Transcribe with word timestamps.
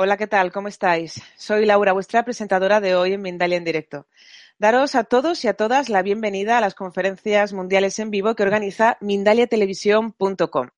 Hola, 0.00 0.16
¿qué 0.16 0.28
tal? 0.28 0.52
¿Cómo 0.52 0.68
estáis? 0.68 1.20
Soy 1.36 1.66
Laura, 1.66 1.92
vuestra 1.92 2.24
presentadora 2.24 2.80
de 2.80 2.94
hoy 2.94 3.14
en 3.14 3.20
Mindalia 3.20 3.56
en 3.56 3.64
directo. 3.64 4.06
Daros 4.56 4.94
a 4.94 5.02
todos 5.02 5.44
y 5.44 5.48
a 5.48 5.54
todas 5.54 5.88
la 5.88 6.02
bienvenida 6.02 6.56
a 6.56 6.60
las 6.60 6.76
conferencias 6.76 7.52
mundiales 7.52 7.98
en 7.98 8.12
vivo 8.12 8.36
que 8.36 8.44
organiza 8.44 8.96
mindaliatelevisión.com. 9.00 10.68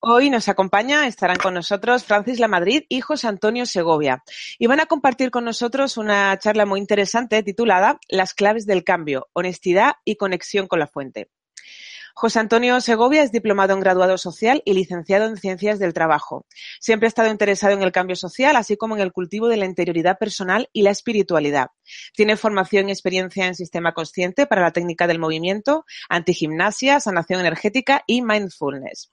Hoy 0.00 0.30
nos 0.30 0.48
acompaña, 0.48 1.06
estarán 1.06 1.36
con 1.36 1.52
nosotros 1.52 2.04
Francis 2.04 2.40
Lamadrid 2.40 2.84
y 2.88 3.02
José 3.02 3.28
Antonio 3.28 3.66
Segovia. 3.66 4.24
Y 4.58 4.68
van 4.68 4.80
a 4.80 4.86
compartir 4.86 5.30
con 5.30 5.44
nosotros 5.44 5.98
una 5.98 6.38
charla 6.38 6.64
muy 6.64 6.80
interesante 6.80 7.42
titulada 7.42 8.00
Las 8.08 8.32
claves 8.32 8.64
del 8.64 8.84
cambio, 8.84 9.28
honestidad 9.34 9.96
y 10.02 10.16
conexión 10.16 10.66
con 10.66 10.78
la 10.78 10.86
fuente. 10.86 11.28
José 12.18 12.38
Antonio 12.38 12.80
Segovia 12.80 13.22
es 13.22 13.30
diplomado 13.30 13.74
en 13.74 13.80
graduado 13.80 14.16
social 14.16 14.62
y 14.64 14.72
licenciado 14.72 15.26
en 15.26 15.36
ciencias 15.36 15.78
del 15.78 15.92
trabajo. 15.92 16.46
Siempre 16.80 17.06
ha 17.06 17.08
estado 17.08 17.30
interesado 17.30 17.74
en 17.74 17.82
el 17.82 17.92
cambio 17.92 18.16
social, 18.16 18.56
así 18.56 18.78
como 18.78 18.96
en 18.96 19.02
el 19.02 19.12
cultivo 19.12 19.48
de 19.48 19.58
la 19.58 19.66
interioridad 19.66 20.16
personal 20.16 20.70
y 20.72 20.80
la 20.80 20.92
espiritualidad. 20.92 21.72
Tiene 22.14 22.38
formación 22.38 22.88
y 22.88 22.92
experiencia 22.92 23.46
en 23.46 23.54
sistema 23.54 23.92
consciente 23.92 24.46
para 24.46 24.62
la 24.62 24.70
técnica 24.70 25.06
del 25.06 25.18
movimiento, 25.18 25.84
antigimnasia, 26.08 27.00
sanación 27.00 27.40
energética 27.40 28.02
y 28.06 28.22
mindfulness. 28.22 29.12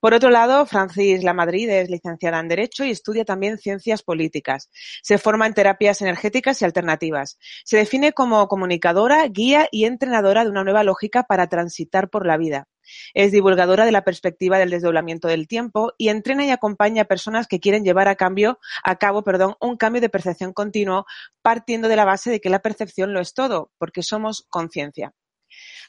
Por 0.00 0.14
otro 0.14 0.30
lado, 0.30 0.66
Francis 0.66 1.22
Lamadrid 1.22 1.68
es 1.70 1.90
licenciada 1.90 2.40
en 2.40 2.48
Derecho 2.48 2.84
y 2.84 2.90
estudia 2.90 3.24
también 3.24 3.58
ciencias 3.58 4.02
políticas. 4.02 4.70
Se 5.02 5.18
forma 5.18 5.46
en 5.46 5.54
terapias 5.54 6.00
energéticas 6.02 6.60
y 6.60 6.64
alternativas. 6.64 7.38
Se 7.64 7.76
define 7.76 8.12
como 8.12 8.48
comunicadora, 8.48 9.26
guía 9.28 9.68
y 9.70 9.84
entrenadora 9.84 10.44
de 10.44 10.50
una 10.50 10.64
nueva 10.64 10.84
lógica 10.84 11.24
para 11.24 11.48
transitar 11.48 12.10
por 12.10 12.26
la 12.26 12.36
vida. 12.36 12.68
Es 13.14 13.32
divulgadora 13.32 13.84
de 13.84 13.92
la 13.92 14.04
perspectiva 14.04 14.58
del 14.58 14.70
desdoblamiento 14.70 15.28
del 15.28 15.46
tiempo 15.46 15.92
y 15.98 16.08
entrena 16.08 16.46
y 16.46 16.50
acompaña 16.50 17.02
a 17.02 17.06
personas 17.06 17.46
que 17.46 17.60
quieren 17.60 17.84
llevar 17.84 18.08
a, 18.08 18.16
cambio, 18.16 18.58
a 18.82 18.96
cabo 18.96 19.22
perdón, 19.22 19.56
un 19.60 19.76
cambio 19.76 20.00
de 20.00 20.08
percepción 20.08 20.52
continuo 20.52 21.04
partiendo 21.42 21.88
de 21.88 21.96
la 21.96 22.04
base 22.04 22.30
de 22.30 22.40
que 22.40 22.50
la 22.50 22.60
percepción 22.60 23.12
lo 23.12 23.20
es 23.20 23.34
todo, 23.34 23.70
porque 23.78 24.02
somos 24.02 24.46
conciencia. 24.48 25.12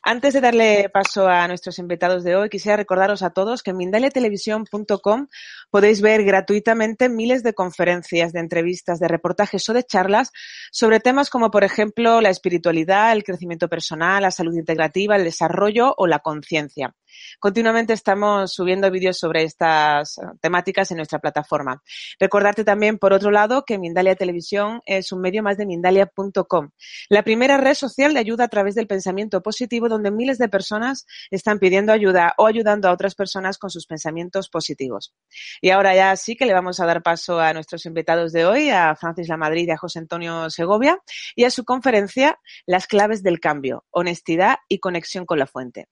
Antes 0.02 0.34
de 0.34 0.40
darle 0.40 0.90
paso 0.90 1.28
a 1.28 1.46
nuestros 1.50 1.78
invitados 1.78 2.24
de 2.24 2.38
hoy, 2.38 2.48
quisiera 2.50 2.78
recordaros 2.78 3.22
a 3.22 3.32
todos 3.32 3.62
que 3.62 3.72
en 3.72 3.78
mindaliatelevisión.com 3.78 5.28
podéis 5.70 6.02
ver 6.02 6.24
gratuitamente 6.24 7.10
miles 7.10 7.44
de 7.44 7.54
conferencias, 7.54 8.32
de 8.32 8.40
entrevistas, 8.40 9.00
de 9.00 9.10
reportajes 9.10 9.68
o 9.68 9.74
de 9.74 9.84
charlas 9.84 10.32
sobre 10.72 11.02
temas 11.02 11.30
como, 11.30 11.52
por 11.52 11.66
ejemplo, 11.66 12.22
la 12.22 12.30
espiritualidad, 12.30 13.12
el 13.12 13.26
crecimiento 13.26 13.68
personal, 13.68 14.24
la 14.24 14.32
salud 14.32 14.54
integrativa, 14.54 15.18
el 15.18 15.26
desarrollo 15.26 15.94
o 15.98 16.08
la 16.08 16.20
conciencia. 16.20 16.96
Continuamente 17.40 17.94
estamos 17.94 18.54
subiendo 18.54 18.90
vídeos 18.92 19.18
sobre 19.18 19.44
estas 19.44 20.16
temáticas 20.42 20.92
en 20.92 20.98
nuestra 20.98 21.20
plataforma. 21.20 21.82
Recordarte 22.20 22.64
también, 22.64 22.98
por 22.98 23.14
otro 23.14 23.32
lado, 23.32 23.66
que 23.66 23.78
Mindalia 23.78 24.16
Televisión 24.16 24.82
es 24.86 25.12
un 25.12 25.20
medio 25.20 25.44
más 25.44 25.58
de 25.58 25.66
Mindalia.com, 25.66 26.70
la 27.10 27.24
primera 27.24 27.58
red 27.58 27.74
social 27.74 28.14
de 28.14 28.20
ayuda 28.20 28.46
a 28.46 28.48
través 28.48 28.76
del 28.76 28.88
pensamiento 28.88 29.42
positivo 29.42 29.89
donde 29.90 30.12
miles 30.12 30.38
de 30.38 30.48
personas 30.48 31.06
están 31.32 31.60
pidiendo 31.60 31.92
ayuda 31.92 32.34
o 32.38 32.48
ayudando 32.48 32.88
a 32.88 32.94
otras 32.94 33.16
personas 33.16 33.58
con 33.58 33.70
sus 33.70 33.86
pensamientos 33.86 34.50
positivos. 34.50 35.14
Y 35.62 35.72
ahora 35.72 35.96
ya 35.96 36.16
sí 36.16 36.36
que 36.36 36.46
le 36.46 36.54
vamos 36.54 36.80
a 36.80 36.86
dar 36.86 37.04
paso 37.04 37.40
a 37.40 37.54
nuestros 37.54 37.86
invitados 37.86 38.32
de 38.32 38.46
hoy, 38.46 38.70
a 38.70 38.96
Francis 38.96 39.28
Lamadrid 39.28 39.68
y 39.68 39.72
a 39.72 39.78
José 39.78 40.00
Antonio 40.00 40.50
Segovia, 40.50 41.00
y 41.36 41.44
a 41.44 41.52
su 41.52 41.66
conferencia 41.66 42.40
Las 42.66 42.88
claves 42.88 43.24
del 43.24 43.40
cambio, 43.40 43.86
honestidad 43.92 44.58
y 44.68 44.80
conexión 44.80 45.26
con 45.26 45.40
la 45.40 45.48
fuente. 45.48 45.88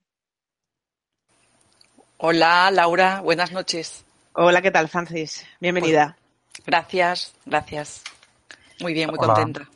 Hola, 2.17 2.71
Laura, 2.71 3.21
buenas 3.21 3.51
noches. 3.51 4.03
Hola, 4.33 4.61
¿qué 4.61 4.71
tal, 4.71 4.87
Francis? 4.87 5.45
Bienvenida. 5.59 6.17
Gracias, 6.65 7.33
gracias. 7.45 8.03
Muy 8.79 8.93
bien, 8.93 9.09
muy 9.09 9.17
contenta. 9.17 9.69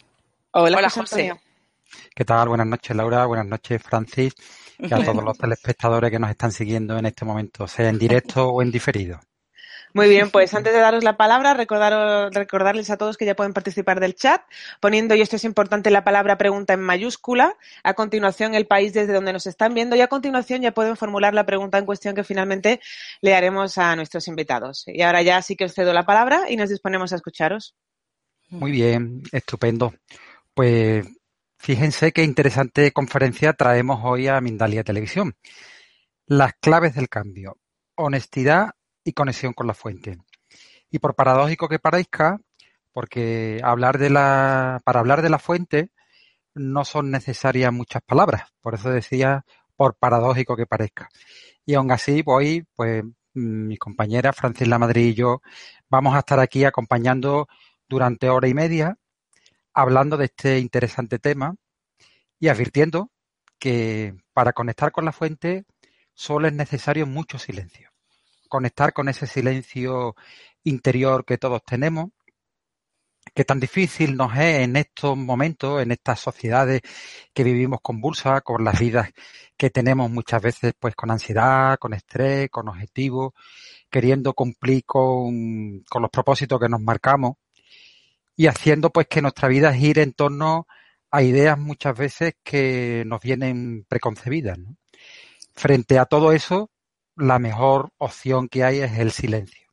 Hola, 0.52 0.78
Hola 0.78 0.90
José. 0.90 1.34
¿Qué 2.16 2.25
tal? 2.25 2.50
Buenas 2.50 2.68
noches, 2.68 2.96
Laura. 2.96 3.25
Buenas 3.25 3.47
noches, 3.47 3.81
Francis. 3.81 4.34
Y 4.84 4.91
a 4.91 4.97
todos 5.06 5.24
los 5.24 5.38
telespectadores 5.38 6.09
que 6.09 6.18
nos 6.18 6.31
están 6.31 6.52
siguiendo 6.52 6.97
en 6.97 7.06
este 7.06 7.24
momento, 7.24 7.68
sea 7.68 7.90
en 7.90 8.00
directo 8.00 8.47
o 8.47 8.63
en 8.63 8.72
diferido. 8.72 9.19
Muy 9.94 10.07
bien, 10.07 10.31
pues 10.31 10.53
antes 10.53 10.74
de 10.74 10.79
daros 10.79 11.03
la 11.03 11.18
palabra, 11.18 11.53
recordarles 11.53 12.90
a 12.90 12.97
todos 12.97 13.18
que 13.18 13.25
ya 13.25 13.35
pueden 13.35 13.53
participar 13.53 14.00
del 14.00 14.16
chat, 14.16 14.41
poniendo, 14.79 15.16
y 15.16 15.22
esto 15.22 15.35
es 15.35 15.44
importante, 15.44 15.91
la 15.91 16.03
palabra 16.03 16.38
pregunta 16.38 16.74
en 16.74 16.81
mayúscula, 16.81 17.57
a 17.84 17.94
continuación 17.94 18.56
el 18.56 18.68
país 18.68 18.94
desde 18.94 19.13
donde 19.13 19.34
nos 19.34 19.47
están 19.47 19.73
viendo 19.73 19.96
y 19.97 20.02
a 20.02 20.08
continuación 20.08 20.62
ya 20.62 20.72
pueden 20.72 20.96
formular 20.96 21.34
la 21.34 21.46
pregunta 21.46 21.78
en 21.78 21.85
cuestión 21.85 22.16
que 22.16 22.23
finalmente 22.23 22.79
le 23.22 23.35
haremos 23.35 23.78
a 23.78 23.96
nuestros 23.97 24.28
invitados. 24.29 24.85
Y 24.88 25.02
ahora 25.02 25.22
ya 25.23 25.41
sí 25.41 25.58
que 25.58 25.66
os 25.66 25.73
cedo 25.73 25.91
la 25.94 26.06
palabra 26.06 26.50
y 26.50 26.56
nos 26.56 26.69
disponemos 26.69 27.12
a 27.12 27.18
escucharos. 27.18 27.75
Muy 28.50 28.72
bien, 28.72 29.23
estupendo. 29.34 29.94
Pues 30.53 31.06
fíjense 31.61 32.11
qué 32.11 32.23
interesante 32.23 32.91
conferencia 32.91 33.53
traemos 33.53 34.01
hoy 34.03 34.27
a 34.27 34.41
Mindalia 34.41 34.83
Televisión. 34.83 35.35
Las 36.25 36.53
claves 36.55 36.95
del 36.95 37.07
cambio. 37.07 37.57
Honestidad 37.95 38.72
y 39.03 39.13
conexión 39.13 39.53
con 39.53 39.67
la 39.67 39.75
fuente. 39.75 40.17
Y 40.89 40.97
por 40.97 41.13
paradójico 41.13 41.69
que 41.69 41.77
parezca, 41.77 42.39
porque 42.94 43.61
hablar 43.63 43.99
de 43.99 44.09
la, 44.09 44.81
para 44.83 44.99
hablar 44.99 45.22
de 45.22 45.29
la 45.29 45.38
fuente 45.38 45.91
no 46.55 46.83
son 46.83 47.11
necesarias 47.11 47.72
muchas 47.72 48.01
palabras. 48.01 48.49
Por 48.59 48.73
eso 48.73 48.89
decía, 48.89 49.45
por 49.75 49.95
paradójico 49.95 50.55
que 50.55 50.66
parezca. 50.66 51.09
Y 51.66 51.75
aún 51.75 51.91
así, 51.91 52.23
voy, 52.23 52.66
pues, 52.75 53.03
mi 53.33 53.78
compañera 53.78 54.33
Francis 54.33 54.67
Lamadrid 54.67 55.09
y 55.09 55.13
yo 55.13 55.41
vamos 55.89 56.16
a 56.16 56.19
estar 56.19 56.39
aquí 56.39 56.66
acompañando 56.66 57.47
durante 57.88 58.29
hora 58.29 58.47
y 58.47 58.53
media, 58.53 58.97
hablando 59.74 60.18
de 60.18 60.26
este 60.26 60.59
interesante 60.59 61.20
tema 61.20 61.56
y 62.40 62.50
advirtiendo 62.50 63.12
que 63.59 64.16
para 64.34 64.54
conectar 64.54 64.92
con 64.92 65.06
la 65.06 65.12
fuente 65.12 65.66
solo 66.14 66.48
es 66.48 66.54
necesario 66.54 67.06
mucho 67.08 67.38
silencio. 67.38 67.92
Conectar 68.50 68.94
con 68.94 69.08
ese 69.09 69.28
silencio 69.28 70.16
interior 70.64 71.26
que 71.26 71.38
todos 71.38 71.64
tenemos, 71.64 72.09
que 73.34 73.46
tan 73.46 73.59
difícil 73.59 74.18
nos 74.18 74.34
es 74.34 74.62
en 74.62 74.76
estos 74.76 75.16
momentos, 75.16 75.82
en 75.82 75.91
estas 75.91 76.20
sociedades 76.20 76.82
que 77.34 77.44
vivimos 77.44 77.79
convulsas, 77.82 78.41
con 78.41 78.64
las 78.64 78.79
vidas 78.79 79.12
que 79.56 79.70
tenemos 79.70 80.09
muchas 80.09 80.41
veces 80.41 80.74
pues 80.79 80.96
con 80.96 81.12
ansiedad, 81.12 81.78
con 81.79 81.94
estrés, 81.94 82.50
con 82.50 82.67
objetivos, 82.67 83.34
queriendo 83.90 84.34
cumplir 84.34 84.84
con, 84.85 85.84
con 85.90 86.02
los 86.02 86.12
propósitos 86.12 86.59
que 86.59 86.70
nos 86.70 86.82
marcamos 86.82 87.35
y 88.41 88.47
haciendo 88.47 88.90
pues 88.90 89.05
que 89.05 89.22
nuestra 89.22 89.47
vida 89.47 89.72
gire 89.72 90.02
en 90.02 90.14
torno 90.14 90.66
a 91.11 91.22
ideas 91.22 91.59
muchas 91.59 91.96
veces 91.96 92.34
que 92.43 93.03
nos 93.05 93.22
vienen 93.22 93.85
preconcebidas. 93.88 94.58
Frente 95.53 95.99
a 95.99 96.05
todo 96.05 96.32
eso, 96.32 96.72
la 97.16 97.38
mejor 97.38 97.91
opción 97.99 98.49
que 98.49 98.64
hay 98.64 98.79
es 98.79 98.97
el 98.97 99.11
silencio. 99.11 99.67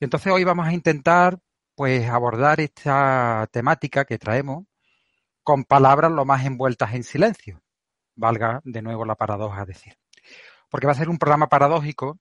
Y 0.00 0.04
entonces 0.04 0.32
hoy 0.32 0.44
vamos 0.44 0.66
a 0.66 0.72
intentar 0.72 1.40
pues 1.74 2.08
abordar 2.08 2.58
esta 2.58 3.46
temática 3.52 4.06
que 4.06 4.16
traemos 4.16 4.64
con 5.42 5.64
palabras 5.64 6.10
lo 6.10 6.24
más 6.24 6.46
envueltas 6.46 6.94
en 6.94 7.04
silencio. 7.04 7.60
Valga 8.14 8.62
de 8.64 8.80
nuevo 8.80 9.04
la 9.04 9.14
paradoja 9.14 9.66
decir. 9.66 9.92
Porque 10.70 10.86
va 10.86 10.94
a 10.94 10.96
ser 10.96 11.10
un 11.10 11.18
programa 11.18 11.50
paradójico, 11.50 12.18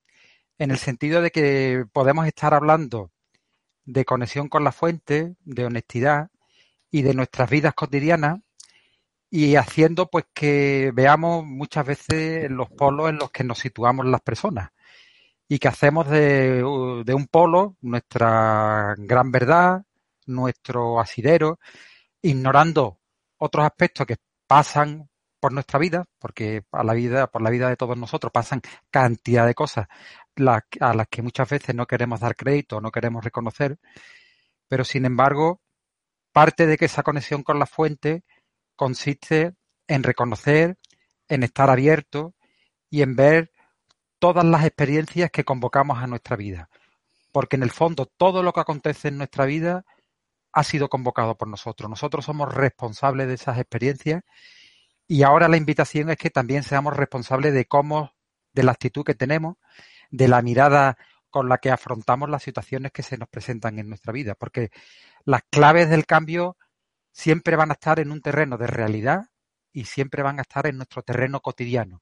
en 0.57 0.71
el 0.71 0.77
sentido 0.77 1.21
de 1.21 1.31
que 1.31 1.85
podemos 1.93 2.27
estar 2.27 2.53
hablando 2.53 3.11
de 3.87 4.05
conexión 4.05 4.49
con 4.49 4.63
la 4.63 4.71
fuente, 4.71 5.35
de 5.45 5.65
honestidad 5.65 6.29
y 6.91 7.01
de 7.01 7.13
nuestras 7.13 7.49
vidas 7.49 7.73
cotidianas 7.73 8.39
y 9.29 9.55
haciendo 9.55 10.09
pues 10.09 10.25
que 10.33 10.91
veamos 10.93 11.45
muchas 11.45 11.85
veces 11.85 12.51
los 12.51 12.69
polos 12.69 13.09
en 13.09 13.17
los 13.17 13.31
que 13.31 13.43
nos 13.43 13.59
situamos 13.59 14.05
las 14.05 14.21
personas 14.21 14.71
y 15.47 15.57
que 15.57 15.69
hacemos 15.69 16.09
de, 16.09 16.61
de 17.05 17.13
un 17.13 17.27
polo 17.27 17.77
nuestra 17.81 18.93
gran 18.97 19.31
verdad, 19.31 19.83
nuestro 20.25 20.99
asidero, 20.99 21.59
ignorando 22.21 22.99
otros 23.37 23.65
aspectos 23.65 24.05
que 24.05 24.17
pasan 24.47 25.09
por 25.39 25.53
nuestra 25.53 25.79
vida, 25.79 26.03
porque 26.19 26.63
a 26.73 26.83
la 26.83 26.93
vida, 26.93 27.27
por 27.27 27.41
la 27.41 27.49
vida 27.49 27.69
de 27.69 27.77
todos 27.77 27.97
nosotros 27.97 28.33
pasan 28.33 28.61
cantidad 28.91 29.45
de 29.45 29.55
cosas 29.55 29.87
a 30.37 30.93
las 30.93 31.07
que 31.09 31.21
muchas 31.21 31.49
veces 31.49 31.75
no 31.75 31.85
queremos 31.85 32.19
dar 32.19 32.35
crédito, 32.35 32.81
no 32.81 32.91
queremos 32.91 33.23
reconocer, 33.23 33.77
pero 34.67 34.83
sin 34.83 35.05
embargo, 35.05 35.61
parte 36.31 36.67
de 36.67 36.77
que 36.77 36.85
esa 36.85 37.03
conexión 37.03 37.43
con 37.43 37.59
la 37.59 37.65
fuente 37.65 38.23
consiste 38.75 39.55
en 39.87 40.03
reconocer, 40.03 40.77
en 41.27 41.43
estar 41.43 41.69
abierto 41.69 42.35
y 42.89 43.01
en 43.01 43.15
ver 43.15 43.51
todas 44.19 44.45
las 44.45 44.65
experiencias 44.65 45.31
que 45.31 45.43
convocamos 45.43 45.97
a 45.99 46.07
nuestra 46.07 46.35
vida. 46.35 46.69
Porque 47.31 47.55
en 47.55 47.63
el 47.63 47.71
fondo 47.71 48.05
todo 48.05 48.43
lo 48.43 48.53
que 48.53 48.61
acontece 48.61 49.09
en 49.09 49.17
nuestra 49.17 49.45
vida 49.45 49.85
ha 50.53 50.63
sido 50.63 50.89
convocado 50.89 51.37
por 51.37 51.47
nosotros. 51.47 51.89
Nosotros 51.89 52.25
somos 52.25 52.53
responsables 52.53 53.27
de 53.27 53.35
esas 53.35 53.59
experiencias 53.59 54.23
y 55.07 55.23
ahora 55.23 55.47
la 55.47 55.57
invitación 55.57 56.09
es 56.09 56.17
que 56.17 56.29
también 56.29 56.63
seamos 56.63 56.95
responsables 56.95 57.53
de 57.53 57.65
cómo, 57.65 58.13
de 58.53 58.63
la 58.63 58.71
actitud 58.71 59.03
que 59.03 59.15
tenemos, 59.15 59.57
de 60.09 60.27
la 60.27 60.41
mirada 60.41 60.97
con 61.29 61.49
la 61.49 61.57
que 61.57 61.71
afrontamos 61.71 62.29
las 62.29 62.43
situaciones 62.43 62.91
que 62.91 63.03
se 63.03 63.17
nos 63.17 63.29
presentan 63.29 63.79
en 63.79 63.89
nuestra 63.89 64.13
vida. 64.13 64.35
Porque 64.35 64.69
las 65.25 65.41
claves 65.49 65.89
del 65.89 66.05
cambio 66.05 66.57
siempre 67.11 67.55
van 67.55 67.71
a 67.71 67.73
estar 67.73 67.99
en 67.99 68.11
un 68.11 68.21
terreno 68.21 68.57
de 68.57 68.67
realidad 68.67 69.25
y 69.71 69.85
siempre 69.85 70.23
van 70.23 70.39
a 70.39 70.43
estar 70.43 70.67
en 70.67 70.77
nuestro 70.77 71.03
terreno 71.03 71.41
cotidiano. 71.41 72.01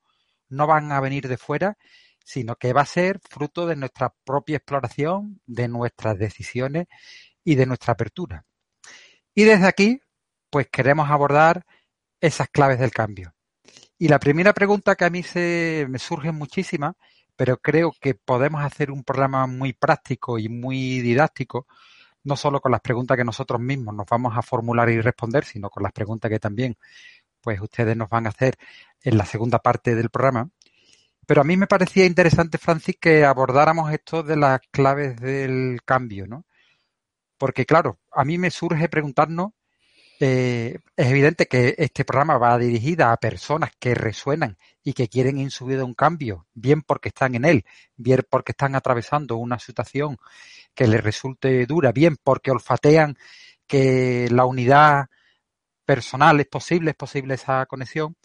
No 0.50 0.68
van 0.68 0.92
a 0.92 1.00
venir 1.00 1.28
de 1.28 1.38
fuera, 1.38 1.78
sino 2.24 2.56
que 2.56 2.74
va 2.74 2.82
a 2.82 2.86
ser 2.86 3.20
fruto 3.30 3.68
de 3.68 3.76
nuestra 3.76 4.14
propia 4.24 4.58
exploración, 4.58 5.42
de 5.46 5.68
nuestras 5.68 6.18
decisiones 6.18 6.88
y 7.44 7.56
de 7.56 7.66
nuestra 7.66 7.94
apertura. 7.94 8.46
Y 9.34 9.44
desde 9.44 9.68
aquí, 9.68 10.02
pues 10.50 10.68
queremos 10.72 11.10
abordar 11.10 11.66
esas 12.22 12.50
claves 12.50 12.80
del 12.80 12.92
cambio. 12.92 13.34
Y 13.98 14.08
la 14.08 14.20
primera 14.20 14.54
pregunta 14.54 14.96
que 14.96 15.06
a 15.06 15.10
mí 15.10 15.24
se 15.24 15.86
me 15.90 16.00
surge 16.00 16.32
muchísima, 16.32 16.96
pero 17.36 17.58
creo 17.58 17.92
que 18.00 18.16
podemos 18.16 18.64
hacer 18.64 18.92
un 18.92 19.04
programa 19.04 19.48
muy 19.48 19.74
práctico 19.74 20.40
y 20.40 20.50
muy 20.50 21.02
didáctico, 21.02 21.68
no 22.24 22.36
solo 22.36 22.60
con 22.62 22.72
las 22.72 22.82
preguntas 22.82 23.18
que 23.18 23.24
nosotros 23.24 23.60
mismos 23.62 23.94
nos 23.96 24.08
vamos 24.08 24.38
a 24.38 24.42
formular 24.42 24.90
y 24.90 25.02
responder, 25.02 25.46
sino 25.46 25.70
con 25.70 25.84
las 25.84 25.92
preguntas 25.92 26.30
que 26.32 26.40
también 26.40 26.78
pues 27.42 27.62
ustedes 27.62 27.96
nos 27.96 28.10
van 28.10 28.26
a 28.26 28.30
hacer 28.30 28.56
en 29.02 29.18
la 29.18 29.26
segunda 29.26 29.60
parte 29.60 29.96
del 29.96 30.10
programa. 30.10 30.50
Pero 31.28 31.42
a 31.42 31.44
mí 31.44 31.58
me 31.58 31.68
parecía 31.68 32.06
interesante, 32.06 32.58
Francis, 32.58 32.98
que 33.00 33.26
abordáramos 33.26 33.92
esto 33.92 34.24
de 34.24 34.36
las 34.36 34.62
claves 34.72 35.16
del 35.18 35.80
cambio, 35.86 36.28
¿no? 36.28 36.46
Porque 37.38 37.66
claro, 37.66 38.00
a 38.12 38.24
mí 38.26 38.38
me 38.38 38.52
surge 38.52 38.90
preguntarnos, 38.90 39.52
eh, 40.20 40.80
es 40.96 41.08
evidente 41.08 41.48
que 41.48 41.76
este 41.78 42.06
programa 42.06 42.38
va 42.38 42.58
dirigida 42.58 43.12
a 43.12 43.18
personas 43.18 43.72
que 43.80 43.94
resuenan 43.96 44.58
y 44.84 44.94
que 44.94 45.10
quieren 45.10 45.38
en 45.40 45.52
su 45.52 45.66
vida 45.66 45.84
un 45.84 45.94
cambio, 45.94 46.48
bien 46.54 46.82
porque 46.82 47.10
están 47.10 47.36
en 47.36 47.46
él, 47.46 47.66
bien 47.98 48.22
porque 48.30 48.54
están 48.54 48.76
atravesando 48.76 49.38
una 49.38 49.60
situación 49.60 50.18
que 50.74 50.88
le 50.88 51.00
resulte 51.00 51.66
dura, 51.66 51.92
bien 51.92 52.18
porque 52.24 52.52
olfatean 52.52 53.18
que 53.68 54.28
la 54.32 54.46
unidad 54.46 55.08
personal 55.86 56.40
es 56.40 56.48
posible, 56.48 56.92
es 56.92 56.98
posible 56.98 57.36
esa 57.36 57.66
conexión. 57.66 58.16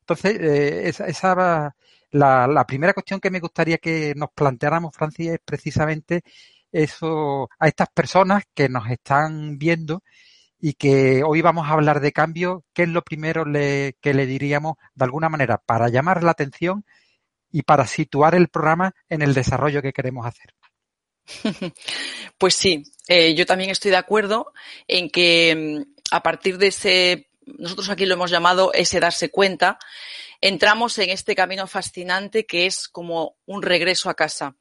Entonces, 0.00 0.38
eh, 0.40 0.88
esa, 0.88 1.06
esa 1.06 1.74
la, 2.12 2.46
la, 2.46 2.66
primera 2.66 2.92
cuestión 2.94 3.20
que 3.20 3.30
me 3.30 3.40
gustaría 3.40 3.78
que 3.78 4.14
nos 4.16 4.30
planteáramos, 4.32 4.94
Francis, 4.94 5.30
es 5.32 5.40
precisamente 5.44 6.22
eso 6.72 7.48
a 7.58 7.68
estas 7.68 7.88
personas 7.90 8.44
que 8.54 8.68
nos 8.68 8.88
están 8.90 9.58
viendo 9.58 10.02
y 10.68 10.74
que 10.74 11.22
hoy 11.22 11.42
vamos 11.42 11.68
a 11.68 11.74
hablar 11.74 12.00
de 12.00 12.10
cambio, 12.10 12.64
¿qué 12.74 12.82
es 12.82 12.88
lo 12.88 13.02
primero 13.02 13.44
que 13.44 14.14
le 14.14 14.26
diríamos 14.26 14.74
de 14.96 15.04
alguna 15.04 15.28
manera 15.28 15.58
para 15.58 15.88
llamar 15.88 16.24
la 16.24 16.32
atención 16.32 16.84
y 17.52 17.62
para 17.62 17.86
situar 17.86 18.34
el 18.34 18.48
programa 18.48 18.92
en 19.08 19.22
el 19.22 19.32
desarrollo 19.32 19.80
que 19.80 19.92
queremos 19.92 20.26
hacer? 20.26 20.54
Pues 22.36 22.56
sí, 22.56 22.82
eh, 23.06 23.36
yo 23.36 23.46
también 23.46 23.70
estoy 23.70 23.92
de 23.92 23.96
acuerdo 23.96 24.52
en 24.88 25.08
que 25.08 25.84
mm, 25.86 26.00
a 26.10 26.24
partir 26.24 26.58
de 26.58 26.66
ese, 26.66 27.28
nosotros 27.46 27.88
aquí 27.88 28.04
lo 28.04 28.14
hemos 28.14 28.32
llamado 28.32 28.72
ese 28.72 28.98
darse 28.98 29.30
cuenta, 29.30 29.78
entramos 30.40 30.98
en 30.98 31.10
este 31.10 31.36
camino 31.36 31.68
fascinante 31.68 32.44
que 32.44 32.66
es 32.66 32.88
como 32.88 33.36
un 33.46 33.62
regreso 33.62 34.10
a 34.10 34.14
casa. 34.14 34.56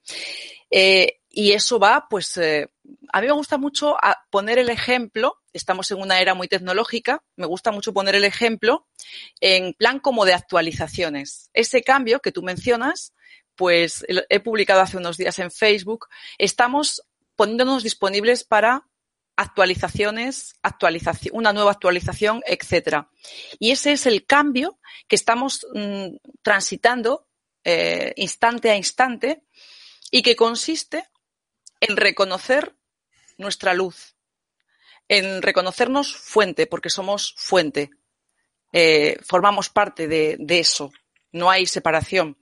Eh, 0.70 1.22
y 1.38 1.52
eso 1.52 1.80
va, 1.80 2.08
pues, 2.10 2.38
eh, 2.38 2.70
a 3.12 3.20
mí 3.20 3.28
me 3.28 3.34
gusta 3.34 3.58
mucho 3.58 3.98
poner 4.30 4.58
el 4.58 4.70
ejemplo, 4.70 5.42
estamos 5.52 5.92
en 5.92 6.00
una 6.00 6.22
era 6.22 6.34
muy 6.34 6.48
tecnológica, 6.48 7.22
me 7.36 7.46
gusta 7.46 7.72
mucho 7.72 7.94
poner 7.94 8.16
el 8.16 8.24
ejemplo 8.24 8.88
en 9.42 9.74
plan 9.74 10.00
como 10.00 10.24
de 10.24 10.34
actualizaciones. 10.34 11.50
Ese 11.54 11.84
cambio 11.84 12.22
que 12.22 12.32
tú 12.32 12.42
mencionas, 12.42 13.14
pues 13.56 14.06
he 14.08 14.40
publicado 14.40 14.80
hace 14.80 14.96
unos 14.96 15.18
días 15.18 15.38
en 15.40 15.52
Facebook, 15.52 16.08
estamos 16.38 17.04
poniéndonos 17.36 17.84
disponibles 17.84 18.46
para 18.46 18.88
actualizaciones, 19.36 20.56
actualización, 20.64 21.36
una 21.36 21.52
nueva 21.52 21.72
actualización, 21.72 22.44
etcétera. 22.48 23.10
Y 23.60 23.72
ese 23.72 23.92
es 23.92 24.06
el 24.06 24.26
cambio 24.26 24.80
que 25.10 25.18
estamos 25.18 25.68
mm, 25.74 26.16
transitando 26.42 27.28
eh, 27.66 28.14
instante 28.16 28.70
a 28.70 28.78
instante 28.78 29.44
y 30.12 30.22
que 30.22 30.38
consiste 30.38 31.10
en 31.88 31.98
reconocer 31.98 32.76
nuestra 33.38 33.74
luz, 33.74 34.16
en 35.08 35.42
reconocernos 35.42 36.16
fuente, 36.16 36.68
porque 36.68 36.90
somos 36.90 37.36
fuente, 37.38 37.92
eh, 38.72 39.18
formamos 39.22 39.70
parte 39.70 40.08
de, 40.08 40.38
eso, 40.50 40.92
no 41.32 41.50
hay 41.50 41.66
separación. 41.66 42.38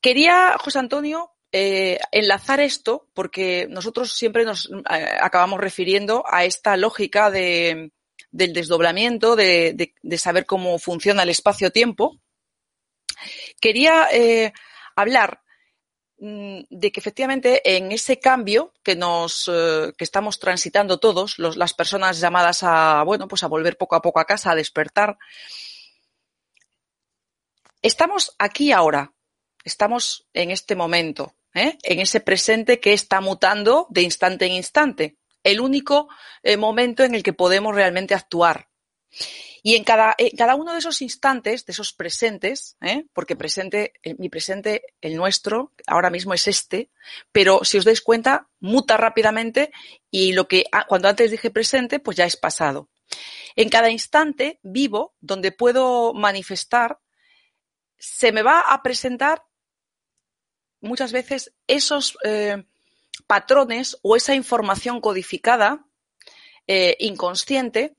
Quería, 0.00 0.56
José 0.58 0.78
Antonio, 0.78 1.32
eh, 1.52 1.98
enlazar 2.10 2.60
esto, 2.60 3.08
porque 3.14 3.66
nosotros 3.70 4.12
siempre 4.12 4.44
nos 4.44 4.66
eh, 4.66 5.16
acabamos 5.20 5.60
refiriendo 5.60 6.24
a 6.26 6.44
esta 6.44 6.76
lógica 6.76 7.30
de, 7.30 7.92
del 8.30 8.52
desdoblamiento, 8.52 9.36
de, 9.36 9.94
saber 10.18 10.46
cómo 10.46 10.78
funciona 10.78 11.22
el 11.22 11.30
espacio-tiempo. 11.30 12.20
Quería 13.60 14.08
hablar 14.94 15.40
de 16.18 16.92
que 16.92 17.00
efectivamente 17.00 17.76
en 17.76 17.92
ese 17.92 18.18
cambio 18.18 18.72
que 18.82 18.96
nos 18.96 19.50
eh, 19.52 19.92
que 19.98 20.04
estamos 20.04 20.38
transitando 20.38 20.98
todos, 20.98 21.38
las 21.38 21.74
personas 21.74 22.20
llamadas 22.20 22.62
a 22.62 23.02
bueno 23.04 23.28
pues 23.28 23.42
a 23.42 23.48
volver 23.48 23.76
poco 23.76 23.96
a 23.96 24.02
poco 24.02 24.20
a 24.20 24.24
casa, 24.24 24.52
a 24.52 24.54
despertar, 24.54 25.18
estamos 27.82 28.34
aquí 28.38 28.72
ahora, 28.72 29.12
estamos 29.62 30.26
en 30.32 30.50
este 30.50 30.74
momento. 30.74 31.34
¿eh? 31.56 31.78
en 31.82 32.00
ese 32.00 32.20
presente 32.20 32.78
que 32.78 32.92
está 32.92 33.20
mutando 33.20 33.86
de 33.90 34.02
instante 34.02 34.46
en 34.46 34.52
instante. 34.52 35.16
El 35.42 35.60
único 35.60 36.08
eh, 36.42 36.56
momento 36.56 37.02
en 37.02 37.14
el 37.14 37.22
que 37.22 37.32
podemos 37.32 37.74
realmente 37.74 38.14
actuar. 38.14 38.68
Y 39.66 39.74
en 39.74 39.82
cada, 39.82 40.14
cada 40.38 40.54
uno 40.54 40.74
de 40.74 40.78
esos 40.78 41.02
instantes, 41.02 41.66
de 41.66 41.72
esos 41.72 41.92
presentes, 41.92 42.76
¿eh? 42.80 43.04
porque 43.12 43.34
presente, 43.34 43.94
mi 44.16 44.28
presente, 44.28 44.94
el 45.00 45.16
nuestro, 45.16 45.72
ahora 45.88 46.08
mismo 46.08 46.34
es 46.34 46.46
este, 46.46 46.92
pero 47.32 47.64
si 47.64 47.76
os 47.76 47.84
dais 47.84 48.00
cuenta, 48.00 48.48
muta 48.60 48.96
rápidamente 48.96 49.72
y 50.08 50.34
lo 50.34 50.46
que 50.46 50.66
ah, 50.70 50.86
cuando 50.86 51.08
antes 51.08 51.32
dije 51.32 51.50
presente, 51.50 51.98
pues 51.98 52.16
ya 52.16 52.26
es 52.26 52.36
pasado. 52.36 52.90
En 53.56 53.68
cada 53.68 53.90
instante 53.90 54.60
vivo, 54.62 55.16
donde 55.18 55.50
puedo 55.50 56.14
manifestar, 56.14 57.00
se 57.98 58.30
me 58.30 58.42
va 58.42 58.60
a 58.60 58.84
presentar 58.84 59.42
muchas 60.80 61.10
veces 61.10 61.56
esos 61.66 62.16
eh, 62.22 62.62
patrones 63.26 63.98
o 64.02 64.14
esa 64.14 64.32
información 64.32 65.00
codificada 65.00 65.84
eh, 66.68 66.96
inconsciente, 67.00 67.96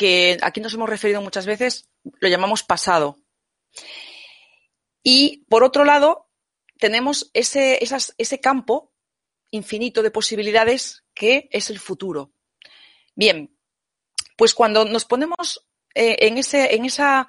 que 0.00 0.38
aquí 0.40 0.62
nos 0.62 0.72
hemos 0.72 0.88
referido 0.88 1.20
muchas 1.20 1.44
veces, 1.44 1.90
lo 2.20 2.28
llamamos 2.30 2.62
pasado. 2.62 3.18
Y 5.02 5.44
por 5.50 5.62
otro 5.62 5.84
lado, 5.84 6.30
tenemos 6.78 7.30
ese, 7.34 7.84
esas, 7.84 8.14
ese 8.16 8.40
campo 8.40 8.94
infinito 9.50 10.02
de 10.02 10.10
posibilidades 10.10 11.04
que 11.12 11.50
es 11.52 11.68
el 11.68 11.78
futuro. 11.78 12.32
Bien, 13.14 13.54
pues 14.38 14.54
cuando 14.54 14.86
nos 14.86 15.04
ponemos 15.04 15.68
eh, 15.94 16.16
en, 16.20 16.38
ese, 16.38 16.74
en, 16.74 16.86
esa, 16.86 17.28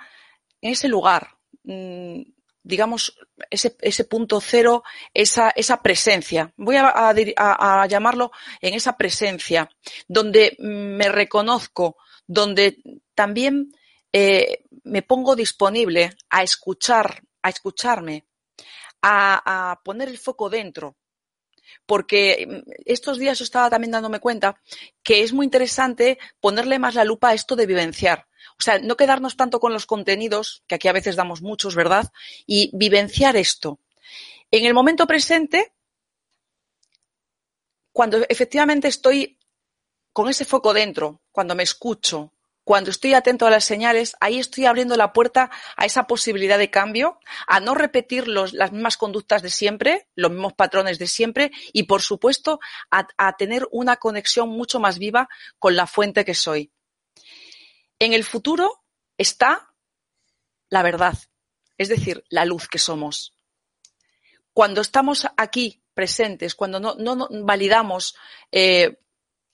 en 0.61 0.71
ese 0.71 0.87
lugar, 0.87 1.39
mmm, 1.63 2.21
digamos, 2.63 3.17
ese, 3.49 3.75
ese 3.81 4.05
punto 4.05 4.39
cero, 4.39 4.85
esa, 5.13 5.49
esa 5.49 5.81
presencia. 5.81 6.53
Voy 6.55 6.77
a, 6.77 7.85
llamarlo 7.89 8.31
en 8.61 8.75
esa 8.75 8.95
presencia, 8.95 9.69
donde 10.07 10.55
me 10.59 11.09
reconozco, 11.09 11.97
donde 12.31 12.81
también 13.13 13.73
eh, 14.13 14.63
me 14.83 15.01
pongo 15.01 15.35
disponible 15.35 16.15
a 16.29 16.43
escuchar, 16.43 17.23
a 17.41 17.50
escucharme, 17.50 18.25
a, 19.01 19.71
a 19.71 19.81
poner 19.83 20.07
el 20.07 20.17
foco 20.17 20.50
dentro, 20.50 20.95
porque 21.85 22.47
mm, 22.47 22.71
estos 22.85 23.17
días 23.17 23.38
yo 23.38 23.43
estaba 23.43 23.69
también 23.69 23.91
dándome 23.91 24.21
cuenta 24.21 24.61
que 25.03 25.23
es 25.23 25.33
muy 25.33 25.45
interesante 25.45 26.19
ponerle 26.39 26.79
más 26.79 26.95
la 26.95 27.03
lupa 27.03 27.29
a 27.29 27.33
esto 27.33 27.57
de 27.57 27.65
vivenciar. 27.65 28.27
O 28.57 28.63
sea, 28.63 28.79
no 28.79 28.95
quedarnos 28.95 29.35
tanto 29.35 29.59
con 29.59 29.73
los 29.73 29.85
contenidos, 29.85 30.63
que 30.67 30.75
aquí 30.75 30.88
a 30.88 30.93
veces 30.93 31.17
damos 31.17 31.41
muchos, 31.41 31.75
¿verdad? 31.75 32.11
Y 32.47 32.71
vivenciar 32.73 33.35
esto. 33.35 33.79
En 34.51 34.65
el 34.65 34.73
momento 34.73 35.05
presente, 35.05 35.73
cuando 37.91 38.19
efectivamente 38.29 38.88
estoy 38.88 39.38
con 40.13 40.30
ese 40.30 40.46
foco 40.46 40.74
dentro, 40.74 41.22
cuando 41.32 41.56
me 41.56 41.63
escucho, 41.63 42.34
cuando 42.63 42.91
estoy 42.91 43.13
atento 43.13 43.48
a 43.48 43.50
las 43.50 43.63
señales, 43.63 44.15
ahí 44.20 44.39
estoy 44.39 44.65
abriendo 44.65 44.96
la 44.96 45.13
puerta 45.13 45.50
a 45.75 45.86
esa 45.86 46.06
posibilidad 46.06 46.60
de 46.60 46.70
cambio, 46.70 47.20
a 47.48 47.60
no 47.60 47.74
repetir 47.74 48.27
las 48.27 48.72
mismas 48.72 48.98
conductas 48.98 49.41
de 49.41 49.50
siempre, 49.50 50.08
los 50.15 50.32
mismos 50.32 50.53
patrones 50.53 51.00
de 51.00 51.08
siempre 51.08 51.51
y, 51.74 51.84
por 51.84 52.01
supuesto, 52.01 52.60
a, 52.91 53.36
tener 53.38 53.68
una 53.72 53.98
conexión 53.98 54.50
mucho 54.50 54.80
más 54.80 55.00
viva 55.00 55.27
con 55.58 55.75
la 55.75 55.88
fuente 55.88 56.24
que 56.24 56.36
soy. 56.36 56.72
En 57.98 58.13
el 58.13 58.24
futuro 58.24 58.84
está 59.18 59.74
la 60.70 60.84
verdad, 60.84 61.18
es 61.77 61.89
decir, 61.89 62.24
la 62.30 62.46
luz 62.46 62.68
que 62.68 62.80
somos. 62.80 63.34
Cuando 64.53 64.82
estamos 64.82 65.27
aquí 65.36 65.82
presentes, 65.94 66.56
cuando 66.56 66.80
no, 66.80 66.96
no 66.96 67.27
validamos 67.44 68.15
eh, 68.51 69.00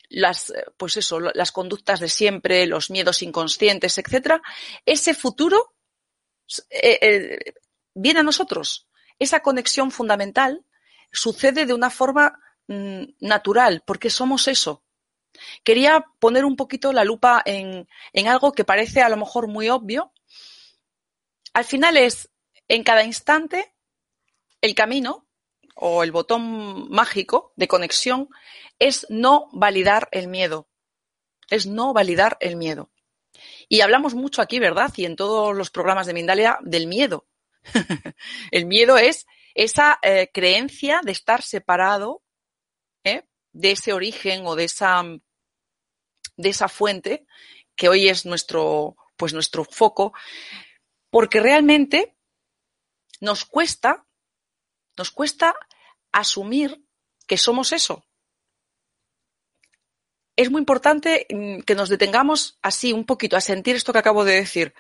las, 0.10 0.54
pues 0.78 0.98
eso, 0.98 1.20
las 1.20 1.52
conductas 1.52 2.00
de 2.00 2.10
siempre, 2.10 2.66
los 2.66 2.90
miedos 2.90 3.22
inconscientes, 3.22 3.98
etcétera, 3.98 4.42
ese 4.86 5.14
futuro 5.14 5.74
eh, 6.70 7.00
eh, 7.02 7.54
viene 7.94 8.22
a 8.22 8.24
nosotros. 8.24 8.88
Esa 9.20 9.42
conexión 9.42 9.92
fundamental 9.92 10.64
sucede 11.12 11.66
de 11.66 11.74
una 11.74 11.90
forma 11.90 12.40
mm, 12.68 13.04
natural, 13.20 13.84
porque 13.86 14.10
somos 14.10 14.48
eso. 14.48 14.84
Quería 15.64 16.06
poner 16.20 16.46
un 16.46 16.56
poquito 16.56 16.94
la 16.94 17.04
lupa 17.04 17.42
en, 17.46 17.88
en 18.14 18.28
algo 18.28 18.54
que 18.54 18.64
parece 18.64 19.02
a 19.02 19.10
lo 19.10 19.18
mejor 19.18 19.48
muy 19.48 19.70
obvio. 19.70 20.14
Al 21.54 21.66
final 21.66 21.98
es, 21.98 22.30
en 22.68 22.84
cada 22.84 23.04
instante, 23.04 23.74
el 24.62 24.74
camino 24.74 25.27
o 25.78 26.04
el 26.04 26.12
botón 26.12 26.90
mágico 26.90 27.54
de 27.56 27.68
conexión 27.68 28.30
es 28.80 29.06
no 29.10 29.50
validar 29.54 30.10
el 30.12 30.28
miedo. 30.28 30.68
Es 31.50 31.66
no 31.66 31.94
validar 31.94 32.38
el 32.40 32.56
miedo. 32.56 32.92
Y 33.70 33.82
hablamos 33.82 34.16
mucho 34.16 34.42
aquí, 34.42 34.60
¿verdad? 34.60 34.92
Y 34.96 35.06
en 35.06 35.16
todos 35.16 35.56
los 35.56 35.70
programas 35.70 36.08
de 36.08 36.14
Mindalia 36.14 36.58
del 36.62 36.88
miedo. 36.88 37.28
el 38.52 38.66
miedo 38.66 38.98
es 38.98 39.26
esa 39.54 40.00
eh, 40.02 40.30
creencia 40.34 41.02
de 41.04 41.12
estar 41.12 41.42
separado 41.42 42.24
¿eh? 43.04 43.24
de 43.52 43.72
ese 43.72 43.94
origen 43.94 44.46
o 44.46 44.56
de 44.56 44.66
esa, 44.66 45.04
de 46.36 46.50
esa 46.50 46.70
fuente 46.70 47.26
que 47.76 47.90
hoy 47.90 48.10
es 48.10 48.26
nuestro, 48.26 48.98
pues 49.16 49.34
nuestro 49.34 49.64
foco, 49.64 50.14
porque 51.10 51.40
realmente 51.40 52.18
nos 53.20 53.46
cuesta, 53.46 54.07
nos 54.98 55.12
cuesta 55.12 55.56
asumir 56.12 56.84
que 57.28 57.38
somos 57.38 57.74
eso 57.74 58.08
es 60.38 60.52
muy 60.52 60.60
importante 60.60 61.26
mm, 61.30 61.62
que 61.62 61.76
nos 61.76 61.90
detengamos 61.90 62.58
así 62.62 62.94
un 62.94 63.06
poquito 63.06 63.36
a 63.36 63.42
sentir 63.42 63.76
esto 63.76 63.92
que 63.92 64.00
acabo 64.00 64.24
de 64.24 64.36
decir. 64.36 64.74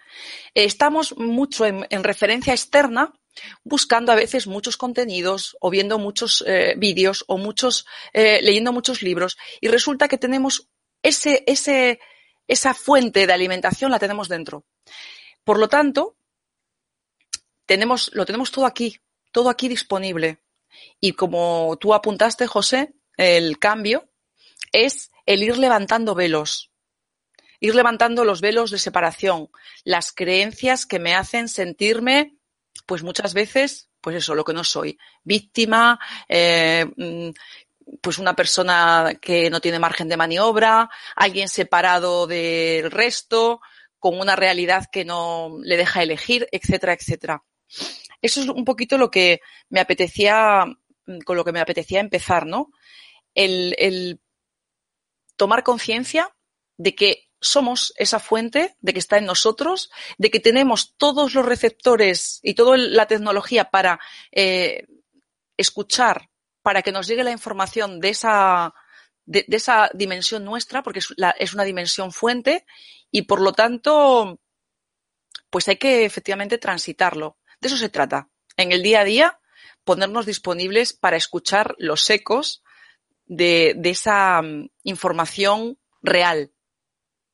Estamos 0.53 1.17
mucho 1.17 1.65
en, 1.65 2.03
referencia 2.03 2.53
externa 2.53 3.11
buscando 3.63 4.11
a 4.11 4.15
veces 4.15 4.47
muchos 4.47 4.77
contenidos 4.77 5.57
o 5.59 5.69
viendo 5.69 5.99
muchos 5.99 6.43
eh, 6.47 6.75
vídeos 6.77 7.25
o 7.27 7.37
muchos 7.37 7.85
eh, 8.13 8.39
leyendo 8.41 8.71
muchos 8.71 9.01
libros 9.01 9.37
y 9.59 9.67
resulta 9.67 10.07
que 10.07 10.17
tenemos 10.17 10.69
ese, 11.03 11.43
esa 12.47 12.73
fuente 12.73 13.27
de 13.27 13.33
alimentación 13.33 13.91
la 13.91 13.99
tenemos 13.99 14.29
dentro. 14.29 14.65
Por 15.43 15.59
lo 15.59 15.67
tanto, 15.67 16.17
tenemos, 17.65 18.11
lo 18.13 18.25
tenemos 18.25 18.51
todo 18.51 18.65
aquí, 18.65 18.99
todo 19.31 19.49
aquí 19.49 19.67
disponible. 19.67 20.39
Y 20.99 21.13
como 21.13 21.77
tú 21.79 21.93
apuntaste, 21.93 22.47
José, 22.47 22.93
el 23.17 23.59
cambio 23.59 24.09
es 24.71 25.11
el 25.25 25.43
ir 25.43 25.57
levantando 25.57 26.15
velos, 26.15 26.71
ir 27.59 27.75
levantando 27.75 28.23
los 28.23 28.41
velos 28.41 28.71
de 28.71 28.77
separación, 28.77 29.49
las 29.83 30.11
creencias 30.11 30.85
que 30.85 30.99
me 30.99 31.15
hacen 31.15 31.47
sentirme, 31.47 32.37
pues 32.85 33.03
muchas 33.03 33.33
veces, 33.33 33.89
pues 34.01 34.15
eso, 34.17 34.35
lo 34.35 34.43
que 34.43 34.53
no 34.53 34.63
soy, 34.63 34.97
víctima, 35.23 35.99
eh, 36.29 36.85
mm, 36.95 37.29
pues 38.01 38.17
una 38.17 38.35
persona 38.35 39.17
que 39.21 39.49
no 39.49 39.61
tiene 39.61 39.79
margen 39.79 40.09
de 40.09 40.17
maniobra, 40.17 40.89
alguien 41.15 41.47
separado 41.47 42.27
del 42.27 42.91
resto, 42.91 43.61
con 43.99 44.19
una 44.19 44.35
realidad 44.35 44.85
que 44.91 45.05
no 45.05 45.57
le 45.61 45.77
deja 45.77 46.03
elegir, 46.03 46.47
etcétera, 46.51 46.93
etcétera. 46.93 47.43
Eso 48.21 48.41
es 48.41 48.49
un 48.49 48.65
poquito 48.65 48.97
lo 48.97 49.11
que 49.11 49.39
me 49.69 49.79
apetecía, 49.79 50.65
con 51.25 51.37
lo 51.37 51.45
que 51.45 51.51
me 51.51 51.59
apetecía 51.59 51.99
empezar, 51.99 52.45
¿no? 52.45 52.71
El, 53.33 53.75
el 53.77 54.19
tomar 55.35 55.63
conciencia 55.63 56.35
de 56.77 56.95
que 56.95 57.27
somos 57.39 57.93
esa 57.97 58.19
fuente, 58.19 58.75
de 58.79 58.93
que 58.93 58.99
está 58.99 59.17
en 59.17 59.25
nosotros, 59.25 59.91
de 60.17 60.31
que 60.31 60.39
tenemos 60.39 60.95
todos 60.97 61.33
los 61.33 61.45
receptores 61.45 62.39
y 62.41 62.55
toda 62.55 62.77
la 62.77 63.07
tecnología 63.07 63.69
para 63.69 63.99
eh, 64.31 64.87
escuchar, 65.55 66.29
para 66.61 66.81
que 66.81 66.91
nos 66.91 67.07
llegue 67.07 67.23
la 67.23 67.31
información 67.31 67.99
de 67.99 68.09
esa, 68.09 68.73
de, 69.25 69.45
esa 69.49 69.89
dimensión 69.93 70.43
nuestra, 70.45 70.81
porque 70.81 70.99
es, 70.99 71.13
es, 71.37 71.53
una 71.53 71.63
dimensión 71.63 72.11
fuente 72.11 72.65
y 73.11 73.23
por 73.23 73.41
lo 73.41 73.53
tanto, 73.53 74.39
pues 75.49 75.67
hay 75.67 75.77
que 75.77 76.05
efectivamente 76.05 76.57
transitarlo. 76.57 77.37
De 77.59 77.67
eso 77.67 77.77
se 77.77 77.89
trata. 77.89 78.29
En 78.55 78.71
el 78.71 78.83
día 78.83 79.01
a 79.01 79.03
día, 79.03 79.39
ponernos 79.83 80.25
disponibles 80.25 80.93
para 80.93 81.17
escuchar 81.17 81.75
los 81.77 82.09
ecos 82.09 82.63
de, 83.25 83.73
de 83.77 83.89
esa 83.91 84.39
um, 84.41 84.67
información 84.83 85.79
real. 86.01 86.51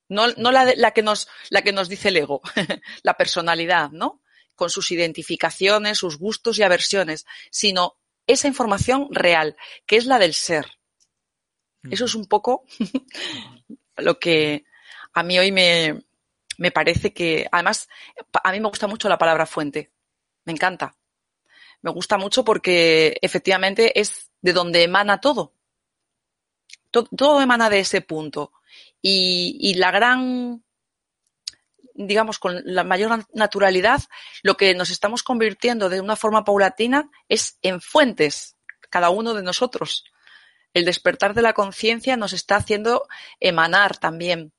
No, 0.09 0.27
no 0.37 0.51
la, 0.51 0.65
de, 0.65 0.75
la, 0.75 0.91
que 0.91 1.01
nos, 1.01 1.27
la 1.49 1.61
que 1.61 1.71
nos 1.71 1.89
dice 1.89 2.09
el 2.09 2.17
ego, 2.17 2.41
la 3.03 3.15
personalidad, 3.15 3.91
¿no? 3.91 4.21
Con 4.55 4.69
sus 4.69 4.91
identificaciones, 4.91 5.97
sus 5.97 6.17
gustos 6.17 6.59
y 6.59 6.63
aversiones, 6.63 7.25
sino 7.49 7.97
esa 8.27 8.47
información 8.47 9.07
real, 9.11 9.55
que 9.85 9.97
es 9.97 10.05
la 10.05 10.19
del 10.19 10.33
ser. 10.33 10.67
Eso 11.89 12.05
es 12.05 12.15
un 12.15 12.27
poco 12.27 12.63
lo 13.97 14.19
que 14.19 14.65
a 15.13 15.23
mí 15.23 15.37
hoy 15.37 15.51
me, 15.51 16.03
me 16.57 16.71
parece 16.71 17.13
que, 17.13 17.47
además, 17.51 17.89
a 18.43 18.51
mí 18.51 18.59
me 18.59 18.69
gusta 18.69 18.87
mucho 18.87 19.09
la 19.09 19.17
palabra 19.17 19.45
fuente. 19.45 19.92
Me 20.45 20.53
encanta. 20.53 20.95
Me 21.81 21.91
gusta 21.91 22.17
mucho 22.17 22.43
porque 22.43 23.17
efectivamente 23.21 23.99
es 23.99 24.31
de 24.41 24.53
donde 24.53 24.83
emana 24.83 25.19
todo 25.19 25.53
todo, 27.15 27.41
emana 27.41 27.69
de 27.69 27.79
ese 27.79 28.01
punto. 28.01 28.51
Y, 29.01 29.73
la 29.75 29.91
gran, 29.91 30.63
digamos, 31.93 32.39
con 32.39 32.61
la 32.65 32.83
mayor 32.83 33.25
naturalidad, 33.33 34.01
lo 34.43 34.55
que 34.55 34.73
nos 34.75 34.89
estamos 34.89 35.23
convirtiendo 35.23 35.89
de 35.89 35.99
una 35.99 36.15
forma 36.15 36.43
paulatina 36.43 37.09
es 37.27 37.57
en 37.61 37.81
fuentes, 37.81 38.55
cada 38.89 39.09
uno 39.09 39.33
de 39.33 39.43
nosotros. 39.43 40.05
El 40.73 40.85
despertar 40.85 41.33
de 41.33 41.41
la 41.41 41.53
conciencia 41.53 42.15
nos 42.15 42.33
está 42.33 42.55
haciendo 42.55 43.07
emanar 43.39 43.97
también 43.97 44.53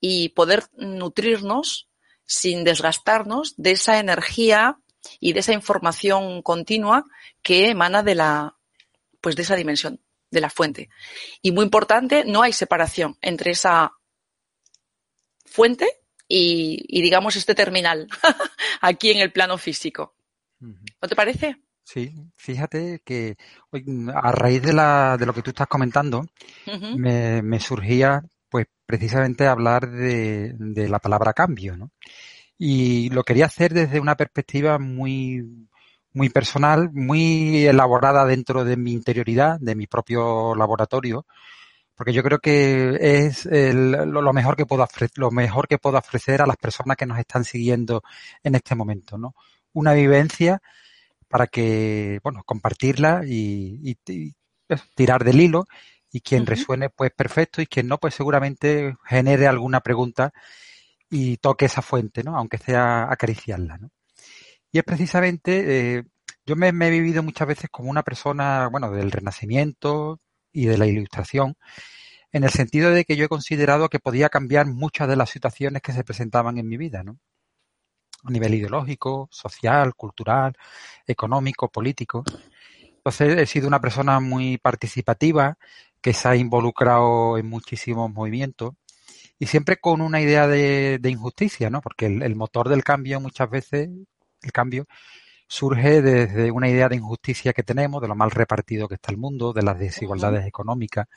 y 0.00 0.30
poder 0.30 0.64
nutrirnos 0.72 1.88
sin 2.24 2.64
desgastarnos 2.64 3.54
de 3.56 3.72
esa 3.72 3.98
energía 3.98 4.78
y 5.18 5.32
de 5.32 5.40
esa 5.40 5.52
información 5.52 6.42
continua 6.42 7.04
que 7.42 7.70
emana 7.70 8.02
de 8.02 8.14
la, 8.14 8.56
pues 9.20 9.36
de 9.36 9.42
esa 9.42 9.56
dimensión 9.56 10.00
de 10.30 10.40
la 10.40 10.50
fuente. 10.50 10.88
Y 11.42 11.52
muy 11.52 11.64
importante, 11.64 12.24
no 12.24 12.42
hay 12.42 12.52
separación 12.52 13.16
entre 13.20 13.52
esa 13.52 13.92
fuente 15.44 15.86
y, 16.28 16.84
y 16.88 17.02
digamos, 17.02 17.36
este 17.36 17.54
terminal 17.54 18.06
aquí 18.80 19.10
en 19.10 19.18
el 19.18 19.32
plano 19.32 19.58
físico. 19.58 20.14
¿No 20.60 21.08
te 21.08 21.16
parece? 21.16 21.56
Sí, 21.82 22.12
fíjate 22.36 23.02
que 23.04 23.36
a 24.14 24.30
raíz 24.32 24.62
de, 24.62 24.72
la, 24.72 25.16
de 25.18 25.26
lo 25.26 25.34
que 25.34 25.42
tú 25.42 25.50
estás 25.50 25.66
comentando, 25.66 26.20
uh 26.20 26.70
-huh. 26.70 26.96
me, 26.96 27.42
me, 27.42 27.58
surgía 27.58 28.22
pues 28.48 28.66
precisamente 28.86 29.46
hablar 29.46 29.90
de, 29.90 30.54
de, 30.56 30.88
la 30.88 31.00
palabra 31.00 31.32
cambio, 31.32 31.76
¿no? 31.76 31.90
Y 32.62 33.08
lo 33.08 33.24
quería 33.24 33.46
hacer 33.46 33.72
desde 33.72 34.00
una 34.00 34.16
perspectiva 34.16 34.78
muy, 34.78 35.66
muy 36.12 36.28
personal, 36.28 36.90
muy 36.92 37.64
elaborada 37.64 38.26
dentro 38.26 38.64
de 38.64 38.76
mi 38.76 38.92
interioridad, 38.92 39.58
de 39.58 39.74
mi 39.74 39.86
propio 39.86 40.54
laboratorio, 40.54 41.24
porque 41.94 42.12
yo 42.12 42.22
creo 42.22 42.38
que 42.38 42.98
es 43.00 43.48
lo, 43.50 44.32
mejor 44.34 44.56
que 44.56 44.66
puedo 44.66 44.82
ofrecer, 44.82 45.16
lo 45.16 45.30
mejor 45.30 45.68
que 45.68 45.78
puedo 45.78 45.96
ofrecer 45.96 46.42
a 46.42 46.46
las 46.46 46.58
personas 46.58 46.98
que 46.98 47.06
nos 47.06 47.18
están 47.18 47.44
siguiendo 47.44 48.02
en 48.42 48.54
este 48.56 48.74
momento, 48.74 49.16
¿no? 49.16 49.34
Una 49.72 49.94
vivencia 49.94 50.60
para 51.28 51.46
que, 51.46 52.20
bueno, 52.22 52.42
compartirla 52.44 53.22
y, 53.26 53.96
tirar 54.94 55.24
del 55.24 55.40
hilo 55.40 55.64
y 56.12 56.20
quien 56.20 56.44
resuene, 56.44 56.90
pues 56.90 57.10
perfecto 57.12 57.62
y 57.62 57.66
quien 57.66 57.88
no, 57.88 57.96
pues 57.96 58.14
seguramente 58.14 58.96
genere 59.06 59.46
alguna 59.46 59.80
pregunta 59.80 60.34
y 61.10 61.36
toque 61.38 61.66
esa 61.66 61.82
fuente, 61.82 62.22
¿no? 62.22 62.36
Aunque 62.36 62.58
sea 62.58 63.10
acariciarla, 63.10 63.78
¿no? 63.78 63.90
Y 64.72 64.78
es 64.78 64.84
precisamente, 64.84 65.98
eh, 65.98 66.04
yo 66.46 66.56
me, 66.56 66.68
he 66.68 66.90
vivido 66.90 67.22
muchas 67.22 67.48
veces 67.48 67.68
como 67.70 67.90
una 67.90 68.04
persona, 68.04 68.68
bueno, 68.68 68.90
del 68.92 69.10
Renacimiento, 69.10 70.20
y 70.52 70.66
de 70.66 70.78
la 70.78 70.86
ilustración, 70.86 71.56
en 72.32 72.44
el 72.44 72.50
sentido 72.50 72.90
de 72.90 73.04
que 73.04 73.16
yo 73.16 73.24
he 73.24 73.28
considerado 73.28 73.88
que 73.88 74.00
podía 74.00 74.28
cambiar 74.28 74.66
muchas 74.66 75.08
de 75.08 75.16
las 75.16 75.30
situaciones 75.30 75.82
que 75.82 75.92
se 75.92 76.04
presentaban 76.04 76.58
en 76.58 76.68
mi 76.68 76.76
vida, 76.76 77.02
¿no? 77.02 77.18
A 78.24 78.30
nivel 78.30 78.54
ideológico, 78.54 79.28
social, 79.30 79.94
cultural, 79.94 80.54
económico, 81.06 81.68
político. 81.68 82.24
Entonces 82.82 83.38
he 83.38 83.46
sido 83.46 83.68
una 83.68 83.80
persona 83.80 84.20
muy 84.20 84.58
participativa, 84.58 85.56
que 86.00 86.12
se 86.14 86.28
ha 86.28 86.36
involucrado 86.36 87.38
en 87.38 87.48
muchísimos 87.48 88.10
movimientos 88.10 88.74
y 89.40 89.46
siempre 89.46 89.78
con 89.78 90.02
una 90.02 90.20
idea 90.20 90.46
de, 90.46 91.00
injusticia, 91.02 91.70
¿no? 91.70 91.80
Porque 91.80 92.04
el, 92.06 92.36
motor 92.36 92.68
del 92.68 92.84
cambio 92.84 93.20
muchas 93.20 93.48
veces, 93.48 93.88
el 94.42 94.52
cambio, 94.52 94.86
surge 95.48 96.02
desde 96.02 96.50
una 96.50 96.68
idea 96.68 96.90
de 96.90 96.96
injusticia 96.96 97.54
que 97.54 97.62
tenemos, 97.62 98.02
de 98.02 98.08
lo 98.08 98.14
mal 98.14 98.30
repartido 98.30 98.86
que 98.86 98.96
está 98.96 99.10
el 99.10 99.16
mundo, 99.16 99.54
de 99.54 99.62
las 99.62 99.78
desigualdades 99.78 100.46
económicas, 100.46 101.08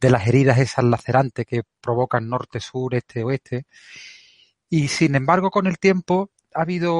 de 0.00 0.10
las 0.10 0.26
heridas 0.26 0.58
esas 0.58 0.86
lacerantes 0.86 1.44
que 1.44 1.62
provocan 1.82 2.30
norte, 2.30 2.60
sur, 2.60 2.94
este, 2.94 3.24
oeste. 3.24 3.66
Y 4.70 4.88
sin 4.88 5.14
embargo, 5.14 5.50
con 5.50 5.66
el 5.66 5.78
tiempo 5.78 6.30
ha 6.54 6.62
habido 6.62 6.94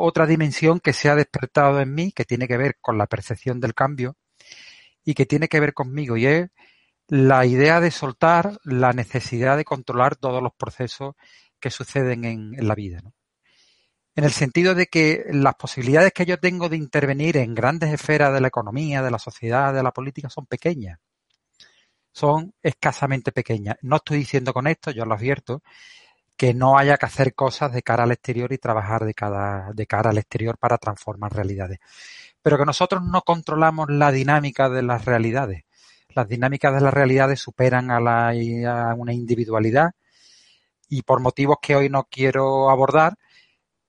otra 0.00 0.26
dimensión 0.26 0.80
que 0.80 0.94
se 0.94 1.10
ha 1.10 1.16
despertado 1.16 1.80
en 1.80 1.94
mí, 1.94 2.12
que 2.12 2.24
tiene 2.24 2.48
que 2.48 2.56
ver 2.56 2.78
con 2.80 2.96
la 2.96 3.06
percepción 3.06 3.60
del 3.60 3.74
cambio 3.74 4.16
y 5.04 5.12
que 5.12 5.26
tiene 5.26 5.48
que 5.48 5.60
ver 5.60 5.74
conmigo, 5.74 6.16
y 6.16 6.26
es 6.26 6.50
la 7.08 7.46
idea 7.46 7.80
de 7.80 7.90
soltar 7.90 8.58
la 8.64 8.92
necesidad 8.92 9.56
de 9.56 9.64
controlar 9.64 10.16
todos 10.16 10.42
los 10.42 10.52
procesos 10.52 11.14
que 11.58 11.70
suceden 11.70 12.24
en, 12.24 12.68
la 12.68 12.74
vida. 12.74 13.00
en 14.14 14.24
el 14.24 14.32
sentido 14.32 14.74
de 14.74 14.86
que 14.86 15.24
las 15.30 15.54
posibilidades 15.54 16.12
que 16.12 16.26
yo 16.26 16.38
tengo 16.38 16.68
de 16.68 16.76
intervenir 16.76 17.38
en 17.38 17.54
grandes 17.54 17.92
esferas 17.92 18.32
de 18.32 18.40
la 18.40 18.48
economía, 18.48 19.02
de 19.02 19.10
la 19.10 19.18
sociedad, 19.18 19.72
de 19.72 19.82
la 19.82 19.92
política, 19.92 20.28
son 20.28 20.46
pequeñas. 20.46 20.98
Son 22.12 22.52
escasamente 22.62 23.32
pequeñas. 23.32 23.76
No 23.82 23.96
estoy 23.96 24.18
diciendo 24.18 24.52
con 24.52 24.66
esto, 24.66 24.90
yo 24.90 25.04
lo 25.04 25.14
advierto, 25.14 25.62
que 26.36 26.54
no 26.54 26.78
haya 26.78 26.98
que 26.98 27.06
hacer 27.06 27.34
cosas 27.34 27.72
de 27.72 27.82
cara 27.82 28.04
al 28.04 28.12
exterior 28.12 28.52
y 28.52 28.58
trabajar 28.58 29.04
de, 29.04 29.14
de 29.74 29.86
cara 29.86 30.10
al 30.10 30.18
exterior 30.18 30.58
para 30.58 30.78
transformar 30.78 31.32
realidades. 31.34 31.78
Pero 32.42 32.58
que 32.58 32.64
nosotros 32.64 33.02
no 33.02 33.22
controlamos 33.22 33.88
la 33.90 34.12
dinámica 34.12 34.68
de 34.68 34.82
las 34.82 35.04
realidades. 35.04 35.64
Las 36.14 36.28
dinámicas 36.28 36.74
de 36.74 36.80
las 36.80 36.94
realidades 36.94 37.40
superan 37.40 37.90
a, 37.90 38.00
la, 38.00 38.28
a 38.30 38.94
una 38.94 39.12
individualidad 39.12 39.92
y 40.88 41.02
por 41.02 41.20
motivos 41.20 41.58
que 41.60 41.76
hoy 41.76 41.88
no 41.88 42.08
quiero 42.10 42.70
abordar, 42.70 43.14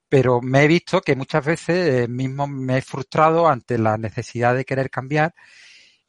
pero 0.09 0.41
me 0.41 0.63
he 0.63 0.67
visto 0.67 1.01
que 1.01 1.15
muchas 1.15 1.45
veces 1.45 2.03
eh, 2.03 2.07
mismo 2.07 2.47
me 2.47 2.77
he 2.77 2.81
frustrado 2.81 3.47
ante 3.47 3.77
la 3.77 3.97
necesidad 3.97 4.55
de 4.55 4.65
querer 4.65 4.89
cambiar 4.89 5.33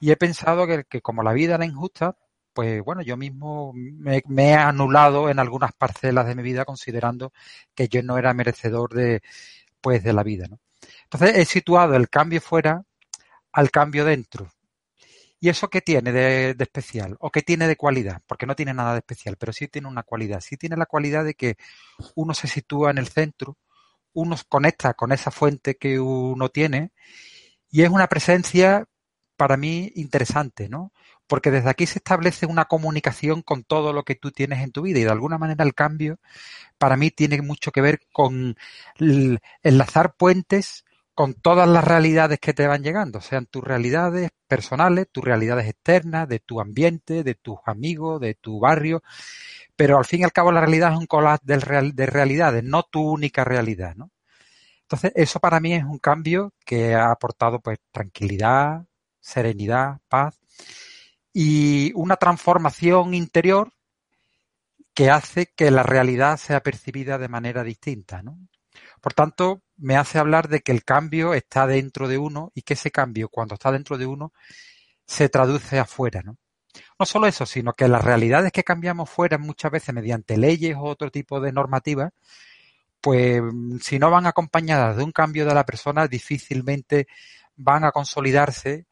y 0.00 0.11
he 0.11 0.17
pensado 0.17 0.67
que, 0.67 1.02
como 1.02 1.23
la 1.23 1.35
vida 1.35 1.55
era 1.57 1.67
injusta, 1.67 2.17
pues 2.55 2.83
bueno, 2.83 3.02
yo 3.02 3.17
mismo 3.17 3.73
me, 3.75 4.23
he 4.38 4.55
anulado 4.55 5.29
en 5.29 5.38
algunas 5.38 5.73
parcelas 5.75 6.27
de 6.27 6.35
mi 6.35 6.42
vida 6.42 6.64
considerando 6.64 7.33
que 7.75 7.88
yo 7.88 8.03
no 8.03 8.18
era 8.18 8.35
merecedor 8.35 8.94
de, 8.94 9.23
pues, 9.81 10.03
de 10.03 10.12
la 10.14 10.23
vida, 10.23 10.46
¿no? 10.49 10.59
Entonces 11.05 11.37
he 11.37 11.44
situado 11.44 11.94
el 11.96 12.09
cambio 12.09 12.40
fuera 12.40 12.83
al 13.53 13.70
cambio 13.70 14.05
dentro. 14.05 14.51
¿Y 15.40 15.48
eso 15.48 15.70
qué 15.70 15.81
tiene 15.81 16.12
de, 16.12 16.55
especial? 16.59 17.16
¿O 17.18 17.31
qué 17.31 17.40
tiene 17.42 17.66
de 17.66 17.76
cualidad? 17.76 18.20
Porque 18.26 18.46
no 18.46 18.55
tiene 18.55 18.74
nada 18.74 18.92
de 18.92 18.98
especial, 18.98 19.37
pero 19.38 19.53
sí 19.53 19.68
tiene 19.68 19.88
una 19.88 20.03
cualidad. 20.03 20.40
Sí 20.40 20.57
tiene 20.59 20.76
la 20.76 20.87
cualidad 20.87 21.24
de 21.24 21.35
que 21.35 21.57
uno 22.14 22.35
se 22.35 22.46
sitúa 22.46 22.90
en 22.90 22.98
el 22.98 23.09
centro, 23.09 23.57
uno 24.12 24.37
conecta 24.48 24.94
con 24.94 25.12
esa 25.12 25.31
fuente 25.31 25.76
que 25.76 25.98
uno 25.98 26.50
tiene 26.50 26.92
y 27.70 27.83
es 27.83 27.90
una 27.90 28.09
presencia 28.09 28.87
para 29.37 29.57
mí 29.57 29.92
interesante, 29.96 30.68
¿no? 30.68 30.92
Porque 31.26 31.50
desde 31.50 31.70
aquí 31.70 31.87
se 31.87 31.98
establece 32.00 32.46
una 32.46 32.66
comunicación 32.66 33.42
con 33.42 33.64
todo 33.64 33.92
lo 33.94 34.05
que 34.05 34.16
tú 34.16 34.33
tienes 34.33 34.62
en 34.62 34.72
tu 34.72 34.83
vida 34.83 34.98
y 35.00 35.05
de 35.05 35.11
alguna 35.11 35.38
manera 35.38 35.64
el 35.64 35.74
cambio 35.74 36.18
para 36.79 36.96
mí 36.96 37.11
tiene 37.11 37.40
mucho 37.42 37.72
que 37.72 37.81
ver 37.81 38.00
con 38.12 38.57
enlazar 39.62 40.14
puentes 40.16 40.85
con 41.14 41.35
todas 41.35 41.68
las 41.68 41.85
realidades 41.85 42.38
que 42.38 42.55
te 42.55 42.66
van 42.66 42.83
llegando, 42.83 43.20
sean 43.20 43.46
tus 43.46 43.62
realidades 43.62 44.31
personales, 44.49 45.09
tus 45.12 45.25
realidades 45.25 45.68
externas, 45.68 46.29
de 46.29 46.40
tu 46.40 46.61
ambiente, 46.61 47.23
de 47.25 47.35
tus 47.35 47.59
amigos, 47.66 48.20
de 48.20 48.35
tu 48.35 48.61
barrio, 48.61 49.03
pero 49.77 49.99
al 49.99 50.05
fin 50.05 50.20
y 50.20 50.25
al 50.25 50.33
cabo 50.33 50.53
la 50.53 50.61
realidad 50.61 50.92
es 50.92 50.99
un 50.99 51.07
collage 51.07 51.42
de, 51.44 51.92
de 51.94 52.07
realidades, 52.07 52.64
no 52.64 52.83
tu 52.85 53.03
única 53.03 53.44
realidad, 53.44 53.94
¿no? 53.96 54.11
Entonces, 54.83 55.12
eso 55.14 55.38
para 55.40 55.61
mí 55.61 55.73
es 55.75 55.85
un 55.85 55.99
cambio 55.99 56.53
que 56.66 56.94
ha 56.94 57.12
aportado 57.12 57.61
pues 57.61 57.79
tranquilidad, 57.92 58.87
serenidad, 59.20 60.01
paz 60.09 60.40
y 61.33 61.92
una 61.94 62.16
transformación 62.16 63.14
interior 63.14 63.73
que 64.94 65.11
hace 65.11 65.46
que 65.46 65.70
la 65.70 65.85
realidad 65.85 66.37
sea 66.38 66.62
percibida 66.62 67.18
de 67.18 67.29
manera 67.29 67.62
distinta, 67.62 68.23
¿no? 68.23 68.38
Por 69.00 69.14
tanto, 69.14 69.62
me 69.76 69.96
hace 69.96 70.18
hablar 70.18 70.48
de 70.48 70.60
que 70.60 70.72
el 70.72 70.84
cambio 70.84 71.34
está 71.34 71.66
dentro 71.66 72.08
de 72.08 72.18
uno 72.18 72.52
y 72.54 72.62
que 72.62 72.74
ese 72.74 72.90
cambio, 72.90 73.28
cuando 73.28 73.54
está 73.54 73.72
dentro 73.72 73.98
de 73.98 74.06
uno, 74.06 74.32
se 75.06 75.28
traduce 75.28 75.78
afuera, 75.78 76.22
¿no? 76.22 76.36
No 76.98 77.06
solo 77.06 77.26
eso, 77.26 77.46
sino 77.46 77.72
que 77.72 77.88
las 77.88 78.04
realidades 78.04 78.52
que 78.52 78.62
cambiamos 78.62 79.10
fuera 79.10 79.38
muchas 79.38 79.72
veces 79.72 79.94
mediante 79.94 80.36
leyes 80.36 80.76
o 80.76 80.82
otro 80.82 81.10
tipo 81.10 81.40
de 81.40 81.52
normativas, 81.52 82.12
pues 83.00 83.42
si 83.80 83.98
no 83.98 84.10
van 84.10 84.26
acompañadas 84.26 84.96
de 84.96 85.04
un 85.04 85.12
cambio 85.12 85.46
de 85.46 85.54
la 85.54 85.64
persona, 85.64 86.06
difícilmente 86.06 87.08
van 87.56 87.84
a 87.84 87.92
consolidarse 87.92 88.86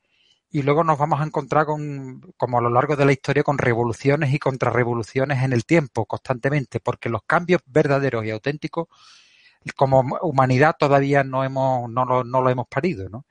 y 0.51 0.63
luego 0.63 0.83
nos 0.83 0.99
vamos 0.99 1.21
a 1.21 1.25
encontrar 1.25 1.67
con, 1.67 2.21
como 2.37 2.59
a 2.59 2.63
lo 2.63 2.71
largo 2.71 2.97
de 2.97 3.05
la 3.05 3.13
historia, 3.13 3.43
con 3.43 3.59
revoluciones 3.59 4.33
y 4.33 4.39
contrarrevoluciones 4.39 5.43
en 5.43 5.53
el 5.53 5.65
tiempo 5.67 6.07
constantemente, 6.07 6.81
porque 6.81 7.11
los 7.11 7.23
cambios 7.27 7.61
verdaderos 7.67 8.25
y 8.25 8.31
auténticos, 8.31 8.89
como 9.75 10.01
humanidad 10.23 10.77
todavía 10.79 11.25
no 11.25 11.45
hemos, 11.45 11.91
no 11.91 12.05
lo, 12.05 12.25
no 12.25 12.43
lo 12.43 12.51
hemos 12.51 12.69
parido, 12.69 13.09
¿no? 13.09 13.27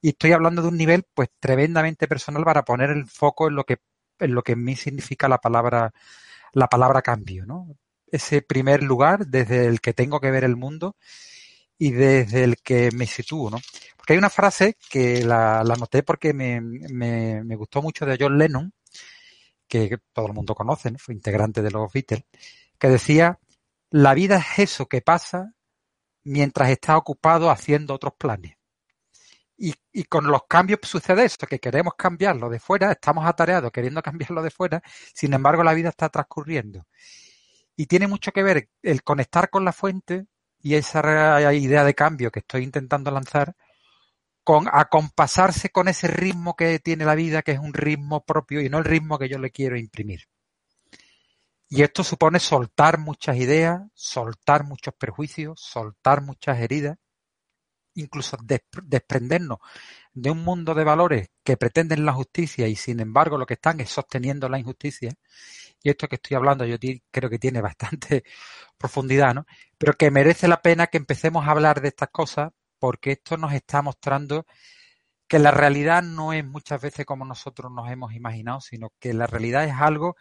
Y 0.00 0.10
estoy 0.10 0.32
hablando 0.32 0.62
de 0.62 0.68
un 0.68 0.76
nivel, 0.76 1.04
pues, 1.14 1.28
tremendamente 1.40 2.08
personal 2.08 2.44
para 2.44 2.64
poner 2.64 2.90
el 2.90 3.06
foco 3.06 3.48
en 3.48 3.56
lo 3.56 3.64
que 3.64 3.78
en 4.20 4.34
lo 4.34 4.42
que 4.42 4.52
en 4.52 4.64
mí 4.64 4.76
significa 4.76 5.28
la 5.28 5.38
palabra, 5.38 5.92
la 6.52 6.68
palabra 6.68 7.02
cambio, 7.02 7.46
¿no? 7.46 7.68
Ese 8.06 8.42
primer 8.42 8.82
lugar 8.82 9.26
desde 9.26 9.66
el 9.66 9.80
que 9.80 9.94
tengo 9.94 10.20
que 10.20 10.30
ver 10.30 10.44
el 10.44 10.56
mundo 10.56 10.96
y 11.78 11.92
desde 11.92 12.44
el 12.44 12.56
que 12.58 12.90
me 12.92 13.06
sitúo, 13.06 13.50
¿no? 13.50 13.58
Porque 13.96 14.14
hay 14.14 14.18
una 14.18 14.30
frase 14.30 14.76
que 14.90 15.24
la, 15.24 15.62
la 15.64 15.76
noté 15.76 16.02
porque 16.02 16.32
me, 16.32 16.60
me, 16.60 17.44
me, 17.44 17.56
gustó 17.56 17.82
mucho 17.82 18.06
de 18.06 18.16
John 18.18 18.38
Lennon, 18.38 18.72
que 19.68 19.98
todo 20.12 20.26
el 20.26 20.32
mundo 20.32 20.54
conoce, 20.54 20.90
¿no? 20.90 20.98
fue 20.98 21.14
integrante 21.14 21.62
de 21.62 21.70
los 21.70 21.92
Beatles, 21.92 22.24
que 22.78 22.88
decía, 22.88 23.38
la 23.90 24.14
vida 24.14 24.38
es 24.38 24.58
eso 24.58 24.86
que 24.86 25.02
pasa 25.02 25.54
mientras 26.28 26.70
está 26.70 26.96
ocupado 26.96 27.50
haciendo 27.50 27.94
otros 27.94 28.14
planes. 28.18 28.56
Y, 29.56 29.74
y, 29.92 30.04
con 30.04 30.28
los 30.28 30.42
cambios 30.48 30.78
sucede 30.82 31.24
eso, 31.24 31.46
que 31.48 31.58
queremos 31.58 31.94
cambiarlo 31.96 32.48
de 32.48 32.60
fuera, 32.60 32.92
estamos 32.92 33.26
atareados 33.26 33.72
queriendo 33.72 34.02
cambiarlo 34.02 34.42
de 34.42 34.50
fuera, 34.50 34.82
sin 35.14 35.32
embargo 35.32 35.64
la 35.64 35.74
vida 35.74 35.88
está 35.88 36.08
transcurriendo. 36.08 36.86
Y 37.76 37.86
tiene 37.86 38.06
mucho 38.06 38.32
que 38.32 38.42
ver 38.42 38.68
el 38.82 39.02
conectar 39.02 39.50
con 39.50 39.64
la 39.64 39.72
fuente 39.72 40.26
y 40.60 40.74
esa 40.74 41.52
idea 41.52 41.84
de 41.84 41.94
cambio 41.94 42.30
que 42.30 42.40
estoy 42.40 42.64
intentando 42.64 43.10
lanzar 43.10 43.54
con 44.44 44.66
acompasarse 44.72 45.70
con 45.70 45.88
ese 45.88 46.08
ritmo 46.08 46.56
que 46.56 46.78
tiene 46.78 47.04
la 47.04 47.14
vida, 47.14 47.42
que 47.42 47.52
es 47.52 47.58
un 47.58 47.74
ritmo 47.74 48.24
propio 48.24 48.60
y 48.60 48.68
no 48.68 48.78
el 48.78 48.84
ritmo 48.84 49.18
que 49.18 49.28
yo 49.28 49.38
le 49.38 49.50
quiero 49.50 49.76
imprimir. 49.76 50.22
Y 51.68 51.82
esto 51.82 52.02
supone 52.02 52.40
soltar 52.40 52.98
muchas 52.98 53.36
ideas, 53.36 53.82
soltar 53.94 54.64
muchos 54.64 54.94
prejuicios, 54.94 55.60
soltar 55.60 56.22
muchas 56.22 56.58
heridas 56.60 56.98
incluso 58.00 58.36
desprendernos 58.84 59.58
de 60.12 60.30
un 60.30 60.42
mundo 60.44 60.74
de 60.74 60.84
valores 60.84 61.30
que 61.44 61.56
pretenden 61.56 62.04
la 62.04 62.12
justicia 62.12 62.66
y 62.68 62.76
sin 62.76 63.00
embargo 63.00 63.38
lo 63.38 63.46
que 63.46 63.54
están 63.54 63.80
es 63.80 63.90
sosteniendo 63.90 64.48
la 64.48 64.58
injusticia. 64.58 65.12
Y 65.82 65.90
esto 65.90 66.08
que 66.08 66.16
estoy 66.16 66.36
hablando 66.36 66.64
yo 66.64 66.76
creo 67.10 67.30
que 67.30 67.38
tiene 67.38 67.60
bastante 67.60 68.24
profundidad, 68.78 69.34
¿no? 69.34 69.46
Pero 69.78 69.94
que 69.94 70.10
merece 70.10 70.48
la 70.48 70.62
pena 70.62 70.88
que 70.88 70.98
empecemos 70.98 71.46
a 71.46 71.50
hablar 71.52 71.80
de 71.80 71.88
estas 71.88 72.10
cosas 72.10 72.50
porque 72.78 73.12
esto 73.12 73.36
nos 73.36 73.52
está 73.52 73.82
mostrando 73.82 74.46
que 75.28 75.38
la 75.38 75.50
realidad 75.50 76.02
no 76.02 76.32
es 76.32 76.44
muchas 76.44 76.80
veces 76.80 77.04
como 77.04 77.24
nosotros 77.24 77.70
nos 77.72 77.90
hemos 77.90 78.14
imaginado, 78.14 78.60
sino 78.60 78.92
que 78.98 79.12
la 79.12 79.26
realidad 79.26 79.64
es 79.64 79.74
algo 79.74 80.16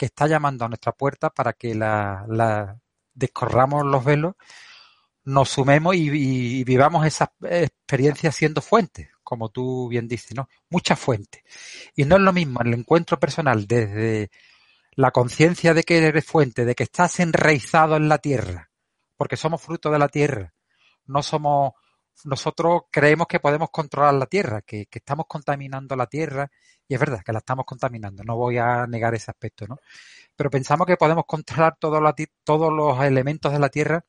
que 0.00 0.06
está 0.06 0.26
llamando 0.26 0.64
a 0.64 0.68
nuestra 0.68 0.92
puerta 0.92 1.28
para 1.28 1.52
que 1.52 1.74
la, 1.74 2.24
la 2.26 2.80
descorramos 3.12 3.84
los 3.84 4.02
velos, 4.02 4.34
nos 5.24 5.50
sumemos 5.50 5.94
y, 5.94 6.64
vivamos 6.64 7.04
esa 7.04 7.34
experiencia 7.42 8.32
siendo 8.32 8.62
fuentes, 8.62 9.10
como 9.22 9.50
tú 9.50 9.88
bien 9.88 10.08
dices, 10.08 10.34
¿no? 10.34 10.48
Muchas 10.70 10.98
fuentes. 10.98 11.42
Y 11.94 12.06
no 12.06 12.16
es 12.16 12.22
lo 12.22 12.32
mismo 12.32 12.62
el 12.62 12.72
encuentro 12.72 13.20
personal 13.20 13.66
desde 13.66 14.30
la 14.92 15.10
conciencia 15.10 15.74
de 15.74 15.82
que 15.82 15.98
eres 15.98 16.24
fuente, 16.24 16.64
de 16.64 16.74
que 16.74 16.84
estás 16.84 17.20
enraizado 17.20 17.96
en 17.96 18.08
la 18.08 18.16
tierra, 18.16 18.70
porque 19.18 19.36
somos 19.36 19.60
fruto 19.60 19.90
de 19.90 19.98
la 19.98 20.08
tierra, 20.08 20.54
no 21.04 21.22
somos 21.22 21.74
nosotros 22.24 22.82
creemos 22.90 23.26
que 23.26 23.40
podemos 23.40 23.70
controlar 23.70 24.14
la 24.14 24.26
Tierra, 24.26 24.62
que, 24.62 24.88
estamos 24.90 25.26
contaminando 25.28 25.96
la 25.96 26.06
Tierra, 26.06 26.50
y 26.86 26.94
es 26.94 27.00
verdad 27.00 27.22
que 27.24 27.32
la 27.32 27.38
estamos 27.38 27.64
contaminando, 27.64 28.22
no 28.24 28.36
voy 28.36 28.58
a 28.58 28.86
negar 28.86 29.14
ese 29.14 29.30
aspecto, 29.30 29.66
¿no? 29.66 29.78
Pero 30.36 30.50
pensamos 30.50 30.86
que 30.86 30.96
podemos 30.96 31.24
controlar 31.26 31.76
todos 31.78 32.72
los 32.72 33.04
elementos 33.04 33.52
de 33.52 33.58
la 33.58 33.68
Tierra 33.68 34.04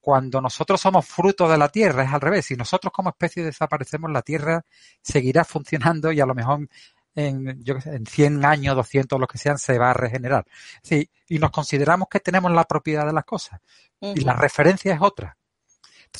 cuando 0.00 0.40
nosotros 0.40 0.80
somos 0.80 1.06
fruto 1.06 1.48
de 1.48 1.56
la 1.56 1.68
Tierra, 1.68 2.04
es 2.04 2.12
al 2.12 2.20
revés. 2.20 2.46
Si 2.46 2.56
nosotros 2.56 2.92
como 2.92 3.08
especie 3.08 3.42
desaparecemos, 3.42 4.10
la 4.10 4.20
Tierra 4.22 4.64
seguirá 5.00 5.44
funcionando 5.44 6.12
y 6.12 6.20
a 6.20 6.26
lo 6.26 6.34
mejor 6.34 6.68
en, 7.14 7.62
yo 7.64 7.76
en 7.86 8.04
100 8.04 8.44
años, 8.44 8.76
200, 8.76 9.18
lo 9.18 9.26
que 9.26 9.38
sean, 9.38 9.56
se 9.56 9.78
va 9.78 9.92
a 9.92 9.94
regenerar. 9.94 10.44
Sí, 10.82 11.08
y 11.28 11.38
nos 11.38 11.50
consideramos 11.50 12.08
que 12.10 12.20
tenemos 12.20 12.52
la 12.52 12.64
propiedad 12.64 13.06
de 13.06 13.14
las 13.14 13.24
cosas. 13.24 13.60
Y 14.00 14.20
la 14.20 14.34
referencia 14.34 14.92
es 14.92 15.00
otra 15.00 15.38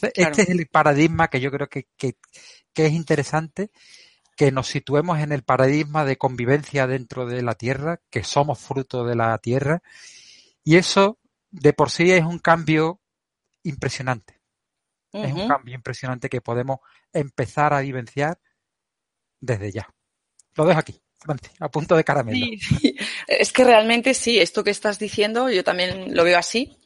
este 0.02 0.42
es 0.42 0.48
el 0.48 0.66
paradigma 0.66 1.28
que 1.28 1.40
yo 1.40 1.50
creo 1.50 1.68
que, 1.68 1.87
es 2.74 2.92
interesante, 2.92 3.70
que 4.37 4.50
nos 4.50 4.66
situemos 4.66 5.18
en 5.20 5.33
el 5.33 5.42
paradigma 5.42 6.04
de 6.04 6.16
convivencia 6.16 6.87
dentro 6.87 7.26
de 7.26 7.42
la 7.42 7.54
Tierra, 7.54 8.00
que 8.11 8.24
somos 8.24 8.59
fruto 8.59 9.04
de 9.04 9.14
la 9.14 9.37
Tierra, 9.38 9.83
y 10.64 10.76
eso 10.76 11.18
de 11.50 11.72
por 11.72 11.90
sí 11.90 12.11
es 12.11 12.24
un 12.24 12.38
cambio 12.38 13.00
impresionante. 13.62 14.40
Es 15.12 15.33
un 15.33 15.46
cambio 15.46 15.76
impresionante 15.76 16.28
que 16.28 16.40
podemos 16.40 16.80
empezar 17.12 17.72
a 17.72 17.80
vivenciar 17.80 18.40
desde 19.40 19.70
ya. 19.70 19.88
Lo 20.57 20.66
dejo 20.66 20.80
aquí, 20.80 21.00
a 21.61 21.68
punto 21.68 21.96
de 21.96 22.04
caramelo. 22.04 22.46
Es 23.26 23.52
que 23.52 23.64
realmente 23.64 24.12
sí, 24.12 24.38
esto 24.38 24.64
que 24.64 24.70
estás 24.70 24.98
diciendo, 24.98 25.48
yo 25.50 25.64
también 25.64 26.14
lo 26.14 26.24
veo 26.24 26.38
así. 26.38 26.78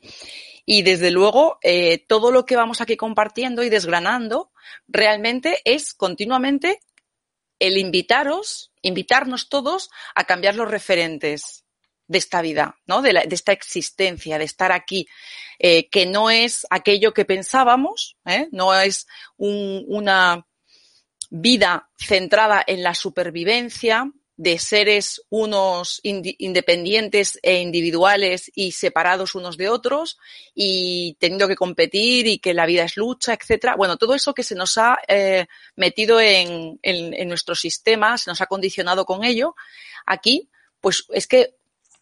Y 0.71 0.83
desde 0.83 1.11
luego, 1.11 1.59
eh, 1.63 2.05
todo 2.09 2.31
lo 2.31 2.45
que 2.45 2.55
vamos 2.55 2.83
aquí 2.83 2.99
compartiendo 2.99 3.63
y 3.63 3.71
desgranando 3.71 4.53
realmente 4.87 5.63
es 5.65 5.95
continuamente 5.95 6.83
el 7.59 7.79
invitaros, 7.79 8.71
invitarnos 8.83 9.49
todos 9.49 9.89
a 10.15 10.25
cambiar 10.25 10.57
los 10.57 10.71
referentes 10.71 11.65
de 12.07 12.19
esta 12.19 12.43
vida, 12.43 12.77
¿no? 12.87 13.01
De, 13.01 13.19
esta 13.31 13.53
existencia, 13.53 14.37
de 14.37 14.45
estar 14.45 14.71
aquí, 14.71 15.09
eh, 15.59 15.89
que 15.89 16.05
no 16.05 16.29
es 16.29 16.67
aquello 16.69 17.15
que 17.15 17.25
pensábamos, 17.25 18.19
¿eh? 18.27 18.49
no 18.53 18.79
es 18.79 19.07
una 19.39 20.47
vida 21.31 21.89
centrada 21.99 22.63
en 22.67 22.83
la 22.83 22.95
supervivencia, 22.95 24.13
de 24.39 24.59
seres 24.61 25.21
unos 25.31 26.01
independientes 26.05 27.41
e 27.43 27.61
individuales 27.61 28.51
y 28.55 28.71
separados 28.71 29.35
unos 29.35 29.57
de 29.57 29.69
otros 29.69 30.17
y 30.55 31.17
teniendo 31.19 31.49
que 31.49 31.57
competir 31.57 32.29
y 32.29 32.39
que 32.39 32.55
la 32.55 32.65
vida 32.65 32.85
es 32.85 32.97
lucha, 32.97 33.35
etcétera. 33.35 33.75
Bueno, 33.75 33.97
todo 33.97 34.15
eso 34.15 34.35
que 34.35 34.45
se 34.45 34.55
nos 34.55 34.79
ha 34.79 34.97
eh, 35.09 35.47
metido 35.75 36.21
en, 36.21 36.79
en, 36.83 37.29
nuestro 37.29 37.57
sistema, 37.57 38.17
se 38.17 38.31
nos 38.31 38.41
ha 38.41 38.47
condicionado 38.47 39.05
con 39.05 39.25
ello. 39.25 39.57
Aquí, 40.07 40.49
pues 40.81 41.05
es 41.11 41.27
que 41.27 41.57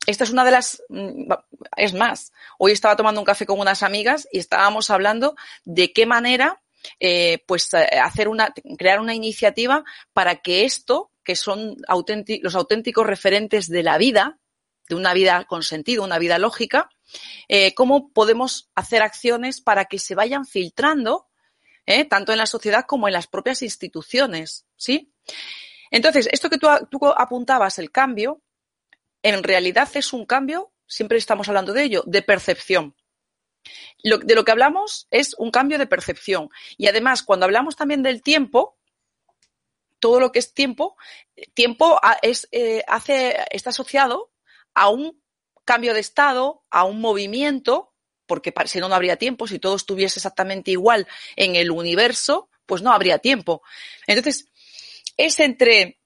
esta 0.06 0.24
es 0.24 0.30
una 0.30 0.44
de 0.44 0.50
las, 0.50 0.82
mm, 0.90 1.32
es 1.78 1.94
más, 1.94 2.32
hoy 2.58 2.72
estaba 2.72 2.96
tomando 2.96 3.18
un 3.20 3.24
café 3.24 3.46
con 3.46 3.58
unas 3.58 3.82
amigas 3.82 4.28
y 4.30 4.40
estábamos 4.40 4.90
hablando 4.90 5.36
de 5.64 5.94
qué 5.94 6.04
manera 6.04 6.60
eh, 7.00 7.42
pues 7.46 7.72
eh, 7.72 7.98
hacer 7.98 8.28
una, 8.28 8.52
crear 8.76 9.00
una 9.00 9.14
iniciativa 9.14 9.84
para 10.12 10.36
que 10.36 10.66
esto, 10.66 11.10
que 11.26 11.36
son 11.36 11.76
los 12.42 12.54
auténticos 12.54 13.06
referentes 13.06 13.68
de 13.68 13.82
la 13.82 13.98
vida, 13.98 14.38
de 14.88 14.94
una 14.94 15.12
vida 15.12 15.44
con 15.44 15.62
sentido, 15.62 16.04
una 16.04 16.18
vida 16.18 16.38
lógica, 16.38 16.88
eh, 17.48 17.74
cómo 17.74 18.12
podemos 18.12 18.70
hacer 18.74 19.02
acciones 19.02 19.60
para 19.60 19.86
que 19.86 19.98
se 19.98 20.14
vayan 20.14 20.46
filtrando, 20.46 21.26
tanto 22.08 22.32
en 22.32 22.38
la 22.38 22.46
sociedad 22.46 22.84
como 22.84 23.06
en 23.06 23.12
las 23.12 23.28
propias 23.28 23.62
instituciones, 23.62 24.66
¿sí? 24.76 25.12
Entonces, 25.92 26.28
esto 26.32 26.50
que 26.50 26.58
tú 26.58 27.06
apuntabas, 27.16 27.78
el 27.78 27.92
cambio, 27.92 28.42
en 29.22 29.44
realidad 29.44 29.88
es 29.94 30.12
un 30.12 30.26
cambio, 30.26 30.72
siempre 30.88 31.18
estamos 31.18 31.48
hablando 31.48 31.72
de 31.72 31.84
ello, 31.84 32.02
de 32.06 32.22
percepción 32.22 32.96
de 34.02 34.34
lo 34.34 34.44
que 34.44 34.52
hablamos 34.52 35.06
es 35.10 35.34
un 35.38 35.50
cambio 35.50 35.78
de 35.78 35.86
percepción. 35.86 36.50
Y 36.76 36.88
además, 36.88 37.22
cuando 37.22 37.44
hablamos 37.44 37.76
también 37.76 38.02
del 38.02 38.22
tiempo, 38.22 38.76
todo 40.06 40.20
lo 40.20 40.30
que 40.30 40.38
es 40.38 40.54
tiempo, 40.54 40.96
tiempo 41.52 42.00
es, 42.22 42.46
eh, 42.52 42.84
hace, 42.86 43.38
está 43.50 43.70
asociado 43.70 44.30
a 44.72 44.88
un 44.88 45.20
cambio 45.64 45.94
de 45.94 45.98
estado, 45.98 46.62
a 46.70 46.84
un 46.84 47.00
movimiento, 47.00 47.92
porque 48.24 48.54
si 48.66 48.78
no, 48.78 48.88
no 48.88 48.94
habría 48.94 49.16
tiempo. 49.16 49.48
Si 49.48 49.58
todo 49.58 49.74
estuviese 49.74 50.20
exactamente 50.20 50.70
igual 50.70 51.08
en 51.34 51.56
el 51.56 51.72
universo, 51.72 52.50
pues 52.66 52.82
no 52.82 52.92
habría 52.92 53.18
tiempo. 53.18 53.62
Entonces, 54.06 54.46
es 55.16 55.40
entre, 55.40 55.98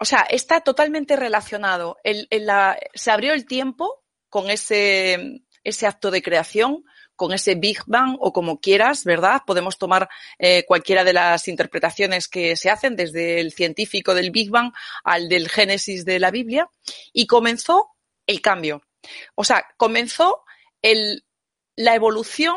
o 0.00 0.04
sea, 0.04 0.26
está 0.28 0.62
totalmente 0.62 1.14
relacionado. 1.14 1.96
se 2.02 3.10
abrió 3.12 3.34
el 3.34 3.46
tiempo 3.46 4.02
con 4.28 4.50
ese, 4.50 5.44
ese 5.62 5.86
acto 5.86 6.10
de 6.10 6.22
creación 6.22 6.84
con 7.20 7.34
ese 7.34 7.54
Big 7.54 7.82
Bang 7.84 8.16
o 8.18 8.32
como 8.32 8.62
quieras, 8.62 9.04
¿verdad? 9.04 9.42
Podemos 9.46 9.76
tomar 9.76 10.08
eh, 10.38 10.64
cualquiera 10.66 11.04
de 11.04 11.12
las 11.12 11.48
interpretaciones 11.48 12.28
que 12.28 12.56
se 12.56 12.70
hacen, 12.70 12.96
desde 12.96 13.40
el 13.40 13.52
científico 13.52 14.14
del 14.14 14.30
Big 14.30 14.48
Bang 14.48 14.72
al 15.04 15.28
del 15.28 15.50
Génesis 15.50 16.06
de 16.06 16.18
la 16.18 16.30
Biblia, 16.30 16.70
y 17.12 17.26
comenzó 17.26 17.90
el 18.26 18.40
cambio. 18.40 18.80
O 19.34 19.44
sea, 19.44 19.66
comenzó 19.76 20.44
el, 20.80 21.26
la 21.76 21.94
evolución, 21.94 22.56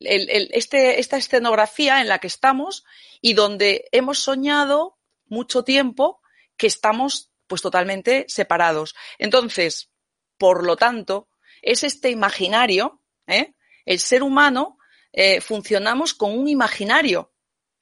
este, 0.00 0.98
esta 0.98 1.16
escenografía 1.16 2.00
en 2.00 2.08
la 2.08 2.18
que 2.18 2.26
estamos 2.26 2.84
y 3.20 3.34
donde 3.34 3.86
hemos 3.92 4.18
soñado 4.18 4.98
mucho 5.26 5.62
tiempo 5.62 6.20
que 6.56 6.66
estamos 6.66 7.30
pues 7.46 7.62
totalmente 7.62 8.24
separados. 8.26 8.96
Entonces, 9.16 9.92
por 10.38 10.64
lo 10.64 10.74
tanto, 10.74 11.28
es 11.62 11.84
este 11.84 12.10
imaginario, 12.10 13.00
¿eh? 13.26 13.54
el 13.84 13.98
ser 13.98 14.22
humano 14.22 14.78
eh, 15.12 15.40
funcionamos 15.40 16.14
con 16.14 16.36
un 16.36 16.48
imaginario. 16.48 17.32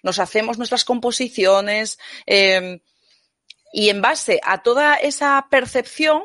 Nos 0.02 0.18
hacemos 0.18 0.58
nuestras 0.58 0.84
composiciones 0.84 1.98
em, 2.26 2.80
y 3.72 3.88
en 3.88 4.02
base 4.02 4.40
a 4.42 4.62
toda 4.62 4.96
esa 4.96 5.46
percepción, 5.50 6.22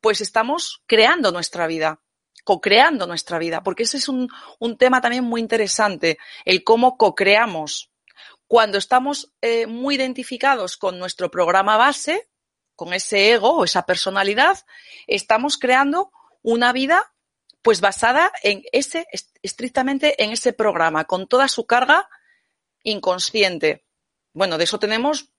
pues 0.00 0.20
estamos 0.20 0.82
creando 0.86 1.32
nuestra 1.32 1.66
vida, 1.66 2.02
co-creando 2.44 3.06
nuestra 3.06 3.38
vida, 3.38 3.62
porque 3.62 3.84
ese 3.84 3.98
es 3.98 4.08
un, 4.08 4.28
tema 4.78 5.00
también 5.00 5.24
muy 5.24 5.40
interesante, 5.40 6.18
el 6.44 6.64
cómo 6.64 6.98
co-creamos. 6.98 7.90
Cuando 8.46 8.76
estamos 8.76 9.32
eh, 9.40 9.66
muy 9.66 9.94
identificados 9.94 10.76
con 10.76 10.98
nuestro 10.98 11.30
programa 11.30 11.76
base, 11.78 12.28
con 12.74 12.92
ese 12.92 13.32
ego 13.32 13.56
o 13.56 13.64
esa 13.64 13.86
personalidad, 13.86 14.58
estamos 15.06 15.56
creando 15.56 16.10
una 16.42 16.72
vida 16.72 17.11
pues 17.62 17.80
basada 17.80 18.32
en 18.42 18.64
ese, 18.72 19.06
estrictamente 19.42 20.22
en 20.22 20.32
ese 20.32 20.52
programa, 20.52 21.04
con 21.04 21.26
toda 21.28 21.48
su 21.48 21.66
carga 21.66 22.08
inconsciente. 22.82 23.84
Bueno, 24.34 24.58
de 24.58 24.64
eso 24.64 24.78
tenemos 24.78 25.30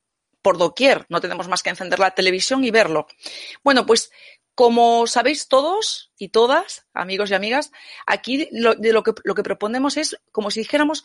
por 0.42 0.58
doquier, 0.58 1.06
no 1.10 1.22
tenemos 1.22 1.48
más 1.48 1.64
que 1.64 1.70
encender 1.70 2.00
la 2.00 2.12
televisión 2.12 2.64
y 2.64 2.72
verlo. 2.72 3.08
Bueno, 3.64 3.86
pues 3.86 4.12
como 4.56 5.08
sabéis 5.08 5.48
todos 5.48 6.12
y 6.18 6.30
todas, 6.30 6.86
amigos 6.94 7.32
y 7.32 7.34
amigas, 7.34 7.72
aquí 8.06 8.48
lo, 8.52 8.76
de 8.76 8.94
lo 8.94 9.04
que, 9.04 9.14
lo 9.24 9.36
que 9.36 9.44
proponemos 9.44 9.98
es 9.98 10.18
como 10.32 10.52
si 10.52 10.62
dijéramos 10.62 11.04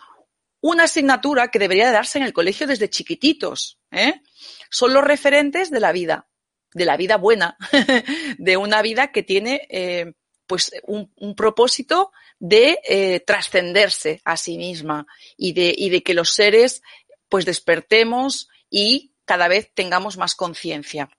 una 0.61 0.85
asignatura 0.85 1.49
que 1.49 1.59
debería 1.59 1.93
darse 1.93 2.19
en 2.19 2.25
el 2.25 2.33
colegio 2.33 2.67
desde 2.67 2.91
chiquititos. 2.91 3.79
¿eh? 3.91 4.23
Son 4.71 4.93
los 4.93 5.05
referentes 5.05 5.71
de 5.71 5.81
la 5.81 5.93
vida 5.93 6.29
de 6.75 6.85
la 6.85 6.97
vida 6.97 7.17
buena, 7.17 7.57
de 8.39 8.57
una 8.57 8.83
vida 8.83 9.11
que 9.13 9.23
tiene 9.23 9.67
eh, 9.71 10.13
pues 10.49 10.73
un, 10.85 11.35
propósito 11.37 12.11
de 12.41 12.81
eh, 12.89 13.21
trascenderse 13.21 14.21
a 14.25 14.37
sí 14.37 14.57
misma 14.57 15.07
y 15.37 15.53
de, 15.53 15.73
y 15.77 15.91
de 15.91 16.03
que 16.03 16.15
los 16.15 16.31
seres 16.31 16.83
pues 17.29 17.45
despertemos 17.45 18.49
y 18.71 19.13
cada 19.27 19.47
vez 19.47 19.71
tengamos 19.75 20.17
más 20.17 20.35
conciencia. 20.35 21.11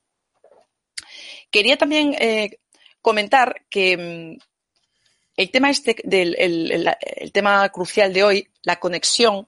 Quería 1.52 1.78
también 1.78 2.16
eh, 2.20 2.60
comentar 3.02 3.66
que 3.70 3.98
mm, 3.98 4.44
el 5.38 5.52
tema 5.52 5.70
este 5.70 5.96
del 6.04 6.36
el, 6.38 7.32
tema 7.32 7.70
crucial 7.70 8.12
de 8.12 8.24
hoy, 8.24 8.50
la 8.64 8.80
conexión 8.80 9.48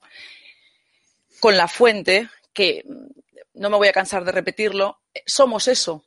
con 1.40 1.58
la 1.58 1.68
fuente, 1.68 2.30
que 2.54 2.86
no 3.56 3.70
me 3.72 3.78
voy 3.78 3.88
a 3.88 3.94
cansar 3.94 4.24
de 4.24 4.32
repetirlo, 4.32 5.02
somos 5.26 5.68
eso, 5.68 6.06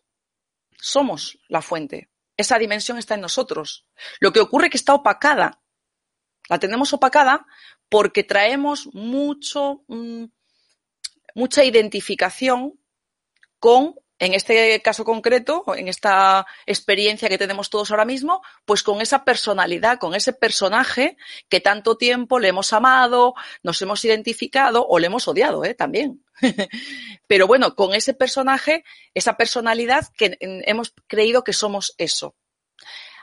somos 0.81 1.39
la 1.49 1.61
fuente. 1.61 2.09
Esa 2.37 2.59
dimensión 2.59 2.99
está 2.99 3.15
en 3.15 3.21
nosotros. 3.21 3.87
Lo 4.21 4.33
que 4.33 4.41
ocurre 4.41 4.67
es 4.67 4.71
que 4.73 4.79
está 4.79 4.95
opacada. 4.95 5.63
La 6.49 6.59
tenemos 6.59 6.93
opacada 6.93 7.47
porque 7.89 8.25
traemos 8.25 8.89
mucho, 8.93 9.85
mm, 9.89 10.25
mucha 11.35 11.65
identificación 11.65 12.79
con 13.59 13.95
en 14.25 14.35
este 14.35 14.81
caso 14.83 15.05
concreto, 15.05 15.65
en 15.77 15.89
esta 15.89 16.47
experiencia 16.67 17.29
que 17.29 17.39
tenemos 17.39 17.71
todos 17.71 17.91
ahora 17.91 18.05
mismo, 18.05 18.43
pues 18.65 18.83
con 18.83 19.01
esa 19.01 19.25
personalidad, 19.25 19.99
con 19.99 20.15
ese 20.15 20.33
personaje 20.33 21.17
que 21.49 21.61
tanto 21.61 21.97
tiempo 21.97 22.39
le 22.39 22.49
hemos 22.49 22.73
amado, 22.73 23.35
nos 23.63 23.81
hemos 23.83 24.05
identificado 24.05 24.87
o 24.87 24.99
le 24.99 25.07
hemos 25.07 25.29
odiado 25.29 25.65
¿eh? 25.65 25.75
también. 25.75 26.25
Pero 27.27 27.47
bueno, 27.47 27.75
con 27.75 27.95
ese 27.95 28.15
personaje, 28.15 28.85
esa 29.15 29.37
personalidad 29.37 30.09
que 30.17 30.37
hemos 30.41 30.95
creído 31.07 31.45
que 31.45 31.53
somos 31.53 31.95
eso. 31.99 32.35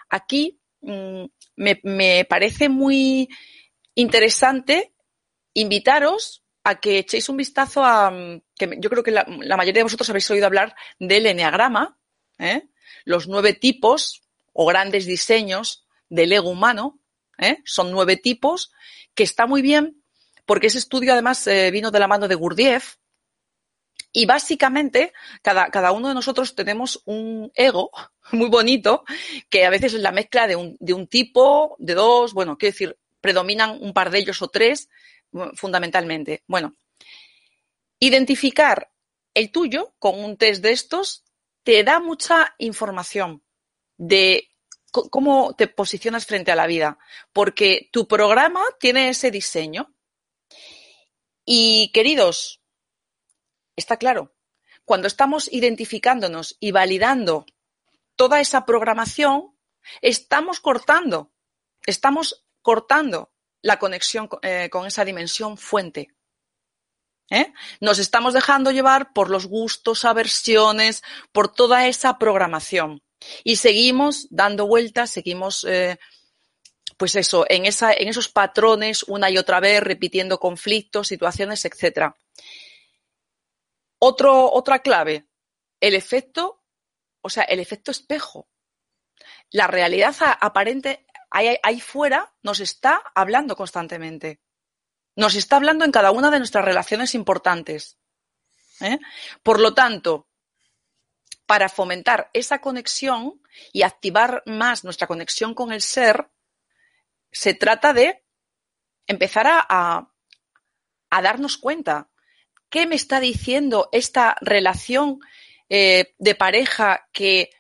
Aquí 0.10 0.60
mm, 0.82 1.26
me, 1.56 1.80
me 1.84 2.26
parece 2.26 2.70
muy 2.70 3.30
interesante 3.96 4.94
invitaros 5.54 6.44
a 6.64 6.80
que 6.80 7.00
echéis 7.00 7.30
un 7.30 7.38
vistazo 7.38 7.84
a, 7.84 8.12
mm, 8.12 8.42
que 8.58 8.78
yo 8.80 8.90
creo 8.90 9.04
que 9.04 9.12
la, 9.12 9.26
mayoría 9.26 9.80
de 9.80 9.84
vosotros 9.84 10.10
habéis 10.10 10.30
oído 10.32 10.46
hablar 10.46 10.76
del 11.00 11.26
Enneagrama, 11.26 11.98
¿eh? 12.38 12.68
los 13.06 13.28
nueve 13.28 13.54
tipos 13.54 14.22
o 14.54 14.66
grandes 14.66 15.06
diseños 15.06 15.86
del 16.10 16.34
ego 16.34 16.50
humano, 16.50 17.00
¿eh? 17.38 17.58
son 17.66 17.92
nueve 17.92 18.18
tipos, 18.18 18.72
que 19.16 19.24
está 19.24 19.48
muy 19.48 19.62
bien 19.62 20.02
porque 20.46 20.68
ese 20.68 20.80
estudio 20.80 21.14
además 21.14 21.46
eh, 21.48 21.72
vino 21.72 21.92
de 21.92 22.00
la 22.00 22.08
mano 22.08 22.28
de 22.28 22.36
Gurdjieff 22.36 22.96
y 24.12 24.26
básicamente 24.26 25.14
cada, 25.42 25.70
cada 25.70 25.92
uno 25.92 26.10
de 26.10 26.14
nosotros 26.14 26.56
tenemos 26.56 27.02
un 27.06 27.52
ego 27.56 27.92
muy 28.32 28.50
bonito 28.50 29.04
que 29.50 29.66
a 29.66 29.70
veces 29.70 29.94
es 29.94 30.02
la 30.02 30.12
mezcla 30.12 30.48
de 30.48 30.56
un, 30.56 30.78
de 30.80 30.94
un 30.94 31.08
tipo, 31.08 31.76
de 31.80 31.94
dos, 31.94 32.34
bueno, 32.34 32.58
quiero 32.58 32.74
decir, 32.74 32.98
predominan 33.22 33.78
un 33.82 33.94
par 33.94 34.12
de 34.12 34.20
ellos 34.20 34.42
o 34.42 34.50
tres 34.50 34.90
fundamentalmente. 35.56 36.44
Bueno, 36.48 36.76
identificar 38.00 38.92
el 39.34 39.52
tuyo 39.52 39.96
con 40.00 40.20
un 40.20 40.38
test 40.38 40.62
de 40.62 40.72
estos 40.72 41.24
te 41.64 41.84
da 41.84 42.00
mucha 42.00 42.56
información 42.58 43.44
de 43.98 44.50
cómo 44.92 45.56
te 45.56 45.68
posicionas 45.68 46.26
frente 46.26 46.52
a 46.52 46.56
la 46.56 46.68
vida, 46.68 46.98
porque 47.32 47.90
tu 47.92 48.08
programa 48.08 48.62
tiene 48.80 49.10
ese 49.10 49.32
diseño. 49.32 49.94
Y 51.46 51.92
queridos, 51.94 52.62
está 53.76 53.98
claro, 53.98 54.36
cuando 54.86 55.08
estamos 55.08 55.52
identificándonos 55.52 56.58
y 56.60 56.72
validando 56.72 57.46
toda 58.16 58.42
esa 58.42 58.66
programación, 58.66 59.56
estamos 60.02 60.60
cortando, 60.60 61.32
estamos 61.86 62.46
cortando 62.62 63.31
la 63.62 63.80
conexión 63.80 64.30
eh, 64.42 64.70
con 64.72 64.86
esa 64.86 65.06
dimensión 65.06 65.58
fuente. 65.58 66.14
¿Eh? 67.30 67.54
Nos 67.80 68.00
estamos 68.00 68.34
dejando 68.34 68.72
llevar 68.72 69.14
por 69.14 69.30
los 69.30 69.46
gustos, 69.46 70.04
aversiones, 70.04 71.02
por 71.32 71.54
toda 71.54 71.88
esa 71.88 72.18
programación. 72.18 73.02
Y 73.44 73.56
seguimos 73.56 74.28
dando 74.30 74.68
vueltas, 74.68 75.12
seguimos, 75.12 75.64
eh, 75.64 75.98
pues 76.98 77.16
eso, 77.16 77.46
en, 77.48 77.66
esa, 77.66 77.94
en 77.94 78.10
esos 78.10 78.28
patrones 78.28 79.04
una 79.04 79.30
y 79.30 79.38
otra 79.38 79.62
vez, 79.62 79.82
repitiendo 79.82 80.40
conflictos, 80.40 81.08
situaciones, 81.08 81.64
etc. 81.64 82.14
Otro, 83.98 84.52
otra 84.52 84.80
clave, 84.80 85.28
el 85.80 85.96
efecto, 85.96 86.64
o 87.22 87.30
sea, 87.30 87.44
el 87.44 87.60
efecto 87.60 87.92
espejo. 87.92 88.50
La 89.52 89.68
realidad 89.68 90.16
aparente 90.42 91.06
ahí, 91.32 91.80
fuera 91.80 92.34
nos 92.44 92.60
está 92.60 93.02
hablando 93.16 93.56
constantemente. 93.56 94.42
Nos 95.16 95.36
está 95.36 95.56
hablando 95.56 95.86
en 95.86 95.92
cada 95.92 96.12
una 96.12 96.30
de 96.30 96.40
nuestras 96.40 96.66
relaciones 96.66 97.16
importantes. 97.16 97.98
¿eh? 98.82 99.00
Por 99.42 99.60
lo 99.60 99.74
tanto, 99.74 100.28
para 101.46 101.70
fomentar 101.70 102.30
esa 102.34 102.60
conexión 102.60 103.42
y 103.74 103.82
activar 103.82 104.44
más 104.46 104.84
nuestra 104.84 105.08
conexión 105.08 105.54
con 105.54 105.72
el 105.72 105.82
ser, 105.82 106.30
se 107.32 107.54
trata 107.54 107.94
de 107.94 108.24
empezar 109.08 109.48
a, 109.50 110.08
darnos 111.10 111.58
cuenta 111.58 112.10
qué 112.70 112.88
me 112.88 112.96
está 112.96 113.20
diciendo 113.20 113.90
esta 113.92 114.38
relación 114.40 115.20
eh, 115.68 116.16
de 116.20 116.36
pareja 116.36 117.10
que 117.12 117.52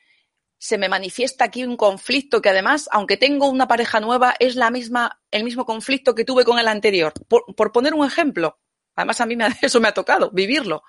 se 0.61 0.77
me 0.77 0.89
manifiesta 0.89 1.45
aquí 1.45 1.63
un 1.63 1.75
conflicto 1.75 2.39
que 2.39 2.49
además, 2.49 2.87
aunque 2.91 3.17
tengo 3.17 3.47
una 3.47 3.67
pareja 3.67 3.99
nueva, 3.99 4.35
es 4.39 4.55
la 4.55 4.69
misma, 4.69 5.19
el 5.31 5.43
mismo 5.43 5.65
conflicto 5.65 6.13
que 6.13 6.23
tuve 6.23 6.45
con 6.45 6.59
el 6.59 6.67
anterior. 6.67 7.13
Por, 7.27 7.71
poner 7.71 7.95
un 7.95 8.05
ejemplo. 8.05 8.59
Además, 8.93 9.21
a 9.21 9.25
mí 9.25 9.35
eso 9.63 9.79
me 9.81 9.87
ha 9.87 9.93
tocado, 9.95 10.29
vivirlo. 10.29 10.83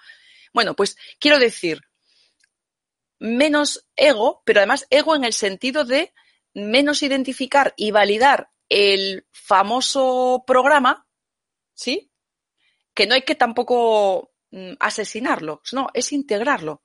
Bueno, 0.52 0.76
pues 0.76 0.98
quiero 1.18 1.38
decir, 1.38 1.80
menos 3.18 3.88
ego, 3.96 4.42
pero 4.44 4.60
además 4.60 4.86
ego 4.90 5.16
en 5.16 5.24
el 5.24 5.32
sentido 5.32 5.86
de 5.86 6.12
menos 6.52 7.02
identificar 7.02 7.72
y 7.74 7.92
validar 7.92 8.50
el 8.68 9.26
famoso 9.30 10.44
programa, 10.46 11.08
¿sí? 11.72 12.12
Que 12.92 13.06
no 13.06 13.14
hay 13.14 13.22
que 13.22 13.36
tampoco 13.36 14.34
mm, 14.50 14.72
asesinarlo, 14.80 15.62
no, 15.72 15.88
es 15.94 16.12
integrarlo 16.12 16.82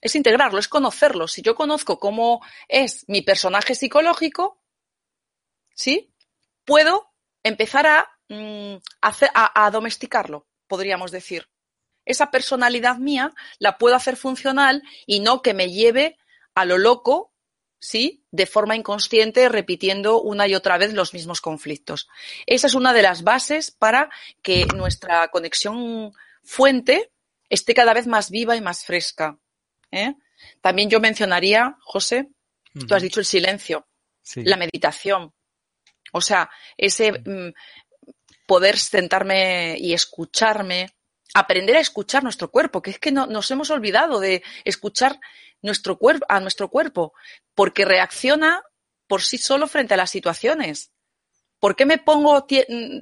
es 0.00 0.14
integrarlo, 0.14 0.58
es 0.58 0.68
conocerlo. 0.68 1.28
Si 1.28 1.42
yo 1.42 1.54
conozco 1.54 1.98
cómo 1.98 2.40
es 2.68 3.04
mi 3.08 3.22
personaje 3.22 3.74
psicológico, 3.74 4.60
¿sí? 5.74 6.12
Puedo 6.64 7.12
empezar 7.42 7.86
a, 7.86 8.10
mm, 8.28 8.76
a, 9.02 9.70
domesticarlo, 9.70 10.46
podríamos 10.66 11.10
decir. 11.10 11.48
Esa 12.04 12.30
personalidad 12.30 12.96
mía 12.96 13.32
la 13.58 13.78
puedo 13.78 13.94
hacer 13.94 14.16
funcional 14.16 14.82
y 15.06 15.20
no 15.20 15.42
que 15.42 15.54
me 15.54 15.70
lleve 15.70 16.18
a 16.54 16.64
lo 16.64 16.78
loco, 16.78 17.32
¿sí? 17.78 18.24
De 18.30 18.46
forma 18.46 18.76
inconsciente, 18.76 19.48
repitiendo 19.48 20.20
una 20.20 20.48
y 20.48 20.54
otra 20.54 20.78
vez 20.78 20.94
los 20.94 21.12
mismos 21.12 21.40
conflictos. 21.40 22.08
Esa 22.46 22.66
es 22.66 22.74
una 22.74 22.92
de 22.92 23.02
las 23.02 23.22
bases 23.22 23.70
para 23.70 24.10
que 24.42 24.66
nuestra 24.74 25.28
conexión 25.28 26.12
fuente 26.42 27.12
esté 27.48 27.74
cada 27.74 27.94
vez 27.94 28.06
más 28.06 28.30
viva 28.30 28.56
y 28.56 28.60
más 28.60 28.84
fresca. 28.84 29.38
¿Eh? 29.90 30.14
También 30.60 30.90
yo 30.90 31.00
mencionaría, 31.00 31.76
José, 31.80 32.28
tú 32.86 32.94
has 32.94 33.02
dicho 33.02 33.20
el 33.20 33.26
silencio, 33.26 33.88
la 34.36 34.56
meditación. 34.56 35.32
O 36.12 36.20
sea, 36.20 36.50
ese 36.76 37.12
mm, 37.12 37.52
poder 38.46 38.78
sentarme 38.78 39.76
y 39.78 39.92
escucharme, 39.92 40.94
aprender 41.34 41.76
a 41.76 41.80
escuchar 41.80 42.22
nuestro 42.22 42.50
cuerpo, 42.50 42.82
que 42.82 42.90
es 42.90 42.98
que 42.98 43.12
no, 43.12 43.26
nos 43.26 43.50
hemos 43.50 43.70
olvidado 43.70 44.20
de 44.20 44.42
escuchar 44.64 45.20
nuestro 45.62 45.98
cuerpo, 45.98 46.26
a 46.28 46.40
nuestro 46.40 46.68
cuerpo, 46.68 47.12
porque 47.54 47.84
reacciona 47.84 48.62
por 49.06 49.22
sí 49.22 49.38
solo 49.38 49.66
frente 49.66 49.94
a 49.94 49.96
las 49.96 50.10
situaciones. 50.10 50.92
¿Por 51.58 51.76
qué 51.76 51.84
me 51.84 51.98
pongo 51.98 52.46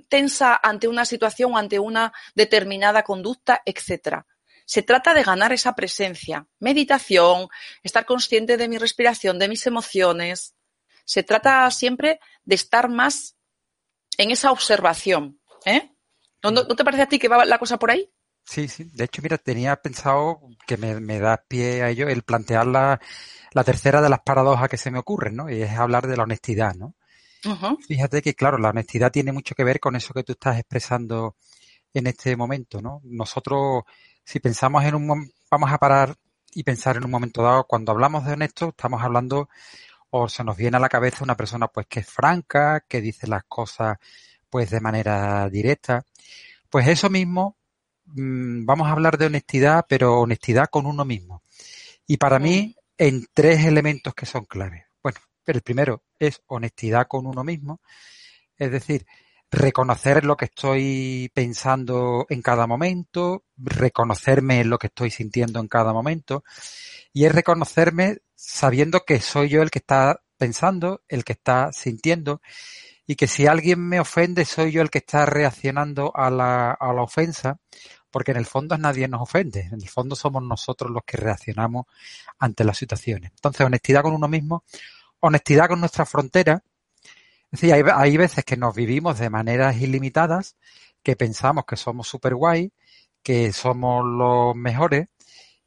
tensa 0.08 0.58
ante 0.60 0.88
una 0.88 1.04
situación, 1.04 1.56
ante 1.56 1.78
una 1.78 2.12
determinada 2.34 3.04
conducta, 3.04 3.62
etcétera? 3.64 4.26
Se 4.68 4.82
trata 4.82 5.14
de 5.14 5.22
ganar 5.22 5.50
esa 5.54 5.74
presencia, 5.74 6.46
meditación, 6.58 7.48
estar 7.82 8.04
consciente 8.04 8.58
de 8.58 8.68
mi 8.68 8.76
respiración, 8.76 9.38
de 9.38 9.48
mis 9.48 9.66
emociones. 9.66 10.54
Se 11.06 11.22
trata 11.22 11.70
siempre 11.70 12.20
de 12.44 12.54
estar 12.54 12.90
más 12.90 13.38
en 14.18 14.30
esa 14.30 14.52
observación. 14.52 15.40
¿eh? 15.64 15.90
¿No, 16.42 16.66
te 16.66 16.84
parece 16.84 17.04
a 17.04 17.08
ti 17.08 17.18
que 17.18 17.28
va 17.28 17.46
la 17.46 17.58
cosa 17.58 17.78
por 17.78 17.90
ahí? 17.90 18.12
Sí, 18.44 18.68
sí. 18.68 18.84
De 18.92 19.04
hecho, 19.04 19.22
mira, 19.22 19.38
tenía 19.38 19.74
pensado 19.76 20.42
que 20.66 20.76
me, 20.76 21.18
da 21.18 21.42
pie 21.48 21.82
a 21.82 21.88
ello 21.88 22.06
el 22.06 22.22
plantear 22.22 22.66
la, 22.66 23.00
tercera 23.64 24.02
de 24.02 24.10
las 24.10 24.20
paradojas 24.20 24.68
que 24.68 24.76
se 24.76 24.90
me 24.90 24.98
ocurren, 24.98 25.34
¿no? 25.34 25.48
Y 25.48 25.62
es 25.62 25.70
hablar 25.70 26.06
de 26.06 26.16
la 26.18 26.24
honestidad, 26.24 26.74
¿no? 26.74 26.94
Fíjate 27.86 28.20
que, 28.20 28.34
claro, 28.34 28.58
la 28.58 28.68
honestidad 28.68 29.10
tiene 29.10 29.32
mucho 29.32 29.54
que 29.54 29.64
ver 29.64 29.80
con 29.80 29.96
eso 29.96 30.12
que 30.12 30.24
tú 30.24 30.32
estás 30.32 30.58
expresando 30.58 31.36
en 31.94 32.06
este 32.06 32.36
momento, 32.36 32.82
¿no? 32.82 33.00
Nosotros 33.04 33.84
si 34.28 34.40
pensamos 34.40 34.84
en 34.84 34.94
un 34.94 35.32
vamos 35.50 35.72
a 35.72 35.78
parar 35.78 36.14
y 36.52 36.62
pensar 36.62 36.98
en 36.98 37.04
un 37.04 37.10
momento 37.10 37.42
dado, 37.42 37.64
cuando 37.64 37.92
hablamos 37.92 38.26
de 38.26 38.34
honesto, 38.34 38.68
estamos 38.68 39.02
hablando 39.02 39.48
o 40.10 40.28
se 40.28 40.44
nos 40.44 40.54
viene 40.54 40.76
a 40.76 40.80
la 40.80 40.90
cabeza 40.90 41.24
una 41.24 41.34
persona 41.34 41.68
pues 41.68 41.86
que 41.86 42.00
es 42.00 42.06
franca, 42.06 42.84
que 42.86 43.00
dice 43.00 43.26
las 43.26 43.44
cosas 43.44 43.96
pues 44.50 44.68
de 44.68 44.80
manera 44.80 45.48
directa. 45.48 46.04
Pues 46.68 46.88
eso 46.88 47.08
mismo, 47.08 47.56
mm, 48.04 48.66
vamos 48.66 48.88
a 48.88 48.92
hablar 48.92 49.16
de 49.16 49.26
honestidad, 49.26 49.86
pero 49.88 50.20
honestidad 50.20 50.66
con 50.70 50.84
uno 50.84 51.06
mismo. 51.06 51.42
Y 52.06 52.18
para 52.18 52.38
mí, 52.38 52.76
en 52.98 53.26
tres 53.32 53.64
elementos 53.64 54.14
que 54.14 54.26
son 54.26 54.44
claves. 54.44 54.84
Bueno, 55.02 55.20
el 55.46 55.62
primero 55.62 56.02
es 56.18 56.42
honestidad 56.48 57.06
con 57.08 57.24
uno 57.26 57.44
mismo, 57.44 57.80
es 58.58 58.70
decir, 58.70 59.06
reconocer 59.50 60.24
lo 60.24 60.36
que 60.36 60.46
estoy 60.46 61.30
pensando 61.34 62.26
en 62.28 62.42
cada 62.42 62.66
momento, 62.66 63.44
reconocerme 63.56 64.64
lo 64.64 64.78
que 64.78 64.88
estoy 64.88 65.10
sintiendo 65.10 65.60
en 65.60 65.68
cada 65.68 65.92
momento, 65.92 66.44
y 67.12 67.24
es 67.24 67.34
reconocerme 67.34 68.18
sabiendo 68.34 69.04
que 69.06 69.20
soy 69.20 69.48
yo 69.48 69.62
el 69.62 69.70
que 69.70 69.78
está 69.78 70.22
pensando, 70.36 71.02
el 71.08 71.24
que 71.24 71.32
está 71.32 71.72
sintiendo, 71.72 72.40
y 73.06 73.16
que 73.16 73.26
si 73.26 73.46
alguien 73.46 73.80
me 73.80 74.00
ofende 74.00 74.44
soy 74.44 74.70
yo 74.70 74.82
el 74.82 74.90
que 74.90 74.98
está 74.98 75.24
reaccionando 75.24 76.12
a 76.14 76.30
la, 76.30 76.72
a 76.72 76.92
la 76.92 77.02
ofensa, 77.02 77.58
porque 78.10 78.32
en 78.32 78.36
el 78.36 78.46
fondo 78.46 78.76
nadie 78.76 79.08
nos 79.08 79.22
ofende, 79.22 79.60
en 79.60 79.80
el 79.80 79.88
fondo 79.88 80.14
somos 80.14 80.42
nosotros 80.42 80.90
los 80.90 81.02
que 81.04 81.16
reaccionamos 81.16 81.86
ante 82.38 82.64
las 82.64 82.76
situaciones. 82.78 83.32
Entonces, 83.34 83.62
honestidad 83.62 84.02
con 84.02 84.14
uno 84.14 84.28
mismo, 84.28 84.64
honestidad 85.20 85.68
con 85.68 85.80
nuestra 85.80 86.06
frontera, 86.06 86.62
es 87.52 87.60
decir, 87.60 87.72
hay, 87.74 87.82
hay 87.94 88.16
veces 88.16 88.44
que 88.44 88.56
nos 88.56 88.74
vivimos 88.74 89.18
de 89.18 89.30
maneras 89.30 89.76
ilimitadas, 89.80 90.56
que 91.02 91.16
pensamos 91.16 91.64
que 91.66 91.76
somos 91.76 92.08
super 92.08 92.34
guay, 92.34 92.72
que 93.22 93.52
somos 93.52 94.04
los 94.04 94.54
mejores 94.56 95.08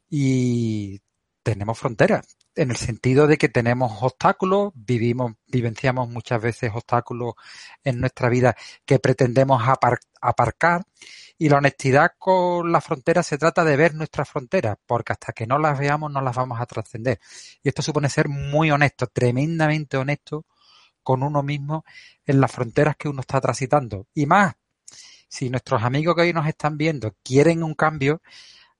y 0.08 1.00
tenemos 1.42 1.78
fronteras 1.78 2.36
en 2.54 2.70
el 2.70 2.76
sentido 2.76 3.26
de 3.26 3.38
que 3.38 3.48
tenemos 3.48 4.02
obstáculos, 4.02 4.72
vivimos, 4.74 5.32
vivenciamos 5.46 6.08
muchas 6.08 6.40
veces 6.42 6.70
obstáculos 6.74 7.34
en 7.82 8.00
nuestra 8.00 8.28
vida 8.28 8.56
que 8.84 8.98
pretendemos 8.98 9.62
aparcar 10.20 10.84
y 11.38 11.48
la 11.48 11.58
honestidad 11.58 12.12
con 12.18 12.70
la 12.70 12.80
frontera 12.80 13.22
se 13.22 13.38
trata 13.38 13.64
de 13.64 13.76
ver 13.76 13.94
nuestras 13.94 14.28
fronteras, 14.28 14.76
porque 14.86 15.12
hasta 15.12 15.32
que 15.32 15.46
no 15.46 15.58
las 15.58 15.78
veamos 15.78 16.12
no 16.12 16.20
las 16.20 16.36
vamos 16.36 16.60
a 16.60 16.66
trascender. 16.66 17.18
Y 17.62 17.68
esto 17.68 17.82
supone 17.82 18.08
ser 18.08 18.28
muy 18.28 18.70
honesto, 18.70 19.06
tremendamente 19.06 19.96
honesto 19.96 20.44
con 21.02 21.22
uno 21.22 21.42
mismo 21.42 21.84
en 22.26 22.40
las 22.40 22.52
fronteras 22.52 22.96
que 22.96 23.08
uno 23.08 23.20
está 23.20 23.40
transitando. 23.40 24.06
Y 24.14 24.26
más, 24.26 24.54
si 25.28 25.50
nuestros 25.50 25.82
amigos 25.82 26.14
que 26.14 26.22
hoy 26.22 26.32
nos 26.32 26.46
están 26.46 26.76
viendo 26.76 27.14
quieren 27.22 27.62
un 27.62 27.74
cambio, 27.74 28.22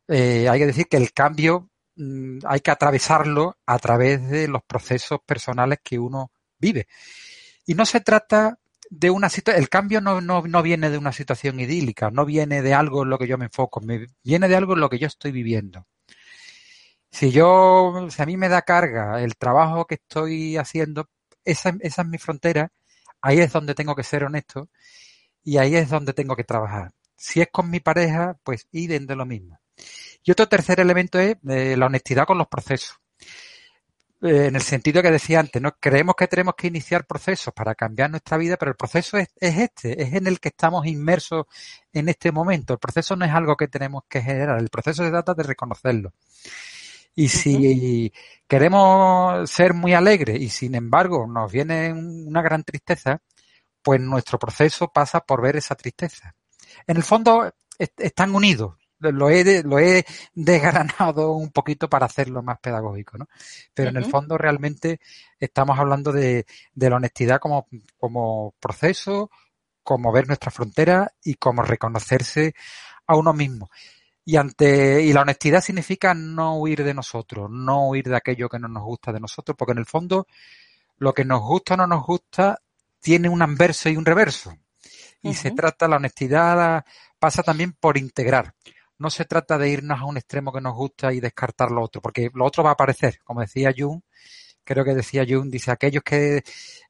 eh, 0.09 0.49
hay 0.49 0.61
que 0.61 0.67
decir 0.67 0.87
que 0.89 0.97
el 0.99 1.13
cambio 1.13 1.71
mm, 1.97 2.41
hay 2.47 2.61
que 2.61 2.71
atravesarlo 2.71 3.57
a 3.67 3.79
través 3.79 4.29
de 4.29 4.49
los 4.49 4.63
procesos 4.65 5.21
personales 5.25 5.79
que 5.83 5.99
uno 5.99 6.31
vive. 6.59 6.87
Y 7.67 7.75
no 7.75 7.87
se 7.87 8.01
trata 8.01 8.59
de 8.91 9.11
una 9.11 9.31
situación, 9.31 9.63
el 9.63 9.71
cambio 9.71 10.01
no, 10.03 10.21
no, 10.21 10.43
no, 10.43 10.63
viene 10.63 10.91
de 10.91 10.99
una 10.99 11.13
situación 11.13 11.61
idílica, 11.61 12.11
no 12.11 12.27
viene 12.27 12.61
de 12.61 12.75
algo 12.75 13.05
en 13.05 13.11
lo 13.11 13.19
que 13.19 13.27
yo 13.27 13.39
me 13.39 13.47
enfoco, 13.47 13.81
me, 13.81 14.07
viene 14.23 14.49
de 14.49 14.57
algo 14.57 14.75
en 14.75 14.81
lo 14.81 14.91
que 14.91 14.99
yo 14.99 15.07
estoy 15.07 15.33
viviendo. 15.33 15.87
Si 17.11 17.31
yo, 17.31 18.09
si 18.11 18.23
a 18.23 18.27
mí 18.27 18.37
me 18.37 18.49
da 18.49 18.63
carga 18.63 19.23
el 19.23 19.37
trabajo 19.37 19.87
que 19.87 19.97
estoy 19.97 20.57
haciendo, 20.57 21.09
esa, 21.45 21.75
esa 21.81 22.03
es 22.03 22.09
mi 22.09 22.19
frontera, 22.19 22.73
ahí 23.21 23.41
es 23.41 23.53
donde 23.53 23.75
tengo 23.75 23.95
que 23.95 24.03
ser 24.03 24.25
honesto 24.25 24.69
y 25.45 25.59
ahí 25.59 25.77
es 25.77 25.89
donde 25.89 26.13
tengo 26.13 26.37
que 26.37 26.45
trabajar. 26.45 26.93
Si 27.17 27.41
es 27.41 27.49
con 27.53 27.71
mi 27.71 27.81
pareja, 27.81 28.37
pues 28.43 28.67
idem 28.73 29.07
de 29.07 29.17
lo 29.17 29.27
mismo. 29.27 29.61
Y 30.25 30.31
otro 30.31 30.49
tercer 30.49 30.81
elemento 30.81 31.19
es 31.19 31.37
eh, 31.49 31.77
la 31.77 31.87
honestidad 31.87 32.27
con 32.27 32.39
los 32.39 32.49
procesos. 32.49 32.97
Eh, 34.23 34.47
en 34.47 34.55
el 34.55 34.63
sentido 34.63 35.03
que 35.03 35.11
decía 35.11 35.41
antes, 35.41 35.61
¿no? 35.61 35.73
Creemos 35.81 36.15
que 36.17 36.29
tenemos 36.29 36.55
que 36.57 36.69
iniciar 36.69 37.07
procesos 37.07 37.53
para 37.53 37.75
cambiar 37.75 38.09
nuestra 38.09 38.37
vida, 38.37 38.57
pero 38.57 38.71
el 38.71 38.77
proceso 38.77 39.19
es, 39.19 39.29
es, 39.41 39.59
este, 39.59 40.01
es 40.01 40.15
en 40.15 40.29
el 40.29 40.39
que 40.39 40.51
estamos 40.51 40.87
inmersos 40.87 41.47
en 41.93 42.09
este 42.09 42.31
momento. 42.31 42.75
El 42.75 42.79
proceso 42.79 43.17
no 43.17 43.25
es 43.25 43.33
algo 43.33 43.57
que 43.57 43.67
tenemos 43.67 44.05
que 44.09 44.23
generar, 44.23 44.61
el 44.61 44.69
proceso 44.69 45.03
se 45.03 45.11
trata 45.11 45.35
de 45.35 45.43
reconocerlo. 45.43 46.13
Y 47.15 47.29
si 47.29 48.13
queremos 48.47 49.51
ser 49.51 49.75
muy 49.75 49.95
alegres 49.95 50.41
y 50.41 50.49
sin 50.49 50.75
embargo 50.75 51.27
nos 51.27 51.51
viene 51.53 51.93
una 51.93 52.43
gran 52.43 52.65
tristeza, 52.65 53.21
pues 53.83 54.01
nuestro 54.01 54.39
proceso 54.39 54.89
pasa 54.89 55.21
por 55.21 55.43
ver 55.43 55.57
esa 55.57 55.75
tristeza. 55.75 56.35
En 56.87 56.97
el 56.97 57.03
fondo 57.03 57.53
están 57.79 58.35
unidos. 58.35 58.77
Lo 58.99 59.31
he, 59.31 59.65
lo 59.65 59.81
he 59.81 60.05
desgranado 60.33 61.33
un 61.33 61.51
poquito 61.51 61.91
para 61.91 62.07
hacerlo 62.07 62.41
más 62.41 62.61
pedagógico, 62.61 63.19
¿no? 63.19 63.27
Pero 63.75 63.91
en 63.91 63.97
el 63.97 64.05
fondo 64.05 64.39
realmente 64.39 65.01
estamos 65.41 65.77
hablando 65.77 66.13
de, 66.13 66.47
de 66.73 66.91
la 66.91 66.97
honestidad 66.97 67.41
como, 67.41 67.67
como 67.99 68.55
proceso, 68.61 69.29
como 69.83 70.13
ver 70.13 70.29
nuestra 70.29 70.53
frontera 70.53 71.13
y 71.25 71.35
como 71.35 71.63
reconocerse 71.63 72.55
a 73.07 73.17
uno 73.17 73.33
mismo. 73.33 73.71
Y 74.25 74.37
ante, 74.37 75.03
y 75.03 75.13
la 75.13 75.23
honestidad 75.23 75.61
significa 75.61 76.15
no 76.15 76.59
huir 76.59 76.85
de 76.85 76.95
nosotros, 76.95 77.51
no 77.51 77.89
huir 77.89 78.09
de 78.09 78.17
aquello 78.17 78.49
que 78.49 78.59
no 78.59 78.69
nos 78.69 78.85
gusta 78.85 79.13
de 79.13 79.19
nosotros, 79.19 79.57
porque 79.57 79.73
en 79.73 79.79
el 79.79 79.87
fondo 79.87 80.27
lo 80.99 81.13
que 81.13 81.25
nos 81.25 81.41
gusta 81.43 81.75
o 81.75 81.77
no 81.79 81.87
nos 81.87 82.07
gusta 82.07 82.61
tiene 83.01 83.29
un 83.29 83.43
anverso 83.43 83.89
y 83.89 83.97
un 83.97 84.05
reverso. 84.05 84.57
Y 85.23 85.29
uh 85.29 85.33
-huh. 85.33 85.35
se 85.35 85.51
trata, 85.51 85.89
la 85.89 85.97
honestidad 85.97 86.85
pasa 87.19 87.43
también 87.43 87.73
por 87.73 87.99
integrar. 87.99 88.55
No 88.99 89.11
se 89.11 89.25
trata 89.25 89.59
de 89.59 89.69
irnos 89.69 90.01
a 90.01 90.05
un 90.05 90.17
extremo 90.17 90.53
que 90.53 90.61
nos 90.61 90.75
gusta 90.77 91.13
y 91.13 91.19
descartar 91.19 91.73
lo 91.73 91.83
otro, 91.83 92.01
porque 92.01 92.31
lo 92.33 92.45
otro 92.45 92.63
va 92.63 92.71
a 92.71 92.75
aparecer. 92.75 93.19
Como 93.25 93.41
decía 93.41 93.75
Jung, 93.77 94.01
creo 94.63 94.85
que 94.85 94.95
decía 94.95 95.25
Jung, 95.29 95.51
dice, 95.51 95.73
aquellos 95.73 96.05
que... 96.05 96.45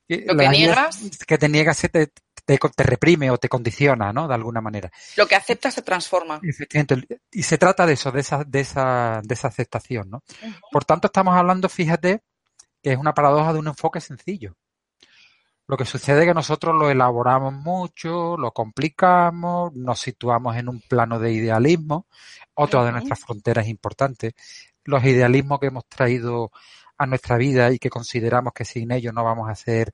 Lo 0.09 0.37
que 0.37 0.49
niegas. 0.51 1.01
Que 1.27 1.39
te 1.39 1.49
niegas 1.49 1.79
se 1.79 1.89
te, 1.89 2.13
te, 2.45 2.59
te, 2.59 2.83
reprime 2.83 3.31
o 3.31 3.39
te 3.39 3.49
condiciona, 3.49 4.13
¿no? 4.13 4.29
De 4.29 4.35
alguna 4.35 4.61
manera. 4.61 4.91
Lo 5.17 5.27
que 5.27 5.37
aceptas 5.37 5.75
se 5.75 5.83
transforma. 5.83 6.41
Efectivamente. 6.43 7.21
Y 7.31 7.43
se 7.43 7.59
trata 7.59 7.87
de 7.87 7.95
eso, 7.95 8.11
de 8.11 8.21
esa, 8.21 8.45
de 8.45 8.61
esa, 8.61 9.21
de 9.23 9.35
esa 9.35 9.49
aceptación, 9.49 10.11
¿no? 10.11 10.23
Uh 10.43 10.47
-huh. 10.47 10.61
Por 10.71 10.85
tanto, 10.85 11.07
estamos 11.07 11.35
hablando, 11.35 11.69
fíjate, 11.69 12.23
que 12.83 12.93
es 12.93 12.99
una 12.99 13.15
paradoja 13.15 13.53
de 13.53 13.59
un 13.61 13.69
enfoque 13.69 14.01
sencillo. 14.01 14.57
Lo 15.69 15.77
que 15.77 15.85
sucede 15.85 16.23
es 16.23 16.27
que 16.27 16.35
nosotros 16.35 16.75
lo 16.75 16.91
elaboramos 16.91 17.55
mucho, 17.55 18.37
lo 18.37 18.53
complicamos, 18.53 19.73
nos 19.75 20.01
situamos 20.01 20.57
en 20.57 20.69
un 20.69 20.81
plano 20.81 21.19
de 21.19 21.33
idealismo, 21.33 22.07
otra 22.55 22.81
uh 22.81 22.83
-huh. 22.83 22.87
de 22.87 22.93
nuestras 22.93 23.21
fronteras 23.21 23.69
importantes. 23.69 24.35
Los 24.85 25.05
idealismos 25.05 25.61
que 25.61 25.67
hemos 25.69 25.87
traído 25.87 26.51
a 26.99 27.07
nuestra 27.07 27.37
vida 27.37 27.71
y 27.73 27.79
que 27.79 27.91
consideramos 27.91 28.53
que 28.53 28.65
sin 28.65 28.91
ellos 28.91 29.15
no 29.15 29.25
vamos 29.25 29.49
a 29.49 29.55
ser 29.55 29.93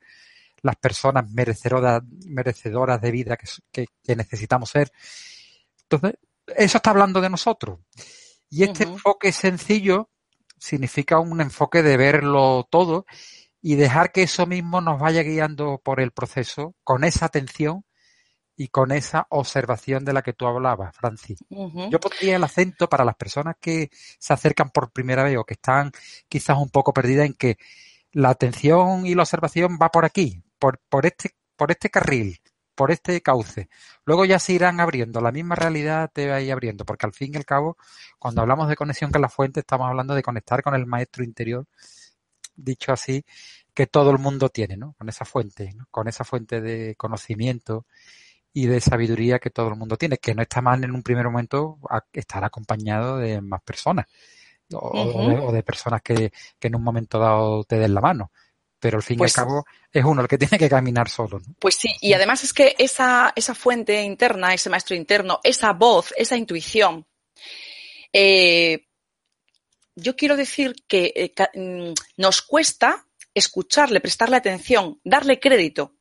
las 0.63 0.77
personas 0.77 1.31
merecedoras, 1.31 2.03
merecedoras 2.27 3.01
de 3.01 3.11
vida 3.11 3.37
que, 3.37 3.47
que, 3.73 3.87
que 4.03 4.17
necesitamos 4.17 4.71
ser. 4.71 4.91
Entonces, 5.83 6.19
eso 6.57 6.79
está 6.79 6.91
hablando 6.91 7.21
de 7.21 7.31
nosotros. 7.31 7.81
Y 8.51 8.65
este 8.65 8.85
uh 8.85 8.89
-huh. 8.89 8.93
enfoque 8.93 9.33
sencillo 9.33 10.11
significa 10.59 11.19
un 11.19 11.41
enfoque 11.41 11.83
de 11.83 11.97
verlo 11.97 12.67
todo 12.71 13.07
y 13.61 13.75
dejar 13.75 14.13
que 14.13 14.23
eso 14.23 14.47
mismo 14.47 14.81
nos 14.81 15.01
vaya 15.01 15.23
guiando 15.23 15.81
por 15.83 16.01
el 16.01 16.13
proceso 16.13 16.75
con 16.85 17.05
esa 17.05 17.27
atención 17.27 17.85
y 18.57 18.69
con 18.69 18.91
esa 18.91 19.27
observación 19.31 20.05
de 20.05 20.13
la 20.13 20.23
que 20.23 20.33
tú 20.33 20.47
hablabas, 20.47 20.95
Francis. 20.97 21.39
Uh 21.49 21.71
-huh. 21.71 21.91
Yo 21.91 22.01
pondría 22.01 22.37
el 22.37 22.45
acento 22.45 22.89
para 22.89 23.05
las 23.05 23.15
personas 23.15 23.57
que 23.61 23.91
se 24.19 24.33
acercan 24.33 24.71
por 24.71 24.91
primera 24.91 25.23
vez 25.23 25.37
o 25.39 25.45
que 25.45 25.55
están 25.55 25.93
quizás 26.29 26.59
un 26.59 26.71
poco 26.71 26.93
perdidas 26.93 27.27
en 27.27 27.35
que 27.35 27.57
la 28.13 28.31
atención 28.31 29.07
y 29.07 29.15
la 29.15 29.23
observación 29.23 29.79
va 29.81 29.91
por 29.91 30.05
aquí, 30.05 30.43
por, 30.59 30.81
por, 30.89 31.07
este, 31.07 31.31
por 31.57 31.71
este 31.71 31.91
carril, 31.91 32.41
por 32.75 32.91
este 32.91 33.21
cauce. 33.21 33.69
Luego 34.05 34.25
ya 34.25 34.39
se 34.39 34.53
irán 34.53 34.81
abriendo, 34.81 35.21
la 35.21 35.33
misma 35.33 35.55
realidad 35.55 36.11
te 36.13 36.29
va 36.29 36.37
a 36.37 36.41
ir 36.41 36.53
abriendo, 36.53 36.85
porque 36.85 37.07
al 37.07 37.13
fin 37.13 37.33
y 37.35 37.37
al 37.37 37.45
cabo, 37.45 37.77
cuando 38.19 38.43
hablamos 38.43 38.69
de 38.69 38.77
conexión 38.77 39.11
con 39.11 39.23
la 39.23 39.29
fuente, 39.29 39.61
estamos 39.61 39.89
hablando 39.89 40.15
de 40.15 40.23
conectar 40.23 40.63
con 40.63 40.75
el 40.75 40.87
maestro 40.87 41.25
interior, 41.25 41.67
dicho 42.57 42.93
así, 42.93 43.25
que 43.75 43.87
todo 43.87 44.11
el 44.11 44.19
mundo 44.19 44.49
tiene, 44.49 44.77
¿no? 44.77 44.95
Con 44.99 45.09
esa 45.09 45.25
fuente, 45.25 45.73
¿no? 45.75 45.87
con 45.91 46.09
esa 46.09 46.25
fuente 46.25 46.61
de 46.61 46.97
conocimiento 46.97 47.87
y 48.53 48.67
de 48.67 48.81
sabiduría 48.81 49.39
que 49.39 49.51
todo 49.51 49.69
el 49.69 49.77
mundo 49.77 49.97
tiene, 49.97 50.19
que 50.19 50.35
no 50.35 50.43
está 50.43 50.61
mal 50.61 50.83
en 50.83 50.93
un 50.93 51.03
primer 51.03 51.27
momento 51.27 51.79
estar 52.13 52.45
acompañado 52.45 53.19
de 53.19 53.41
más 53.41 53.63
personas 53.63 54.07
o, 54.73 54.77
uh 54.77 55.13
-huh. 55.13 55.15
o, 55.15 55.29
de, 55.29 55.39
o 55.39 55.53
de, 55.53 55.63
personas 55.63 56.03
que, 56.03 56.33
que, 56.59 56.69
en 56.69 56.77
un 56.77 56.83
momento 56.83 57.19
dado 57.19 57.65
te 57.65 57.79
den 57.79 57.95
la 57.95 58.01
mano. 58.01 58.33
Pero 58.81 58.99
al 58.99 59.03
fin 59.03 59.19
pues, 59.19 59.37
y 59.37 59.41
al 59.41 59.47
pues 59.47 59.47
cabo 59.47 59.67
es 59.93 60.05
uno 60.05 60.23
el 60.23 60.29
que 60.29 60.39
tiene 60.39 60.59
que 60.59 60.69
caminar 60.69 61.09
solo. 61.09 61.41
¿no? 61.41 61.55
Pues 61.59 61.75
sí, 61.75 61.89
y 62.01 62.13
además 62.13 62.45
es 62.45 62.53
que 62.53 62.75
esa, 62.79 63.33
esa 63.35 63.55
fuente 63.55 64.03
interna, 64.03 64.55
ese 64.55 64.71
maestro 64.71 64.95
interno, 64.95 65.41
esa 65.43 65.73
voz, 65.73 66.13
esa 66.17 66.37
intuición, 66.37 67.07
eh, 68.13 68.87
yo 69.95 70.17
quiero 70.17 70.37
decir 70.37 70.75
que 70.87 71.13
eh, 71.15 71.35
mm, 71.55 71.93
nos 72.17 72.43
cuesta 72.43 73.07
escucharle, 73.35 74.01
prestarle 74.01 74.37
atención, 74.37 75.01
darle 75.05 75.41
crédito. 75.41 75.95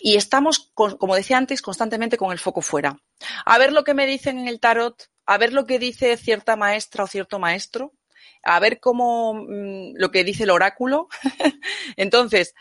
Y 0.00 0.16
estamos, 0.16 0.72
como 0.74 1.14
decía 1.14 1.36
antes, 1.36 1.62
constantemente 1.62 2.16
con 2.16 2.32
el 2.32 2.38
foco 2.38 2.62
fuera. 2.62 2.98
A 3.44 3.58
ver 3.58 3.72
lo 3.72 3.84
que 3.84 3.94
me 3.94 4.06
dicen 4.06 4.38
en 4.38 4.48
el 4.48 4.58
tarot, 4.58 5.10
a 5.26 5.38
ver 5.38 5.52
lo 5.52 5.66
que 5.66 5.78
dice 5.78 6.16
cierta 6.16 6.56
maestra 6.56 7.04
o 7.04 7.06
cierto 7.06 7.38
maestro, 7.38 7.92
a 8.42 8.60
ver 8.60 8.80
cómo 8.80 9.34
mmm, 9.34 9.94
lo 9.94 10.10
que 10.10 10.24
dice 10.24 10.44
el 10.44 10.50
oráculo. 10.50 11.08
Entonces, 11.96 12.54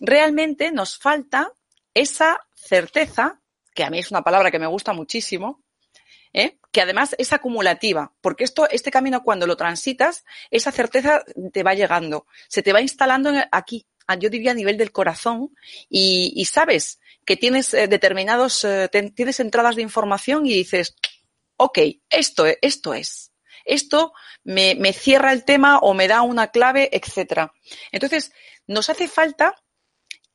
realmente 0.00 0.72
nos 0.72 0.98
falta 0.98 1.52
esa 1.94 2.40
certeza, 2.54 3.40
que 3.74 3.84
a 3.84 3.90
mí 3.90 3.98
es 3.98 4.10
una 4.10 4.22
palabra 4.22 4.50
que 4.50 4.58
me 4.58 4.66
gusta 4.66 4.92
muchísimo, 4.92 5.62
¿eh? 6.32 6.58
que 6.70 6.82
además 6.82 7.14
es 7.18 7.32
acumulativa, 7.32 8.12
porque 8.20 8.44
esto, 8.44 8.68
este 8.68 8.90
camino 8.90 9.22
cuando 9.22 9.46
lo 9.46 9.56
transitas, 9.56 10.24
esa 10.50 10.70
certeza 10.70 11.24
te 11.52 11.62
va 11.62 11.74
llegando, 11.74 12.26
se 12.48 12.62
te 12.62 12.72
va 12.72 12.82
instalando 12.82 13.32
aquí, 13.50 13.86
yo 14.18 14.28
diría 14.28 14.50
a 14.50 14.54
nivel 14.54 14.76
del 14.76 14.92
corazón, 14.92 15.54
y, 15.88 16.44
sabes 16.44 17.00
que 17.24 17.36
tienes 17.36 17.72
eh, 17.74 17.88
determinados, 17.88 18.62
eh, 18.64 18.88
tienes 19.14 19.40
entradas 19.40 19.76
de 19.76 19.82
información 19.82 20.46
y 20.46 20.52
dices, 20.52 20.94
ok, 21.56 21.78
esto, 22.10 22.44
esto 22.60 22.94
es. 22.94 23.32
Esto 23.66 24.12
me, 24.44 24.74
me 24.76 24.92
cierra 24.92 25.32
el 25.32 25.44
tema 25.44 25.78
o 25.78 25.92
me 25.92 26.08
da 26.08 26.22
una 26.22 26.48
clave, 26.48 26.88
etcétera. 26.92 27.52
Entonces, 27.92 28.32
nos 28.66 28.88
hace 28.90 29.08
falta 29.08 29.54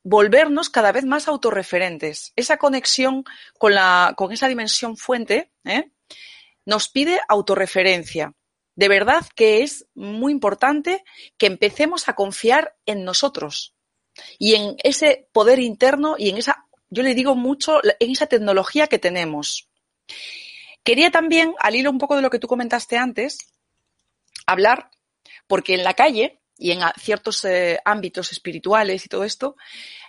volvernos 0.04 0.70
cada 0.70 0.92
vez 0.92 1.06
más 1.06 1.28
autorreferentes. 1.28 2.34
Esa 2.36 2.58
conexión 2.58 3.24
con, 3.58 3.76
la, 3.76 4.14
con 4.18 4.32
esa 4.32 4.48
dimensión 4.48 4.98
fuente 4.98 5.52
¿eh? 5.64 5.92
nos 6.66 6.90
pide 6.90 7.20
autorreferencia. 7.28 8.34
De 8.76 8.88
verdad 8.88 9.26
que 9.36 9.64
es 9.64 9.86
muy 9.94 10.32
importante 10.32 11.04
que 11.38 11.46
empecemos 11.46 12.08
a 12.08 12.16
confiar 12.16 12.76
en 12.86 13.04
nosotros 13.04 13.76
y 14.40 14.56
en 14.56 14.76
ese 14.84 15.28
poder 15.32 15.60
interno 15.60 16.16
y 16.18 16.30
en 16.30 16.38
esa, 16.38 16.68
yo 16.90 17.04
le 17.04 17.14
digo 17.14 17.36
mucho, 17.36 17.80
en 18.00 18.12
esa 18.12 18.28
tecnología 18.28 18.88
que 18.88 19.00
tenemos. 19.00 19.70
Quería 20.84 21.12
también, 21.12 21.54
al 21.60 21.76
hilo 21.76 21.92
un 21.92 22.00
poco 22.00 22.16
de 22.16 22.22
lo 22.22 22.30
que 22.30 22.40
tú 22.40 22.48
comentaste 22.48 22.98
antes, 22.98 23.38
hablar, 24.46 24.90
porque 25.48 25.76
en 25.76 25.84
la 25.84 25.94
calle 25.94 26.42
y 26.58 26.72
en 26.72 26.82
ciertos 27.00 27.44
eh, 27.46 27.80
ámbitos 27.86 28.32
espirituales 28.32 29.06
y 29.06 29.10
todo 29.10 29.24
esto, 29.24 29.56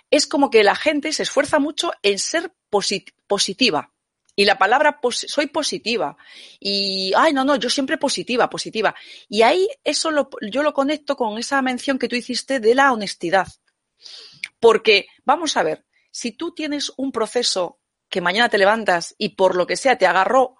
es 0.09 0.27
como 0.27 0.49
que 0.49 0.63
la 0.63 0.75
gente 0.75 1.11
se 1.11 1.23
esfuerza 1.23 1.59
mucho 1.59 1.91
en 2.01 2.19
ser 2.19 2.53
positiva. 2.69 3.91
Y 4.35 4.45
la 4.45 4.57
palabra 4.57 4.99
soy 5.11 5.47
positiva. 5.47 6.17
Y, 6.59 7.13
ay, 7.15 7.33
no, 7.33 7.45
no, 7.45 7.55
yo 7.55 7.69
siempre 7.69 7.97
positiva, 7.97 8.49
positiva. 8.49 8.95
Y 9.29 9.43
ahí 9.43 9.67
eso 9.83 10.09
yo 10.41 10.63
lo 10.63 10.73
conecto 10.73 11.15
con 11.15 11.37
esa 11.37 11.61
mención 11.61 11.99
que 11.99 12.07
tú 12.07 12.15
hiciste 12.15 12.59
de 12.59 12.73
la 12.73 12.91
honestidad. 12.91 13.47
Porque, 14.59 15.07
vamos 15.23 15.55
a 15.55 15.63
ver, 15.63 15.85
si 16.09 16.31
tú 16.31 16.53
tienes 16.53 16.91
un 16.97 17.11
proceso 17.11 17.79
que 18.09 18.21
mañana 18.21 18.49
te 18.49 18.57
levantas 18.57 19.15
y 19.17 19.29
por 19.29 19.55
lo 19.55 19.67
que 19.67 19.77
sea 19.77 19.97
te 19.97 20.07
agarró 20.07 20.57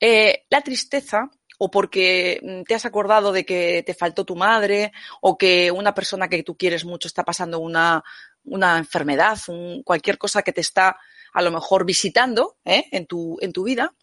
eh, 0.00 0.44
la 0.50 0.60
tristeza, 0.62 1.30
o 1.58 1.70
porque 1.70 2.40
mm, 2.42 2.62
te 2.62 2.74
has 2.74 2.84
acordado 2.84 3.32
de 3.32 3.44
que 3.44 3.82
te 3.84 3.94
faltó 3.94 4.24
tu 4.24 4.36
madre 4.36 4.92
o 5.20 5.38
que 5.38 5.70
una 5.70 5.94
persona 5.94 6.28
que 6.28 6.42
tú 6.42 6.56
quieres 6.56 6.84
mucho 6.84 7.08
está 7.08 7.24
pasando 7.24 7.58
una, 7.60 8.02
una 8.44 8.78
enfermedad, 8.78 9.38
cualquier 9.84 10.18
cosa 10.18 10.42
que 10.42 10.52
te 10.52 10.60
está 10.60 10.96
a 11.32 11.42
lo 11.42 11.50
mejor 11.50 11.84
visitando 11.84 12.58
¿eh? 12.64 12.86
en, 12.92 13.06
tu, 13.06 13.38
en 13.40 13.52
tu 13.52 13.64
vida 13.64 13.94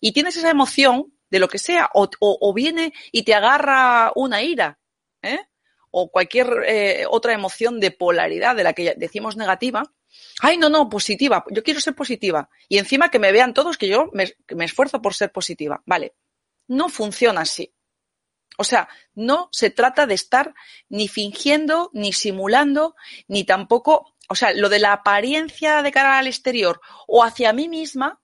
y 0.00 0.12
tienes 0.12 0.36
esa 0.36 0.50
emoción 0.50 1.12
de 1.30 1.38
lo 1.38 1.48
que 1.48 1.58
sea 1.58 1.88
o, 1.94 2.08
o, 2.18 2.52
viene 2.52 2.92
y 3.12 3.22
te 3.22 3.34
agarra 3.34 4.12
una 4.16 4.42
ira 4.42 4.80
¿eh? 5.22 5.38
o 5.92 6.10
cualquier 6.10 6.64
eh, 6.66 7.04
otra 7.08 7.32
emoción 7.32 7.78
de 7.78 7.92
polaridad 7.92 8.56
de 8.56 8.64
la 8.64 8.72
que 8.72 8.94
decimos 8.96 9.36
negativa. 9.36 9.84
Ay, 10.40 10.56
no, 10.56 10.68
no, 10.68 10.88
positiva. 10.88 11.44
Yo 11.50 11.62
quiero 11.62 11.80
ser 11.80 11.94
positiva. 11.94 12.48
Y 12.68 12.78
encima 12.78 13.10
que 13.10 13.18
me 13.18 13.32
vean 13.32 13.54
todos 13.54 13.78
que 13.78 13.88
yo 13.88 14.10
me, 14.12 14.34
esfuerzo 14.64 15.02
por 15.02 15.14
ser 15.14 15.32
positiva. 15.32 15.82
Vale, 15.86 16.14
no 16.68 16.88
funciona 16.88 17.42
así. 17.42 17.74
O 18.56 18.64
sea, 18.64 18.88
no 19.14 19.48
se 19.52 19.70
trata 19.70 20.06
de 20.06 20.14
estar 20.14 20.54
ni 20.88 21.08
fingiendo, 21.08 21.90
ni 21.94 22.12
simulando, 22.12 22.94
ni 23.28 23.44
tampoco, 23.44 24.14
o 24.28 24.34
sea, 24.34 24.52
lo 24.52 24.68
de 24.68 24.78
la 24.78 24.92
apariencia 24.92 25.82
de 25.82 25.92
cara 25.92 26.18
al 26.18 26.26
exterior 26.26 26.80
o 27.06 27.24
hacia 27.24 27.52
mí 27.52 27.68
misma, 27.68 28.20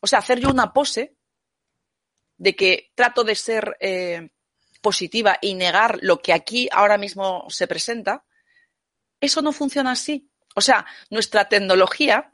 o 0.00 0.06
sea, 0.06 0.18
hacer 0.18 0.40
yo 0.40 0.50
una 0.50 0.72
pose 0.72 1.16
de 2.38 2.56
que 2.56 2.90
trato 2.96 3.22
de 3.22 3.36
ser 3.36 3.76
eh, 3.78 4.30
positiva 4.80 5.38
y 5.40 5.54
negar 5.54 5.98
lo 6.02 6.20
que 6.20 6.32
aquí 6.32 6.68
ahora 6.72 6.98
mismo 6.98 7.46
se 7.48 7.68
presenta, 7.68 8.24
eso 9.20 9.40
no 9.42 9.52
funciona 9.52 9.92
así. 9.92 10.31
O 10.54 10.60
sea, 10.60 10.86
nuestra 11.10 11.48
tecnología 11.48 12.32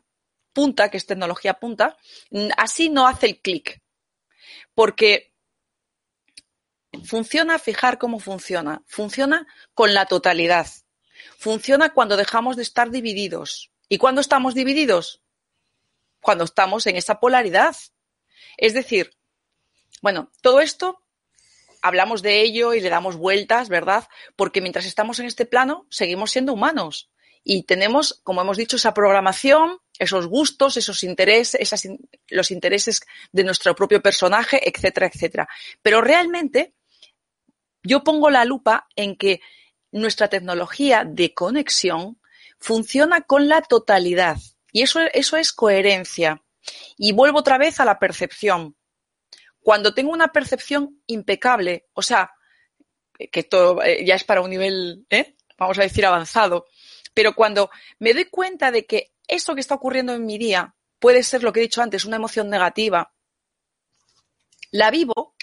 punta, 0.52 0.90
que 0.90 0.96
es 0.96 1.06
tecnología 1.06 1.54
punta, 1.54 1.96
así 2.56 2.88
no 2.88 3.06
hace 3.06 3.26
el 3.26 3.40
clic. 3.40 3.80
Porque 4.74 5.32
funciona, 7.04 7.58
fijar 7.58 7.98
cómo 7.98 8.18
funciona. 8.18 8.82
Funciona 8.86 9.46
con 9.74 9.94
la 9.94 10.06
totalidad. 10.06 10.66
Funciona 11.38 11.92
cuando 11.92 12.16
dejamos 12.16 12.56
de 12.56 12.62
estar 12.62 12.90
divididos. 12.90 13.70
¿Y 13.88 13.98
cuándo 13.98 14.20
estamos 14.20 14.54
divididos? 14.54 15.22
Cuando 16.20 16.44
estamos 16.44 16.86
en 16.86 16.96
esa 16.96 17.20
polaridad. 17.20 17.76
Es 18.56 18.74
decir, 18.74 19.16
bueno, 20.02 20.32
todo 20.42 20.60
esto 20.60 21.04
hablamos 21.82 22.22
de 22.22 22.40
ello 22.40 22.74
y 22.74 22.80
le 22.80 22.90
damos 22.90 23.16
vueltas, 23.16 23.68
¿verdad? 23.68 24.08
Porque 24.34 24.60
mientras 24.60 24.86
estamos 24.86 25.20
en 25.20 25.26
este 25.26 25.46
plano, 25.46 25.86
seguimos 25.90 26.32
siendo 26.32 26.52
humanos 26.52 27.10
y 27.44 27.62
tenemos, 27.64 28.20
como 28.22 28.40
hemos 28.40 28.56
dicho, 28.56 28.76
esa 28.76 28.94
programación, 28.94 29.78
esos 29.98 30.26
gustos, 30.26 30.76
esos 30.76 31.02
intereses, 31.02 31.84
los 32.28 32.50
intereses 32.50 33.00
de 33.32 33.44
nuestro 33.44 33.74
propio 33.74 34.00
personaje, 34.00 34.68
etcétera, 34.68 35.10
etcétera. 35.12 35.48
Pero 35.82 36.00
realmente 36.00 36.74
yo 37.82 38.04
pongo 38.04 38.30
la 38.30 38.44
lupa 38.44 38.86
en 38.96 39.16
que 39.16 39.40
nuestra 39.90 40.28
tecnología 40.28 41.04
de 41.04 41.34
conexión 41.34 42.20
funciona 42.58 43.22
con 43.22 43.48
la 43.48 43.62
totalidad 43.62 44.36
y 44.72 44.82
eso, 44.82 45.00
eso 45.12 45.36
es 45.36 45.52
coherencia. 45.52 46.42
Y 46.96 47.12
vuelvo 47.12 47.38
otra 47.38 47.58
vez 47.58 47.80
a 47.80 47.84
la 47.84 47.98
percepción. 47.98 48.76
Cuando 49.60 49.94
tengo 49.94 50.12
una 50.12 50.28
percepción 50.28 51.02
impecable, 51.06 51.86
o 51.94 52.02
sea, 52.02 52.32
que 53.32 53.40
esto 53.40 53.82
eh, 53.82 54.04
ya 54.04 54.14
es 54.14 54.24
para 54.24 54.40
un 54.40 54.50
nivel, 54.50 55.06
¿eh? 55.10 55.36
vamos 55.58 55.78
a 55.78 55.82
decir, 55.82 56.06
avanzado, 56.06 56.66
pero 57.18 57.34
cuando 57.34 57.68
me 57.98 58.14
doy 58.14 58.26
cuenta 58.26 58.70
de 58.70 58.86
que 58.86 59.10
eso 59.26 59.56
que 59.56 59.60
está 59.60 59.74
ocurriendo 59.74 60.14
en 60.14 60.24
mi 60.24 60.38
día 60.38 60.76
puede 61.00 61.24
ser 61.24 61.42
lo 61.42 61.52
que 61.52 61.58
he 61.58 61.64
dicho 61.64 61.82
antes, 61.82 62.04
una 62.04 62.14
emoción 62.14 62.48
negativa, 62.48 63.12
la 64.70 64.92
vivo, 64.92 65.34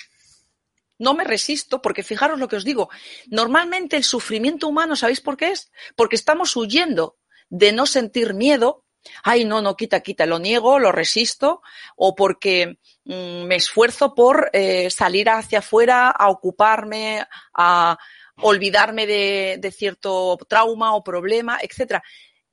no 0.97 1.13
me 1.15 1.25
resisto, 1.25 1.81
porque 1.81 2.01
fijaros 2.01 2.39
lo 2.39 2.47
que 2.47 2.55
os 2.55 2.63
digo, 2.63 2.89
normalmente 3.27 3.97
el 3.97 4.05
sufrimiento 4.05 4.69
humano, 4.69 4.95
¿sabéis 4.95 5.19
por 5.19 5.35
qué 5.35 5.51
es? 5.51 5.69
Porque 5.97 6.15
estamos 6.15 6.55
huyendo 6.55 7.17
de 7.49 7.73
no 7.73 7.85
sentir 7.87 8.33
miedo, 8.33 8.85
ay, 9.21 9.43
no, 9.43 9.61
no, 9.61 9.75
quita, 9.75 9.99
quita, 9.99 10.25
lo 10.25 10.39
niego, 10.39 10.79
lo 10.79 10.93
resisto, 10.93 11.61
o 11.97 12.15
porque 12.15 12.79
mm, 13.03 13.43
me 13.43 13.57
esfuerzo 13.57 14.15
por 14.15 14.49
eh, 14.53 14.89
salir 14.89 15.29
hacia 15.29 15.59
afuera, 15.59 16.09
a 16.09 16.29
ocuparme, 16.29 17.27
a, 17.53 17.97
olvidarme 18.41 19.07
de, 19.07 19.71
cierto 19.75 20.37
trauma 20.47 20.95
o 20.95 21.03
problema, 21.03 21.59
etcétera. 21.61 22.03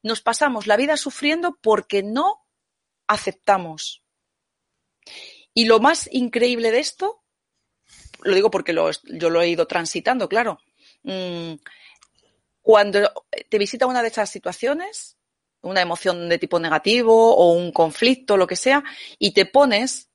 Nos 0.03 0.21
pasamos 0.21 0.67
la 0.67 0.77
vida 0.77 0.97
sufriendo 0.97 1.59
porque 1.61 2.03
no 2.03 2.47
aceptamos. 3.07 4.03
Y 5.55 5.67
lo 5.67 5.81
más 5.81 6.09
increíble 6.13 6.71
de 6.71 6.81
esto, 6.81 7.23
lo 8.23 8.35
digo 8.35 8.51
porque 8.51 8.75
yo 8.75 9.31
lo 9.31 9.43
he 9.43 9.49
ido 9.49 9.67
transitando, 9.67 10.29
claro. 10.29 10.61
Mm, 11.03 11.55
cuando 12.63 13.13
te 13.49 13.59
visita 13.59 13.87
una 13.87 14.03
de 14.03 14.09
esas 14.09 14.31
situaciones, 14.31 15.19
una 15.63 15.81
emoción 15.81 16.29
de 16.29 16.39
tipo 16.39 16.59
negativo 16.59 17.35
o 17.35 17.53
un 17.53 17.73
conflicto, 17.73 18.37
lo 18.37 18.47
que 18.47 18.57
sea, 18.57 18.83
y 19.19 19.33
te 19.33 19.47
pones 19.47 20.11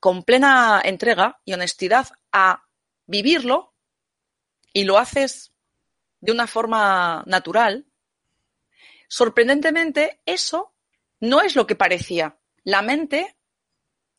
con 0.00 0.22
plena 0.22 0.80
entrega 0.84 1.40
y 1.44 1.52
honestidad 1.52 2.08
a 2.32 2.64
vivirlo, 3.06 3.69
y 4.72 4.84
lo 4.84 4.98
haces 4.98 5.52
de 6.20 6.32
una 6.32 6.46
forma 6.46 7.22
natural, 7.26 7.86
sorprendentemente 9.08 10.20
eso 10.26 10.74
no 11.18 11.40
es 11.40 11.56
lo 11.56 11.66
que 11.66 11.76
parecía. 11.76 12.38
La 12.62 12.82
mente, 12.82 13.36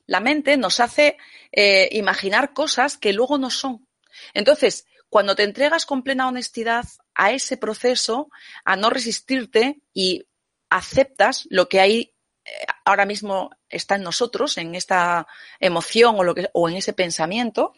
la 0.05 0.19
mente 0.19 0.57
nos 0.57 0.79
hace 0.79 1.17
eh, 1.51 1.89
imaginar 1.91 2.53
cosas 2.53 2.97
que 2.97 3.13
luego 3.13 3.37
no 3.37 3.49
son. 3.49 3.87
Entonces, 4.33 4.87
cuando 5.09 5.35
te 5.35 5.43
entregas 5.43 5.85
con 5.85 6.03
plena 6.03 6.27
honestidad 6.27 6.85
a 7.15 7.31
ese 7.31 7.57
proceso, 7.57 8.29
a 8.63 8.75
no 8.75 8.89
resistirte 8.89 9.81
y 9.93 10.25
aceptas 10.69 11.47
lo 11.49 11.67
que 11.67 11.79
hay 11.79 12.13
eh, 12.45 12.51
ahora 12.85 13.05
mismo 13.05 13.51
está 13.69 13.95
en 13.95 14.03
nosotros, 14.03 14.57
en 14.57 14.75
esta 14.75 15.27
emoción 15.59 16.15
o, 16.53 16.69
en 16.69 16.75
ese 16.75 16.93
pensamiento, 16.93 17.73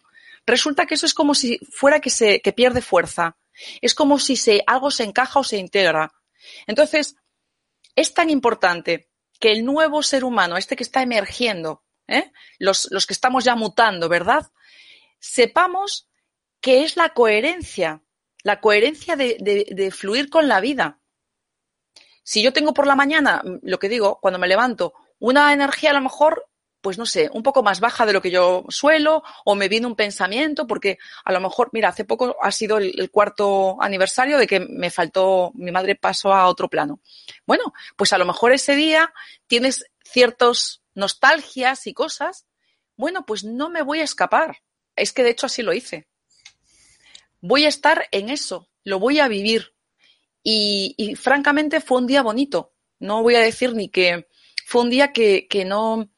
resulta 0.45 0.85
que 0.85 0.95
eso 0.95 1.05
es 1.05 1.13
como 1.13 1.35
si 1.35 1.59
fuera 1.71 1.99
que 1.99 2.09
se 2.09 2.41
que 2.41 2.53
pierde 2.53 2.81
fuerza. 2.81 3.37
Es 3.81 3.93
como 3.95 4.19
si 4.19 4.35
se, 4.35 4.63
algo 4.65 4.91
se 4.91 5.03
encaja 5.03 5.39
o 5.39 5.43
se 5.43 5.57
integra. 5.57 6.11
Entonces, 6.67 7.15
es 7.95 8.13
tan 8.13 8.29
importante 8.29 9.09
que 9.39 9.51
el 9.51 9.65
nuevo 9.65 10.01
ser 10.03 10.23
humano, 10.23 10.57
este 10.57 10.75
que 10.75 10.83
está 10.83 11.01
emergiendo, 11.01 11.83
¿eh? 12.07 12.31
los, 12.59 12.87
los 12.91 13.05
que 13.05 13.13
estamos 13.13 13.43
ya 13.43 13.55
mutando, 13.55 14.09
¿verdad? 14.09 14.51
Sepamos 15.19 16.09
que 16.61 16.83
es 16.83 16.95
la 16.95 17.09
coherencia, 17.09 18.03
la 18.43 18.59
coherencia 18.59 19.15
de, 19.15 19.37
de, 19.39 19.67
de, 19.69 19.91
fluir 19.91 20.29
con 20.29 20.47
la 20.47 20.61
vida. 20.61 20.99
Si 22.23 22.41
yo 22.41 22.53
tengo 22.53 22.73
por 22.73 22.87
la 22.87 22.95
mañana, 22.95 23.41
lo 23.61 23.79
que 23.79 23.89
digo, 23.89 24.19
cuando 24.21 24.39
me 24.39 24.47
levanto, 24.47 24.93
una 25.19 25.53
energía 25.53 25.91
a 25.91 25.93
lo 25.93 26.01
mejor 26.01 26.49
pues 26.84 26.97
no 26.97 27.05
sé, 27.05 27.29
un 27.31 27.43
poco 27.43 27.63
más 27.63 27.79
baja 27.79 28.05
de 28.05 28.11
lo 28.11 28.21
que 28.21 28.29
yo 28.29 28.65
suelo, 28.67 29.23
o 29.45 29.55
me 29.55 29.69
viene 29.69 29.88
un 29.88 29.95
pensamiento, 29.95 30.67
porque 30.67 30.97
a 31.23 31.31
lo 31.31 31.39
mejor, 31.39 31.69
mira, 31.71 31.88
hace 31.88 32.03
poco 32.03 32.36
ha 32.41 32.51
sido 32.51 32.77
el, 32.77 33.09
cuarto 33.09 33.81
aniversario 33.81 34.38
de 34.38 34.47
que 34.47 34.59
me 34.59 34.91
faltó, 34.91 35.53
mi 35.55 35.71
madre 35.71 35.95
pasó 35.95 36.34
a 36.34 36.45
otro 36.49 36.69
plano. 36.69 36.99
Bueno, 37.45 37.73
pues 37.95 38.11
a 38.11 38.17
lo 38.17 38.25
mejor 38.25 38.51
ese 38.51 38.75
día 38.75 39.13
tienes 39.47 39.86
ciertos 40.03 40.84
nostalgias 40.93 41.88
y 41.88 41.93
cosas. 41.93 42.47
Bueno, 42.97 43.25
pues 43.25 43.45
no 43.45 43.69
me 43.69 43.81
voy 43.81 44.01
a 44.01 44.03
escapar. 44.03 44.57
Es 44.97 45.13
que 45.13 45.23
de 45.23 45.29
hecho 45.29 45.45
así 45.45 45.61
lo 45.61 45.71
hice. 45.71 46.09
Voy 47.39 47.63
a 47.63 47.69
estar 47.69 48.09
en 48.11 48.27
eso, 48.27 48.67
lo 48.84 48.99
voy 48.99 49.21
a 49.21 49.29
vivir. 49.29 49.73
Y, 50.43 50.95
y 50.97 51.15
francamente 51.15 51.79
fue 51.79 51.99
un 51.99 52.07
día 52.07 52.23
bonito. 52.23 52.73
No 52.99 53.23
voy 53.23 53.36
a 53.36 53.39
decir 53.39 53.73
ni 53.73 53.88
que 53.88 54.27
fue 54.65 54.81
un 54.81 54.89
día 54.89 55.13
que, 55.13 55.47
que 55.47 55.63
no, 55.63 56.09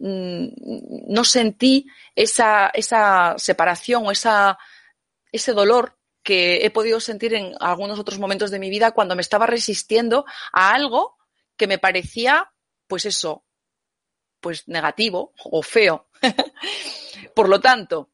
no 0.00 1.24
sentí 1.24 1.86
esa, 2.14 2.68
esa 2.68 3.34
separación 3.38 4.06
o 4.06 4.10
esa, 4.10 4.58
ese 5.32 5.52
dolor 5.52 5.98
que 6.22 6.66
he 6.66 6.70
podido 6.70 7.00
sentir 7.00 7.34
en 7.34 7.54
algunos 7.60 7.98
otros 7.98 8.18
momentos 8.18 8.50
de 8.50 8.58
mi 8.58 8.70
vida 8.70 8.92
cuando 8.92 9.16
me 9.16 9.22
estaba 9.22 9.46
resistiendo 9.46 10.26
a 10.52 10.74
algo 10.74 11.16
que 11.56 11.66
me 11.66 11.78
parecía, 11.78 12.52
pues 12.86 13.06
eso, 13.06 13.44
pues 14.40 14.68
negativo 14.68 15.32
o 15.36 15.62
feo. 15.62 16.08
Por 17.34 17.48
lo 17.48 17.60
tanto, 17.60 18.10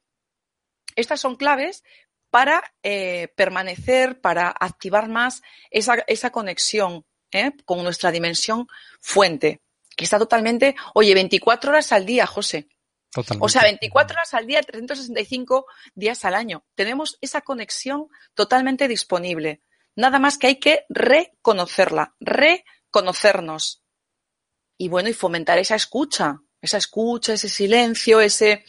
estas 0.95 1.21
son 1.21 1.37
claves 1.37 1.83
para 2.31 2.63
eh, 2.83 3.29
permanecer, 3.37 4.21
para 4.21 4.49
activar 4.49 5.09
más 5.09 5.43
esa, 5.71 5.97
esa 6.07 6.31
conexión 6.31 7.05
¿eh? 7.33 7.53
con 7.65 7.83
nuestra 7.83 8.11
dimensión 8.11 8.69
fuente 9.01 9.64
que 9.97 10.05
está 10.05 10.19
totalmente, 10.19 10.75
oye, 10.95 11.15
24 11.15 11.71
horas 11.71 11.93
al 11.93 12.07
día, 12.07 12.27
José. 12.27 12.69
Totalmente. 13.11 13.45
O 13.45 13.49
sea, 13.49 13.63
24 13.63 14.17
horas 14.17 14.35
al 14.35 14.47
día, 14.47 14.61
365 14.63 15.67
días 15.95 16.25
al 16.25 16.35
año. 16.35 16.65
Tenemos 16.75 17.19
esa 17.21 17.43
conexión 17.43 18.09
totalmente 18.35 18.89
disponible. 18.89 19.63
Nada 19.95 20.19
más 20.19 20.39
que 20.39 20.49
hay 20.49 20.57
que 20.57 20.85
reconocerla, 20.89 22.17
reconocernos. 22.19 23.85
Y 24.77 24.89
bueno, 24.89 25.09
y 25.09 25.13
fomentar 25.13 25.59
esa 25.59 25.77
escucha, 25.77 26.41
esa 26.61 26.79
escucha, 26.79 27.35
ese 27.35 27.49
silencio, 27.49 28.21
ese... 28.21 28.65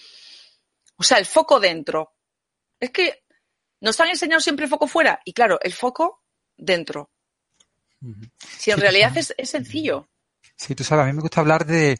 O 0.97 1.03
sea, 1.03 1.17
el 1.17 1.26
foco 1.26 1.59
dentro. 1.59 2.13
Es 2.80 2.91
que 2.91 3.26
nos 3.82 3.99
han 3.99 4.09
enseñado 4.09 4.39
siempre 4.39 4.65
el 4.65 4.69
foco 4.69 4.88
fuera. 4.88 5.19
Y 5.26 5.34
claro, 5.34 5.59
el 5.61 5.73
foco 5.73 6.23
dentro. 6.55 7.11
Si 8.57 8.69
en 8.69 8.80
realidad 8.80 9.17
es, 9.17 9.34
es 9.38 9.49
sencillo. 9.49 10.09
Sí, 10.56 10.76
tú 10.76 10.84
sabes, 10.84 11.03
a 11.03 11.08
mí 11.08 11.14
me 11.14 11.22
gusta 11.22 11.41
hablar 11.41 11.66
de, 11.66 11.97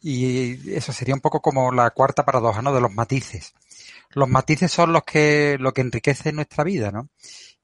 y 0.00 0.74
eso 0.74 0.92
sería 0.92 1.14
un 1.14 1.20
poco 1.20 1.40
como 1.40 1.72
la 1.72 1.90
cuarta 1.90 2.24
paradoja, 2.24 2.62
¿no? 2.62 2.72
De 2.74 2.80
los 2.80 2.92
matices. 2.92 3.54
Los 4.10 4.28
matices 4.28 4.72
son 4.72 4.92
los 4.92 5.04
que, 5.04 5.56
lo 5.60 5.72
que 5.72 5.82
enriquece 5.82 6.32
nuestra 6.32 6.64
vida, 6.64 6.90
¿no? 6.90 7.08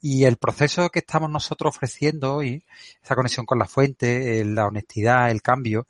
Y 0.01 0.24
el 0.24 0.37
proceso 0.37 0.91
que 0.91 1.01
estamos 1.01 1.30
nosotros 1.30 1.74
ofreciendo 1.76 2.34
hoy, 2.37 2.64
esa 3.03 3.16
conexión 3.16 3.47
con 3.47 3.59
la 3.59 3.66
fuente, 3.66 4.45
la 4.45 4.66
honestidad, 4.66 5.30
el 5.30 5.43
cambio, 5.43 5.87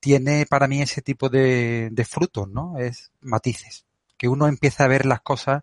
tiene 0.00 0.46
para 0.46 0.68
mí 0.68 0.82
ese 0.82 1.02
tipo 1.02 1.28
de, 1.28 1.88
de 1.92 2.04
frutos, 2.04 2.48
¿no? 2.48 2.78
Es 2.78 3.12
matices. 3.20 3.86
Que 4.18 4.28
uno 4.28 4.48
empieza 4.48 4.84
a 4.84 4.88
ver 4.88 5.06
las 5.06 5.20
cosas 5.22 5.62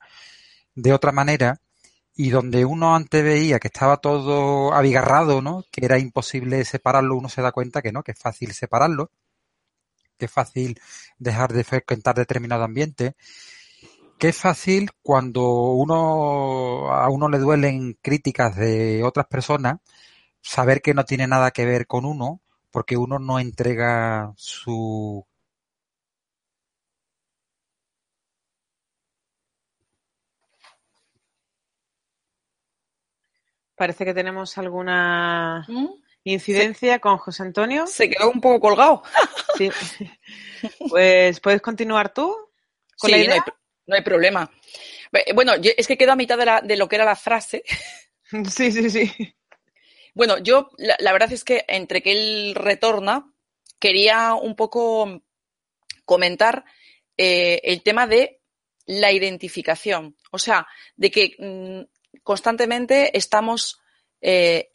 de 0.75 0.93
otra 0.93 1.11
manera 1.11 1.59
y 2.15 2.29
donde 2.29 2.65
uno 2.65 2.95
antes 2.95 3.23
veía 3.23 3.59
que 3.59 3.67
estaba 3.67 3.97
todo 3.97 4.73
abigarrado, 4.73 5.41
¿no? 5.41 5.63
Que 5.71 5.85
era 5.85 5.97
imposible 5.99 6.63
separarlo, 6.65 7.15
uno 7.15 7.29
se 7.29 7.41
da 7.41 7.51
cuenta 7.51 7.81
que 7.81 7.91
no, 7.91 8.03
que 8.03 8.11
es 8.11 8.19
fácil 8.19 8.53
separarlo, 8.53 9.11
que 10.17 10.25
es 10.25 10.31
fácil 10.31 10.79
dejar 11.17 11.53
de 11.53 11.63
frecuentar 11.63 12.15
determinado 12.15 12.63
ambiente, 12.63 13.15
que 14.19 14.29
es 14.29 14.37
fácil 14.37 14.91
cuando 15.01 15.43
uno 15.73 16.93
a 16.93 17.09
uno 17.09 17.29
le 17.29 17.39
duelen 17.39 17.97
críticas 18.01 18.55
de 18.55 19.03
otras 19.03 19.27
personas, 19.27 19.79
saber 20.41 20.81
que 20.81 20.93
no 20.93 21.05
tiene 21.05 21.27
nada 21.27 21.51
que 21.51 21.65
ver 21.65 21.87
con 21.87 22.05
uno, 22.05 22.41
porque 22.71 22.97
uno 22.97 23.19
no 23.19 23.39
entrega 23.39 24.33
su 24.35 25.25
Parece 33.83 34.05
que 34.05 34.13
tenemos 34.13 34.57
alguna 34.57 35.65
¿Mm? 35.67 35.87
incidencia 36.23 36.99
con 36.99 37.17
José 37.17 37.43
Antonio. 37.43 37.85
Se 37.85 38.09
quedó 38.09 38.31
un 38.31 38.39
poco 38.39 38.61
colgado. 38.61 39.03
Sí. 39.57 39.69
Pues 40.89 41.41
puedes 41.41 41.61
continuar 41.61 42.13
tú 42.13 42.33
con 42.97 43.11
la 43.11 43.17
idea. 43.17 43.45
No, 43.85 43.95
hay, 43.95 44.01
problema. 44.01 44.49
Bueno, 45.35 45.51
es 45.61 45.85
que 45.85 45.97
quedo 45.97 46.13
a 46.13 46.15
mitad 46.15 46.63
de, 46.63 46.77
lo 46.77 46.87
que 46.87 46.95
era 46.95 47.03
la 47.03 47.17
frase. 47.17 47.65
Sí, 48.49 48.71
sí, 48.71 48.89
sí. 48.89 49.35
Bueno, 50.13 50.37
yo 50.37 50.69
la, 50.77 51.11
verdad 51.11 51.33
es 51.33 51.43
que 51.43 51.65
entre 51.67 52.01
que 52.01 52.13
él 52.13 52.55
retorna, 52.55 53.29
quería 53.79 54.33
un 54.33 54.55
poco 54.55 55.21
comentar 56.05 56.63
eh, 57.17 57.59
el 57.65 57.83
tema 57.83 58.07
de 58.07 58.39
la 58.85 59.11
identificación. 59.11 60.15
O 60.31 60.39
sea, 60.39 60.65
de 60.95 61.11
que 61.11 61.35
mm, 61.37 61.92
constantemente 62.23 63.17
estamos 63.17 63.79
eh, 64.21 64.69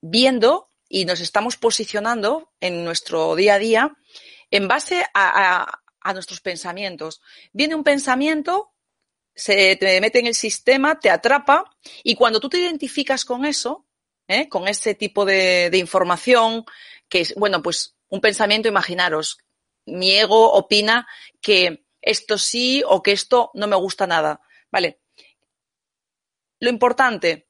viendo 0.00 0.68
y 0.88 1.04
nos 1.04 1.20
estamos 1.20 1.56
posicionando 1.56 2.52
en 2.60 2.84
nuestro 2.84 3.34
día 3.34 3.54
a 3.54 3.58
día 3.58 3.96
en 4.50 4.68
base 4.68 5.04
a, 5.14 5.78
nuestros 6.12 6.40
pensamientos. 6.40 7.22
Viene 7.52 7.74
un 7.74 7.84
pensamiento, 7.84 8.74
se 9.34 9.76
te 9.76 10.00
mete 10.00 10.18
en 10.18 10.26
el 10.26 10.34
sistema, 10.34 11.00
te 11.00 11.08
atrapa 11.10 11.64
y 12.02 12.14
cuando 12.16 12.40
tú 12.40 12.50
te 12.50 12.58
identificas 12.58 13.24
con 13.24 13.46
eso, 13.46 13.86
¿eh? 14.28 14.48
con 14.48 14.68
ese 14.68 14.94
tipo 14.94 15.24
de, 15.24 15.70
de 15.70 15.78
información, 15.78 16.66
que 17.08 17.20
es, 17.20 17.34
bueno, 17.36 17.62
pues 17.62 17.96
un 18.08 18.20
pensamiento, 18.20 18.68
imaginaros, 18.68 19.38
mi 19.86 20.12
ego 20.12 20.52
opina 20.52 21.08
que 21.40 21.86
esto 22.02 22.36
sí 22.36 22.82
o 22.86 23.02
que 23.02 23.12
esto 23.12 23.50
no 23.54 23.66
me 23.66 23.76
gusta 23.76 24.06
nada. 24.06 24.40
Vale, 24.70 25.01
lo 26.62 26.70
importante, 26.70 27.48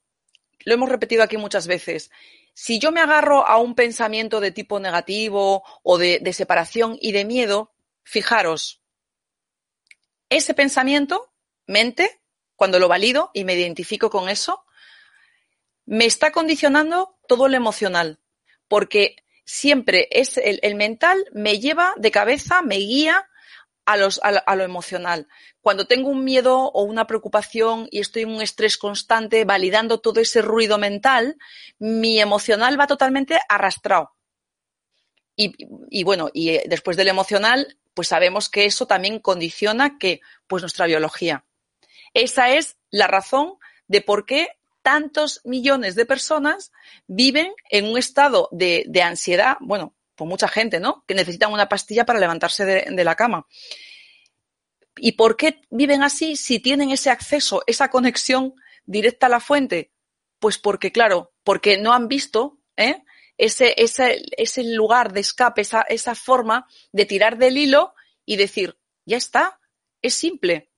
lo 0.65 0.73
hemos 0.73 0.89
repetido 0.89 1.21
aquí 1.21 1.37
muchas 1.37 1.67
veces, 1.67 2.09
si 2.55 2.79
yo 2.79 2.91
me 2.91 2.99
agarro 2.99 3.47
a 3.47 3.57
un 3.57 3.75
pensamiento 3.75 4.39
de 4.39 4.49
tipo 4.49 4.79
negativo 4.79 5.63
o 5.83 5.99
de, 5.99 6.33
separación 6.33 6.97
y 6.99 7.11
de 7.11 7.23
miedo, 7.23 7.75
fijaros, 8.01 8.81
ese 10.29 10.55
pensamiento, 10.55 11.31
mente, 11.67 12.21
cuando 12.55 12.79
lo 12.79 12.87
valido 12.87 13.29
y 13.35 13.43
me 13.43 13.53
identifico 13.53 14.09
con 14.09 14.29
eso, 14.29 14.65
me 15.85 16.05
está 16.05 16.31
condicionando 16.31 17.19
todo 17.27 17.47
lo 17.47 17.55
emocional, 17.55 18.19
porque 18.67 19.17
siempre 19.45 20.07
es 20.09 20.37
el, 20.37 20.73
mental 20.73 21.23
me 21.33 21.59
lleva 21.59 21.93
de 21.97 22.09
cabeza, 22.09 22.63
me 22.63 22.77
guía 22.77 23.29
a, 23.85 23.97
los, 23.97 24.19
a, 24.23 24.55
lo 24.55 24.63
emocional. 24.63 25.27
Cuando 25.61 25.85
tengo 25.85 26.09
un 26.09 26.23
miedo 26.23 26.57
o 26.57 26.83
una 26.83 27.07
preocupación 27.07 27.87
y 27.91 27.99
estoy 27.99 28.23
en 28.23 28.29
un 28.29 28.41
estrés 28.41 28.77
constante, 28.77 29.45
validando 29.45 29.99
todo 29.99 30.19
ese 30.19 30.41
ruido 30.41 30.77
mental, 30.77 31.37
mi 31.79 32.19
emocional 32.19 32.79
va 32.79 32.87
totalmente 32.87 33.39
arrastrado. 33.49 34.13
Y, 35.35 36.03
bueno, 36.03 36.29
y 36.31 36.49
eh, 36.49 36.63
después 36.67 36.95
del 36.95 37.07
emocional, 37.07 37.77
pues 37.95 38.07
sabemos 38.07 38.49
que 38.49 38.65
eso 38.65 38.85
también 38.85 39.19
condiciona 39.19 39.97
que, 39.97 40.21
pues 40.47 40.61
nuestra 40.61 40.85
biología. 40.85 41.43
Esa 42.13 42.51
es 42.51 42.77
la 42.91 43.07
razón 43.07 43.55
de 43.87 44.01
por 44.01 44.25
qué 44.25 44.49
tantos 44.83 45.41
millones 45.43 45.95
de 45.95 46.05
personas 46.05 46.71
viven 47.07 47.51
en 47.69 47.85
un 47.85 47.97
estado 47.97 48.47
de 48.51 49.01
ansiedad, 49.01 49.57
bueno, 49.59 49.95
por 50.23 50.29
mucha 50.29 50.47
gente, 50.47 50.79
¿no? 50.79 51.03
Que 51.05 51.15
necesitan 51.15 51.51
una 51.51 51.67
pastilla 51.67 52.05
para 52.05 52.17
levantarse 52.17 52.63
de, 52.63 53.03
la 53.03 53.15
cama. 53.15 53.45
¿Y 54.95 55.13
por 55.13 55.35
qué 55.35 55.59
viven 55.69 56.01
así 56.01 56.37
si 56.37 56.59
tienen 56.59 56.91
ese 56.91 57.09
acceso, 57.09 57.61
esa 57.67 57.89
conexión 57.89 58.53
directa 58.85 59.25
a 59.25 59.29
la 59.29 59.41
fuente? 59.41 59.91
Pues 60.39 60.57
porque, 60.57 60.93
claro, 60.93 61.33
porque 61.43 61.77
no 61.77 61.91
han 61.91 62.07
visto 62.07 62.59
¿eh? 62.77 63.03
ese, 63.37 63.75
ese, 63.77 64.63
lugar 64.63 65.11
de 65.11 65.19
escape, 65.19 65.61
esa, 65.61 65.81
esa 65.81 66.15
forma 66.15 66.67
de 66.93 67.05
tirar 67.05 67.37
del 67.37 67.57
hilo 67.57 67.93
y 68.25 68.37
decir, 68.37 68.79
ya 69.03 69.17
está, 69.17 69.59
es 70.01 70.13
simple. 70.13 70.71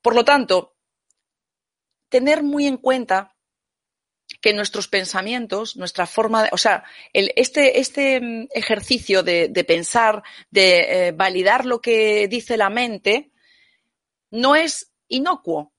Por 0.00 0.16
lo 0.16 0.24
tanto, 0.24 0.74
tener 2.08 2.42
muy 2.42 2.66
en 2.66 2.78
cuenta 2.78 3.31
que 4.42 4.52
nuestros 4.52 4.88
pensamientos, 4.88 5.76
nuestra 5.76 6.04
forma 6.06 6.42
de, 6.42 6.48
o 6.52 6.58
sea, 6.58 6.84
este, 7.12 7.78
este 7.78 8.20
mm, 8.20 8.48
ejercicio 8.52 9.22
de, 9.22 9.48
pensar, 9.66 10.22
de 10.50 11.08
eh, 11.08 11.12
validar 11.12 11.64
lo 11.64 11.80
que 11.80 12.26
dice 12.26 12.56
la 12.56 12.68
mente, 12.68 13.30
no 14.30 14.56
es 14.56 14.92
inocuo. 15.06 15.72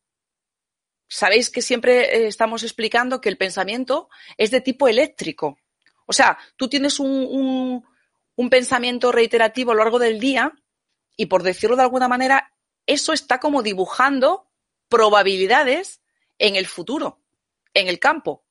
Sabéis 1.09 1.49
que 1.49 1.61
siempre 1.61 2.15
eh, 2.15 2.27
estamos 2.27 2.63
explicando 2.63 3.19
que 3.19 3.29
el 3.29 3.37
pensamiento 3.37 4.09
es 4.37 4.49
de 4.49 4.61
tipo 4.61 4.87
eléctrico. 4.87 5.59
O 6.05 6.13
sea, 6.13 6.37
tú 6.55 6.69
tienes 6.69 6.99
un, 6.99 7.83
un 8.35 8.49
pensamiento 8.49 9.11
reiterativo 9.11 9.71
a 9.71 9.75
lo 9.75 9.83
largo 9.83 9.99
del 9.99 10.21
día 10.21 10.53
y, 11.17 11.25
por 11.25 11.43
decirlo 11.43 11.75
de 11.75 11.83
alguna 11.83 12.07
manera, 12.07 12.53
eso 12.85 13.11
está 13.11 13.41
como 13.41 13.61
dibujando 13.61 14.49
probabilidades 14.87 16.01
en 16.39 16.55
el 16.55 16.65
futuro, 16.65 17.19
en 17.73 17.89
el 17.89 17.99
campo. 17.99 18.45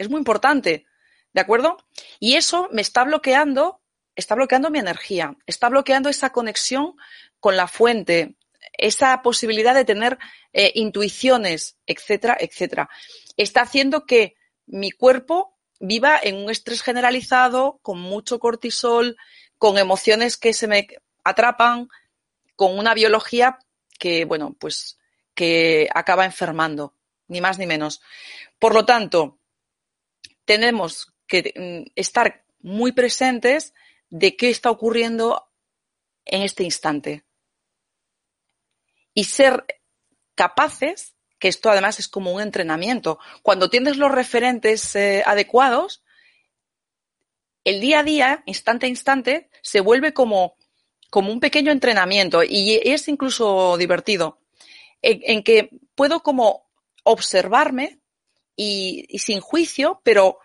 Es 0.00 0.08
muy 0.08 0.16
importante, 0.16 0.86
¿de 1.34 1.40
acuerdo? 1.42 1.76
Y 2.20 2.36
eso 2.36 2.70
me 2.72 2.80
está 2.80 3.04
bloqueando, 3.04 3.82
está 4.16 4.34
bloqueando 4.34 4.70
mi 4.70 4.78
energía, 4.78 5.36
está 5.44 5.68
bloqueando 5.68 6.08
esa 6.08 6.30
conexión 6.30 6.94
con 7.38 7.54
la 7.54 7.68
fuente, 7.68 8.34
esa 8.72 9.20
posibilidad 9.20 9.74
de 9.74 9.84
tener 9.84 10.16
eh, 10.54 10.72
intuiciones, 10.74 11.76
etcétera, 11.84 12.34
etcétera. 12.40 12.88
Está 13.36 13.60
haciendo 13.60 14.06
que 14.06 14.36
mi 14.64 14.90
cuerpo 14.90 15.58
viva 15.80 16.18
en 16.22 16.36
un 16.36 16.48
estrés 16.48 16.80
generalizado, 16.80 17.78
con 17.82 18.00
mucho 18.00 18.38
cortisol, 18.38 19.18
con 19.58 19.76
emociones 19.76 20.38
que 20.38 20.54
se 20.54 20.66
me 20.66 20.88
atrapan, 21.24 21.90
con 22.56 22.78
una 22.78 22.94
biología 22.94 23.58
que, 23.98 24.24
bueno, 24.24 24.56
pues 24.58 24.98
que 25.34 25.90
acaba 25.94 26.24
enfermando, 26.24 26.94
ni 27.28 27.42
más 27.42 27.58
ni 27.58 27.66
menos. 27.66 28.00
Por 28.58 28.72
lo 28.72 28.86
tanto, 28.86 29.39
tenemos 30.50 31.14
que 31.28 31.54
mm, 31.54 31.92
estar 31.94 32.42
muy 32.58 32.90
presentes 32.90 33.72
de 34.08 34.36
qué 34.36 34.50
está 34.50 34.68
ocurriendo 34.68 35.48
en 36.24 36.42
este 36.42 36.64
instante. 36.64 37.22
Y 39.14 39.22
ser 39.24 39.64
capaces, 40.34 41.14
que 41.38 41.46
esto 41.46 41.70
además 41.70 42.00
es 42.00 42.08
como 42.08 42.32
un 42.32 42.40
entrenamiento, 42.40 43.20
cuando 43.44 43.70
tienes 43.70 43.96
los 43.96 44.10
referentes 44.10 44.96
eh, 44.96 45.22
adecuados, 45.24 46.02
el 47.62 47.80
día 47.80 48.00
a 48.00 48.02
día, 48.02 48.42
instante 48.44 48.86
a 48.86 48.88
instante, 48.88 49.50
se 49.62 49.78
vuelve 49.78 50.12
como, 50.12 50.56
como 51.10 51.30
un 51.30 51.38
pequeño 51.38 51.70
entrenamiento. 51.70 52.42
Y 52.42 52.80
es 52.82 53.06
incluso 53.06 53.76
divertido, 53.76 54.40
en, 55.00 55.44
que 55.44 55.70
puedo 55.94 56.24
como 56.24 56.68
observarme 57.04 57.99
y, 58.62 59.18
sin 59.18 59.40
juicio, 59.40 60.02
pero 60.04 60.38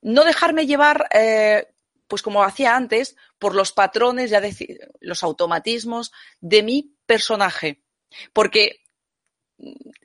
no 0.00 0.22
dejarme 0.22 0.66
llevar, 0.66 1.08
eh, 1.12 1.66
pues 2.06 2.22
como 2.22 2.44
hacía 2.44 2.76
antes, 2.76 3.16
por 3.40 3.56
los 3.56 3.72
patrones, 3.72 4.30
ya 4.30 4.40
decir, 4.40 4.78
los 5.00 5.24
automatismos 5.24 6.12
de 6.40 6.62
mi 6.62 6.94
personaje. 7.04 7.82
Porque, 8.32 8.84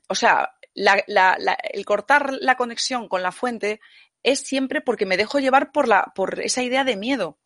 o 0.07 0.15
sea, 0.15 0.55
el 0.73 1.85
cortar 1.85 2.33
la 2.41 2.57
conexión 2.57 3.07
con 3.07 3.21
la 3.21 3.31
fuente 3.31 3.79
es 4.23 4.39
siempre 4.39 4.81
porque 4.81 5.05
me 5.05 5.17
dejo 5.17 5.37
llevar 5.37 5.71
por, 5.71 5.87
la, 5.87 6.11
por 6.15 6.39
esa 6.39 6.63
idea 6.63 6.83
de 6.83 6.95
miedo. 6.95 7.39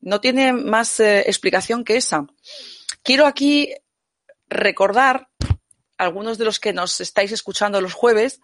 No 0.00 0.20
tiene 0.20 0.52
más 0.52 0.98
eh, 0.98 1.20
explicación 1.20 1.84
que 1.84 1.96
esa. 1.96 2.26
Quiero 3.04 3.26
aquí 3.26 3.72
recordar, 4.48 5.28
algunos 5.98 6.36
de 6.36 6.46
los 6.46 6.58
que 6.58 6.72
nos 6.72 7.00
estáis 7.00 7.30
escuchando 7.30 7.80
los 7.80 7.94
jueves, 7.94 8.40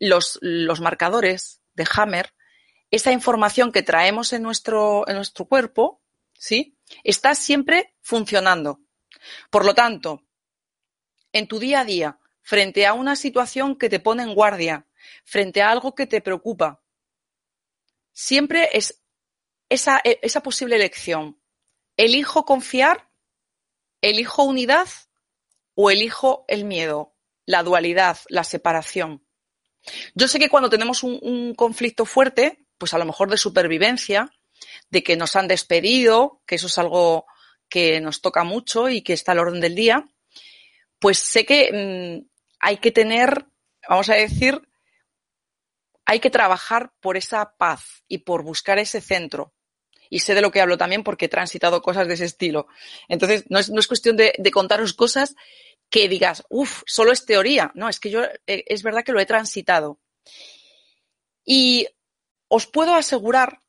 los, 0.00 0.38
los 0.42 0.80
marcadores 0.80 1.60
de 1.74 1.86
Hammer, 1.94 2.34
esa 2.90 3.12
información 3.12 3.72
que 3.72 3.82
traemos 3.82 4.32
en 4.32 4.42
nuestro, 4.42 5.08
en 5.08 5.16
nuestro 5.16 5.46
cuerpo, 5.46 6.02
¿sí? 6.32 6.78
Está 7.02 7.34
siempre 7.34 7.94
funcionando. 8.00 8.80
Por 9.50 9.64
lo 9.64 9.74
tanto, 9.74 10.22
en 11.32 11.48
tu 11.48 11.58
día 11.58 11.80
a 11.80 11.84
día, 11.84 12.18
frente 12.40 12.86
a 12.86 12.92
una 12.92 13.16
situación 13.16 13.76
que 13.76 13.88
te 13.88 14.00
pone 14.00 14.22
en 14.22 14.34
guardia, 14.34 14.86
frente 15.24 15.62
a 15.62 15.70
algo 15.70 15.94
que 15.94 16.06
te 16.06 16.20
preocupa. 16.20 16.82
Siempre 18.12 18.68
es 18.72 19.02
esa, 19.68 20.00
e, 20.04 20.20
esa 20.22 20.42
posible 20.42 20.76
elección. 20.76 21.40
¿Elijo 21.96 22.44
confiar? 22.44 23.10
¿Elijo 24.00 24.44
unidad? 24.44 24.88
¿O 25.74 25.90
elijo 25.90 26.44
el 26.46 26.64
miedo, 26.64 27.16
la 27.46 27.62
dualidad, 27.62 28.18
la 28.28 28.44
separación? 28.44 29.23
Yo 30.14 30.28
sé 30.28 30.38
que 30.38 30.48
cuando 30.48 30.70
tenemos 30.70 31.02
un, 31.02 31.54
conflicto 31.54 32.04
fuerte, 32.04 32.64
pues 32.78 32.94
a 32.94 32.98
lo 32.98 33.04
mejor 33.04 33.30
de 33.30 33.36
supervivencia, 33.36 34.30
de 34.90 35.02
que 35.02 35.16
nos 35.16 35.36
han 35.36 35.48
despedido, 35.48 36.40
que 36.46 36.56
eso 36.56 36.66
es 36.66 36.78
algo 36.78 37.26
que 37.68 38.00
nos 38.00 38.20
toca 38.20 38.44
mucho 38.44 38.88
y 38.88 39.02
que 39.02 39.12
está 39.12 39.32
al 39.32 39.40
orden 39.40 39.60
del 39.60 39.74
día, 39.74 40.04
pues 40.98 41.18
sé 41.18 41.44
que 41.44 42.22
mm, 42.22 42.28
hay 42.60 42.76
que 42.78 42.92
tener, 42.92 43.46
vamos 43.88 44.08
a 44.08 44.14
decir, 44.14 44.60
hay 46.06 46.20
que 46.20 46.30
trabajar 46.30 46.92
por 47.00 47.16
esa 47.16 47.56
paz 47.56 48.04
y 48.08 48.18
por 48.18 48.42
buscar 48.42 48.78
ese 48.78 49.00
centro. 49.00 49.54
Y 50.10 50.20
sé 50.20 50.34
de 50.34 50.42
lo 50.42 50.50
que 50.50 50.60
hablo 50.60 50.76
también 50.76 51.02
porque 51.02 51.26
he 51.26 51.28
transitado 51.28 51.82
cosas 51.82 52.06
de 52.06 52.14
ese 52.14 52.26
estilo. 52.26 52.66
Entonces, 53.08 53.44
no 53.48 53.58
es, 53.58 53.70
no 53.70 53.80
es 53.80 53.86
cuestión 53.86 54.16
de, 54.16 54.32
contaros 54.52 54.92
cosas 54.92 55.34
que 55.94 56.08
digas, 56.08 56.42
uff, 56.48 56.82
solo 56.86 57.12
es 57.12 57.24
teoría. 57.24 57.70
No, 57.76 57.88
es 57.88 58.00
que 58.00 58.10
yo, 58.10 58.24
eh, 58.24 58.64
es 58.66 58.82
verdad 58.82 59.04
que 59.04 59.12
lo 59.12 59.20
he 59.20 59.26
transitado. 59.26 60.00
Y 61.44 61.86
os 62.48 62.66
puedo 62.66 62.96
asegurar 62.96 63.62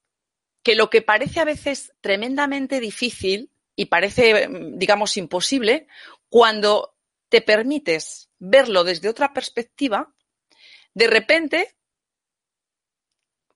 que 0.64 0.74
lo 0.74 0.90
que 0.90 1.04
parece 1.04 1.40
a 1.40 1.46
veces 1.46 1.94
tremendamente 2.02 2.80
difícil 2.80 3.52
y 3.76 3.86
parece, 3.86 4.48
mm, 4.48 4.80
digamos, 4.80 5.18
imposible, 5.18 5.86
cuando 6.28 6.96
te 7.30 7.42
permites 7.42 8.32
verlo 8.40 8.84
desde 8.84 9.10
otra 9.10 9.32
perspectiva, 9.32 10.12
de 10.96 11.06
repente 11.06 11.76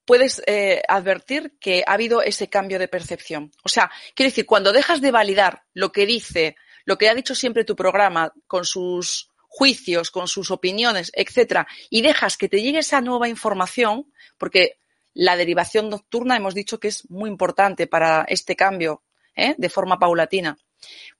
puedes 0.06 0.44
eh, 0.46 0.84
advertir 0.88 1.58
que 1.60 1.84
ha 1.88 1.94
habido 1.94 2.22
ese 2.22 2.50
cambio 2.50 2.78
de 2.78 2.88
percepción. 2.88 3.52
O 3.64 3.70
sea, 3.70 3.90
quiero 4.14 4.30
decir, 4.30 4.46
cuando 4.46 4.74
dejas 4.74 5.02
de 5.02 5.10
validar 5.10 5.64
lo 5.74 5.92
que 5.92 6.06
dice, 6.06 6.56
lo 6.90 6.98
que 6.98 7.08
ha 7.08 7.14
dicho 7.14 7.36
siempre 7.36 7.66
tu 7.66 7.76
programa, 7.76 8.34
con 8.48 8.66
sus 8.66 9.30
juicios, 9.48 10.10
con 10.10 10.28
sus 10.28 10.50
opiniones, 10.50 11.12
etcétera, 11.14 11.68
y 11.92 12.02
dejas 12.02 12.36
que 12.36 12.50
te 12.50 12.64
llegue 12.64 12.80
esa 12.80 13.00
nueva 13.00 13.30
información, 13.30 14.12
porque 14.40 14.80
la 15.14 15.36
derivación 15.36 15.92
nocturna 15.92 16.36
hemos 16.36 16.56
dicho 16.56 16.80
que 16.80 16.88
es 16.88 17.08
muy 17.08 17.30
importante 17.30 17.86
para 17.86 18.26
este 18.28 18.56
cambio 18.56 19.04
¿eh? 19.36 19.54
de 19.56 19.70
forma 19.70 20.00
paulatina, 20.00 20.58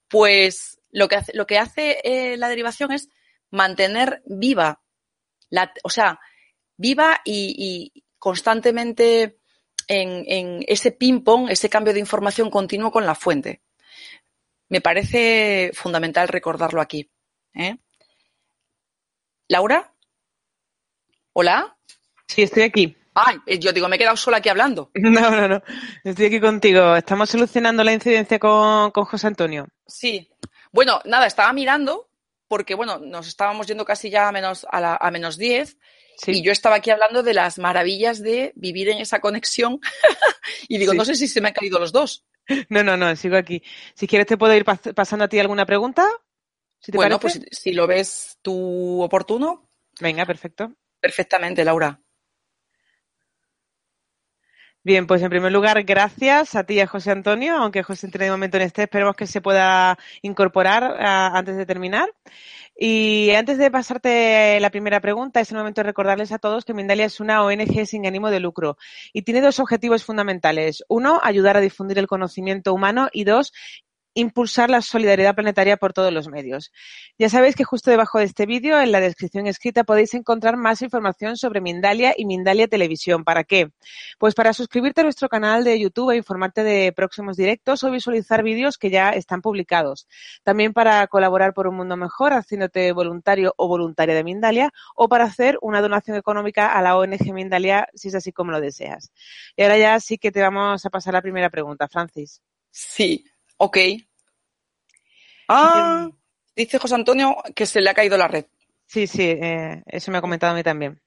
pues 0.08 0.80
lo 0.90 1.06
que 1.06 1.14
hace, 1.14 1.32
lo 1.36 1.46
que 1.46 1.58
hace 1.58 2.00
eh, 2.02 2.36
la 2.36 2.48
derivación 2.48 2.90
es 2.90 3.08
mantener 3.52 4.22
viva, 4.26 4.82
o 5.84 5.90
sea, 5.90 6.18
viva 6.76 7.20
y, 7.24 7.54
y 7.94 8.04
constantemente 8.18 9.38
en, 9.86 10.24
en 10.26 10.64
ese 10.66 10.90
ping-pong, 10.90 11.48
ese 11.48 11.70
cambio 11.70 11.94
de 11.94 12.00
información 12.00 12.50
continuo 12.50 12.90
con 12.90 13.06
la 13.06 13.14
fuente. 13.14 13.62
Me 14.70 14.80
parece 14.80 15.72
fundamental 15.74 16.28
recordarlo 16.28 16.80
aquí. 16.80 17.10
¿eh? 17.54 17.76
¿Laura? 19.48 19.92
¿Hola? 21.32 21.76
Sí, 22.26 22.42
estoy 22.42 22.62
aquí. 22.62 22.96
Ay, 23.14 23.36
eh, 23.46 23.58
yo 23.58 23.72
digo, 23.72 23.88
me 23.88 23.96
he 23.96 23.98
quedado 23.98 24.16
sola 24.16 24.36
aquí 24.38 24.48
hablando. 24.48 24.92
No, 25.00 25.30
no, 25.30 25.48
no. 25.48 25.62
Estoy 26.04 26.26
aquí 26.26 26.40
contigo. 26.40 26.94
Estamos 26.94 27.28
solucionando 27.28 27.82
la 27.82 27.92
incidencia 27.92 28.38
con, 28.38 28.92
con 28.92 29.04
José 29.04 29.26
Antonio. 29.26 29.66
Sí, 29.86 30.30
bueno, 30.70 31.00
nada, 31.04 31.26
estaba 31.26 31.52
mirando 31.52 32.08
porque, 32.46 32.76
bueno, 32.76 32.98
nos 32.98 33.26
estábamos 33.26 33.66
yendo 33.66 33.84
casi 33.84 34.08
ya 34.08 34.28
a 34.28 34.32
menos, 34.32 34.66
a, 34.70 34.80
la, 34.80 34.96
a 34.96 35.10
menos 35.10 35.36
10 35.36 35.78
sí. 36.16 36.30
y 36.32 36.42
yo 36.42 36.52
estaba 36.52 36.76
aquí 36.76 36.90
hablando 36.90 37.24
de 37.24 37.34
las 37.34 37.58
maravillas 37.58 38.22
de 38.22 38.52
vivir 38.54 38.88
en 38.88 38.98
esa 38.98 39.20
conexión 39.20 39.80
y 40.68 40.78
digo, 40.78 40.92
sí. 40.92 40.98
no 40.98 41.04
sé 41.04 41.16
si 41.16 41.26
se 41.26 41.40
me 41.40 41.48
han 41.48 41.54
caído 41.54 41.80
los 41.80 41.90
dos. 41.90 42.24
No, 42.68 42.82
no, 42.82 42.96
no, 42.96 43.14
sigo 43.16 43.36
aquí. 43.36 43.62
Si 43.94 44.06
quieres 44.06 44.26
te 44.26 44.36
puedo 44.36 44.54
ir 44.54 44.64
pas 44.64 44.80
pasando 44.94 45.24
a 45.24 45.28
ti 45.28 45.38
alguna 45.38 45.66
pregunta. 45.66 46.06
Si 46.80 46.92
te 46.92 46.98
bueno, 46.98 47.18
parece? 47.20 47.40
pues 47.40 47.58
si 47.58 47.72
lo 47.72 47.86
ves 47.86 48.38
tú 48.42 49.02
oportuno. 49.02 49.70
Venga, 50.00 50.24
perfecto. 50.26 50.74
Perfectamente, 51.00 51.64
Laura. 51.64 52.00
Bien, 54.82 55.06
pues 55.06 55.20
en 55.20 55.28
primer 55.28 55.52
lugar, 55.52 55.82
gracias 55.84 56.54
a 56.54 56.64
ti 56.64 56.74
y 56.74 56.80
a 56.80 56.86
José 56.86 57.10
Antonio, 57.10 57.54
aunque 57.54 57.82
José 57.82 58.06
entre 58.06 58.24
de 58.24 58.30
momento 58.30 58.58
no 58.58 58.64
esté, 58.64 58.84
esperemos 58.84 59.14
que 59.14 59.26
se 59.26 59.42
pueda 59.42 59.98
incorporar 60.22 60.82
uh, 60.82 61.36
antes 61.36 61.58
de 61.58 61.66
terminar. 61.66 62.08
Y 62.74 63.30
antes 63.32 63.58
de 63.58 63.70
pasarte 63.70 64.58
la 64.58 64.70
primera 64.70 65.00
pregunta, 65.00 65.40
es 65.40 65.50
el 65.52 65.58
momento 65.58 65.82
de 65.82 65.88
recordarles 65.88 66.32
a 66.32 66.38
todos 66.38 66.64
que 66.64 66.72
Mindalia 66.72 67.04
es 67.04 67.20
una 67.20 67.44
ONG 67.44 67.84
sin 67.84 68.06
ánimo 68.06 68.30
de 68.30 68.40
lucro 68.40 68.78
y 69.12 69.20
tiene 69.20 69.42
dos 69.42 69.60
objetivos 69.60 70.02
fundamentales. 70.02 70.82
Uno, 70.88 71.20
ayudar 71.22 71.58
a 71.58 71.60
difundir 71.60 71.98
el 71.98 72.06
conocimiento 72.06 72.72
humano 72.72 73.10
y 73.12 73.24
dos, 73.24 73.52
impulsar 74.14 74.70
la 74.70 74.82
solidaridad 74.82 75.34
planetaria 75.34 75.76
por 75.76 75.92
todos 75.92 76.12
los 76.12 76.28
medios. 76.28 76.72
Ya 77.18 77.28
sabéis 77.28 77.54
que 77.54 77.64
justo 77.64 77.90
debajo 77.90 78.18
de 78.18 78.24
este 78.24 78.46
vídeo, 78.46 78.80
en 78.80 78.92
la 78.92 79.00
descripción 79.00 79.46
escrita, 79.46 79.84
podéis 79.84 80.14
encontrar 80.14 80.56
más 80.56 80.82
información 80.82 81.36
sobre 81.36 81.60
Mindalia 81.60 82.14
y 82.16 82.26
Mindalia 82.26 82.68
Televisión. 82.68 83.24
¿Para 83.24 83.44
qué? 83.44 83.70
Pues 84.18 84.34
para 84.34 84.52
suscribirte 84.52 85.02
a 85.02 85.04
nuestro 85.04 85.28
canal 85.28 85.64
de 85.64 85.78
YouTube 85.78 86.10
e 86.10 86.16
informarte 86.16 86.62
de 86.64 86.92
próximos 86.92 87.36
directos 87.36 87.84
o 87.84 87.90
visualizar 87.90 88.42
vídeos 88.42 88.78
que 88.78 88.90
ya 88.90 89.10
están 89.10 89.42
publicados. 89.42 90.08
También 90.42 90.72
para 90.72 91.06
colaborar 91.06 91.54
por 91.54 91.66
un 91.66 91.76
mundo 91.76 91.96
mejor, 91.96 92.32
haciéndote 92.32 92.92
voluntario 92.92 93.54
o 93.56 93.68
voluntaria 93.68 94.14
de 94.14 94.24
Mindalia, 94.24 94.72
o 94.94 95.08
para 95.08 95.24
hacer 95.24 95.58
una 95.62 95.80
donación 95.80 96.16
económica 96.16 96.72
a 96.72 96.82
la 96.82 96.96
ONG 96.96 97.32
Mindalia, 97.32 97.88
si 97.94 98.08
es 98.08 98.14
así 98.14 98.32
como 98.32 98.50
lo 98.52 98.60
deseas. 98.60 99.12
Y 99.56 99.62
ahora 99.62 99.78
ya 99.78 100.00
sí 100.00 100.18
que 100.18 100.32
te 100.32 100.40
vamos 100.40 100.84
a 100.84 100.90
pasar 100.90 101.14
la 101.14 101.22
primera 101.22 101.50
pregunta, 101.50 101.88
Francis. 101.88 102.40
Sí, 102.70 103.24
Ok. 103.62 103.76
Ah, 105.46 106.08
dice 106.56 106.78
José 106.78 106.94
Antonio 106.94 107.36
que 107.54 107.66
se 107.66 107.82
le 107.82 107.90
ha 107.90 107.94
caído 107.94 108.16
la 108.16 108.26
red. 108.26 108.46
Sí, 108.86 109.06
sí, 109.06 109.22
eh, 109.22 109.82
eso 109.84 110.10
me 110.10 110.16
ha 110.16 110.22
comentado 110.22 110.54
a 110.54 110.56
mí 110.56 110.62
también. 110.62 111.02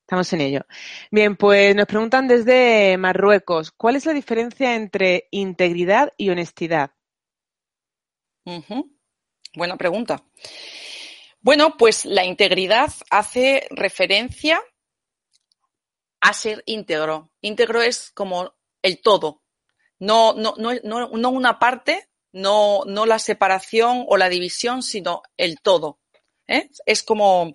Estamos 0.00 0.32
en 0.32 0.40
ello. 0.40 0.66
Bien, 1.12 1.36
pues 1.36 1.76
nos 1.76 1.86
preguntan 1.86 2.26
desde 2.26 2.96
Marruecos, 2.98 3.70
¿cuál 3.70 3.94
es 3.94 4.06
la 4.06 4.12
diferencia 4.12 4.74
entre 4.74 5.28
integridad 5.30 6.12
y 6.16 6.30
honestidad? 6.30 6.90
Buena 9.54 9.76
pregunta. 9.76 10.24
Bueno, 11.40 11.76
pues 11.76 12.04
la 12.06 12.24
integridad 12.24 12.92
hace 13.08 13.68
referencia 13.70 14.60
a 16.20 16.32
ser 16.32 16.64
íntegro. 16.66 17.30
Íntegro 17.40 17.80
es 17.82 18.10
como 18.10 18.52
el 18.82 19.00
todo, 19.00 19.41
no, 20.02 20.34
no, 20.34 20.56
no, 20.58 21.08
no, 21.08 21.30
una 21.30 21.60
parte, 21.60 22.08
no, 22.32 22.82
no 22.86 23.06
la 23.06 23.20
separación 23.20 24.04
o 24.08 24.16
la 24.16 24.28
división, 24.28 24.82
sino 24.82 25.22
el 25.36 25.60
todo. 25.60 26.00
¿eh? 26.48 26.70
Es 26.86 27.04
como 27.04 27.52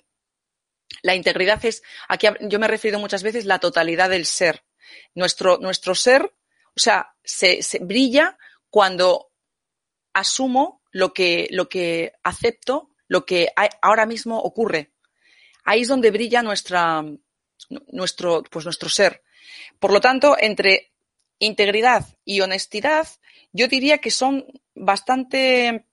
la 1.02 1.14
integridad 1.14 1.64
es, 1.66 1.84
aquí 2.08 2.28
yo 2.44 2.58
me 2.58 2.68
he 2.68 2.70
referido 2.70 3.00
muchas 3.00 3.22
veces, 3.22 3.44
la 3.44 3.60
totalidad 3.60 4.10
del 4.10 4.26
ser. 4.26 4.64
Nuestro, 5.14 5.58
nuestro 5.58 5.94
ser, 5.94 6.24
o 6.24 6.80
sea, 6.80 7.14
se, 7.22 7.62
se 7.62 7.80
brilla 7.80 8.38
cuando 8.70 9.34
asumo 10.14 10.82
lo 10.92 11.14
que, 11.14 11.50
lo 11.52 11.68
que 11.68 12.14
acepto, 12.24 12.92
lo 13.10 13.26
que 13.26 13.50
ahora 13.82 14.06
mismo 14.06 14.40
ocurre. 14.40 14.94
Ahí 15.66 15.82
es 15.82 15.90
donde 15.90 16.12
brilla 16.12 16.44
nuestra, 16.44 17.04
nuestro, 17.90 18.42
pues 18.44 18.64
nuestro 18.64 18.88
ser. 18.88 19.22
Por 19.80 19.92
lo 19.92 20.00
tanto, 20.00 20.38
entre 20.40 20.94
integridad 21.40 22.06
y 22.26 22.42
honestidad, 22.42 23.08
yo 23.54 23.68
diría 23.68 24.00
que 24.00 24.12
son 24.12 24.46
bastante, 24.76 25.86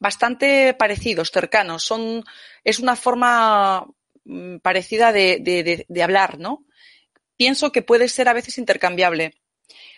bastante 0.00 0.74
parecidos, 0.74 1.30
cercanos. 1.30 1.82
Son, 1.82 2.24
es 2.64 2.78
una 2.78 2.96
forma 2.96 3.86
mm, 4.24 4.58
parecida 4.58 5.12
de, 5.12 5.86
de, 5.88 6.02
hablar, 6.02 6.38
¿no? 6.38 6.64
Pienso 7.36 7.72
que 7.72 7.82
puede 7.82 8.08
ser 8.08 8.28
a 8.28 8.32
veces 8.32 8.58
intercambiable. 8.58 9.34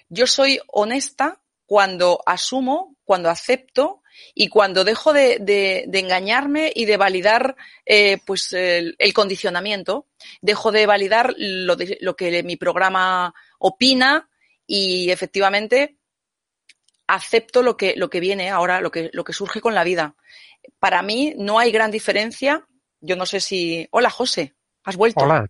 Yo 0.09 0.27
soy 0.27 0.61
honesta 0.69 1.41
cuando 1.67 2.23
asumo, 2.27 2.97
cuando 3.05 3.29
acepto 3.29 4.03
y 4.35 4.49
cuando 4.49 4.85
dejo 4.85 5.13
de, 5.13 5.39
de 5.41 5.99
engañarme 5.99 6.73
y 6.75 6.87
de 6.87 6.97
validar 6.97 7.57
eh, 7.85 8.19
pues 8.25 8.53
el, 8.53 8.97
el, 8.99 9.13
condicionamiento, 9.13 10.07
dejo 10.41 10.73
de 10.73 10.87
validar 10.87 11.35
lo, 11.37 11.77
lo 12.01 12.17
que 12.17 12.43
mi 12.43 12.57
programa 12.57 13.35
opina, 13.59 14.31
y 14.67 15.11
efectivamente 15.11 15.99
acepto 17.07 17.63
lo 17.63 17.77
que, 17.77 17.95
lo 17.97 18.11
que 18.11 18.21
viene 18.21 18.51
ahora, 18.51 18.81
lo 18.81 18.91
que, 18.91 19.11
lo 19.13 19.25
que 19.25 19.33
surge 19.33 19.61
con 19.61 19.75
la 19.75 19.85
vida. 19.85 20.17
Para 20.79 21.03
mí 21.03 21.35
no 21.37 21.59
hay 21.59 21.71
gran 21.71 21.91
diferencia. 21.91 22.67
Yo 23.01 23.17
no 23.17 23.27
sé 23.27 23.41
si. 23.41 23.87
Hola, 23.91 24.11
José, 24.11 24.57
has 24.83 24.97
vuelto. 24.97 25.21
Hola, 25.21 25.49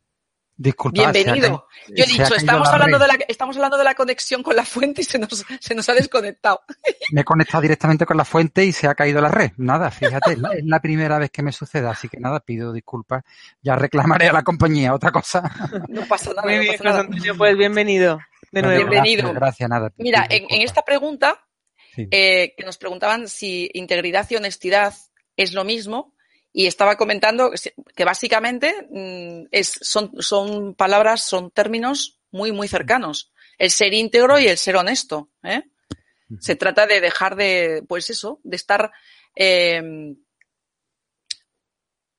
Disculpa, 0.58 1.10
Bienvenido. 1.10 1.68
Yo 1.88 2.04
he 2.04 2.06
dicho, 2.06 2.34
estamos 2.34 2.68
hablando, 2.68 2.98
de 2.98 3.06
la, 3.06 3.18
estamos 3.28 3.56
hablando 3.56 3.76
de 3.76 3.84
la 3.84 3.94
conexión 3.94 4.42
con 4.42 4.56
la 4.56 4.64
fuente 4.64 5.02
y 5.02 5.04
se 5.04 5.18
nos, 5.18 5.44
se 5.60 5.74
nos 5.74 5.86
ha 5.90 5.92
desconectado. 5.92 6.62
Me 7.12 7.20
he 7.20 7.24
conectado 7.24 7.60
directamente 7.60 8.06
con 8.06 8.16
la 8.16 8.24
fuente 8.24 8.64
y 8.64 8.72
se 8.72 8.88
ha 8.88 8.94
caído 8.94 9.20
la 9.20 9.28
red. 9.28 9.52
Nada, 9.58 9.90
fíjate, 9.90 10.32
es 10.32 10.38
la, 10.64 10.80
primera 10.80 11.18
vez 11.18 11.30
que 11.30 11.42
me 11.42 11.52
sucede, 11.52 11.86
así 11.86 12.08
que 12.08 12.18
nada, 12.18 12.40
pido 12.40 12.72
disculpas. 12.72 13.22
Ya 13.60 13.76
reclamaré 13.76 14.28
a 14.28 14.32
la 14.32 14.42
compañía 14.42 14.94
otra 14.94 15.12
cosa. 15.12 15.42
No 15.88 16.06
pasa 16.06 16.30
nada. 16.30 16.42
Muy 16.42 16.58
bien, 16.58 16.86
Antonio, 16.86 17.36
pues 17.36 17.56
bienvenido. 17.56 18.18
De 18.52 18.62
nuevo. 18.62 18.88
Bienvenido. 18.88 19.32
Gracias, 19.32 19.68
nada. 19.68 19.92
Mira, 19.98 20.26
en, 20.28 20.62
esta 20.62 20.82
pregunta, 20.82 21.46
eh, 21.96 22.54
que 22.56 22.64
nos 22.64 22.78
preguntaban 22.78 23.28
si 23.28 23.70
integridad 23.74 24.26
y 24.30 24.36
honestidad 24.36 24.94
es 25.36 25.52
lo 25.52 25.64
mismo, 25.64 26.14
y 26.52 26.66
estaba 26.66 26.96
comentando 26.96 27.52
que 27.94 28.04
básicamente 28.04 28.88
mm, 28.90 29.48
es, 29.50 29.78
son, 29.82 30.12
son 30.20 30.74
palabras, 30.74 31.22
son 31.22 31.50
términos 31.50 32.20
muy, 32.30 32.52
muy 32.52 32.68
cercanos. 32.68 33.32
El 33.58 33.70
ser 33.70 33.92
íntegro 33.92 34.38
y 34.38 34.48
el 34.48 34.56
ser 34.56 34.76
honesto. 34.76 35.30
¿eh? 35.42 35.64
Se 36.40 36.56
trata 36.56 36.86
de 36.86 37.00
dejar 37.00 37.36
de, 37.36 37.82
pues 37.86 38.10
eso, 38.10 38.40
de 38.42 38.56
estar 38.56 38.90
eh, 39.34 39.82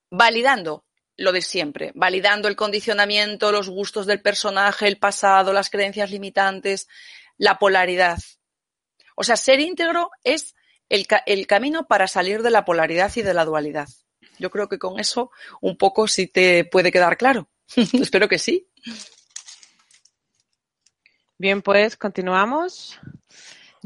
validando 0.09 0.85
lo 1.17 1.31
de 1.31 1.41
siempre, 1.41 1.91
validando 1.95 2.47
el 2.47 2.55
condicionamiento, 2.55 3.51
los 3.51 3.69
gustos 3.69 4.05
del 4.05 4.21
personaje, 4.21 4.87
el 4.87 4.97
pasado, 4.97 5.51
las 5.51 5.69
creencias 5.69 6.11
limitantes, 6.11 6.87
la 7.37 7.57
polaridad. 7.57 8.19
O 9.15 9.23
sea, 9.23 9.35
ser 9.35 9.59
íntegro 9.59 10.11
es 10.23 10.55
el, 10.89 11.07
el 11.25 11.47
camino 11.47 11.87
para 11.87 12.07
salir 12.07 12.43
de 12.43 12.51
la 12.51 12.65
polaridad 12.65 13.11
y 13.15 13.23
de 13.23 13.33
la 13.33 13.45
dualidad. 13.45 13.89
Yo 14.37 14.51
creo 14.51 14.69
que 14.69 14.77
con 14.77 14.99
eso 14.99 15.31
un 15.59 15.75
poco 15.77 16.07
sí 16.07 16.27
te 16.27 16.65
puede 16.65 16.91
quedar 16.91 17.17
claro. 17.17 17.49
Espero 17.75 18.29
que 18.29 18.37
sí. 18.37 18.69
Bien, 21.39 21.61
pues 21.61 21.97
continuamos. 21.97 22.99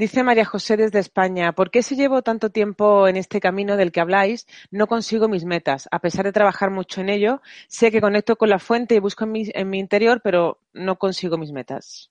Dice 0.01 0.23
María 0.23 0.45
José 0.45 0.77
desde 0.77 0.97
España, 0.97 1.51
¿por 1.51 1.69
qué 1.69 1.83
si 1.83 1.95
llevo 1.95 2.23
tanto 2.23 2.49
tiempo 2.49 3.07
en 3.07 3.17
este 3.17 3.39
camino 3.39 3.77
del 3.77 3.91
que 3.91 4.01
habláis, 4.01 4.47
no 4.71 4.87
consigo 4.87 5.27
mis 5.27 5.45
metas? 5.45 5.87
A 5.91 5.99
pesar 5.99 6.25
de 6.25 6.31
trabajar 6.31 6.71
mucho 6.71 7.01
en 7.01 7.09
ello, 7.09 7.39
sé 7.67 7.91
que 7.91 8.01
conecto 8.01 8.35
con 8.35 8.49
la 8.49 8.57
fuente 8.57 8.95
y 8.95 8.99
busco 8.99 9.25
en 9.25 9.31
mi, 9.31 9.51
en 9.53 9.69
mi 9.69 9.77
interior, 9.77 10.19
pero 10.23 10.59
no 10.73 10.97
consigo 10.97 11.37
mis 11.37 11.51
metas. 11.51 12.09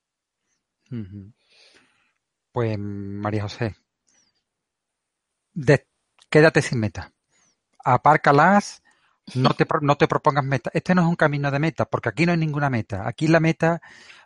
Pues 2.53 2.79
María 2.79 3.41
José, 3.41 3.75
quédate 6.29 6.61
sin 6.61 6.79
meta 6.79 7.11
apárcalas, 7.83 8.83
no 9.35 9.49
te, 9.49 9.67
no 9.81 9.97
te 9.97 10.07
propongas 10.07 10.45
metas. 10.45 10.73
Este 10.73 10.95
no 10.95 11.01
es 11.01 11.07
un 11.09 11.17
camino 11.17 11.51
de 11.51 11.59
meta, 11.59 11.83
porque 11.83 12.07
aquí 12.07 12.25
no 12.25 12.31
hay 12.31 12.37
ninguna 12.37 12.69
meta. 12.69 13.05
Aquí 13.05 13.27
la 13.27 13.41
meta, 13.41 13.81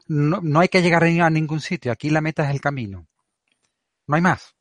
no, 0.06 0.40
no 0.44 0.60
hay 0.60 0.68
que 0.68 0.84
llegar 0.84 1.04
a 1.04 1.30
ningún 1.32 1.62
sitio, 1.62 1.92
aquí 1.92 2.12
la 2.12 2.22
meta 2.22 2.44
es 2.44 2.52
el 2.52 2.62
camino. 2.62 3.08
No 4.08 4.16
hay 4.16 4.22
más. 4.22 4.56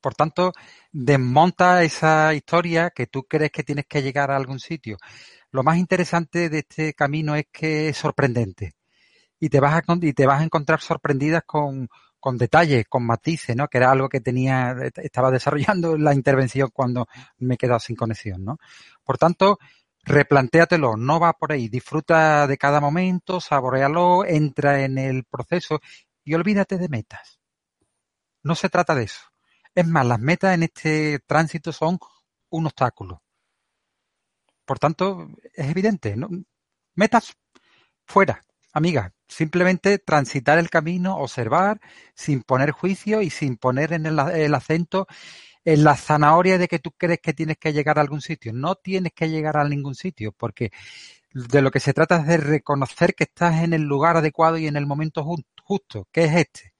Por 0.00 0.14
tanto, 0.14 0.52
desmonta 0.92 1.82
esa 1.82 2.34
historia 2.34 2.90
que 2.90 3.06
tú 3.06 3.24
crees 3.24 3.50
que 3.50 3.64
tienes 3.64 3.86
que 3.86 4.02
llegar 4.02 4.30
a 4.30 4.36
algún 4.36 4.60
sitio. 4.60 4.98
Lo 5.50 5.62
más 5.62 5.78
interesante 5.78 6.48
de 6.48 6.60
este 6.60 6.94
camino 6.94 7.34
es 7.34 7.46
que 7.52 7.88
es 7.88 7.96
sorprendente. 7.96 8.74
Y 9.40 9.48
te 9.50 9.60
vas 9.60 9.74
a, 9.74 9.82
y 10.02 10.12
te 10.12 10.26
vas 10.26 10.40
a 10.40 10.44
encontrar 10.44 10.80
sorprendidas 10.80 11.42
con, 11.46 11.88
con 12.20 12.38
detalles, 12.38 12.86
con 12.88 13.06
matices, 13.06 13.56
¿no? 13.56 13.68
Que 13.68 13.78
era 13.78 13.90
algo 13.90 14.08
que 14.08 14.20
tenía, 14.20 14.74
estaba 14.96 15.30
desarrollando 15.30 15.96
la 15.98 16.14
intervención 16.14 16.70
cuando 16.72 17.06
me 17.38 17.54
he 17.54 17.58
quedado 17.58 17.80
sin 17.80 17.96
conexión, 17.96 18.44
¿no? 18.44 18.58
Por 19.04 19.18
tanto, 19.18 19.58
replantéatelo, 20.04 20.96
no 20.96 21.20
va 21.20 21.32
por 21.34 21.52
ahí, 21.52 21.68
disfruta 21.68 22.46
de 22.46 22.58
cada 22.58 22.80
momento, 22.80 23.40
saborealo, 23.40 24.24
entra 24.24 24.82
en 24.84 24.98
el 24.98 25.24
proceso 25.24 25.80
y 26.24 26.34
olvídate 26.34 26.78
de 26.78 26.88
metas. 26.88 27.40
No 28.46 28.54
se 28.54 28.68
trata 28.68 28.94
de 28.94 29.02
eso. 29.02 29.22
Es 29.74 29.88
más, 29.88 30.06
las 30.06 30.20
metas 30.20 30.54
en 30.54 30.62
este 30.62 31.18
tránsito 31.26 31.72
son 31.72 31.98
un 32.50 32.66
obstáculo. 32.66 33.20
Por 34.64 34.78
tanto, 34.78 35.28
es 35.52 35.68
evidente, 35.68 36.16
¿no? 36.16 36.28
metas 36.94 37.34
fuera, 38.06 38.40
amiga, 38.72 39.12
simplemente 39.26 39.98
transitar 39.98 40.58
el 40.58 40.70
camino, 40.70 41.16
observar, 41.16 41.80
sin 42.14 42.44
poner 42.44 42.70
juicio 42.70 43.20
y 43.20 43.30
sin 43.30 43.56
poner 43.56 43.92
en 43.92 44.06
el, 44.06 44.54
acento 44.54 45.08
en 45.64 45.82
la 45.82 45.96
zanahoria 45.96 46.56
de 46.56 46.68
que 46.68 46.78
tú 46.78 46.92
crees 46.92 47.18
que 47.20 47.34
tienes 47.34 47.58
que 47.58 47.72
llegar 47.72 47.98
a 47.98 48.02
algún 48.02 48.20
sitio. 48.20 48.52
No 48.52 48.76
tienes 48.76 49.12
que 49.12 49.28
llegar 49.28 49.56
a 49.56 49.68
ningún 49.68 49.96
sitio, 49.96 50.30
porque 50.30 50.70
de 51.34 51.62
lo 51.62 51.72
que 51.72 51.80
se 51.80 51.92
trata 51.92 52.18
es 52.18 52.26
de 52.28 52.36
reconocer 52.36 53.16
que 53.16 53.24
estás 53.24 53.64
en 53.64 53.72
el 53.72 53.82
lugar 53.82 54.16
adecuado 54.16 54.56
y 54.56 54.68
en 54.68 54.76
el 54.76 54.86
momento 54.86 55.24
justo, 55.64 56.06
que 56.12 56.26
es 56.26 56.36
este. 56.36 56.74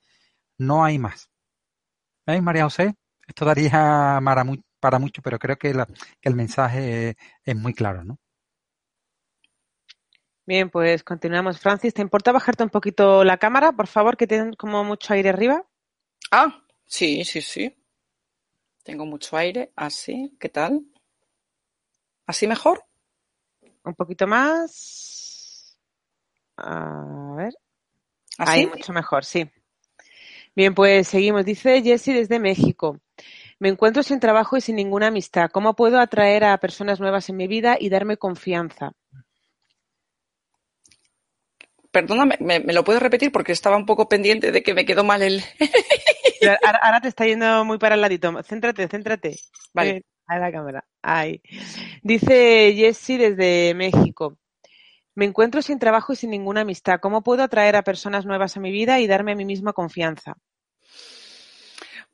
No 0.57 0.85
hay 0.85 0.97
más. 0.97 1.29
¿Veis, 2.27 2.43
María 2.43 2.65
José? 2.65 2.93
Esto 3.25 3.45
daría 3.45 4.19
para, 4.79 4.99
mucho, 4.99 5.21
pero 5.21 5.39
creo 5.39 5.55
que, 5.57 5.71
que 5.71 6.29
el 6.29 6.35
mensaje 6.35 7.15
es 7.43 7.55
muy 7.55 7.73
claro, 7.73 8.03
¿no? 8.03 8.19
Bien, 10.45 10.69
pues 10.69 11.03
continuamos. 11.03 11.59
Francis, 11.59 11.93
¿te 11.93 12.01
importa 12.01 12.31
bajarte 12.31 12.63
un 12.63 12.69
poquito 12.69 13.23
la 13.23 13.37
cámara, 13.37 13.71
por 13.71 13.87
favor, 13.87 14.17
que 14.17 14.27
tienen 14.27 14.53
como 14.53 14.83
mucho 14.83 15.13
aire 15.13 15.29
arriba? 15.29 15.65
Ah, 16.31 16.61
Sí, 16.87 17.25
sí, 17.25 17.41
sí. 17.41 17.75
Tengo 18.83 19.05
mucho 19.05 19.35
aire. 19.35 19.71
Así, 19.75 20.35
¿qué 20.39 20.47
tal? 20.47 20.85
¿Así 22.25 22.47
mejor? 22.47 22.83
Un 23.83 23.93
poquito 23.93 24.25
más. 24.25 25.77
A 26.55 27.33
ver. 27.35 27.53
¿Así? 28.37 28.59
Ahí, 28.59 28.67
mucho 28.67 28.93
mejor, 28.93 29.25
sí. 29.25 29.49
Bien, 30.57 30.73
pues 30.73 31.07
seguimos. 31.07 31.45
Dice 31.45 31.83
Jessie 31.83 32.15
desde 32.15 32.39
México. 32.39 32.99
Me 33.59 33.69
encuentro 33.69 34.01
sin 34.01 34.19
trabajo 34.19 34.57
y 34.57 34.61
sin 34.61 34.75
ninguna 34.75 35.09
amistad. 35.09 35.51
¿Cómo 35.51 35.75
puedo 35.75 35.99
atraer 35.99 36.45
a 36.45 36.57
personas 36.57 36.99
nuevas 36.99 37.29
en 37.29 37.37
mi 37.37 37.45
vida 37.45 37.77
y 37.79 37.89
darme 37.89 38.17
confianza? 38.17 38.93
Perdóname, 41.91 42.37
¿me, 42.39 42.59
me 42.59 42.73
lo 42.73 42.83
puedes 42.83 43.03
repetir? 43.03 43.31
Porque 43.31 43.51
estaba 43.51 43.77
un 43.77 43.85
poco 43.85 44.09
pendiente 44.09 44.51
de 44.51 44.63
que 44.63 44.73
me 44.73 44.83
quedó 44.83 45.03
mal 45.03 45.21
el... 45.21 45.43
Ahora, 46.63 46.79
ahora 46.81 47.01
te 47.01 47.07
está 47.07 47.25
yendo 47.25 47.63
muy 47.63 47.77
para 47.77 47.93
el 47.93 48.01
ladito. 48.01 48.31
Céntrate, 48.43 48.87
céntrate. 48.87 49.35
Vale. 49.73 49.89
Eh, 49.89 50.03
a 50.25 50.39
la 50.39 50.51
cámara. 50.51 50.85
Ahí. 51.03 51.41
Dice 52.01 52.73
Jessie 52.75 53.17
desde 53.17 53.73
México. 53.75 54.37
Me 55.17 55.25
encuentro 55.25 55.63
sin 55.63 55.79
trabajo 55.79 56.13
y 56.13 56.15
sin 56.15 56.29
ninguna 56.29 56.61
amistad. 56.61 56.99
¿Cómo 56.99 57.23
puedo 57.23 57.41
atraer 57.41 57.75
a 57.75 57.81
personas 57.81 58.27
nuevas 58.27 58.55
a 58.55 58.59
mi 58.59 58.71
vida 58.71 58.99
y 58.99 59.07
darme 59.07 59.31
a 59.31 59.35
mí 59.35 59.45
misma 59.45 59.73
confianza? 59.73 60.37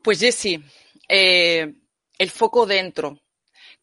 Pues 0.03 0.19
Jessy, 0.19 0.61
eh, 1.07 1.75
el 2.17 2.29
foco 2.29 2.65
dentro. 2.65 3.21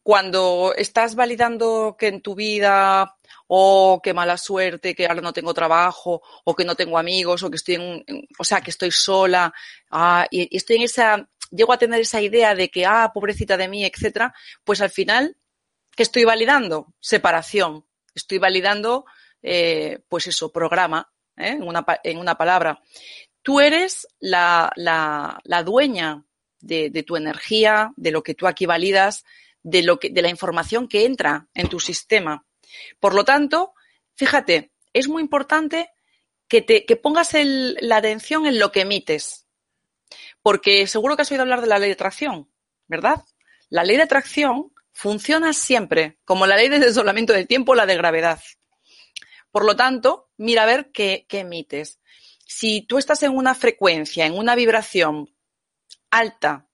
Cuando 0.02 0.74
estás 0.76 1.14
validando 1.14 1.96
que 1.98 2.08
en 2.08 2.20
tu 2.20 2.34
vida, 2.34 3.16
oh, 3.46 4.00
qué 4.02 4.12
mala 4.12 4.36
suerte, 4.36 4.94
que 4.94 5.06
ahora 5.06 5.22
no 5.22 5.32
tengo 5.32 5.54
trabajo, 5.54 6.20
o 6.44 6.54
que 6.54 6.66
no 6.66 6.74
tengo 6.74 6.98
amigos, 6.98 7.42
o 7.42 7.50
que 7.50 7.56
estoy 7.56 7.76
en, 7.76 8.04
o 8.38 8.44
sea, 8.44 8.60
que 8.60 8.70
estoy 8.70 8.90
sola, 8.90 9.52
ah, 9.90 10.26
y, 10.30 10.54
estoy 10.54 10.76
en 10.76 10.82
esa, 10.82 11.26
llego 11.50 11.72
a 11.72 11.78
tener 11.78 12.00
esa 12.02 12.20
idea 12.20 12.54
de 12.54 12.68
que, 12.70 12.84
ah, 12.84 13.10
pobrecita 13.14 13.56
de 13.56 13.68
mí, 13.68 13.86
etcétera, 13.86 14.34
pues 14.62 14.82
al 14.82 14.90
final, 14.90 15.38
¿qué 15.96 16.02
estoy 16.02 16.24
validando? 16.24 16.92
Separación. 17.00 17.86
Estoy 18.14 18.36
validando, 18.36 19.06
eh, 19.42 20.00
pues 20.06 20.26
eso, 20.26 20.52
programa, 20.52 21.10
¿eh? 21.38 21.48
en, 21.48 21.62
una, 21.62 21.86
en 22.04 22.18
una 22.18 22.36
palabra. 22.36 22.82
Tú 23.42 23.60
eres 23.60 24.06
la, 24.18 24.72
dueña 25.64 26.24
de, 26.60 27.04
tu 27.06 27.16
energía, 27.16 27.92
de 27.96 28.10
lo 28.10 28.22
que 28.22 28.34
tú 28.34 28.46
aquí 28.46 28.66
validas, 28.66 29.24
de, 29.62 29.82
la 29.82 30.28
información 30.28 30.88
que 30.88 31.04
entra 31.04 31.48
en 31.54 31.68
tu 31.68 31.80
sistema. 31.80 32.44
Por 32.98 33.14
lo 33.14 33.24
tanto, 33.24 33.72
fíjate, 34.14 34.72
es 34.92 35.08
muy 35.08 35.22
importante 35.22 35.90
que, 36.48 37.00
pongas 37.02 37.32
la 37.34 37.96
atención 37.96 38.46
en 38.46 38.58
lo 38.58 38.72
que 38.72 38.82
emites. 38.82 39.46
Porque 40.42 40.86
seguro 40.86 41.16
que 41.16 41.22
has 41.22 41.30
oído 41.30 41.42
hablar 41.42 41.60
de 41.60 41.66
la 41.66 41.78
ley 41.78 41.88
de 41.88 41.94
atracción, 41.94 42.50
¿verdad? 42.88 43.22
La 43.68 43.84
ley 43.84 43.96
de 43.96 44.02
atracción 44.02 44.72
funciona 44.92 45.52
siempre, 45.52 46.18
como 46.24 46.46
la 46.46 46.56
ley 46.56 46.68
de 46.68 46.80
desdoblamiento 46.80 47.32
del 47.32 47.46
tiempo, 47.46 47.74
la 47.74 47.86
de 47.86 47.96
gravedad. 47.96 48.40
Por 49.50 49.64
lo 49.64 49.76
tanto, 49.76 50.30
mira 50.36 50.64
a 50.64 50.66
ver 50.66 50.90
qué 50.92 51.26
emites. 51.30 51.99
Si 52.52 52.82
tú 52.82 52.98
estás 52.98 53.22
en 53.22 53.36
una 53.36 53.54
frecuencia, 53.54 54.26
en 54.26 54.36
una 54.36 54.56
vibración 54.56 55.32
alta, 56.10 56.66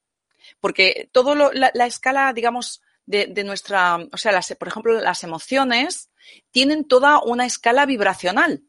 porque 0.58 1.10
todo 1.12 1.34
la, 1.34 1.70
la 1.74 1.84
escala, 1.84 2.32
digamos, 2.32 2.80
de, 3.04 3.44
nuestra, 3.44 3.98
o 4.10 4.16
sea, 4.16 4.40
por 4.58 4.68
ejemplo, 4.68 4.98
las 4.98 5.22
emociones 5.22 6.10
tienen 6.50 6.88
toda 6.88 7.20
una 7.20 7.44
escala 7.44 7.84
vibracional. 7.84 8.62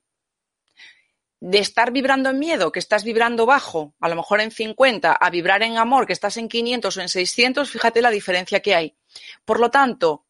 De 1.39 1.59
estar 1.59 1.91
vibrando 1.93 2.29
en 2.29 2.39
miedo, 2.39 2.73
que 2.73 2.79
estás 2.79 3.05
vibrando 3.05 3.45
bajo, 3.45 3.95
a 4.01 4.09
lo 4.09 4.15
mejor 4.17 4.41
en 4.41 4.51
50, 4.51 5.13
a 5.13 5.29
vibrar 5.29 5.63
en 5.63 5.77
amor, 5.77 6.07
que 6.07 6.13
estás 6.13 6.35
en 6.35 6.49
500 6.49 6.97
o 6.97 7.01
en 7.01 7.07
600, 7.07 7.71
fíjate 7.71 8.01
la 8.01 8.09
diferencia 8.09 8.59
que 8.59 8.75
hay. 8.75 8.97
Por 9.45 9.61
lo 9.61 9.71
tanto, 9.71 10.25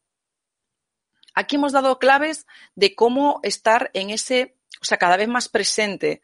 aquí 1.33 1.55
hemos 1.55 1.71
dado 1.71 1.97
claves 1.97 2.45
de 2.75 2.93
cómo 2.93 3.39
estar 3.41 3.89
en 3.95 4.11
ese, 4.11 4.57
o 4.79 4.85
sea, 4.85 4.97
cada 4.99 5.17
vez 5.17 5.27
más 5.27 5.49
presente, 5.49 6.21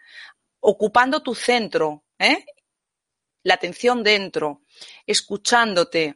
ocupando 0.64 1.22
tu 1.22 1.36
centro, 1.36 2.05
¿eh? 2.18 2.45
la 3.43 3.55
atención 3.55 4.01
dentro, 4.01 4.64
escuchándote, 5.05 6.16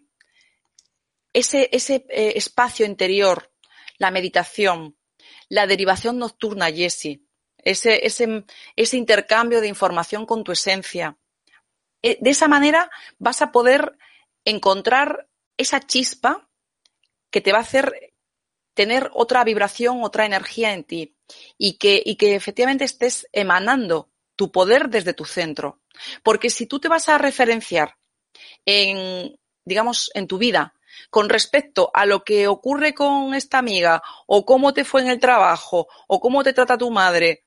ese, 1.34 1.70
ese 1.72 2.06
eh, 2.10 2.34
espacio 2.36 2.86
interior, 2.86 3.52
la 3.98 4.10
meditación, 4.10 4.98
la 5.50 5.68
derivación 5.68 6.18
nocturna, 6.18 6.72
Jessie, 6.72 7.24
ese, 7.58 8.06
ese, 8.06 8.46
ese 8.76 8.98
intercambio 8.98 9.60
de 9.60 9.68
información 9.68 10.26
con 10.26 10.44
tu 10.44 10.54
esencia. 10.54 11.18
Eh, 12.02 12.18
De 12.22 12.30
esa 12.30 12.48
manera 12.48 12.90
vas 13.20 13.42
a 13.42 13.52
poder 13.52 13.98
encontrar 14.46 15.28
esa 15.58 15.82
chispa 15.82 16.50
que 17.30 17.42
te 17.42 17.52
va 17.52 17.58
a 17.58 17.62
hacer 17.62 18.14
tener 18.74 19.10
otra 19.14 19.44
vibración, 19.44 20.04
otra 20.04 20.26
energía 20.26 20.72
en 20.72 20.86
ti 20.86 21.18
y 21.58 21.78
que, 21.78 22.02
y 22.06 22.16
que 22.16 22.36
efectivamente 22.36 22.86
estés 22.86 23.28
emanando 23.34 24.10
tu 24.38 24.52
poder 24.52 24.88
desde 24.88 25.14
tu 25.14 25.26
centro. 25.26 25.82
Porque 26.24 26.50
si 26.50 26.66
tú 26.68 26.80
te 26.80 26.88
vas 26.88 27.10
a 27.10 27.18
referenciar 27.18 27.98
en, 28.66 29.38
digamos, 29.66 30.10
en 30.14 30.28
tu 30.28 30.38
vida 30.38 30.74
con 31.10 31.28
respecto 31.28 31.92
a 31.94 32.06
lo 32.06 32.24
que 32.24 32.48
ocurre 32.48 32.94
con 32.94 33.34
esta 33.34 33.58
amiga 33.58 34.02
o 34.26 34.46
cómo 34.46 34.74
te 34.74 34.86
fue 34.86 35.02
en 35.02 35.10
el 35.10 35.20
trabajo 35.20 35.88
o 36.08 36.20
cómo 36.20 36.44
te 36.44 36.54
trata 36.54 36.78
tu 36.78 36.90
madre 36.90 37.44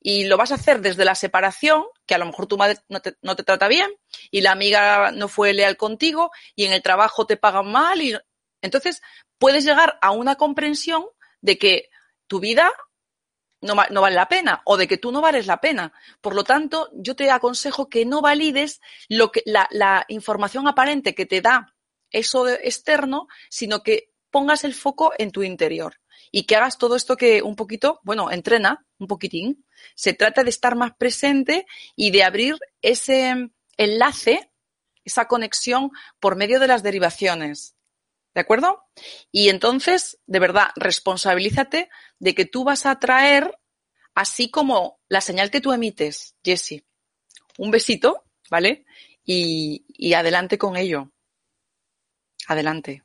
y 0.00 0.24
lo 0.24 0.36
vas 0.36 0.52
a 0.52 0.56
hacer 0.56 0.82
desde 0.82 1.06
la 1.06 1.14
separación, 1.14 1.82
que 2.06 2.14
a 2.14 2.18
lo 2.18 2.26
mejor 2.26 2.46
tu 2.46 2.58
madre 2.58 2.76
no 2.88 3.00
te, 3.00 3.42
trata 3.42 3.68
bien 3.68 3.90
y 4.30 4.42
la 4.42 4.52
amiga 4.52 5.10
no 5.12 5.28
fue 5.28 5.54
leal 5.54 5.78
contigo 5.78 6.30
y 6.54 6.66
en 6.66 6.74
el 6.74 6.82
trabajo 6.82 7.26
te 7.26 7.38
pagan 7.38 7.72
mal 7.72 8.02
y 8.02 8.14
entonces 8.60 9.00
puedes 9.38 9.64
llegar 9.64 9.98
a 10.02 10.10
una 10.10 10.36
comprensión 10.36 11.06
de 11.40 11.56
que 11.56 11.88
tu 12.26 12.38
vida 12.38 12.70
no, 13.64 13.74
no 13.90 14.00
vale 14.00 14.14
la 14.14 14.28
pena 14.28 14.62
o 14.64 14.76
de 14.76 14.86
que 14.86 14.98
tú 14.98 15.10
no 15.10 15.20
vales 15.20 15.46
la 15.46 15.60
pena. 15.60 15.92
Por 16.20 16.34
lo 16.34 16.44
tanto, 16.44 16.90
yo 16.92 17.16
te 17.16 17.30
aconsejo 17.30 17.88
que 17.88 18.04
no 18.04 18.20
valides 18.20 18.80
lo 19.08 19.32
que, 19.32 19.42
la, 19.46 19.68
la 19.70 20.04
información 20.08 20.68
aparente 20.68 21.14
que 21.14 21.26
te 21.26 21.40
da 21.40 21.74
eso 22.10 22.48
externo, 22.48 23.26
sino 23.48 23.82
que 23.82 24.10
pongas 24.30 24.64
el 24.64 24.74
foco 24.74 25.12
en 25.18 25.30
tu 25.30 25.42
interior 25.42 25.96
y 26.30 26.44
que 26.44 26.56
hagas 26.56 26.78
todo 26.78 26.96
esto 26.96 27.16
que 27.16 27.42
un 27.42 27.56
poquito, 27.56 28.00
bueno, 28.02 28.30
entrena 28.30 28.84
un 28.98 29.06
poquitín. 29.06 29.64
Se 29.94 30.12
trata 30.12 30.42
de 30.42 30.50
estar 30.50 30.76
más 30.76 30.92
presente 30.96 31.66
y 31.96 32.10
de 32.10 32.24
abrir 32.24 32.56
ese 32.82 33.50
enlace, 33.76 34.50
esa 35.04 35.26
conexión 35.26 35.90
por 36.20 36.36
medio 36.36 36.60
de 36.60 36.66
las 36.66 36.82
derivaciones. 36.82 37.76
¿De 38.34 38.40
acuerdo? 38.40 38.84
Y 39.30 39.48
entonces, 39.48 40.18
de 40.26 40.40
verdad, 40.40 40.68
responsabilízate 40.76 41.88
de 42.18 42.34
que 42.34 42.44
tú 42.44 42.64
vas 42.64 42.84
a 42.84 42.98
traer 42.98 43.56
así 44.14 44.50
como 44.50 45.00
la 45.08 45.20
señal 45.20 45.50
que 45.50 45.60
tú 45.60 45.72
emites, 45.72 46.36
Jessie. 46.44 46.84
Un 47.58 47.70
besito, 47.70 48.24
¿vale? 48.50 48.84
Y, 49.24 49.84
y 49.88 50.14
adelante 50.14 50.58
con 50.58 50.76
ello. 50.76 51.12
Adelante. 52.48 53.02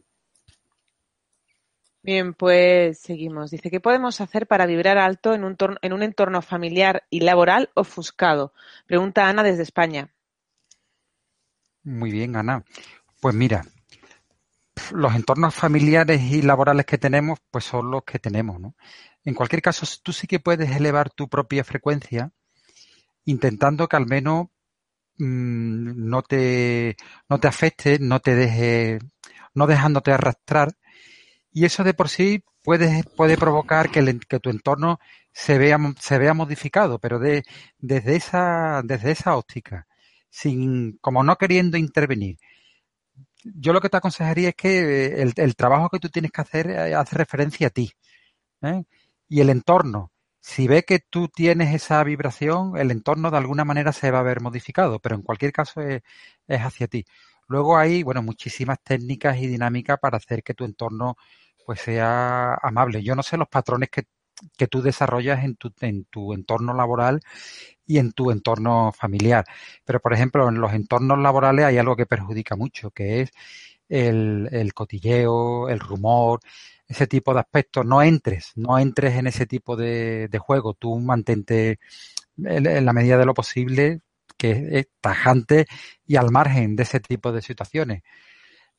Bien, 2.02 2.34
pues 2.34 3.00
seguimos. 3.00 3.52
Dice, 3.52 3.70
¿qué 3.70 3.80
podemos 3.80 4.22
hacer 4.22 4.48
para 4.48 4.66
vibrar 4.66 4.98
alto 4.98 5.34
en 5.34 5.44
un, 5.44 5.58
en 5.82 5.94
un 5.94 6.02
entorno 6.02 6.42
familiar 6.42 7.04
y 7.10 7.20
laboral 7.20 7.70
ofuscado? 7.76 8.54
Pregunta 8.88 9.28
Ana 9.28 9.44
desde 9.44 9.64
España. 9.64 10.10
Muy 11.84 12.12
bien, 12.12 12.36
Ana. 12.36 12.64
Pues 13.20 13.36
mira, 13.36 13.64
los 14.92 15.16
entornos 15.16 15.56
familiares 15.56 16.22
y 16.22 16.42
laborales 16.42 16.86
que 16.86 16.98
tenemos, 16.98 17.40
pues 17.52 17.66
son 17.66 17.92
los 17.92 18.04
que 18.04 18.20
tenemos, 18.20 18.60
¿no? 18.60 18.76
En 19.24 19.34
cualquier 19.36 19.62
caso, 19.62 19.86
tú 20.04 20.14
sí 20.14 20.28
que 20.28 20.40
puedes 20.40 20.72
elevar 20.76 21.10
tu 21.10 21.30
propia 21.30 21.64
frecuencia 21.64 22.32
intentando 23.26 23.88
que 23.88 23.96
al 23.98 24.08
menos 24.08 24.48
mm, 25.18 26.10
no 26.10 26.22
te, 26.24 26.98
no 27.30 27.40
te 27.40 27.48
afecte, 27.48 28.00
no 28.00 28.20
te 28.20 28.36
deje, 28.36 29.00
no 29.54 29.68
dejándote 29.68 30.12
arrastrar. 30.12 30.76
Y 31.52 31.66
eso 31.66 31.84
de 31.84 31.94
por 31.94 32.10
sí 32.10 32.44
puede, 32.64 33.04
puede 33.16 33.38
provocar 33.38 33.90
que, 33.92 34.00
el 34.00 34.20
que 34.28 34.40
tu 34.40 34.50
entorno 34.50 35.00
se 35.32 35.58
vea, 35.58 35.78
se 36.00 36.18
vea 36.18 36.34
modificado, 36.34 37.00
pero 37.00 37.20
de, 37.20 37.44
desde 37.78 38.16
esa, 38.16 38.82
desde 38.84 39.12
esa 39.12 39.36
óptica, 39.38 39.88
sin, 40.30 40.98
como 41.02 41.24
no 41.24 41.38
queriendo 41.38 41.78
intervenir. 41.78 42.38
Yo 43.44 43.74
lo 43.74 43.82
que 43.82 43.90
te 43.90 43.98
aconsejaría 43.98 44.50
es 44.50 44.56
que 44.56 45.22
eh, 45.22 45.34
el, 45.36 45.56
trabajo 45.56 45.90
que 45.90 46.00
tú 46.00 46.10
tienes 46.10 46.32
que 46.32 46.42
hacer 46.42 46.70
eh, 46.70 46.96
hace 46.96 47.16
referencia 47.16 47.68
a 47.68 47.70
ti. 47.70 47.92
¿eh? 48.62 48.84
Y 49.28 49.42
el 49.42 49.50
entorno. 49.50 50.12
Si 50.42 50.68
ve 50.68 50.84
que 50.84 51.00
tú 51.00 51.28
tienes 51.28 51.74
esa 51.76 52.04
vibración, 52.04 52.78
el 52.78 52.92
entorno 52.92 53.32
de 53.32 53.38
alguna 53.38 53.66
manera 53.66 53.92
se 53.94 54.12
va 54.12 54.20
a 54.20 54.24
ver 54.24 54.42
modificado, 54.42 55.00
pero 55.00 55.16
en 55.16 55.22
cualquier 55.22 55.52
caso 55.52 55.82
es, 55.82 56.02
es 56.48 56.62
hacia 56.62 56.88
ti. 56.88 57.06
Luego 57.48 57.78
hay, 57.78 58.04
bueno, 58.04 58.22
muchísimas 58.24 58.80
técnicas 58.84 59.38
y 59.38 59.48
dinámicas 59.48 60.00
para 60.00 60.18
hacer 60.18 60.44
que 60.44 60.54
tu 60.54 60.66
entorno 60.66 61.18
pues 61.66 61.82
sea 61.82 62.56
amable. 62.62 63.04
Yo 63.04 63.16
no 63.16 63.24
sé 63.24 63.38
los 63.38 63.48
patrones 63.48 63.90
que 63.90 64.04
que 64.58 64.68
tú 64.68 64.82
desarrollas 64.82 65.44
en 65.44 65.56
tu, 65.56 65.72
en 65.82 66.06
tu 66.06 66.34
entorno 66.34 66.74
laboral 66.74 67.22
y 67.86 67.98
en 67.98 68.12
tu 68.12 68.32
entorno 68.32 68.92
familiar. 68.92 69.46
Pero, 69.86 70.00
por 70.00 70.14
ejemplo, 70.14 70.48
en 70.50 70.62
los 70.62 70.74
entornos 70.74 71.20
laborales 71.20 71.66
hay 71.66 71.78
algo 71.78 71.96
que 71.96 72.06
perjudica 72.06 72.56
mucho, 72.56 72.92
que 72.92 73.22
es 73.22 73.32
el, 73.90 74.50
el 74.52 74.74
cotilleo, 74.74 75.70
el 75.70 75.80
rumor, 75.80 76.40
ese 76.88 77.08
tipo 77.08 77.34
de 77.34 77.42
aspectos. 77.42 77.86
No 77.86 78.02
entres, 78.02 78.52
no 78.56 78.78
entres 78.80 79.16
en 79.16 79.28
ese 79.28 79.46
tipo 79.46 79.76
de, 79.76 80.28
de 80.30 80.40
juego. 80.40 80.74
Tú 80.74 80.98
mantente 81.00 81.80
en, 82.46 82.86
la 82.86 82.94
medida 82.94 83.18
de 83.18 83.26
lo 83.26 83.34
posible 83.34 84.02
que 84.38 84.68
es 84.72 84.88
tajante 85.02 85.68
y 86.06 86.16
al 86.16 86.32
margen 86.32 86.76
de 86.76 86.84
ese 86.84 87.00
tipo 87.00 87.32
de 87.32 87.42
situaciones. 87.42 88.04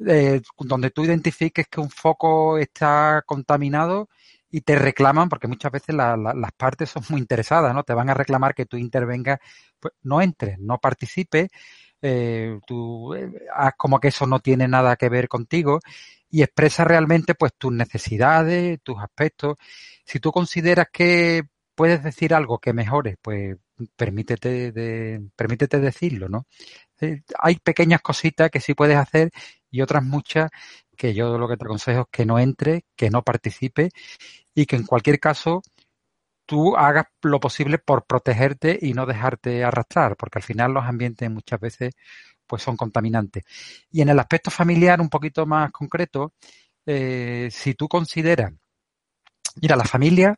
Eh, 0.07 0.41
donde 0.59 0.91
tú 0.91 1.05
identifiques 1.05 1.67
que 1.69 1.81
un 1.81 1.91
foco 1.91 2.57
está 2.59 3.23
contaminado, 3.27 4.09
y 4.51 4.63
te 4.63 4.77
reclaman, 4.77 5.29
porque 5.29 5.49
muchas 5.49 5.73
veces 5.73 5.95
las 5.95 6.53
partes 6.57 6.91
son 6.91 7.05
muy 7.09 7.21
interesadas, 7.21 7.75
¿no? 7.75 7.85
Te 7.85 7.95
van 7.95 8.11
a 8.11 8.15
reclamar 8.15 8.55
que 8.55 8.67
tú 8.67 8.77
intervengas, 8.77 9.39
pues 9.79 9.95
no 10.03 10.21
entres, 10.21 10.59
no 10.59 10.79
participes, 10.79 11.49
eh, 12.03 12.59
tú 12.67 13.15
eh, 13.15 13.31
haz 13.55 13.75
como 13.77 14.01
que 14.01 14.09
eso 14.09 14.27
no 14.27 14.41
tiene 14.41 14.67
nada 14.69 14.97
que 14.97 15.09
ver 15.09 15.29
contigo 15.29 15.81
y 16.31 16.43
expresa 16.43 16.85
realmente 16.85 17.35
pues 17.35 17.53
tus 17.59 17.73
necesidades, 17.73 18.81
tus 18.83 18.99
aspectos. 18.99 19.57
Si 20.05 20.19
tú 20.21 20.33
consideras 20.33 20.89
que 20.93 21.43
puedes 21.75 22.03
decir 22.03 22.35
algo 22.35 22.59
que 22.59 22.73
mejore, 22.73 23.17
pues 23.23 23.57
permítete, 23.97 24.73
de, 24.73 25.23
permítete 25.37 25.81
decirlo, 25.81 26.29
¿no? 26.29 26.47
Eh, 27.01 27.23
hay 27.39 27.57
pequeñas 27.57 28.03
cositas 28.03 28.51
que 28.51 28.61
sí 28.61 28.75
puedes 28.75 28.97
hacer 28.97 29.31
y 29.71 29.83
otras 29.83 30.05
muchas 30.05 30.51
que 31.01 31.15
yo 31.15 31.39
lo 31.39 31.49
que 31.49 31.57
te 31.57 31.65
aconsejo 31.65 32.03
es 32.03 32.07
que 32.13 32.27
no 32.27 32.39
entre, 32.39 32.85
que 32.95 33.09
no 33.09 33.23
participe 33.23 33.89
y 34.55 34.67
que 34.67 34.77
en 34.77 34.85
cualquier 34.85 35.19
caso 35.19 35.63
tú 36.45 36.77
hagas 36.77 37.07
lo 37.23 37.41
posible 37.41 37.79
por 37.79 38.05
protegerte 38.05 38.79
y 38.83 38.93
no 38.93 39.07
dejarte 39.07 39.65
arrastrar, 39.65 40.15
porque 40.19 40.41
al 40.41 40.43
final 40.43 40.75
los 40.75 40.85
ambientes 40.85 41.31
muchas 41.31 41.59
veces 41.59 41.95
pues 42.47 42.63
son 42.63 42.77
contaminantes. 42.77 43.45
Y 43.91 44.03
en 44.03 44.11
el 44.11 44.19
aspecto 44.19 44.51
familiar 44.51 45.01
un 45.01 45.09
poquito 45.09 45.47
más 45.47 45.73
concreto, 45.73 46.35
eh, 46.85 47.49
si 47.51 47.73
tú 47.73 47.89
consideras, 47.89 48.53
mira, 49.63 49.77
la 49.77 49.85
familia, 49.85 50.37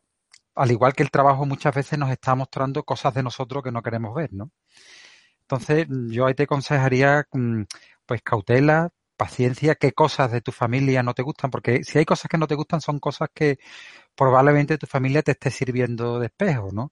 al 0.55 0.71
igual 0.71 0.93
que 0.93 1.03
el 1.03 1.11
trabajo, 1.11 1.45
muchas 1.45 1.75
veces 1.75 1.99
nos 1.99 2.09
está 2.09 2.35
mostrando 2.35 2.83
cosas 2.83 3.13
de 3.13 3.23
nosotros 3.23 3.63
que 3.63 3.71
no 3.71 3.81
queremos 3.81 4.15
ver, 4.15 4.31
¿no? 4.31 4.51
Entonces, 5.41 5.87
yo 5.89 6.25
ahí 6.25 6.35
te 6.35 6.43
aconsejaría, 6.43 7.25
mm, 7.33 7.63
pues 8.05 8.21
cautela, 8.21 8.89
paciencia, 9.17 9.75
qué 9.75 9.91
cosas 9.93 10.31
de 10.31 10.41
tu 10.41 10.51
familia 10.51 11.03
no 11.03 11.13
te 11.13 11.23
gustan, 11.23 11.51
porque 11.51 11.83
si 11.83 11.97
hay 11.99 12.05
cosas 12.05 12.29
que 12.29 12.37
no 12.37 12.47
te 12.47 12.55
gustan 12.55 12.81
son 12.81 12.99
cosas 12.99 13.29
que 13.33 13.59
probablemente 14.15 14.77
tu 14.77 14.87
familia 14.87 15.21
te 15.21 15.31
esté 15.31 15.51
sirviendo 15.51 16.19
de 16.19 16.27
espejo, 16.27 16.69
¿no? 16.71 16.91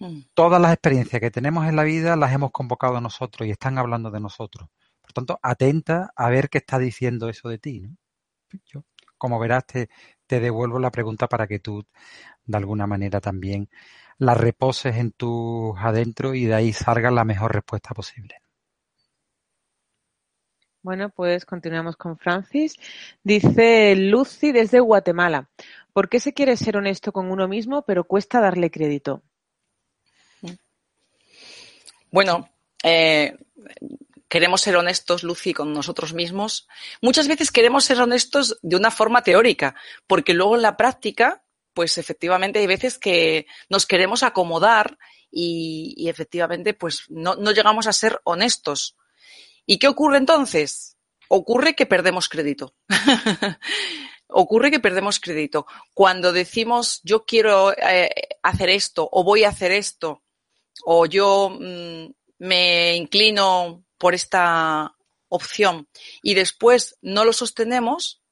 Mm. 0.00 0.22
Todas 0.34 0.60
las 0.60 0.72
experiencias 0.72 1.20
que 1.20 1.30
tenemos 1.30 1.66
en 1.66 1.76
la 1.76 1.84
vida 1.84 2.16
las 2.16 2.32
hemos 2.32 2.52
convocado 2.52 3.00
nosotros 3.00 3.46
y 3.48 3.50
están 3.50 3.78
hablando 3.78 4.10
de 4.10 4.20
nosotros. 4.20 4.68
Por 5.02 5.12
tanto, 5.12 5.38
atenta 5.42 6.12
a 6.16 6.30
ver 6.30 6.48
qué 6.48 6.58
está 6.58 6.78
diciendo 6.78 7.28
eso 7.28 7.48
de 7.48 7.58
ti, 7.58 7.80
¿no? 7.80 7.96
Yo, 8.66 8.84
como 9.18 9.38
verás, 9.38 9.66
te, 9.66 9.88
te 10.26 10.40
devuelvo 10.40 10.78
la 10.78 10.90
pregunta 10.90 11.26
para 11.28 11.46
que 11.46 11.58
tú, 11.58 11.84
de 12.46 12.56
alguna 12.56 12.86
manera, 12.86 13.20
también 13.20 13.68
la 14.18 14.34
reposes 14.34 14.96
en 14.96 15.12
tus 15.12 15.78
adentro 15.78 16.34
y 16.34 16.44
de 16.46 16.54
ahí 16.54 16.72
salga 16.72 17.10
la 17.10 17.24
mejor 17.24 17.54
respuesta 17.54 17.94
posible. 17.94 18.36
Bueno, 20.82 21.10
pues 21.10 21.44
continuamos 21.44 21.96
con 21.96 22.16
Francis. 22.16 22.74
Dice 23.22 23.96
Lucy 23.96 24.52
desde 24.52 24.80
Guatemala. 24.80 25.48
¿Por 25.92 26.08
qué 26.08 26.20
se 26.20 26.32
quiere 26.32 26.56
ser 26.56 26.76
honesto 26.76 27.12
con 27.12 27.30
uno 27.30 27.48
mismo, 27.48 27.82
pero 27.82 28.04
cuesta 28.04 28.40
darle 28.40 28.70
crédito? 28.70 29.22
Bueno, 32.10 32.48
eh, 32.82 33.36
queremos 34.28 34.60
ser 34.60 34.76
honestos, 34.76 35.24
Lucy, 35.24 35.52
con 35.52 35.72
nosotros 35.72 36.14
mismos. 36.14 36.68
Muchas 37.02 37.28
veces 37.28 37.50
queremos 37.50 37.84
ser 37.84 38.00
honestos 38.00 38.58
de 38.62 38.76
una 38.76 38.90
forma 38.90 39.22
teórica, 39.22 39.74
porque 40.06 40.34
luego 40.34 40.56
en 40.56 40.62
la 40.62 40.76
práctica, 40.76 41.42
pues 41.74 41.98
efectivamente 41.98 42.60
hay 42.60 42.66
veces 42.66 42.98
que 42.98 43.46
nos 43.68 43.84
queremos 43.84 44.22
acomodar 44.22 44.98
y, 45.30 46.08
efectivamente 46.08 46.72
pues 46.72 47.04
no, 47.08 47.34
no 47.34 47.50
llegamos 47.52 47.86
a 47.86 47.92
ser 47.92 48.20
honestos. 48.24 48.96
¿Y 49.70 49.78
qué 49.78 49.86
ocurre 49.86 50.16
entonces? 50.16 50.96
Ocurre 51.28 51.76
que 51.76 51.84
perdemos 51.84 52.30
crédito. 52.30 52.74
ocurre 54.28 54.70
que 54.70 54.80
perdemos 54.80 55.20
crédito. 55.20 55.66
Cuando 55.92 56.32
decimos 56.32 57.00
yo 57.04 57.26
quiero 57.26 57.72
eh, 57.76 58.08
hacer 58.42 58.70
esto 58.70 59.06
o 59.12 59.22
voy 59.24 59.44
a 59.44 59.50
hacer 59.50 59.72
esto 59.72 60.24
o 60.86 61.04
yo 61.04 61.50
mm, 61.50 62.06
me 62.38 62.96
inclino 62.96 63.84
por 63.98 64.14
esta 64.14 64.96
opción 65.28 65.86
y 66.22 66.32
después 66.32 66.96
no 67.02 67.26
lo 67.26 67.34
sostenemos, 67.34 68.22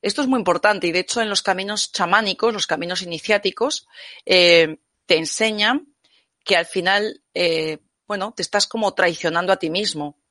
esto 0.00 0.22
es 0.22 0.28
muy 0.28 0.38
importante 0.38 0.86
y 0.86 0.92
de 0.92 1.00
hecho 1.00 1.20
en 1.20 1.28
los 1.28 1.42
caminos 1.42 1.92
chamánicos, 1.92 2.54
los 2.54 2.66
caminos 2.66 3.02
iniciáticos, 3.02 3.86
eh, 4.24 4.78
te 5.04 5.18
enseñan 5.18 5.94
que 6.42 6.56
al 6.56 6.64
final, 6.64 7.22
eh, 7.34 7.80
bueno, 8.06 8.32
te 8.34 8.40
estás 8.40 8.66
como 8.66 8.94
traicionando 8.94 9.52
a 9.52 9.58
ti 9.58 9.68
mismo 9.68 10.22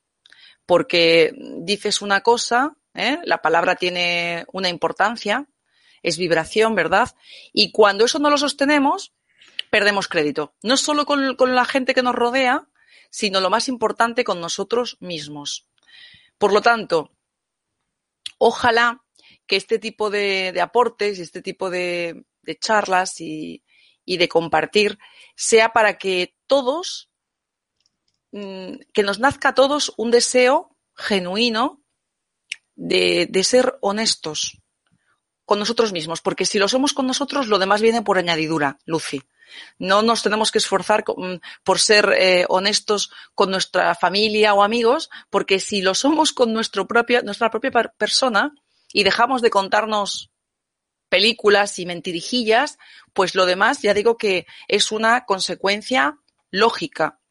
porque 0.65 1.33
dices 1.59 2.01
una 2.01 2.21
cosa, 2.21 2.75
¿eh? 2.93 3.19
la 3.23 3.41
palabra 3.41 3.75
tiene 3.75 4.45
una 4.51 4.69
importancia, 4.69 5.47
es 6.01 6.17
vibración, 6.17 6.75
¿verdad? 6.75 7.15
Y 7.53 7.71
cuando 7.71 8.05
eso 8.05 8.19
no 8.19 8.29
lo 8.29 8.37
sostenemos, 8.37 9.13
perdemos 9.69 10.07
crédito. 10.07 10.55
No 10.61 10.77
solo 10.77 11.05
con, 11.05 11.35
la 11.55 11.65
gente 11.65 11.93
que 11.93 12.03
nos 12.03 12.15
rodea, 12.15 12.67
sino 13.09 13.41
lo 13.41 13.49
más 13.49 13.67
importante 13.67 14.23
con 14.23 14.39
nosotros 14.39 14.97
mismos. 14.99 15.67
Por 16.37 16.53
lo 16.53 16.61
tanto, 16.61 17.11
ojalá 18.37 19.03
que 19.47 19.55
este 19.55 19.79
tipo 19.79 20.09
de, 20.09 20.57
aportes 20.61 21.19
y 21.19 21.21
este 21.21 21.41
tipo 21.41 21.69
de, 21.69 22.25
charlas 22.59 23.19
y, 23.19 23.63
de 24.05 24.29
compartir 24.29 24.99
sea 25.35 25.73
para 25.73 25.97
que 25.97 26.35
todos 26.47 27.09
que 28.93 29.03
nos 29.03 29.19
nazca 29.19 29.49
a 29.49 29.53
todos 29.53 29.93
un 29.95 30.11
deseo 30.11 30.75
genuino 30.95 31.81
de, 32.75 33.29
ser 33.43 33.77
honestos 33.79 34.61
con 35.45 35.59
nosotros 35.59 35.93
mismos, 35.93 36.21
porque 36.21 36.45
si 36.45 36.59
lo 36.59 36.67
somos 36.67 36.93
con 36.93 37.07
nosotros, 37.07 37.47
lo 37.47 37.59
demás 37.59 37.81
viene 37.81 38.01
por 38.01 38.17
añadidura, 38.17 38.77
Lucy. 38.85 39.21
No 39.77 40.01
nos 40.01 40.21
tenemos 40.21 40.51
que 40.51 40.57
esforzar 40.57 41.05
mm, 41.07 41.35
por 41.63 41.79
ser 41.79 42.13
eh, 42.17 42.45
honestos 42.49 43.11
con 43.35 43.51
nuestra 43.51 43.95
familia 43.95 44.53
o 44.53 44.63
amigos, 44.63 45.09
porque 45.29 45.59
si 45.59 45.81
lo 45.81 45.93
somos 45.93 46.33
con 46.33 46.51
nuestro 46.51 46.87
nuestra 47.23 47.49
propia 47.49 47.71
persona 47.97 48.53
y 48.91 49.03
dejamos 49.03 49.41
de 49.41 49.51
contarnos 49.51 50.31
películas 51.07 51.79
y 51.79 51.85
mentirijillas, 51.85 52.79
pues 53.13 53.35
lo 53.35 53.45
demás 53.45 53.81
ya 53.81 53.93
digo 53.93 54.17
que 54.17 54.45
es 54.67 54.91
una 54.91 55.25
consecuencia 55.25 56.17
lógica 56.49 57.21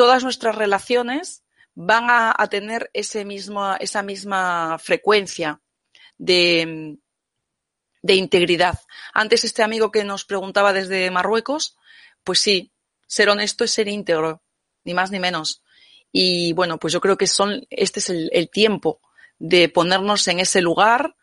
todas 0.00 0.24
nuestras 0.24 0.54
relaciones 0.54 1.44
van 1.74 2.06
a, 2.08 2.46
tener 2.48 2.88
ese 2.94 3.26
mismo, 3.26 3.74
esa 3.80 4.02
misma 4.02 4.78
frecuencia 4.78 5.60
de, 6.16 6.96
de 8.00 8.14
integridad. 8.14 8.80
Antes 9.12 9.44
este 9.44 9.62
amigo 9.62 9.90
que 9.90 10.02
nos 10.04 10.24
preguntaba 10.24 10.72
desde 10.72 11.10
Marruecos, 11.10 11.76
pues 12.24 12.40
sí, 12.40 12.72
ser 13.06 13.28
honesto 13.28 13.62
es 13.62 13.72
ser 13.72 13.88
íntegro, 13.88 14.42
ni 14.84 14.94
más 14.94 15.10
ni 15.10 15.20
menos. 15.20 15.62
Y 16.10 16.54
bueno, 16.54 16.78
pues 16.78 16.94
yo 16.94 17.02
creo 17.02 17.18
que 17.18 17.26
son, 17.26 17.66
este 17.68 18.00
es 18.00 18.08
el, 18.08 18.30
el, 18.32 18.48
tiempo 18.48 19.02
de 19.38 19.68
ponernos 19.68 20.26
en 20.28 20.40
ese 20.40 20.62
lugar 20.62 21.14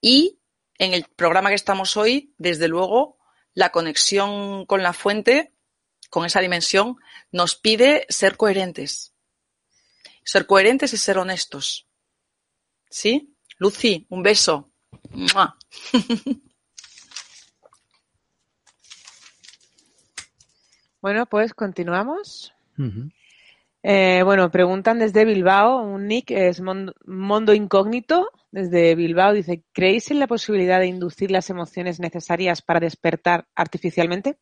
y 0.00 0.38
en 0.78 0.94
el 0.94 1.04
programa 1.14 1.50
que 1.50 1.56
estamos 1.56 1.94
hoy, 1.98 2.32
desde 2.38 2.68
luego, 2.68 3.18
la 3.52 3.68
conexión 3.68 4.64
con 4.64 4.82
la 4.82 4.94
fuente 4.94 5.52
con 6.08 6.24
esa 6.24 6.40
dimensión, 6.40 6.96
nos 7.32 7.56
pide 7.56 8.06
ser 8.08 8.36
coherentes. 8.36 9.14
Ser 10.24 10.46
coherentes 10.46 10.92
es 10.92 11.00
ser 11.00 11.18
honestos. 11.18 11.88
¿Sí? 12.90 13.34
Lucy, 13.58 14.06
un 14.10 14.22
beso. 14.22 14.70
Bueno, 21.00 21.26
pues 21.26 21.54
continuamos. 21.54 22.52
Eh, 23.84 24.22
bueno, 24.24 24.50
preguntan 24.50 24.98
desde 24.98 25.24
Bilbao, 25.24 25.80
un 25.80 26.08
nick 26.08 26.32
es 26.32 26.60
Mondo 26.60 27.54
Incógnito, 27.54 28.30
desde 28.50 28.96
Bilbao, 28.96 29.32
dice, 29.32 29.62
¿creéis 29.72 30.10
en 30.10 30.18
la 30.18 30.26
posibilidad 30.26 30.80
de 30.80 30.86
inducir 30.86 31.30
las 31.30 31.50
emociones 31.50 32.00
necesarias 32.00 32.62
para 32.62 32.80
despertar 32.80 33.46
artificialmente? 33.54 34.38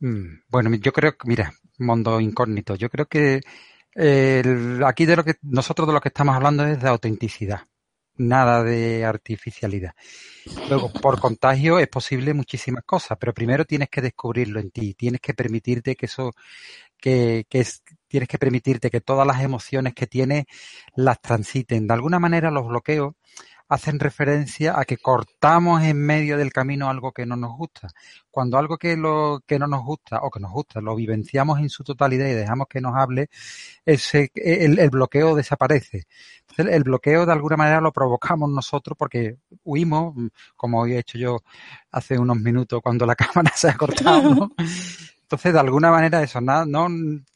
Mm, 0.00 0.40
bueno, 0.48 0.74
yo 0.76 0.92
creo 0.92 1.16
que, 1.16 1.28
mira, 1.28 1.52
mundo 1.78 2.20
incógnito, 2.20 2.74
yo 2.74 2.90
creo 2.90 3.06
que 3.06 3.40
aquí 4.84 5.06
de 5.06 5.16
lo 5.16 5.24
que 5.24 5.36
nosotros 5.42 5.88
de 5.88 5.94
lo 5.94 6.00
que 6.00 6.08
estamos 6.08 6.36
hablando 6.36 6.66
es 6.66 6.80
de 6.80 6.88
autenticidad, 6.88 7.62
nada 8.16 8.62
de 8.62 9.04
artificialidad. 9.04 9.94
Luego, 10.68 10.92
por 10.92 11.20
contagio 11.20 11.78
es 11.78 11.88
posible 11.88 12.34
muchísimas 12.34 12.84
cosas, 12.84 13.16
pero 13.18 13.32
primero 13.34 13.64
tienes 13.64 13.88
que 13.88 14.02
descubrirlo 14.02 14.60
en 14.60 14.70
ti, 14.70 14.94
tienes 14.94 15.20
que 15.20 15.34
permitirte 15.34 15.96
que 15.96 16.06
eso, 16.06 16.32
que, 16.98 17.46
que 17.48 17.60
es, 17.60 17.82
tienes 18.08 18.28
que 18.28 18.38
permitirte 18.38 18.90
que 18.90 19.00
todas 19.00 19.26
las 19.26 19.42
emociones 19.42 19.94
que 19.94 20.06
tienes 20.06 20.44
las 20.96 21.20
transiten. 21.20 21.86
De 21.86 21.94
alguna 21.94 22.18
manera 22.18 22.50
los 22.50 22.66
bloqueos 22.68 23.14
hacen 23.68 23.98
referencia 23.98 24.78
a 24.78 24.84
que 24.84 24.96
cortamos 24.96 25.82
en 25.82 25.98
medio 25.98 26.38
del 26.38 26.52
camino 26.52 26.88
algo 26.88 27.12
que 27.12 27.26
no 27.26 27.36
nos 27.36 27.56
gusta. 27.56 27.88
Cuando 28.30 28.58
algo 28.58 28.76
que, 28.78 28.96
lo, 28.96 29.40
que 29.46 29.58
no 29.58 29.66
nos 29.66 29.84
gusta 29.84 30.20
o 30.22 30.30
que 30.30 30.40
nos 30.40 30.52
gusta 30.52 30.80
lo 30.80 30.94
vivenciamos 30.94 31.58
en 31.58 31.68
su 31.68 31.82
totalidad 31.82 32.26
y 32.26 32.34
dejamos 32.34 32.68
que 32.68 32.80
nos 32.80 32.94
hable, 32.94 33.28
ese, 33.84 34.30
el, 34.34 34.78
el 34.78 34.90
bloqueo 34.90 35.34
desaparece. 35.34 36.06
Entonces, 36.42 36.74
el 36.74 36.84
bloqueo 36.84 37.26
de 37.26 37.32
alguna 37.32 37.56
manera 37.56 37.80
lo 37.80 37.92
provocamos 37.92 38.50
nosotros 38.50 38.96
porque 38.96 39.38
huimos, 39.64 40.14
como 40.54 40.86
he 40.86 40.98
hecho 40.98 41.18
yo 41.18 41.38
hace 41.90 42.18
unos 42.18 42.38
minutos 42.38 42.80
cuando 42.82 43.04
la 43.06 43.16
cámara 43.16 43.52
se 43.54 43.68
ha 43.68 43.76
cortado. 43.76 44.34
¿no? 44.34 44.50
Entonces, 45.26 45.52
de 45.52 45.58
alguna 45.58 45.90
manera, 45.90 46.22
eso, 46.22 46.40
no, 46.40 46.64
no, 46.64 46.86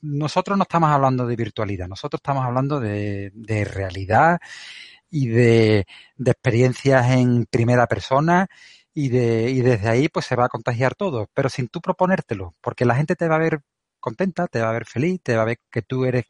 nosotros 0.03 0.57
no 0.57 0.63
estamos 0.63 0.91
hablando 0.91 1.27
de 1.27 1.35
virtualidad, 1.35 1.89
nosotros 1.89 2.21
estamos 2.21 2.45
hablando 2.45 2.79
de, 2.79 3.33
de 3.35 3.65
realidad 3.65 4.39
y 5.11 5.29
de, 5.29 5.87
experiencias 6.25 7.11
en 7.11 7.47
primera 7.47 7.87
persona 7.87 8.49
y, 8.95 9.09
de, 9.09 9.51
y 9.51 9.61
desde 9.61 9.89
ahí 9.89 10.09
pues 10.09 10.27
se 10.27 10.37
va 10.37 10.47
a 10.47 10.49
contagiar 10.49 10.95
todo, 10.95 11.29
pero 11.35 11.49
sin 11.49 11.69
tú 11.69 11.81
proponértelo, 11.81 12.55
porque 12.61 12.85
la 12.85 12.97
gente 12.97 13.17
te 13.17 13.29
va 13.29 13.37
a 13.37 13.39
ver 13.39 13.61
contenta, 14.01 14.47
te 14.49 14.61
va 14.61 14.71
a 14.71 14.73
ver 14.73 14.87
feliz, 14.87 15.21
te 15.23 15.37
va 15.37 15.43
a 15.43 15.47
ver 15.47 15.59
que 15.71 15.83
tú 15.83 16.05
eres 16.05 16.25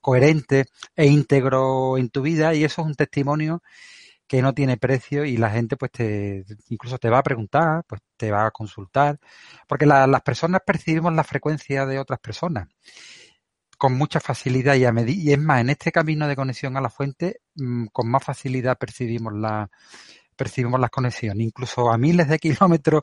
coherente 0.00 0.66
e 0.96 1.06
íntegro 1.06 1.98
en 1.98 2.10
tu 2.10 2.22
vida 2.22 2.54
y 2.54 2.64
eso 2.64 2.82
es 2.82 2.88
un 2.88 2.94
testimonio 2.94 3.62
que 4.26 4.42
no 4.42 4.54
tiene 4.54 4.78
precio 4.78 5.24
y 5.24 5.36
la 5.36 5.50
gente 5.50 5.76
pues 5.76 5.92
te 5.92 6.44
incluso 6.70 6.98
te 6.98 7.10
va 7.10 7.18
a 7.18 7.22
preguntar, 7.22 7.84
pues 7.86 8.00
te 8.16 8.30
va 8.30 8.46
a 8.46 8.50
consultar, 8.50 9.18
porque 9.68 9.86
la, 9.86 10.06
las 10.06 10.22
personas 10.22 10.62
percibimos 10.66 11.12
la 11.14 11.24
frecuencia 11.24 11.86
de 11.86 11.98
otras 11.98 12.20
personas 12.20 12.68
con 13.82 13.94
mucha 13.94 14.20
facilidad 14.20 14.76
y, 14.76 14.84
a 14.84 14.94
y 15.08 15.32
es 15.32 15.38
más, 15.40 15.60
en 15.60 15.70
este 15.70 15.90
camino 15.90 16.28
de 16.28 16.36
conexión 16.36 16.76
a 16.76 16.80
la 16.80 16.88
fuente, 16.88 17.40
mmm, 17.56 17.86
con 17.86 18.08
más 18.08 18.22
facilidad 18.22 18.78
percibimos 18.78 19.32
la 19.34 19.68
percibimos 20.36 20.78
las 20.78 20.90
conexiones, 20.90 21.44
incluso 21.44 21.90
a 21.90 21.98
miles 21.98 22.28
de 22.28 22.38
kilómetros 22.78 23.02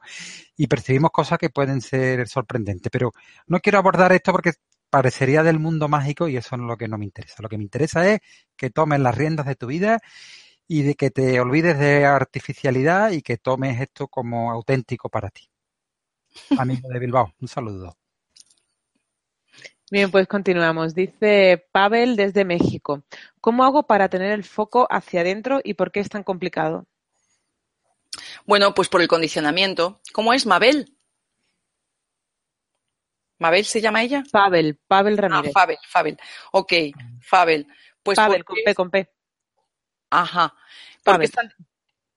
y 0.55 0.67
percibimos 0.67 1.11
cosas 1.11 1.37
que 1.37 1.49
pueden 1.49 1.81
ser 1.81 2.29
sorprendentes. 2.29 2.89
Pero 2.89 3.11
no 3.47 3.59
quiero 3.59 3.77
abordar 3.77 4.13
esto 4.13 4.31
porque 4.31 4.53
parecería 4.89 5.43
del 5.43 5.59
mundo 5.59 5.89
mágico 5.89 6.29
y 6.29 6.37
eso 6.37 6.55
es 6.55 6.61
lo 6.61 6.77
que 6.77 6.87
no 6.87 6.97
me 6.97 7.03
interesa. 7.03 7.43
Lo 7.43 7.49
que 7.49 7.57
me 7.57 7.65
interesa 7.65 8.09
es 8.09 8.21
que 8.55 8.69
tomes 8.69 9.01
las 9.01 9.17
riendas 9.17 9.47
de 9.47 9.55
tu 9.55 9.67
vida 9.67 9.99
y 10.65 10.83
de 10.83 10.95
que 10.95 11.11
te 11.11 11.41
olvides 11.41 11.77
de 11.77 12.05
artificialidad 12.05 13.11
y 13.11 13.21
que 13.21 13.35
tomes 13.35 13.81
esto 13.81 14.07
como 14.07 14.49
auténtico 14.49 15.09
para 15.09 15.29
ti. 15.29 15.49
Amigo 16.57 16.87
de 16.87 16.99
Bilbao, 16.99 17.33
un 17.41 17.49
saludo. 17.49 17.98
Bien, 19.91 20.11
pues 20.11 20.27
continuamos. 20.27 20.93
Dice 20.93 21.67
Pavel 21.71 22.15
desde 22.15 22.45
México. 22.45 23.03
¿Cómo 23.41 23.63
hago 23.63 23.83
para 23.83 24.07
tener 24.09 24.31
el 24.31 24.43
foco 24.43 24.87
hacia 24.91 25.21
adentro 25.21 25.61
y 25.63 25.73
por 25.73 25.91
qué 25.91 25.99
es 25.99 26.09
tan 26.09 26.23
complicado? 26.23 26.85
Bueno, 28.45 28.73
pues 28.73 28.87
por 28.87 29.01
el 29.01 29.07
condicionamiento. 29.07 29.99
¿Cómo 30.13 30.33
es 30.33 30.45
Mabel? 30.45 30.95
¿Mabel 33.39 33.65
se 33.65 33.81
llama 33.81 34.03
ella? 34.03 34.23
Pavel, 34.31 34.77
Pavel 34.87 35.17
Ramírez. 35.17 35.51
Ah, 35.55 35.59
Pavel, 35.61 35.77
Pavel. 35.91 36.17
Ok, 36.51 36.73
Pavel. 37.29 37.67
Pues 38.03 38.17
Pavel, 38.17 38.43
con 38.43 38.57
P, 38.63 38.75
con 38.75 38.91
P. 38.91 39.09
Ajá. 40.09 40.53
¿Por 41.03 41.19
qué, 41.19 41.25
es 41.25 41.31
tan, 41.31 41.53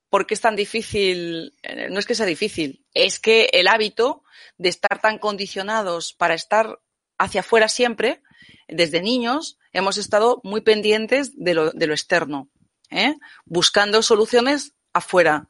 ¿Por 0.08 0.26
qué 0.26 0.34
es 0.34 0.40
tan 0.40 0.56
difícil? 0.56 1.54
No 1.90 1.98
es 1.98 2.06
que 2.06 2.14
sea 2.14 2.26
difícil, 2.26 2.84
es 2.92 3.20
que 3.20 3.48
el 3.52 3.68
hábito 3.68 4.24
de 4.58 4.68
estar 4.68 5.00
tan 5.00 5.18
condicionados 5.18 6.12
para 6.12 6.34
estar 6.34 6.80
hacia 7.22 7.40
afuera 7.40 7.68
siempre, 7.68 8.22
desde 8.68 9.02
niños, 9.02 9.58
hemos 9.72 9.96
estado 9.96 10.40
muy 10.44 10.60
pendientes 10.60 11.32
de 11.36 11.54
lo, 11.54 11.70
externo, 11.72 12.48
¿eh? 12.90 13.16
buscando 13.44 14.02
soluciones 14.02 14.74
afuera, 14.92 15.46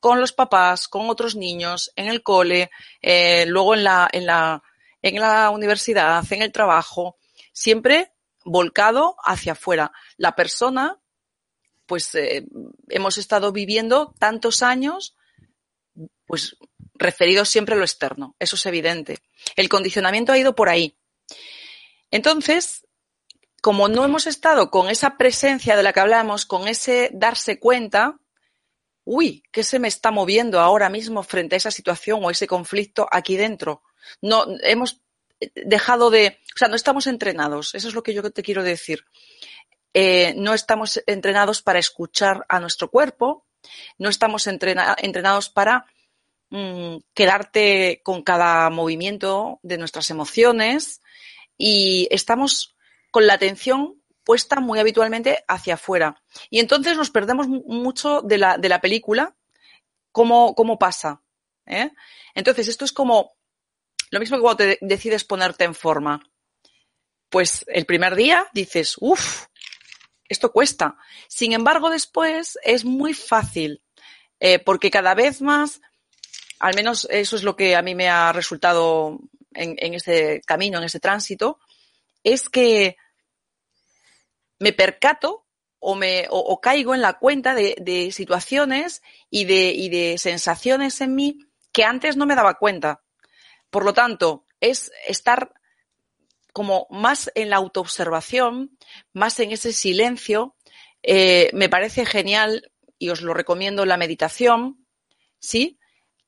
con 0.00 0.20
los 0.20 0.32
papás, 0.32 0.86
con 0.86 1.10
otros 1.10 1.34
niños, 1.34 1.92
en 1.96 2.06
el 2.06 2.22
cole, 2.22 2.70
eh, 3.02 3.46
luego 3.46 3.74
en 3.74 3.84
la 3.84 5.50
universidad, 5.52 6.24
en 6.32 6.42
el 6.42 6.52
trabajo, 6.52 7.16
siempre 7.52 8.12
volcado 8.44 9.16
hacia 9.24 9.52
afuera. 9.52 9.92
La 10.16 10.34
persona, 10.34 10.98
pues 11.86 12.14
eh, 12.14 12.46
hemos 12.88 13.18
estado 13.18 13.52
viviendo 13.52 14.14
tantos 14.18 14.62
años, 14.62 15.16
pues 16.26 16.56
referidos 16.94 17.48
siempre 17.48 17.74
a 17.74 17.78
lo 17.78 17.84
externo, 17.84 18.36
eso 18.38 18.56
es 18.56 18.66
evidente. 18.66 19.18
El 19.56 19.68
condicionamiento 19.68 20.32
ha 20.32 20.38
ido 20.38 20.54
por 20.54 20.68
ahí. 20.68 20.96
Entonces, 22.10 22.86
como 23.60 23.88
no 23.88 24.04
hemos 24.04 24.26
estado 24.26 24.70
con 24.70 24.88
esa 24.88 25.16
presencia 25.16 25.76
de 25.76 25.82
la 25.82 25.92
que 25.92 26.00
hablamos, 26.00 26.46
con 26.46 26.68
ese 26.68 27.10
darse 27.12 27.58
cuenta, 27.58 28.18
uy, 29.04 29.42
¿qué 29.50 29.64
se 29.64 29.78
me 29.78 29.88
está 29.88 30.10
moviendo 30.10 30.60
ahora 30.60 30.88
mismo 30.88 31.22
frente 31.22 31.56
a 31.56 31.58
esa 31.58 31.70
situación 31.70 32.24
o 32.24 32.30
ese 32.30 32.46
conflicto 32.46 33.08
aquí 33.10 33.36
dentro? 33.36 33.82
No, 34.22 34.46
hemos 34.62 35.00
dejado 35.54 36.10
de, 36.10 36.38
o 36.54 36.58
sea, 36.58 36.68
no 36.68 36.76
estamos 36.76 37.06
entrenados, 37.06 37.74
eso 37.74 37.88
es 37.88 37.94
lo 37.94 38.02
que 38.02 38.14
yo 38.14 38.30
te 38.30 38.42
quiero 38.42 38.62
decir. 38.62 39.04
Eh, 39.94 40.34
no 40.36 40.54
estamos 40.54 41.02
entrenados 41.06 41.62
para 41.62 41.78
escuchar 41.78 42.44
a 42.48 42.60
nuestro 42.60 42.90
cuerpo, 42.90 43.46
no 43.98 44.08
estamos 44.08 44.46
entrena 44.46 44.94
entrenados 44.98 45.48
para 45.48 45.86
mmm, 46.50 46.96
quedarte 47.14 48.00
con 48.04 48.22
cada 48.22 48.68
movimiento 48.70 49.58
de 49.62 49.78
nuestras 49.78 50.10
emociones, 50.10 51.00
y 51.58 52.08
estamos 52.10 52.76
con 53.10 53.26
la 53.26 53.34
atención 53.34 54.00
puesta 54.24 54.60
muy 54.60 54.78
habitualmente 54.78 55.44
hacia 55.48 55.74
afuera. 55.74 56.22
Y 56.50 56.60
entonces 56.60 56.96
nos 56.96 57.10
perdemos 57.10 57.48
mucho 57.48 58.22
de 58.22 58.38
la, 58.38 58.58
de 58.58 58.68
la 58.68 58.80
película, 58.80 59.34
cómo, 60.12 60.54
cómo 60.54 60.78
pasa. 60.78 61.22
¿eh? 61.66 61.90
Entonces, 62.34 62.68
esto 62.68 62.84
es 62.84 62.92
como 62.92 63.32
lo 64.10 64.20
mismo 64.20 64.36
que 64.36 64.42
cuando 64.42 64.56
te 64.58 64.78
decides 64.80 65.24
ponerte 65.24 65.64
en 65.64 65.74
forma. 65.74 66.20
Pues 67.30 67.64
el 67.68 67.86
primer 67.86 68.16
día 68.16 68.46
dices, 68.52 68.96
uff, 69.00 69.46
esto 70.28 70.52
cuesta. 70.52 70.96
Sin 71.26 71.52
embargo, 71.52 71.90
después 71.90 72.58
es 72.62 72.84
muy 72.84 73.14
fácil, 73.14 73.82
eh, 74.40 74.58
porque 74.58 74.90
cada 74.90 75.14
vez 75.14 75.40
más, 75.40 75.80
al 76.58 76.74
menos 76.74 77.06
eso 77.10 77.36
es 77.36 77.42
lo 77.42 77.56
que 77.56 77.76
a 77.76 77.82
mí 77.82 77.94
me 77.94 78.08
ha 78.08 78.32
resultado 78.32 79.18
en, 79.54 79.76
en 79.78 79.94
ese 79.94 80.40
camino, 80.46 80.78
en 80.78 80.84
ese 80.84 81.00
tránsito, 81.00 81.58
es 82.24 82.48
que 82.48 82.96
me 84.58 84.72
percato 84.72 85.46
o, 85.80 85.94
me, 85.94 86.26
o, 86.30 86.60
caigo 86.60 86.94
en 86.94 87.02
la 87.02 87.18
cuenta 87.18 87.54
de, 87.54 87.76
de 87.80 88.10
situaciones 88.10 89.02
y 89.30 89.44
de, 89.44 89.70
y 89.70 89.88
de 89.88 90.18
sensaciones 90.18 91.00
en 91.00 91.14
mí 91.14 91.38
que 91.72 91.84
antes 91.84 92.16
no 92.16 92.26
me 92.26 92.34
daba 92.34 92.54
cuenta. 92.54 93.02
Por 93.70 93.84
lo 93.84 93.92
tanto, 93.92 94.44
es 94.60 94.90
estar 95.06 95.52
como 96.52 96.88
más 96.90 97.30
en 97.36 97.50
la 97.50 97.56
autoobservación, 97.56 98.76
más 99.12 99.38
en 99.38 99.52
ese 99.52 99.72
silencio. 99.72 100.56
Eh, 101.02 101.50
me 101.52 101.68
parece 101.68 102.04
genial 102.04 102.72
y 102.98 103.10
os 103.10 103.20
lo 103.20 103.34
recomiendo 103.34 103.86
la 103.86 103.96
meditación, 103.96 104.84
¿sí? 105.38 105.77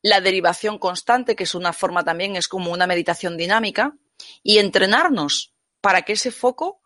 La 0.03 0.21
derivación 0.21 0.79
constante, 0.79 1.37
que 1.37 1.45
es 1.45 1.55
una 1.55 1.73
forma 1.73 2.05
también, 2.05 2.37
es 2.37 2.49
como 2.49 2.73
una 2.73 2.87
meditación 2.87 3.37
dinámica, 3.37 3.97
y 4.43 4.59
entrenarnos 4.59 5.55
para 5.81 6.03
que 6.03 6.13
ese 6.13 6.31
foco, 6.31 6.83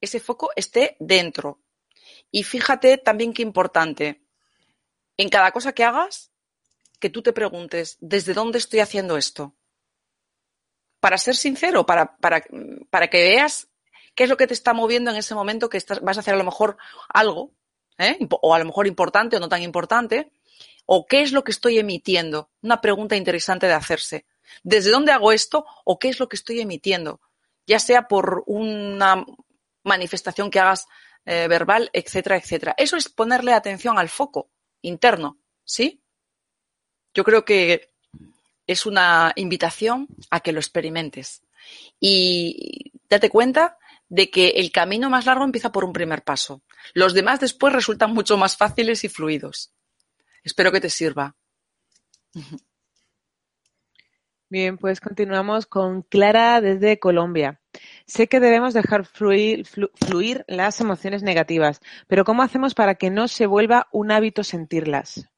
ese 0.00 0.20
foco 0.20 0.50
esté 0.56 0.96
dentro. 1.00 1.60
Y 2.30 2.44
fíjate 2.44 2.98
también 2.98 3.32
qué 3.32 3.42
importante, 3.42 4.22
en 5.16 5.28
cada 5.28 5.52
cosa 5.52 5.72
que 5.72 5.84
hagas, 5.84 6.30
que 6.98 7.10
tú 7.10 7.22
te 7.22 7.32
preguntes, 7.32 7.96
¿desde 8.00 8.34
dónde 8.34 8.58
estoy 8.58 8.80
haciendo 8.80 9.16
esto? 9.16 9.56
Para 11.00 11.18
ser 11.18 11.34
sincero, 11.34 11.86
para, 11.86 12.16
para, 12.18 12.44
para 12.90 13.08
que 13.08 13.22
veas 13.22 13.68
qué 14.14 14.24
es 14.24 14.30
lo 14.30 14.36
que 14.36 14.46
te 14.46 14.54
está 14.54 14.74
moviendo 14.74 15.10
en 15.10 15.16
ese 15.16 15.34
momento 15.34 15.68
que 15.68 15.78
estás, 15.78 16.00
vas 16.00 16.16
a 16.16 16.20
hacer 16.20 16.34
a 16.34 16.36
lo 16.38 16.44
mejor 16.44 16.76
algo, 17.08 17.54
¿eh? 17.98 18.18
o 18.30 18.54
a 18.54 18.58
lo 18.58 18.64
mejor 18.64 18.86
importante 18.86 19.36
o 19.36 19.40
no 19.40 19.48
tan 19.48 19.62
importante, 19.62 20.32
¿O 20.86 21.06
qué 21.06 21.22
es 21.22 21.32
lo 21.32 21.44
que 21.44 21.52
estoy 21.52 21.78
emitiendo? 21.78 22.50
Una 22.62 22.80
pregunta 22.80 23.16
interesante 23.16 23.66
de 23.66 23.74
hacerse. 23.74 24.26
¿Desde 24.62 24.90
dónde 24.90 25.12
hago 25.12 25.32
esto 25.32 25.64
o 25.84 25.98
qué 25.98 26.08
es 26.08 26.18
lo 26.18 26.28
que 26.28 26.36
estoy 26.36 26.60
emitiendo? 26.60 27.20
Ya 27.66 27.78
sea 27.78 28.08
por 28.08 28.42
una 28.46 29.24
manifestación 29.84 30.50
que 30.50 30.60
hagas 30.60 30.88
eh, 31.24 31.46
verbal, 31.48 31.90
etcétera, 31.92 32.36
etcétera. 32.36 32.74
Eso 32.76 32.96
es 32.96 33.08
ponerle 33.08 33.52
atención 33.52 33.98
al 33.98 34.08
foco 34.08 34.50
interno, 34.82 35.38
¿sí? 35.64 36.02
Yo 37.14 37.24
creo 37.24 37.44
que 37.44 37.90
es 38.66 38.86
una 38.86 39.32
invitación 39.36 40.08
a 40.30 40.40
que 40.40 40.52
lo 40.52 40.60
experimentes. 40.60 41.42
Y 41.98 42.92
date 43.08 43.28
cuenta 43.28 43.78
de 44.08 44.30
que 44.30 44.48
el 44.48 44.72
camino 44.72 45.10
más 45.10 45.26
largo 45.26 45.44
empieza 45.44 45.72
por 45.72 45.84
un 45.84 45.92
primer 45.92 46.22
paso. 46.22 46.62
Los 46.94 47.14
demás 47.14 47.40
después 47.40 47.72
resultan 47.72 48.12
mucho 48.12 48.36
más 48.36 48.56
fáciles 48.56 49.04
y 49.04 49.08
fluidos. 49.08 49.72
Espero 50.42 50.72
que 50.72 50.80
te 50.80 50.90
sirva. 50.90 51.36
Bien, 54.50 54.78
pues 54.78 55.00
continuamos 55.00 55.66
con 55.66 56.02
Clara 56.02 56.60
desde 56.60 56.98
Colombia. 56.98 57.60
Sé 58.06 58.26
que 58.26 58.40
debemos 58.40 58.74
dejar 58.74 59.04
fluir, 59.04 59.64
fluir, 59.64 60.44
las 60.48 60.80
emociones 60.80 61.22
negativas, 61.22 61.80
pero 62.08 62.24
¿cómo 62.24 62.42
hacemos 62.42 62.74
para 62.74 62.96
que 62.96 63.10
no 63.10 63.28
se 63.28 63.46
vuelva 63.46 63.86
un 63.92 64.10
hábito 64.10 64.42
sentirlas? 64.42 65.30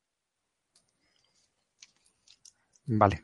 Vale. 2.86 3.22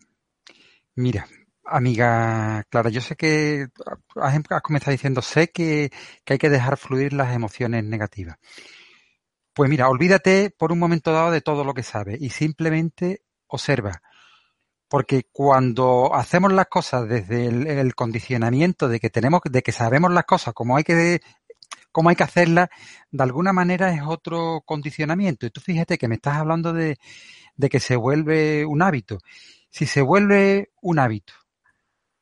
Mira, 0.94 1.26
amiga 1.64 2.64
Clara, 2.68 2.90
yo 2.90 3.00
sé 3.00 3.16
que 3.16 3.68
has, 4.16 4.62
comenzado 4.62 4.92
diciendo, 4.92 5.22
sé 5.22 5.50
que, 5.50 5.90
que 6.24 6.34
hay 6.34 6.38
que 6.38 6.50
dejar 6.50 6.76
fluir 6.76 7.14
las 7.14 7.34
emociones 7.34 7.82
negativas. 7.84 8.36
Pues 9.58 9.68
mira, 9.68 9.88
olvídate 9.88 10.54
por 10.56 10.70
un 10.70 10.78
momento 10.78 11.10
dado 11.10 11.32
de 11.32 11.40
todo 11.40 11.64
lo 11.64 11.74
que 11.74 11.82
sabes 11.82 12.22
y 12.22 12.30
simplemente 12.30 13.24
observa. 13.48 14.00
Porque 14.86 15.24
cuando 15.32 16.14
hacemos 16.14 16.52
las 16.52 16.66
cosas 16.66 17.08
desde 17.08 17.46
el, 17.46 17.94
condicionamiento 17.96 18.88
de 18.88 19.00
que 19.00 19.10
tenemos, 19.10 19.40
de 19.50 19.62
que 19.62 19.72
sabemos 19.72 20.12
las 20.12 20.26
cosas 20.26 20.54
como 20.54 20.76
hay 20.76 20.84
que, 20.84 21.20
como 21.90 22.08
hay 22.08 22.14
que 22.14 22.22
hacerlas, 22.22 22.68
de 23.10 23.22
alguna 23.24 23.52
manera 23.52 23.92
es 23.92 24.02
otro 24.06 24.62
condicionamiento. 24.64 25.44
Y 25.44 25.50
tú 25.50 25.60
fíjate 25.60 25.98
que 25.98 26.06
me 26.06 26.14
estás 26.14 26.36
hablando 26.36 26.72
de, 26.72 26.96
de 27.56 27.68
que 27.68 27.80
se 27.80 27.96
vuelve 27.96 28.64
un 28.64 28.80
hábito. 28.80 29.18
Si 29.70 29.86
se 29.86 30.02
vuelve 30.02 30.70
un 30.82 31.00
hábito, 31.00 31.32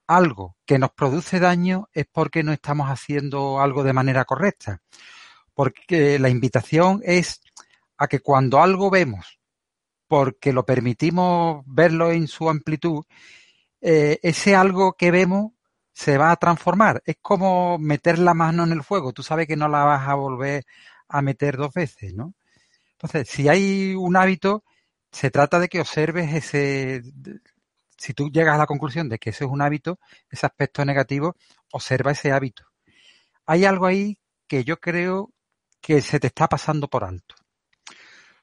algo 0.07 0.57
que 0.65 0.79
nos 0.79 0.93
produce 0.93 1.39
daño 1.39 1.91
es 1.93 2.07
porque 2.11 2.43
no 2.43 2.55
estamos 2.55 2.89
haciendo 2.89 3.61
algo 3.61 3.85
de 3.85 3.93
manera 3.93 4.25
correcta. 4.25 4.81
Porque 5.57 6.19
la 6.19 6.29
invitación 6.29 7.01
es 7.03 7.41
a 7.97 8.09
que 8.09 8.21
cuando 8.21 8.63
algo 8.63 8.91
vemos, 8.91 9.41
porque 10.07 10.53
lo 10.53 10.67
permitimos 10.67 11.65
verlo 11.67 12.13
en 12.13 12.29
su 12.29 12.51
amplitud, 12.51 13.05
eh, 13.81 14.19
ese 14.23 14.55
algo 14.55 14.93
que 14.93 15.11
vemos 15.11 15.53
se 15.93 16.19
va 16.19 16.31
a 16.31 16.37
transformar. 16.37 17.03
Es 17.07 17.17
como 17.23 17.79
meter 17.79 18.19
la 18.19 18.35
mano 18.35 18.65
en 18.65 18.73
el 18.73 18.83
fuego. 18.85 19.15
Tú 19.15 19.23
sabes 19.23 19.47
que 19.47 19.57
no 19.57 19.67
la 19.67 19.85
vas 19.85 20.07
a 20.07 20.15
volver 20.15 20.65
a 21.09 21.23
meter 21.23 21.57
dos 21.57 21.73
veces, 21.73 22.13
¿no? 22.13 22.35
Entonces, 22.93 23.29
si 23.29 23.49
hay 23.49 23.95
un 23.95 24.17
hábito, 24.17 24.63
se 25.11 25.31
trata 25.31 25.59
de 25.59 25.69
que 25.69 25.81
observes 25.81 26.35
ese, 26.35 27.03
si 27.97 28.13
tú 28.13 28.31
llegas 28.31 28.57
a 28.57 28.59
la 28.59 28.67
conclusión 28.67 29.09
de 29.09 29.19
que 29.19 29.31
ese 29.31 29.45
es 29.45 29.51
un 29.51 29.63
hábito, 29.63 29.99
ese 30.31 30.45
aspecto 30.45 30.85
negativo, 30.85 31.35
observa 31.73 32.13
ese 32.13 32.33
hábito. 32.33 32.65
Hay 33.47 33.65
algo 33.65 33.87
ahí 33.87 34.19
que 34.49 34.65
yo 34.65 34.79
creo 34.81 35.33
que 35.87 36.03
se 36.03 36.19
te 36.19 36.27
está 36.27 36.49
pasando 36.49 36.89
por 36.89 37.05
alto. 37.05 37.37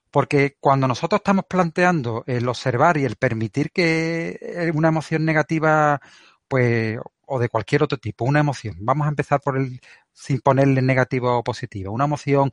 Porque 0.10 0.56
cuando 0.62 0.88
nosotros 0.88 1.20
estamos 1.20 1.44
planteando 1.46 2.24
el 2.26 2.48
observar 2.48 2.96
y 2.96 3.04
el 3.04 3.18
permitir 3.18 3.72
que 3.72 4.72
una 4.74 4.88
emoción 4.88 5.26
negativa, 5.26 6.00
pues, 6.48 6.98
o 7.26 7.40
de 7.40 7.50
cualquier 7.50 7.84
otro 7.84 7.98
tipo, 7.98 8.24
una 8.24 8.40
emoción, 8.40 8.78
vamos 8.80 9.08
a 9.08 9.10
empezar 9.10 9.42
por 9.42 9.58
el, 9.58 9.82
sin 10.14 10.40
ponerle 10.40 10.82
negativo 10.82 11.38
o 11.38 11.44
positivo, 11.44 11.92
una 11.92 12.06
emoción 12.06 12.50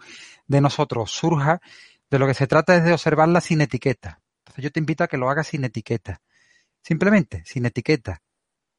de 0.49 0.61
nosotros 0.61 1.13
surja, 1.13 1.61
de 2.11 2.19
lo 2.19 2.27
que 2.27 2.35
se 2.35 2.49
trata 2.49 2.75
es 2.75 2.83
de 2.83 2.93
observarla 2.93 3.41
sin 3.41 3.61
etiqueta. 3.61 4.21
Entonces 4.41 4.65
yo 4.65 4.73
te 4.73 4.81
invito 4.81 5.05
a 5.05 5.07
que 5.07 5.19
lo 5.19 5.31
hagas 5.31 5.47
sin 5.47 5.63
etiqueta. 5.63 6.21
Simplemente, 6.83 7.45
sin 7.47 7.65
etiqueta, 7.65 8.23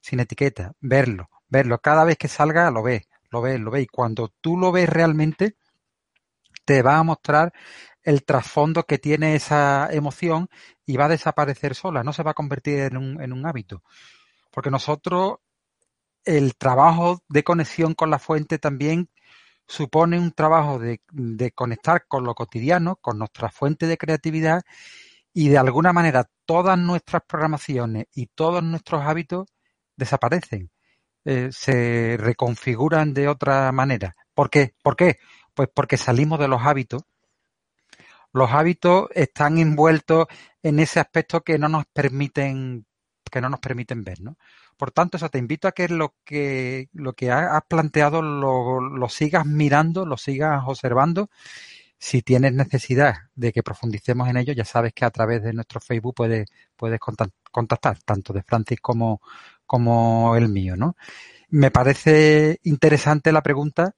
sin 0.01 0.19
etiqueta, 0.19 0.73
verlo, 0.81 1.29
verlo. 1.47 1.79
Cada 1.79 2.03
vez 2.03 2.17
que 2.17 2.27
salga 2.27 2.69
lo 2.69 2.83
ves, 2.83 3.03
lo 3.29 3.41
ves, 3.41 3.61
lo 3.61 3.71
ves. 3.71 3.83
Y 3.83 3.87
cuando 3.87 4.33
tú 4.41 4.57
lo 4.57 4.73
ves 4.73 4.89
realmente, 4.89 5.55
te 6.65 6.81
va 6.81 6.97
a 6.97 7.03
mostrar 7.03 7.53
el 8.03 8.23
trasfondo 8.25 8.83
que 8.83 8.97
tiene 8.97 9.35
esa 9.35 9.87
emoción 9.91 10.49
y 10.85 10.97
va 10.97 11.05
a 11.05 11.09
desaparecer 11.09 11.75
sola, 11.75 12.03
no 12.03 12.13
se 12.13 12.23
va 12.23 12.31
a 12.31 12.35
convertir 12.35 12.79
en 12.79 12.97
un, 12.97 13.21
en 13.21 13.33
un 13.33 13.45
hábito. 13.45 13.83
Porque 14.51 14.71
nosotros, 14.71 15.37
el 16.25 16.55
trabajo 16.55 17.23
de 17.29 17.43
conexión 17.43 17.93
con 17.93 18.09
la 18.09 18.19
fuente 18.19 18.59
también 18.59 19.09
supone 19.67 20.19
un 20.19 20.31
trabajo 20.31 20.79
de, 20.79 21.01
de 21.11 21.51
conectar 21.51 22.05
con 22.07 22.25
lo 22.25 22.35
cotidiano, 22.35 22.97
con 22.97 23.19
nuestra 23.19 23.49
fuente 23.49 23.87
de 23.87 23.97
creatividad 23.97 24.63
y 25.33 25.49
de 25.49 25.57
alguna 25.57 25.93
manera 25.93 26.29
todas 26.45 26.77
nuestras 26.77 27.23
programaciones 27.27 28.05
y 28.13 28.27
todos 28.27 28.63
nuestros 28.63 29.03
hábitos 29.05 29.47
desaparecen, 29.95 30.71
eh, 31.25 31.49
se 31.51 32.17
reconfiguran 32.19 33.13
de 33.13 33.27
otra 33.27 33.71
manera. 33.71 34.15
¿Por 34.33 34.49
qué? 34.49 34.73
¿Por 34.83 34.95
qué? 34.95 35.17
Pues 35.53 35.69
porque 35.73 35.97
salimos 35.97 36.39
de 36.39 36.47
los 36.47 36.61
hábitos. 36.61 37.03
Los 38.33 38.51
hábitos 38.51 39.09
están 39.13 39.57
envueltos 39.57 40.27
en 40.63 40.79
ese 40.79 40.99
aspecto 40.99 41.41
que 41.41 41.57
no 41.57 41.67
nos 41.67 41.85
permiten 41.85 42.85
que 43.29 43.39
no 43.39 43.49
nos 43.49 43.61
permiten 43.61 44.03
ver, 44.03 44.19
¿no? 44.21 44.37
Por 44.75 44.91
tanto, 44.91 45.15
eso 45.15 45.29
te 45.29 45.37
invito 45.37 45.67
a 45.67 45.71
que 45.71 45.87
lo 45.87 46.15
que 46.25 46.89
lo 46.93 47.13
que 47.13 47.31
has 47.31 47.63
planteado 47.65 48.21
lo, 48.21 48.81
lo 48.81 49.09
sigas 49.09 49.45
mirando, 49.45 50.05
lo 50.05 50.17
sigas 50.17 50.63
observando 50.65 51.29
si 52.01 52.23
tienes 52.23 52.53
necesidad 52.53 53.13
de 53.35 53.53
que 53.53 53.61
profundicemos 53.61 54.27
en 54.27 54.37
ello, 54.37 54.53
ya 54.53 54.65
sabes 54.65 54.91
que 54.91 55.05
a 55.05 55.11
través 55.11 55.43
de 55.43 55.53
nuestro 55.53 55.79
Facebook 55.79 56.15
puedes, 56.15 56.49
puedes 56.75 56.99
contactar, 56.99 57.99
tanto 58.03 58.33
de 58.33 58.41
Francis 58.41 58.81
como, 58.81 59.21
como 59.67 60.35
el 60.35 60.49
mío, 60.49 60.75
¿no? 60.75 60.95
Me 61.49 61.69
parece 61.69 62.59
interesante 62.63 63.31
la 63.31 63.43
pregunta 63.43 63.93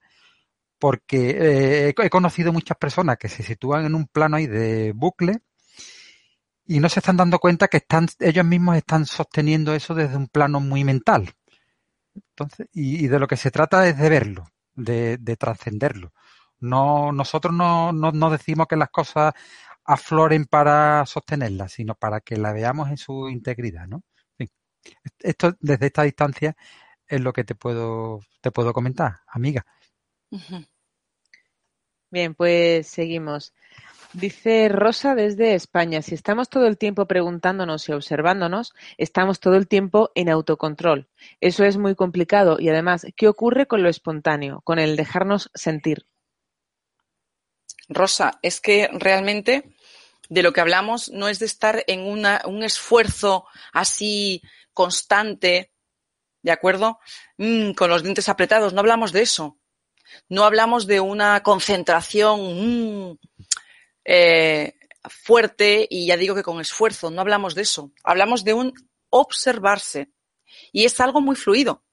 porque 0.84 1.88
eh, 1.88 1.93
he 1.97 2.10
conocido 2.10 2.51
muchas 2.51 2.77
personas 2.77 3.15
que 3.18 3.30
se 3.30 3.41
sitúan 3.41 3.85
en 3.85 3.95
un 3.95 4.05
plano 4.05 4.35
ahí 4.35 4.47
de 4.47 4.91
bucle 4.93 5.39
y 6.65 6.81
no 6.81 6.89
se 6.89 6.99
están 6.99 7.15
dando 7.15 7.39
cuenta 7.39 7.69
que 7.69 7.77
están, 7.77 8.10
ellos 8.19 8.43
mismos 8.43 8.76
están 8.76 9.05
sosteniendo 9.05 9.73
eso 9.73 9.95
desde 9.95 10.18
un 10.18 10.27
plano 10.27 10.60
muy 10.60 10.84
mental. 10.84 11.34
Entonces, 12.14 12.68
y, 12.73 13.07
de 13.07 13.18
lo 13.18 13.27
que 13.27 13.38
se 13.38 13.49
trata 13.49 13.88
es 13.88 13.97
de 13.97 14.10
verlo, 14.10 14.43
de, 14.73 15.15
de 15.19 15.38
trascenderlo. 15.38 16.11
No, 16.60 17.14
nosotros 17.14 17.53
no, 17.53 17.93
no, 17.93 18.30
decimos 18.30 18.68
que 18.68 18.76
las 18.76 18.89
cosas 18.89 19.34
afloren 19.85 20.43
para 20.47 21.05
sostenerlas, 21.05 21.72
sino 21.72 21.95
para 21.95 22.19
que 22.19 22.35
la 22.35 22.51
veamos 22.51 22.89
en 22.89 22.97
su 22.97 23.30
integridad, 23.30 23.88
¿no? 23.88 24.03
Esto 25.19 25.55
desde 25.61 25.85
esta 25.85 26.03
distancia 26.03 26.57
es 27.07 27.22
lo 27.22 27.31
que 27.31 27.45
te 27.45 27.55
puedo, 27.55 28.19
te 28.41 28.51
puedo 28.51 28.73
comentar, 28.73 29.22
amiga. 29.27 29.65
Bien, 32.14 32.35
pues 32.35 32.85
seguimos. 32.85 33.56
Dice 34.14 34.69
Rosa 34.69 35.15
desde 35.15 35.56
España, 35.56 36.03
si 36.03 36.14
estamos 36.14 36.48
todo 36.48 36.68
el 36.68 36.77
tiempo 36.77 37.07
preguntándonos 37.07 37.90
y 37.90 37.91
observándonos, 37.91 38.76
estamos 38.99 39.40
todo 39.40 39.56
el 39.56 39.68
tiempo 39.68 40.11
en 40.14 40.30
autocontrol. 40.30 41.10
Eso 41.41 41.64
es 41.64 41.77
muy 41.77 41.95
complicado 41.95 42.57
y 42.60 42.69
además, 42.69 43.07
¿qué 43.15 43.27
ocurre 43.27 43.65
con 43.65 43.81
lo 43.81 43.90
espontáneo, 43.90 44.61
con 44.64 44.77
el 44.77 44.95
dejarnos 44.95 45.49
sentir? 45.56 46.06
Rosa, 47.90 48.38
es 48.44 48.61
que 48.61 48.90
realmente 48.94 49.73
de 50.30 50.44
lo 50.44 50.53
que 50.53 50.61
hablamos 50.61 51.10
no 51.10 51.30
es 51.30 51.40
de 51.40 51.48
estar 51.48 51.84
en 51.88 52.02
un 52.02 52.64
esfuerzo 52.64 53.48
así 53.72 54.44
constante, 54.72 55.72
¿de 56.44 56.52
acuerdo? 56.52 56.99
Mm, 57.38 57.72
con 57.72 57.90
los 57.90 58.03
dientes 58.03 58.30
apretados, 58.30 58.72
no 58.72 58.81
hablamos 58.81 59.14
de 59.14 59.23
eso. 59.23 59.57
No 60.30 60.44
hablamos 60.45 60.88
de 60.88 60.99
una 60.99 61.44
concentración 61.44 63.10
mm, 63.10 63.18
eh, 64.06 64.73
fuerte 65.03 65.88
y 65.90 66.07
ya 66.07 66.18
digo 66.18 66.35
que 66.35 66.44
con 66.44 66.60
esfuerzo, 66.60 67.10
no 67.11 67.22
hablamos 67.22 67.56
de 67.56 67.64
eso. 67.64 67.91
Hablamos 68.03 68.44
de 68.44 68.53
un 68.53 68.73
observarse. 69.10 70.11
Y 70.72 70.85
es 70.85 70.99
algo 70.99 71.22
muy 71.22 71.35
fluido. 71.35 71.84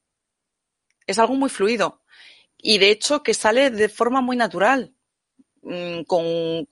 Es 1.06 1.18
algo 1.18 1.34
muy 1.34 1.50
fluido. 1.50 2.02
Y 2.56 2.78
de 2.78 2.90
hecho 2.90 3.22
que 3.22 3.34
sale 3.34 3.70
de 3.70 3.88
forma 3.88 4.20
muy 4.20 4.36
natural. 4.36 4.94
Mm, 5.62 6.04
con, 6.04 6.66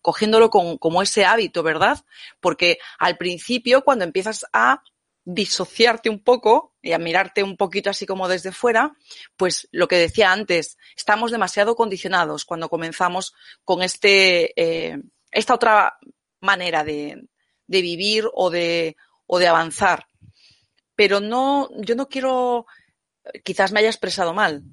cogiéndolo 0.00 0.50
como 0.50 1.02
ese 1.02 1.24
hábito, 1.24 1.62
¿verdad? 1.62 2.04
Porque 2.40 2.78
al 2.98 3.16
principio, 3.16 3.84
cuando 3.84 4.04
empiezas 4.04 4.44
a 4.52 4.82
disociarte 5.30 6.08
un 6.08 6.20
poco 6.20 6.74
y 6.80 6.92
a 6.92 6.98
mirarte 6.98 7.42
un 7.42 7.58
poquito 7.58 7.90
así 7.90 8.06
como 8.06 8.28
desde 8.28 8.50
fuera, 8.50 8.96
pues 9.36 9.68
lo 9.72 9.86
que 9.86 9.96
decía 9.96 10.32
antes, 10.32 10.78
estamos 10.96 11.30
demasiado 11.30 11.76
condicionados 11.76 12.46
cuando 12.46 12.70
comenzamos 12.70 13.34
con 13.62 13.82
este, 13.82 14.52
eh, 14.56 14.98
esta 15.30 15.52
otra 15.52 15.98
manera 16.40 16.82
de, 16.82 17.28
de 17.66 17.82
vivir 17.82 18.24
o 18.32 18.48
de, 18.48 18.96
o 19.26 19.38
de 19.38 19.48
avanzar. 19.48 20.06
Pero 20.96 21.20
no, 21.20 21.68
yo 21.76 21.94
no 21.94 22.08
quiero, 22.08 22.64
quizás 23.44 23.70
me 23.70 23.80
haya 23.80 23.90
expresado 23.90 24.32
mal, 24.32 24.64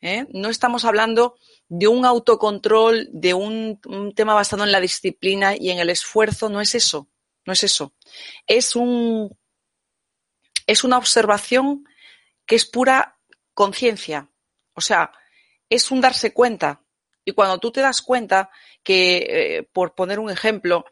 ¿eh? 0.00 0.26
no 0.32 0.48
estamos 0.48 0.86
hablando 0.86 1.36
de 1.68 1.86
un 1.86 2.06
autocontrol, 2.06 3.10
de 3.12 3.34
un, 3.34 3.78
tema 4.16 4.32
basado 4.32 4.64
en 4.64 4.72
la 4.72 4.80
disciplina 4.80 5.54
y 5.54 5.68
en 5.68 5.80
el 5.80 5.90
esfuerzo, 5.90 6.48
no 6.48 6.62
es 6.62 6.74
eso, 6.74 7.10
no 7.44 7.52
es 7.52 7.62
eso. 7.62 7.92
Es 8.46 8.74
un, 8.74 9.36
es 10.68 10.84
una 10.84 10.98
observación 10.98 11.88
que 12.46 12.54
es 12.54 12.66
pura 12.66 13.18
conciencia. 13.54 14.30
O 14.74 14.82
sea, 14.82 15.10
es 15.68 15.90
un 15.90 16.02
darse 16.02 16.34
cuenta. 16.34 16.84
Y 17.24 17.32
cuando 17.32 17.58
tú 17.58 17.72
te 17.72 17.80
das 17.80 18.02
cuenta 18.02 18.50
que, 18.84 19.16
eh, 19.16 19.62
por 19.72 19.94
poner 19.94 20.18
un 20.18 20.30
ejemplo, 20.30 20.84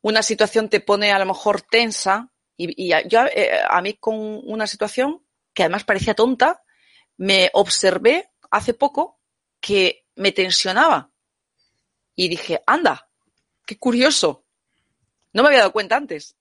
una 0.00 0.22
situación 0.22 0.70
te 0.70 0.80
pone 0.80 1.12
a 1.12 1.18
lo 1.18 1.26
mejor 1.26 1.60
tensa, 1.60 2.32
y, 2.56 2.90
yo 3.08 3.26
eh, 3.26 3.60
a 3.68 3.80
mí 3.82 3.94
con 3.94 4.16
una 4.16 4.66
situación 4.66 5.22
que 5.52 5.64
además 5.64 5.84
parecía 5.84 6.14
tonta, 6.14 6.62
me 7.18 7.50
observé 7.52 8.30
hace 8.50 8.72
poco 8.72 9.20
que 9.60 10.06
me 10.16 10.32
tensionaba. 10.32 11.10
Y 12.14 12.28
dije, 12.28 12.62
anda, 12.66 13.10
qué 13.66 13.78
curioso. 13.78 14.46
No 15.34 15.42
me 15.42 15.48
había 15.48 15.60
dado 15.60 15.72
cuenta 15.72 15.96
antes. 15.96 16.37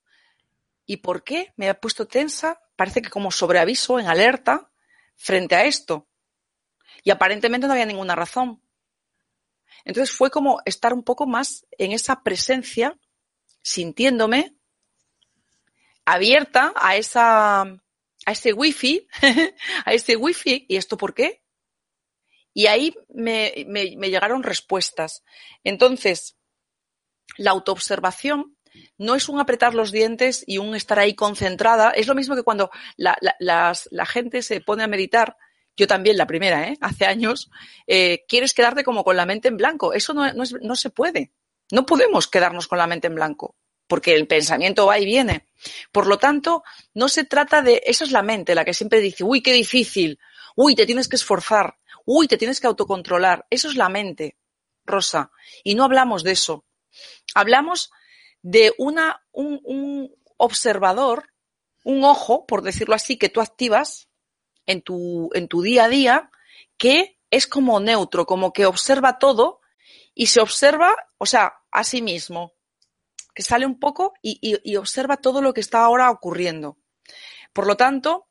¿Y 0.88 0.98
por 0.98 1.24
qué 1.24 1.54
me 1.58 1.70
ha 1.70 1.80
puesto 1.80 2.08
tensa? 2.08 2.62
Parece 2.78 3.02
que 3.02 3.10
como 3.10 3.30
sobreaviso, 3.30 4.00
en 4.00 4.08
alerta, 4.08 4.72
frente 5.16 5.54
a 5.54 5.66
esto. 5.66 6.08
Y 7.04 7.12
aparentemente 7.12 7.68
no 7.68 7.74
había 7.74 7.86
ninguna 7.86 8.16
razón. 8.16 8.64
Entonces 9.84 10.16
fue 10.16 10.32
como 10.32 10.62
estar 10.66 10.94
un 10.94 11.04
poco 11.04 11.28
más 11.28 11.68
en 11.78 11.92
esa 11.92 12.24
presencia, 12.24 12.98
sintiéndome 13.62 14.56
abierta 16.06 16.74
a 16.78 16.96
esa 16.96 17.62
a 17.62 18.32
ese 18.32 18.54
wifi, 18.54 19.08
a 19.86 19.94
ese 19.94 20.16
wifi, 20.16 20.66
¿y 20.70 20.78
esto 20.78 20.98
por 20.98 21.14
qué? 21.14 21.44
Y 22.54 22.68
ahí 22.68 22.96
me, 23.10 23.66
me 23.68 24.10
llegaron 24.10 24.44
respuestas. 24.44 25.24
Entonces, 25.64 26.38
la 27.38 27.52
autoobservación 27.52 28.57
no 28.98 29.16
es 29.16 29.30
un 29.30 29.40
apretar 29.40 29.74
los 29.74 29.92
dientes 29.92 30.44
y 30.48 30.58
un 30.58 30.76
estar 30.76 31.00
ahí 31.00 31.14
concentrada. 31.14 31.92
Es 31.92 32.08
lo 32.08 32.16
mismo 32.16 32.36
que 32.36 32.44
cuando 32.44 32.72
la, 32.96 33.16
gente 34.06 34.42
se 34.42 34.62
pone 34.62 34.84
a 34.84 34.88
meditar. 34.88 35.38
Yo 35.76 35.86
también, 35.86 36.18
la 36.18 36.26
primera, 36.26 36.68
¿eh? 36.68 36.78
hace 36.82 37.06
años, 37.06 37.52
eh, 37.86 38.26
quieres 38.28 38.54
quedarte 38.54 38.84
como 38.84 39.04
con 39.04 39.16
la 39.16 39.28
mente 39.28 39.48
en 39.48 39.58
blanco. 39.58 39.94
Eso 39.94 40.14
no, 40.14 40.34
no, 40.34 40.44
no 40.62 40.76
se 40.76 40.90
puede. 40.90 41.32
No 41.72 41.86
podemos 41.86 42.28
quedarnos 42.28 42.68
con 42.68 42.78
la 42.78 42.88
mente 42.88 43.08
en 43.08 43.16
blanco, 43.16 43.56
porque 43.88 44.16
el 44.16 44.28
pensamiento 44.28 44.86
va 44.86 45.00
y 45.00 45.06
viene. 45.06 45.48
Por 45.92 46.08
lo 46.08 46.18
tanto, 46.18 46.64
no 46.94 47.10
se 47.10 47.26
trata 47.26 47.62
de, 47.62 47.84
esa 47.86 48.06
es 48.06 48.12
la 48.12 48.24
mente 48.24 48.56
la 48.56 48.66
que 48.66 48.74
siempre 48.74 49.00
dice, 49.02 49.24
uy, 49.24 49.42
qué 49.42 49.54
difícil, 49.54 50.20
uy, 50.56 50.76
te 50.76 50.86
tienes 50.86 51.08
que 51.08 51.18
esforzar, 51.18 51.78
uy, 52.06 52.28
te 52.28 52.38
tienes 52.38 52.60
que 52.60 52.68
autocontrolar. 52.68 53.46
Eso 53.50 53.68
es 53.68 53.76
la 53.76 53.90
mente, 53.90 54.38
Rosa. 54.86 55.32
Y 55.64 55.76
no 55.76 55.84
hablamos 55.84 56.24
de 56.24 56.32
eso. 56.32 56.66
Hablamos 57.36 57.92
de 58.42 58.74
una, 58.78 59.24
un, 59.32 60.14
observador, 60.38 61.30
un 61.84 62.04
ojo, 62.04 62.46
por 62.46 62.62
decirlo 62.62 62.96
así, 62.96 63.18
que 63.18 63.30
tú 63.30 63.42
activas 63.42 64.10
en 64.66 64.82
tu, 64.82 65.30
en 65.34 65.48
tu 65.48 65.62
día 65.62 65.86
a 65.86 65.90
día, 65.90 66.32
que 66.78 67.18
es 67.32 67.48
como 67.48 67.80
neutro, 67.80 68.26
como 68.26 68.54
que 68.54 68.66
observa 68.66 69.20
todo 69.20 69.62
y 70.14 70.28
se 70.28 70.42
observa, 70.42 70.96
o 71.18 71.26
sea, 71.26 71.54
a 71.72 71.84
sí 71.84 72.02
mismo, 72.02 72.54
que 73.34 73.44
sale 73.44 73.66
un 73.66 73.80
poco 73.80 74.14
y, 74.22 74.76
observa 74.78 75.18
todo 75.18 75.42
lo 75.42 75.54
que 75.54 75.62
está 75.62 75.84
ahora 75.84 76.10
ocurriendo. 76.10 76.78
Por 77.54 77.68
lo 77.68 77.78
tanto, 77.78 78.27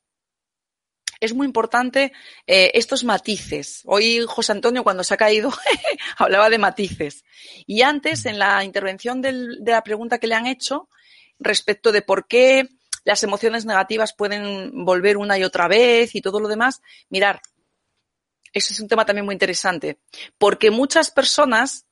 es 1.19 1.33
muy 1.33 1.45
importante 1.45 2.13
eh, 2.45 2.71
estos 2.73 3.03
matices. 3.03 3.81
Hoy 3.85 4.23
José 4.27 4.51
Antonio, 4.51 4.83
cuando 4.83 5.03
se 5.03 5.13
ha 5.13 5.17
caído, 5.17 5.51
hablaba 6.17 6.49
de 6.49 6.57
matices. 6.57 7.23
Y 7.65 7.81
antes, 7.81 8.25
en 8.25 8.39
la 8.39 8.63
intervención 8.63 9.21
de 9.21 9.31
la 9.65 9.83
pregunta 9.83 10.19
que 10.19 10.27
le 10.27 10.35
han 10.35 10.47
hecho, 10.47 10.89
respecto 11.39 11.91
de 11.91 12.01
por 12.01 12.27
qué 12.27 12.67
las 13.03 13.23
emociones 13.23 13.65
negativas 13.65 14.13
pueden 14.13 14.83
volver 14.83 15.17
una 15.17 15.37
y 15.37 15.43
otra 15.43 15.67
vez 15.67 16.13
y 16.15 16.21
todo 16.21 16.39
lo 16.39 16.47
demás, 16.47 16.81
mirar, 17.09 17.41
ese 18.53 18.73
es 18.73 18.79
un 18.79 18.87
tema 18.87 19.05
también 19.05 19.25
muy 19.25 19.33
interesante, 19.33 19.99
porque 20.37 20.71
muchas 20.71 21.11
personas, 21.11 21.85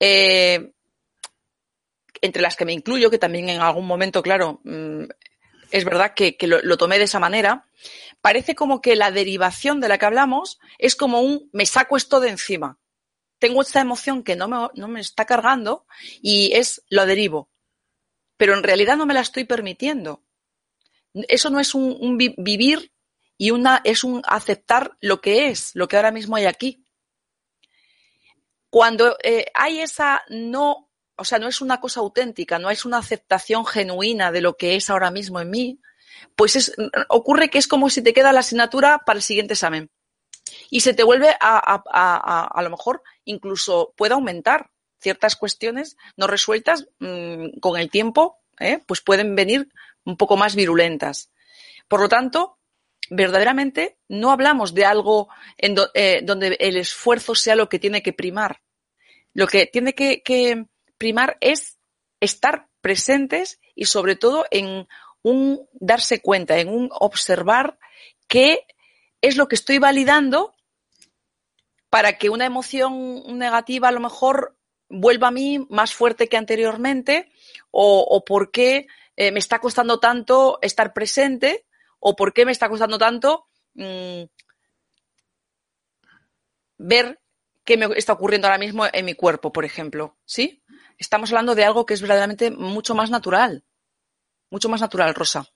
eh, 0.00 0.72
entre 2.22 2.42
las 2.42 2.56
que 2.56 2.64
me 2.64 2.72
incluyo, 2.72 3.10
que 3.10 3.18
también 3.18 3.48
en 3.48 3.60
algún 3.60 3.86
momento, 3.86 4.22
claro, 4.22 4.60
mm, 4.64 5.04
es 5.70 5.84
verdad 5.84 6.14
que, 6.14 6.36
lo, 6.46 6.76
tomé 6.76 6.98
de 6.98 7.04
esa 7.04 7.18
manera, 7.18 7.66
parece 8.20 8.54
como 8.54 8.80
que 8.80 8.96
la 8.96 9.10
derivación 9.10 9.80
de 9.80 9.88
la 9.88 9.98
que 9.98 10.06
hablamos 10.06 10.58
es 10.78 10.96
como 10.96 11.20
un 11.20 11.48
me 11.52 11.66
saco 11.66 11.96
esto 11.96 12.20
de 12.20 12.30
encima. 12.30 12.78
Tengo 13.38 13.62
esta 13.62 13.80
emoción 13.80 14.22
que 14.22 14.36
no 14.36 14.48
me, 14.48 14.68
no 14.74 14.88
me 14.88 15.00
está 15.00 15.24
cargando 15.26 15.86
y 16.22 16.52
es 16.54 16.82
lo 16.88 17.06
derivo. 17.06 17.50
Pero 18.36 18.54
en 18.54 18.62
realidad 18.62 18.96
no 18.96 19.06
me 19.06 19.14
la 19.14 19.20
estoy 19.20 19.44
permitiendo. 19.44 20.22
Eso 21.28 21.50
no 21.50 21.60
es 21.60 21.74
un, 21.74 22.18
vivir 22.18 22.92
y 23.38 23.50
una, 23.50 23.80
es 23.84 24.04
un 24.04 24.22
aceptar 24.26 24.96
lo 25.00 25.20
que 25.20 25.48
es, 25.48 25.74
lo 25.74 25.88
que 25.88 25.96
ahora 25.96 26.10
mismo 26.10 26.36
hay 26.36 26.46
aquí. 26.46 26.84
Cuando 28.68 29.16
eh, 29.22 29.46
hay 29.54 29.80
esa 29.80 30.22
no 30.28 30.85
o 31.16 31.24
sea, 31.24 31.38
no 31.38 31.48
es 31.48 31.60
una 31.60 31.80
cosa 31.80 32.00
auténtica, 32.00 32.58
no 32.58 32.70
es 32.70 32.84
una 32.84 32.98
aceptación 32.98 33.64
genuina 33.66 34.32
de 34.32 34.40
lo 34.40 34.56
que 34.56 34.76
es 34.76 34.90
ahora 34.90 35.10
mismo 35.10 35.40
en 35.40 35.50
mí, 35.50 35.80
pues 36.34 36.56
es, 36.56 36.74
ocurre 37.08 37.50
que 37.50 37.58
es 37.58 37.68
como 37.68 37.90
si 37.90 38.02
te 38.02 38.12
queda 38.12 38.32
la 38.32 38.40
asignatura 38.40 39.00
para 39.04 39.18
el 39.18 39.22
siguiente 39.22 39.54
examen. 39.54 39.90
Y 40.70 40.80
se 40.80 40.94
te 40.94 41.02
vuelve 41.02 41.30
a, 41.30 41.36
a, 41.40 41.82
a, 41.90 42.46
a 42.46 42.62
lo 42.62 42.70
mejor 42.70 43.02
incluso 43.24 43.92
puede 43.96 44.14
aumentar 44.14 44.70
ciertas 45.00 45.36
cuestiones 45.36 45.96
no 46.16 46.26
resueltas 46.26 46.88
mmm, 46.98 47.58
con 47.60 47.78
el 47.78 47.90
tiempo, 47.90 48.38
¿eh? 48.58 48.80
pues 48.86 49.00
pueden 49.00 49.34
venir 49.34 49.68
un 50.04 50.16
poco 50.16 50.36
más 50.36 50.54
virulentas. 50.54 51.30
Por 51.88 52.00
lo 52.00 52.08
tanto, 52.08 52.58
verdaderamente 53.10 53.98
no 54.08 54.30
hablamos 54.30 54.74
de 54.74 54.84
algo 54.84 55.28
en 55.56 55.76
eh, 55.94 56.20
donde 56.22 56.56
el 56.58 56.76
esfuerzo 56.76 57.34
sea 57.34 57.56
lo 57.56 57.68
que 57.68 57.78
tiene 57.78 58.02
que 58.02 58.12
primar. 58.12 58.62
Lo 59.32 59.46
que 59.46 59.66
tiene 59.66 59.94
que, 59.94 60.66
primar 60.98 61.36
es 61.40 61.78
estar 62.20 62.68
presentes 62.80 63.60
y 63.74 63.86
sobre 63.86 64.16
todo 64.16 64.46
en 64.50 64.86
un 65.22 65.68
darse 65.72 66.22
cuenta, 66.22 66.58
en 66.58 66.68
un 66.68 66.88
observar 66.92 67.78
qué 68.28 68.66
es 69.20 69.36
lo 69.36 69.48
que 69.48 69.56
estoy 69.56 69.78
validando 69.78 70.54
para 71.90 72.18
que 72.18 72.30
una 72.30 72.46
emoción 72.46 73.38
negativa 73.38 73.88
a 73.88 73.92
lo 73.92 74.00
mejor 74.00 74.56
vuelva 74.88 75.28
a 75.28 75.32
mí 75.32 75.66
más 75.68 75.94
fuerte 75.94 76.28
que 76.28 76.36
anteriormente 76.36 77.30
o, 77.70 78.24
por 78.24 78.50
qué 78.50 78.86
eh, 79.16 79.32
me 79.32 79.38
está 79.38 79.58
costando 79.58 79.98
tanto 79.98 80.58
estar 80.62 80.92
presente 80.92 81.66
o 81.98 82.14
por 82.14 82.32
qué 82.32 82.44
me 82.44 82.52
está 82.52 82.68
costando 82.68 82.98
tanto 82.98 83.48
mmm, 83.74 84.24
ver 86.78 87.20
qué 87.64 87.76
me 87.76 87.86
está 87.96 88.12
ocurriendo 88.12 88.46
ahora 88.46 88.58
mismo 88.58 88.84
en 88.92 89.04
mi 89.04 89.14
cuerpo, 89.14 89.52
por 89.52 89.64
ejemplo, 89.64 90.16
¿sí? 90.24 90.62
Estamos 90.98 91.30
hablando 91.30 91.54
de 91.54 91.64
algo 91.64 91.86
que 91.86 91.94
es 91.94 92.00
verdaderamente 92.00 92.50
mucho 92.50 92.94
más 92.94 93.10
natural. 93.10 93.64
Mucho 94.50 94.68
más 94.68 94.80
natural, 94.80 95.14
Rosa. 95.14 95.46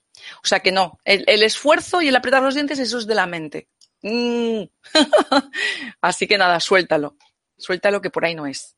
O 0.43 0.47
sea 0.47 0.61
que 0.61 0.73
no, 0.73 0.99
el, 1.05 1.43
esfuerzo 1.43 2.03
y 2.03 2.09
el 2.09 2.17
apretar 2.17 2.43
los 2.43 2.55
dientes, 2.55 2.79
eso 2.79 2.99
es 2.99 3.07
de 3.07 3.15
la 3.15 3.27
mente. 3.27 3.69
Mm. 4.03 4.63
Así 6.01 6.27
que 6.27 6.39
nada, 6.39 6.61
suéltalo. 6.61 7.17
Suéltalo 7.57 8.01
que 8.01 8.11
por 8.11 8.25
ahí 8.25 8.35
no 8.35 8.47
es. 8.47 8.77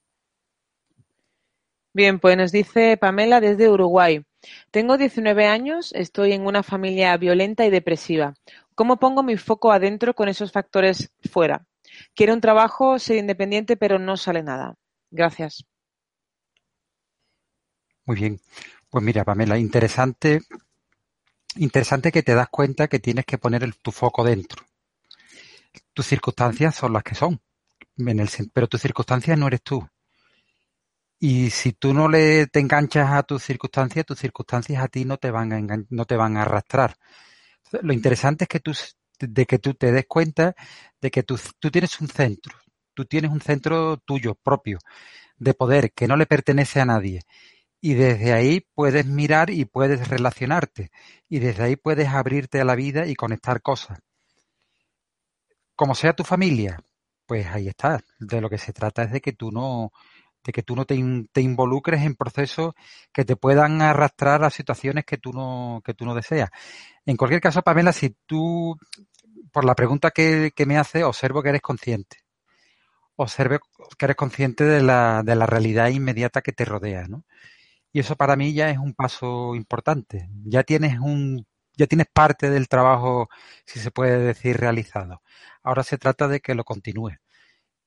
Bien, 1.94 2.18
pues 2.20 2.36
nos 2.36 2.52
dice 2.52 2.96
Pamela 2.96 3.40
desde 3.40 3.68
Uruguay. 3.68 4.24
Tengo 4.70 4.96
19 4.96 5.46
años, 5.46 5.92
estoy 5.92 6.32
en 6.32 6.46
una 6.46 6.62
familia 6.62 7.16
violenta 7.16 7.64
y 7.64 7.70
depresiva. 7.70 8.34
¿Cómo 8.74 8.98
pongo 8.98 9.22
mi 9.22 9.36
foco 9.36 9.72
adentro 9.72 10.14
con 10.14 10.28
esos 10.28 10.52
factores 10.52 11.12
fuera? 11.30 11.66
Quiero 12.14 12.32
un 12.32 12.40
trabajo, 12.40 12.98
ser 12.98 13.18
independiente, 13.18 13.76
pero 13.76 13.98
no 13.98 14.16
sale 14.16 14.42
nada. 14.42 14.74
Gracias. 15.10 15.66
Muy 18.04 18.16
bien. 18.16 18.40
Pues 18.90 19.04
mira, 19.04 19.24
Pamela, 19.24 19.58
interesante, 19.58 20.40
interesante 21.56 22.10
que 22.12 22.22
te 22.22 22.34
das 22.34 22.48
cuenta 22.48 22.88
que 22.88 22.98
tienes 22.98 23.24
que 23.24 23.38
poner 23.38 23.74
tu 23.76 23.92
foco 23.92 24.24
dentro. 24.24 24.64
Tus 25.94 26.06
circunstancias 26.06 26.74
son 26.74 26.92
las 26.92 27.02
que 27.02 27.14
son, 27.14 27.40
pero 28.52 28.66
tus 28.68 28.80
circunstancias 28.80 29.38
no 29.38 29.46
eres 29.46 29.62
tú. 29.62 29.86
Y 31.18 31.50
si 31.50 31.72
tú 31.72 31.94
no 31.94 32.08
le 32.08 32.48
te 32.48 32.58
enganchas 32.58 33.12
a 33.12 33.22
tus 33.22 33.44
circunstancias, 33.44 34.04
tus 34.04 34.18
circunstancias 34.18 34.82
a 34.82 34.88
ti 34.88 35.04
no 35.04 35.18
te 35.18 35.30
van 35.30 35.52
a 35.52 35.84
no 35.88 36.04
te 36.04 36.16
van 36.16 36.36
a 36.36 36.42
arrastrar. 36.42 36.96
Lo 37.82 37.92
interesante 37.92 38.44
es 38.44 38.48
que 38.48 38.60
tú, 38.60 38.72
de 39.20 39.46
que 39.46 39.58
tú 39.58 39.74
te 39.74 39.92
des 39.92 40.06
cuenta 40.06 40.54
de 41.00 41.10
que 41.10 41.22
tú 41.22 41.36
tienes 41.70 42.00
un 42.00 42.08
centro, 42.08 42.56
tú 42.94 43.04
tienes 43.04 43.30
un 43.30 43.40
centro 43.40 43.98
tuyo 43.98 44.34
propio 44.34 44.78
de 45.38 45.54
poder 45.54 45.92
que 45.92 46.08
no 46.08 46.16
le 46.16 46.26
pertenece 46.26 46.80
a 46.80 46.86
nadie 46.86 47.22
y 47.84 47.94
desde 47.94 48.32
ahí 48.32 48.64
puedes 48.74 49.06
mirar 49.06 49.50
y 49.50 49.64
puedes 49.64 50.08
relacionarte 50.08 50.92
y 51.28 51.40
desde 51.40 51.64
ahí 51.64 51.76
puedes 51.76 52.08
abrirte 52.08 52.60
a 52.60 52.64
la 52.64 52.76
vida 52.76 53.08
y 53.08 53.16
conectar 53.16 53.60
cosas. 53.60 53.98
Como 55.74 55.96
sea 55.96 56.14
tu 56.14 56.22
familia, 56.22 56.78
pues 57.26 57.48
ahí 57.48 57.66
está. 57.66 58.00
De 58.20 58.40
lo 58.40 58.48
que 58.48 58.56
se 58.56 58.72
trata 58.72 59.02
es 59.02 59.10
de 59.10 59.20
que 59.20 59.32
tú 59.32 59.50
no, 59.50 59.90
de 60.44 60.52
que 60.52 60.62
tú 60.62 60.76
no 60.76 60.84
te, 60.84 60.94
involucres 60.94 62.02
en 62.02 62.14
procesos 62.14 62.74
que 63.12 63.24
te 63.24 63.34
puedan 63.34 63.82
arrastrar 63.82 64.44
a 64.44 64.50
situaciones 64.50 65.04
que 65.04 65.18
tú 65.18 65.32
no, 65.32 65.82
que 65.84 65.92
tú 65.92 66.04
no 66.04 66.14
deseas. 66.14 66.50
En 67.04 67.16
cualquier 67.16 67.40
caso, 67.40 67.62
Pamela, 67.62 67.92
si 67.92 68.10
tú 68.26 68.78
por 69.50 69.64
la 69.64 69.74
pregunta 69.74 70.12
que, 70.12 70.52
me 70.66 70.78
hace, 70.78 71.02
observo 71.02 71.42
que 71.42 71.48
eres 71.48 71.62
consciente. 71.62 72.18
Observo 73.16 73.58
que 73.98 74.04
eres 74.04 74.16
consciente 74.16 74.64
de 74.64 74.82
la, 74.82 75.22
de 75.24 75.34
la 75.34 75.46
realidad 75.46 75.88
inmediata 75.88 76.42
que 76.42 76.52
te 76.52 76.64
rodea, 76.64 77.08
¿no? 77.08 77.24
Y 77.92 78.00
eso 78.00 78.16
para 78.16 78.36
mí 78.36 78.54
ya 78.54 78.70
es 78.70 78.78
un 78.78 78.94
paso 78.94 79.54
importante. 79.54 80.28
Ya 80.44 80.62
tienes 80.64 80.98
un, 80.98 81.46
ya 81.76 81.86
tienes 81.86 82.06
parte 82.12 82.50
del 82.50 82.68
trabajo, 82.68 83.28
si 83.66 83.80
se 83.80 83.90
puede 83.90 84.18
decir, 84.18 84.56
realizado. 84.58 85.22
Ahora 85.62 85.82
se 85.84 85.98
trata 85.98 86.28
de 86.28 86.40
que 86.40 86.54
lo 86.54 86.64
continúes. 86.64 87.18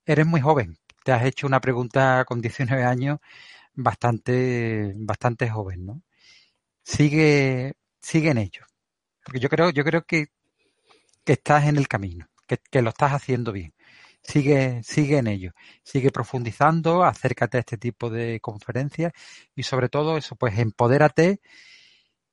Eres 0.06 0.28
muy 0.28 0.42
joven. 0.42 0.78
Te 1.04 1.12
has 1.14 1.26
hecho 1.26 1.48
una 1.48 1.62
pregunta 1.62 2.26
con 2.28 2.42
19 2.42 2.84
años 2.86 3.20
bastante, 3.76 4.94
bastante 4.98 5.50
joven, 5.50 5.86
¿no? 5.86 6.04
Sigue, 6.84 7.76
sigue 8.02 8.32
en 8.32 8.40
ello. 8.40 8.66
Porque 9.26 9.40
yo 9.40 9.50
creo, 9.50 9.72
yo 9.72 9.84
creo 9.84 10.04
que, 10.06 10.28
que 11.26 11.34
estás 11.34 11.66
en 11.66 11.78
el 11.78 11.88
camino, 11.88 12.28
que, 12.48 12.58
que 12.72 12.82
lo 12.82 12.90
estás 12.90 13.14
haciendo 13.14 13.52
bien. 13.52 13.74
Sigue, 14.28 14.82
sigue 14.84 15.20
en 15.20 15.28
ello, 15.28 15.52
sigue 15.84 16.10
profundizando, 16.10 17.04
acércate 17.04 17.58
a 17.58 17.60
este 17.60 17.78
tipo 17.78 18.10
de 18.10 18.40
conferencias 18.40 19.14
y 19.56 19.64
sobre 19.64 19.88
todo 19.88 20.18
eso, 20.18 20.36
pues 20.36 20.58
empodérate 20.58 21.42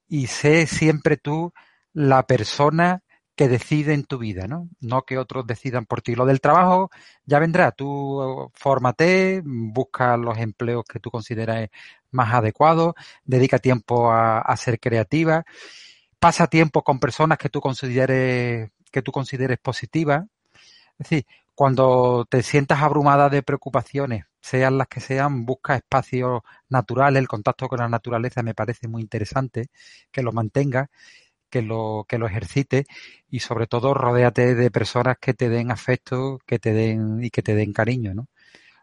y 0.09 0.27
sé 0.27 0.67
siempre 0.67 1.17
tú 1.19 1.53
la 1.93 2.27
persona 2.27 3.03
que 3.35 3.49
decide 3.49 3.95
en 3.95 4.05
tu 4.05 4.19
vida, 4.19 4.47
¿no? 4.47 4.69
No 4.81 5.03
que 5.03 5.19
otros 5.19 5.47
decidan 5.47 5.87
por 5.87 6.03
ti. 6.03 6.15
Lo 6.15 6.27
del 6.27 6.41
trabajo 6.41 6.91
ya 7.25 7.39
vendrá. 7.39 7.73
Tú 7.73 8.51
fórmate, 8.55 9.43
busca 9.45 10.17
los 10.17 10.37
empleos 10.39 10.85
que 10.85 11.01
tú 11.01 11.11
consideras 11.11 11.69
más 12.11 12.35
adecuados, 12.35 12.95
dedica 13.25 13.59
tiempo 13.59 14.11
a, 14.13 14.41
a 14.41 14.57
ser 14.57 14.79
creativa, 14.79 15.45
pasa 16.19 16.47
tiempo 16.47 16.83
con 16.85 17.01
personas 17.01 17.39
que 17.39 17.49
tú 17.49 17.61
consideres 17.61 18.71
que 18.91 19.03
tú 19.03 19.13
consideres 19.13 19.59
positivas. 19.59 20.25
Es 20.99 21.09
decir, 21.09 21.27
cuando 21.55 22.27
te 22.29 22.43
sientas 22.43 22.83
abrumada 22.83 23.29
de 23.29 23.43
preocupaciones, 23.43 24.25
sean 24.41 24.79
las 24.79 24.89
que 24.89 25.01
sean, 25.01 25.45
busca 25.47 25.77
espacios 25.77 26.43
naturales, 26.69 27.21
el 27.21 27.29
contacto 27.29 27.69
con 27.69 27.79
la 27.81 27.89
naturaleza 27.89 28.43
me 28.43 28.55
parece 28.55 28.89
muy 28.89 29.03
interesante, 29.03 29.69
que 30.11 30.23
lo 30.23 30.33
mantenga, 30.33 30.91
que 31.51 31.63
lo, 31.63 32.07
que 32.09 32.19
lo 32.19 32.27
ejercite 32.27 32.87
y 33.29 33.41
sobre 33.41 33.67
todo 33.67 33.95
rodéate 33.95 34.55
de 34.55 34.71
personas 34.71 35.19
que 35.21 35.35
te 35.35 35.49
den 35.51 35.71
afecto, 35.71 36.39
que 36.47 36.59
te 36.59 36.73
den 36.73 37.23
y 37.23 37.31
que 37.31 37.43
te 37.43 37.55
den 37.55 37.73
cariño, 37.73 38.15
¿no? 38.15 38.29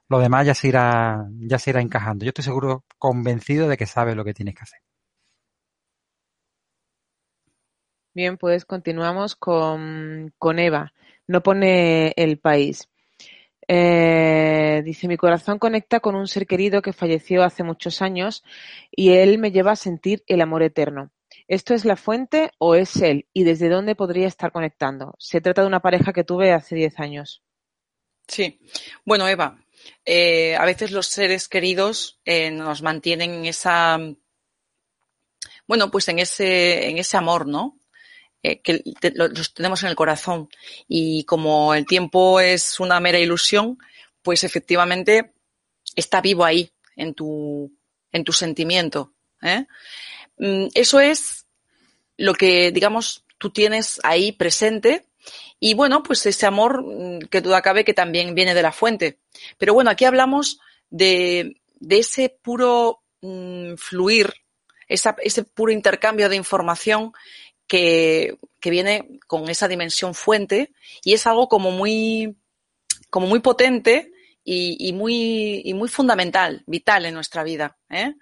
Lo 0.10 0.20
demás 0.20 0.46
ya 0.48 0.56
se 0.56 0.70
irá, 0.70 1.28
ya 1.40 1.60
se 1.60 1.72
irá 1.72 1.82
encajando. 1.82 2.26
Yo 2.26 2.30
estoy 2.30 2.44
seguro, 2.44 2.84
convencido 2.98 3.68
de 3.68 3.78
que 3.78 3.86
sabes 3.86 4.16
lo 4.16 4.26
que 4.26 4.34
tienes 4.34 4.56
que 4.56 4.64
hacer. 4.64 4.80
Bien, 8.14 8.38
pues 8.38 8.66
continuamos 8.66 9.36
con, 9.36 10.34
con 10.38 10.60
Eva 10.60 10.94
no 11.30 11.44
pone 11.44 12.12
el 12.18 12.40
país. 12.40 12.90
Eh, 13.68 14.82
dice, 14.84 15.08
mi 15.08 15.16
corazón 15.16 15.60
conecta 15.60 16.00
con 16.00 16.16
un 16.16 16.28
ser 16.28 16.48
querido 16.48 16.82
que 16.82 16.92
falleció 16.92 17.44
hace 17.44 17.62
muchos 17.62 18.02
años 18.02 18.44
y 18.90 19.12
él 19.12 19.38
me 19.38 19.52
lleva 19.52 19.74
a 19.74 19.76
sentir 19.76 20.24
el 20.26 20.42
amor 20.42 20.64
eterno. 20.64 21.12
¿Esto 21.48 21.76
es 21.76 21.86
la 21.86 21.96
fuente 21.96 22.50
o 22.58 22.74
es 22.74 22.96
él? 22.96 23.28
¿Y 23.32 23.44
desde 23.44 23.70
dónde 23.70 23.94
podría 23.94 24.28
estar 24.28 24.52
conectando? 24.52 25.14
Se 25.20 25.40
trata 25.40 25.62
de 25.62 25.68
una 25.68 25.82
pareja 25.82 26.14
que 26.14 26.24
tuve 26.24 26.52
hace 26.52 26.76
10 26.76 27.00
años. 27.00 27.44
Sí. 28.28 28.60
Bueno, 29.06 29.28
Eva, 29.28 29.64
eh, 30.04 30.56
a 30.56 30.66
veces 30.66 30.90
los 30.90 31.06
seres 31.06 31.48
queridos 31.48 32.20
eh, 32.26 32.50
nos 32.50 32.82
mantienen 32.82 33.36
en 33.36 33.46
esa, 33.46 34.00
bueno, 35.68 35.92
pues 35.92 36.08
en 36.10 36.18
ese, 36.18 36.90
en 36.90 36.98
ese 36.98 37.18
amor, 37.18 37.46
¿no? 37.46 37.79
Eh, 38.41 38.61
que 38.61 38.82
los 39.16 39.53
tenemos 39.53 39.84
en 39.84 39.90
el 39.90 39.95
corazón. 39.95 40.49
Y 40.88 41.26
como 41.26 41.74
el 41.74 41.86
tiempo 41.86 42.40
es 42.40 42.80
una 42.80 42.99
mera 42.99 43.20
ilusión, 43.20 43.78
pues 44.22 44.44
efectivamente 44.44 45.34
está 45.95 46.22
vivo 46.22 46.45
ahí, 46.45 46.72
en 46.95 47.14
tu, 47.14 47.72
en 48.11 48.24
tu 48.24 48.32
sentimiento. 48.32 49.14
¿eh? 49.41 49.66
Mm, 50.38 50.68
eso 50.74 50.99
es 50.99 51.45
lo 52.18 52.34
que, 52.34 52.72
digamos, 52.72 53.26
tú 53.38 53.49
tienes 53.49 53.99
ahí 54.03 54.32
presente. 54.32 55.06
Y 55.60 55.74
bueno, 55.74 56.02
pues 56.02 56.26
ese 56.26 56.45
amor, 56.45 56.84
mm, 56.84 57.28
que 57.30 57.41
duda 57.41 57.61
cabe 57.61 57.84
que 57.84 57.94
también 57.94 58.36
viene 58.36 58.53
de 58.53 58.61
la 58.61 58.72
fuente. 58.72 59.20
Pero 59.57 59.74
bueno, 59.74 59.90
aquí 59.90 60.06
hablamos 60.06 60.60
de, 60.90 61.61
de 61.80 61.99
ese 61.99 62.30
puro 62.41 63.02
mm, 63.22 63.76
fluir, 63.76 64.34
ese 64.88 65.44
puro 65.44 65.72
intercambio 65.72 66.30
de 66.30 66.36
información 66.36 67.14
que, 67.70 68.38
viene 68.62 69.20
con 69.28 69.50
esa 69.50 69.70
dimensión 69.70 70.14
fuente 70.14 70.74
y 71.04 71.14
es 71.14 71.26
algo 71.28 71.48
como 71.48 71.72
muy, 71.72 72.36
como 73.10 73.28
muy 73.28 73.40
potente 73.40 74.12
y, 74.44 74.91
muy, 74.94 75.62
y 75.64 75.74
muy 75.76 75.88
fundamental, 75.88 76.64
vital 76.66 77.06
en 77.06 77.14
nuestra 77.14 77.44
vida. 77.44 77.78
¿eh? 77.90 78.16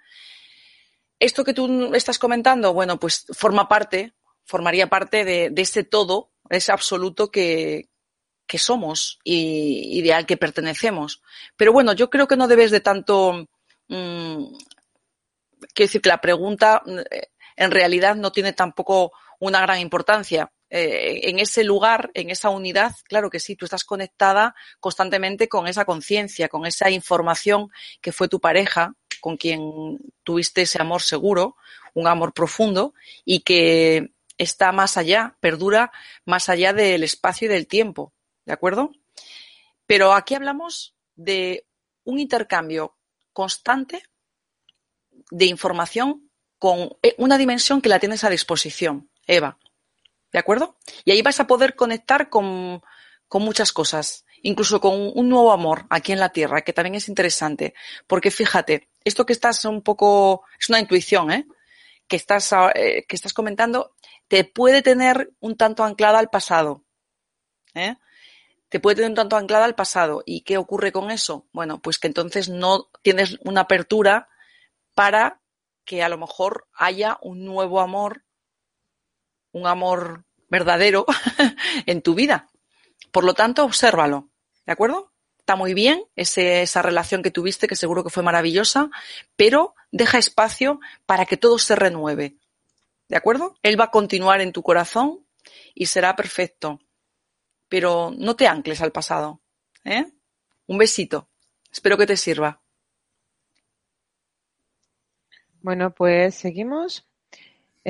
Esto 1.18 1.42
que 1.42 1.54
tú 1.54 1.94
estás 1.94 2.18
comentando, 2.18 2.74
bueno, 2.74 3.00
pues 3.00 3.24
forma 3.32 3.66
parte, 3.66 4.12
formaría 4.44 4.88
parte 4.88 5.24
de, 5.24 5.52
ese 5.56 5.84
todo, 5.84 6.30
ese 6.50 6.70
absoluto 6.70 7.30
que, 7.30 7.88
que 8.46 8.58
somos 8.58 9.18
y, 9.24 10.02
y, 10.02 10.10
al 10.10 10.26
que 10.26 10.36
pertenecemos. 10.36 11.22
Pero 11.56 11.72
bueno, 11.72 11.94
yo 11.94 12.10
creo 12.10 12.28
que 12.28 12.36
no 12.36 12.46
debes 12.46 12.70
de 12.70 12.80
tanto. 12.80 13.48
Mmm, 13.88 14.44
quiero 15.74 15.88
decir 15.88 16.02
que 16.02 16.10
la 16.10 16.20
pregunta 16.20 16.82
eh, 17.10 17.28
en 17.56 17.70
realidad 17.70 18.14
no 18.16 18.32
tiene 18.32 18.52
tampoco 18.52 19.12
una 19.38 19.60
gran 19.60 19.80
importancia. 19.80 20.52
Eh, 20.70 21.30
en 21.30 21.38
ese 21.38 21.64
lugar, 21.64 22.10
en 22.14 22.30
esa 22.30 22.50
unidad, 22.50 22.94
claro 23.04 23.30
que 23.30 23.40
sí, 23.40 23.56
tú 23.56 23.64
estás 23.64 23.84
conectada 23.84 24.54
constantemente 24.80 25.48
con 25.48 25.66
esa 25.66 25.84
conciencia, 25.84 26.48
con 26.48 26.66
esa 26.66 26.90
información 26.90 27.70
que 28.02 28.12
fue 28.12 28.28
tu 28.28 28.40
pareja, 28.40 28.94
con 29.20 29.36
quien 29.36 29.98
tuviste 30.24 30.62
ese 30.62 30.80
amor 30.80 31.02
seguro, 31.02 31.56
un 31.94 32.06
amor 32.06 32.32
profundo 32.32 32.94
y 33.24 33.40
que 33.40 34.12
está 34.36 34.72
más 34.72 34.96
allá, 34.96 35.36
perdura 35.40 35.90
más 36.24 36.48
allá 36.48 36.72
del 36.72 37.02
espacio 37.02 37.46
y 37.46 37.48
del 37.48 37.66
tiempo, 37.66 38.12
¿de 38.44 38.52
acuerdo? 38.52 38.92
Pero 39.86 40.12
aquí 40.12 40.34
hablamos 40.34 40.94
de 41.16 41.66
un 42.04 42.18
intercambio 42.18 42.96
constante 43.32 44.02
de 45.30 45.46
información 45.46 46.30
con 46.58 46.96
eh, 47.02 47.14
una 47.18 47.38
dimensión 47.38 47.80
que 47.80 47.88
la 47.88 47.98
tienes 47.98 48.24
a 48.24 48.30
disposición. 48.30 49.10
Eva. 49.28 49.58
¿De 50.32 50.38
acuerdo? 50.38 50.76
Y 51.04 51.12
ahí 51.12 51.22
vas 51.22 51.38
a 51.40 51.46
poder 51.46 51.76
conectar 51.76 52.28
con, 52.28 52.82
muchas 53.34 53.72
cosas, 53.72 54.24
incluso 54.42 54.80
con 54.80 55.12
un 55.14 55.28
nuevo 55.28 55.52
amor 55.52 55.86
aquí 55.90 56.12
en 56.12 56.18
la 56.18 56.30
Tierra, 56.30 56.62
que 56.62 56.72
también 56.72 56.96
es 56.96 57.08
interesante. 57.08 57.74
Porque 58.06 58.30
fíjate, 58.30 58.88
esto 59.04 59.24
que 59.24 59.32
estás 59.32 59.64
un 59.64 59.82
poco, 59.82 60.42
es 60.58 60.68
una 60.68 60.80
intuición, 60.80 61.30
¿eh? 61.30 61.46
Que 62.08 62.16
estás, 62.16 62.52
eh, 62.74 63.04
que 63.06 63.16
estás 63.16 63.32
comentando, 63.32 63.94
te 64.28 64.44
puede 64.44 64.82
tener 64.82 65.30
un 65.40 65.56
tanto 65.56 65.84
anclada 65.84 66.18
al 66.18 66.30
pasado. 66.30 66.84
¿eh? 67.74 67.96
Te 68.68 68.80
puede 68.80 68.96
tener 68.96 69.10
un 69.10 69.16
tanto 69.16 69.36
anclada 69.36 69.64
al 69.64 69.74
pasado. 69.74 70.22
¿Y 70.24 70.42
qué 70.42 70.56
ocurre 70.58 70.92
con 70.92 71.10
eso? 71.10 71.46
Bueno, 71.52 71.80
pues 71.80 71.98
que 71.98 72.06
entonces 72.06 72.48
no 72.48 72.90
tienes 73.02 73.38
una 73.44 73.62
apertura 73.62 74.28
para 74.94 75.40
que 75.84 76.02
a 76.02 76.08
lo 76.08 76.18
mejor 76.18 76.68
haya 76.74 77.18
un 77.22 77.44
nuevo 77.44 77.80
amor 77.80 78.24
un 79.52 79.66
amor 79.66 80.24
verdadero 80.48 81.06
en 81.86 82.02
tu 82.02 82.14
vida. 82.14 82.48
Por 83.10 83.24
lo 83.24 83.34
tanto, 83.34 83.64
obsérvalo, 83.64 84.28
¿de 84.66 84.72
acuerdo? 84.72 85.12
Está 85.38 85.56
muy 85.56 85.72
bien 85.72 86.04
esa 86.14 86.82
relación 86.82 87.22
que 87.22 87.30
tuviste, 87.30 87.68
que 87.68 87.76
seguro 87.76 88.04
que 88.04 88.10
fue 88.10 88.22
maravillosa, 88.22 88.90
pero 89.34 89.74
deja 89.90 90.18
espacio 90.18 90.78
para 91.06 91.24
que 91.24 91.38
todo 91.38 91.58
se 91.58 91.74
renueve, 91.74 92.36
¿de 93.08 93.16
acuerdo? 93.16 93.54
Él 93.62 93.80
va 93.80 93.84
a 93.84 93.90
continuar 93.90 94.42
en 94.42 94.52
tu 94.52 94.62
corazón 94.62 95.24
y 95.74 95.86
será 95.86 96.16
perfecto, 96.16 96.80
pero 97.68 98.12
no 98.16 98.36
te 98.36 98.46
ancles 98.46 98.82
al 98.82 98.92
pasado, 98.92 99.40
¿eh? 99.84 100.04
Un 100.66 100.76
besito. 100.76 101.30
Espero 101.72 101.96
que 101.96 102.06
te 102.06 102.16
sirva. 102.18 102.60
Bueno, 105.62 105.94
pues 105.94 106.34
seguimos. 106.34 107.07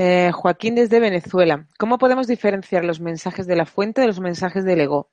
Eh, 0.00 0.30
Joaquín 0.30 0.76
desde 0.76 1.00
Venezuela. 1.00 1.66
¿Cómo 1.76 1.98
podemos 1.98 2.28
diferenciar 2.28 2.84
los 2.84 3.00
mensajes 3.00 3.48
de 3.48 3.56
la 3.56 3.66
fuente 3.66 4.00
de 4.00 4.06
los 4.06 4.20
mensajes 4.20 4.64
del 4.64 4.80
ego? 4.80 5.10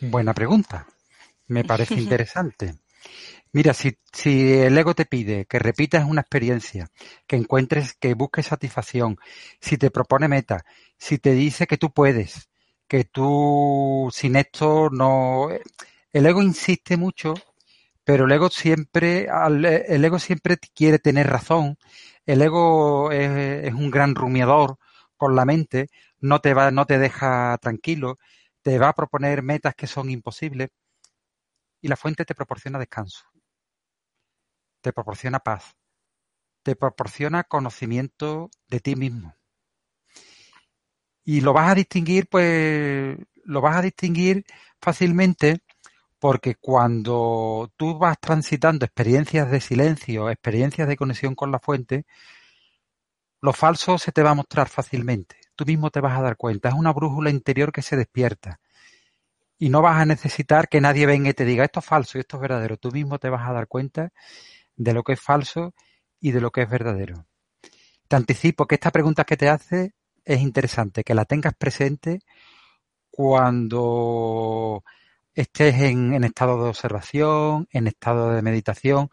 Buena 0.00 0.34
pregunta. 0.34 0.84
Me 1.46 1.62
parece 1.62 1.94
interesante. 2.00 2.74
Mira, 3.52 3.72
si, 3.72 3.96
si, 4.12 4.52
el 4.52 4.76
ego 4.76 4.96
te 4.96 5.04
pide 5.04 5.46
que 5.46 5.60
repitas 5.60 6.04
una 6.06 6.22
experiencia, 6.22 6.90
que 7.28 7.36
encuentres, 7.36 7.94
que 7.94 8.14
busques 8.14 8.46
satisfacción, 8.46 9.16
si 9.60 9.78
te 9.78 9.92
propone 9.92 10.26
meta, 10.26 10.64
si 10.98 11.18
te 11.18 11.34
dice 11.34 11.68
que 11.68 11.78
tú 11.78 11.92
puedes, 11.92 12.48
que 12.88 13.04
tú 13.04 14.10
sin 14.12 14.34
esto 14.34 14.90
no... 14.90 15.50
El 16.12 16.26
ego 16.26 16.42
insiste 16.42 16.96
mucho, 16.96 17.34
pero 18.02 18.24
el 18.24 18.32
ego 18.32 18.50
siempre, 18.50 19.28
el 19.88 20.04
ego 20.04 20.18
siempre 20.18 20.58
quiere 20.74 20.98
tener 20.98 21.28
razón, 21.28 21.78
el 22.26 22.42
ego 22.42 23.10
es, 23.12 23.72
un 23.74 23.90
gran 23.90 24.14
rumiador, 24.14 24.78
con 25.16 25.36
la 25.36 25.44
mente, 25.44 25.88
no 26.20 26.40
te 26.40 26.54
va, 26.54 26.70
no 26.70 26.86
te 26.86 26.98
deja 26.98 27.56
tranquilo, 27.58 28.18
te 28.62 28.78
va 28.78 28.88
a 28.88 28.94
proponer 28.94 29.42
metas 29.42 29.74
que 29.74 29.86
son 29.86 30.10
imposibles 30.10 30.70
y 31.80 31.88
la 31.88 31.96
fuente 31.96 32.24
te 32.24 32.34
proporciona 32.34 32.78
descanso, 32.78 33.24
te 34.80 34.92
proporciona 34.92 35.38
paz, 35.38 35.76
te 36.62 36.76
proporciona 36.76 37.44
conocimiento 37.44 38.50
de 38.68 38.80
ti 38.80 38.96
mismo. 38.96 39.34
Y 41.24 41.40
lo 41.40 41.52
vas 41.52 41.70
a 41.70 41.74
distinguir, 41.74 42.28
pues, 42.28 43.16
lo 43.44 43.60
vas 43.60 43.76
a 43.76 43.82
distinguir 43.82 44.44
fácilmente 44.80 45.63
porque 46.24 46.54
cuando 46.54 47.70
tú 47.76 47.98
vas 47.98 48.18
transitando 48.18 48.86
experiencias 48.86 49.50
de 49.50 49.60
silencio, 49.60 50.30
experiencias 50.30 50.88
de 50.88 50.96
conexión 50.96 51.34
con 51.34 51.52
la 51.52 51.58
fuente, 51.58 52.06
lo 53.42 53.52
falso 53.52 53.98
se 53.98 54.10
te 54.10 54.22
va 54.22 54.30
a 54.30 54.34
mostrar 54.34 54.70
fácilmente. 54.70 55.36
Tú 55.54 55.66
mismo 55.66 55.90
te 55.90 56.00
vas 56.00 56.18
a 56.18 56.22
dar 56.22 56.38
cuenta. 56.38 56.70
Es 56.70 56.74
una 56.74 56.94
brújula 56.94 57.28
interior 57.28 57.72
que 57.72 57.82
se 57.82 57.98
despierta. 57.98 58.58
Y 59.58 59.68
no 59.68 59.82
vas 59.82 60.00
a 60.00 60.06
necesitar 60.06 60.70
que 60.70 60.80
nadie 60.80 61.04
venga 61.04 61.28
y 61.28 61.34
te 61.34 61.44
diga 61.44 61.62
esto 61.62 61.80
es 61.80 61.84
falso 61.84 62.16
y 62.16 62.22
esto 62.22 62.38
es 62.38 62.40
verdadero. 62.40 62.78
Tú 62.78 62.90
mismo 62.90 63.18
te 63.18 63.28
vas 63.28 63.46
a 63.46 63.52
dar 63.52 63.68
cuenta 63.68 64.10
de 64.76 64.94
lo 64.94 65.02
que 65.02 65.12
es 65.12 65.20
falso 65.20 65.74
y 66.20 66.30
de 66.30 66.40
lo 66.40 66.50
que 66.52 66.62
es 66.62 66.70
verdadero. 66.70 67.26
Te 68.08 68.16
anticipo 68.16 68.64
que 68.64 68.76
esta 68.76 68.90
pregunta 68.90 69.24
que 69.24 69.36
te 69.36 69.50
hace 69.50 69.92
es 70.24 70.40
interesante, 70.40 71.04
que 71.04 71.12
la 71.12 71.26
tengas 71.26 71.52
presente 71.52 72.20
cuando 73.10 74.82
estés 75.34 75.74
en, 75.76 76.24
estado 76.24 76.62
de 76.62 76.70
observación, 76.70 77.68
en 77.72 77.86
estado 77.86 78.30
de 78.32 78.42
meditación, 78.42 79.10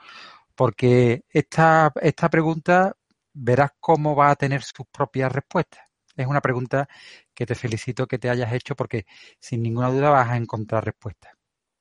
porque 0.56 1.24
esta, 1.30 1.92
esta 2.02 2.30
pregunta 2.30 2.96
verás 3.34 3.72
cómo 3.80 4.16
va 4.16 4.32
a 4.32 4.36
tener 4.36 4.64
sus 4.64 4.86
propias 4.92 5.32
respuestas. 5.32 5.84
Es 6.16 6.28
una 6.28 6.42
pregunta 6.42 6.88
que 7.34 7.46
te 7.46 7.56
felicito 7.56 8.08
que 8.08 8.20
te 8.20 8.30
hayas 8.30 8.54
hecho 8.54 8.76
porque 8.76 9.06
sin 9.40 9.64
ninguna 9.64 9.90
duda 9.90 10.10
vas 10.10 10.30
a 10.30 10.38
encontrar 10.38 10.86
respuestas. 10.86 11.34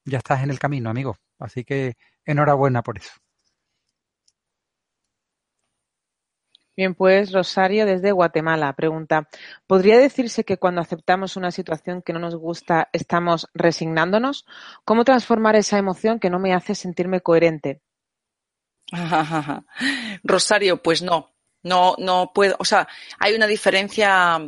Ya 0.04 0.18
estás 0.18 0.42
en 0.42 0.50
el 0.50 0.58
camino, 0.58 0.90
amigo. 0.90 1.18
Así 1.38 1.64
que 1.64 1.96
enhorabuena 2.24 2.82
por 2.82 2.98
eso. 2.98 3.12
Bien, 6.80 6.94
pues 6.94 7.30
Rosario 7.30 7.84
desde 7.84 8.10
Guatemala 8.10 8.72
pregunta, 8.72 9.28
¿podría 9.66 9.98
decirse 9.98 10.44
que 10.44 10.56
cuando 10.56 10.80
aceptamos 10.80 11.36
una 11.36 11.50
situación 11.50 12.00
que 12.00 12.14
no 12.14 12.18
nos 12.18 12.34
gusta 12.36 12.88
estamos 12.94 13.48
resignándonos? 13.52 14.46
¿Cómo 14.86 15.04
transformar 15.04 15.56
esa 15.56 15.76
emoción 15.76 16.18
que 16.18 16.30
no 16.30 16.38
me 16.38 16.54
hace 16.54 16.74
sentirme 16.74 17.20
coherente? 17.20 17.82
Rosario, 20.24 20.82
pues 20.82 21.02
no, 21.02 21.34
no, 21.62 21.96
no 21.98 22.32
puedo, 22.34 22.56
o 22.58 22.64
sea, 22.64 22.88
hay 23.18 23.34
una 23.34 23.46
diferencia 23.46 24.40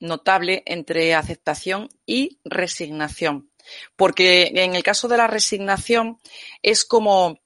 notable 0.00 0.64
entre 0.66 1.14
aceptación 1.14 1.88
y 2.04 2.40
resignación. 2.44 3.50
Porque 3.96 4.52
en 4.54 4.74
el 4.74 4.82
caso 4.82 5.08
de 5.08 5.16
la 5.16 5.28
resignación 5.28 6.20
es 6.60 6.84
como 6.84 7.38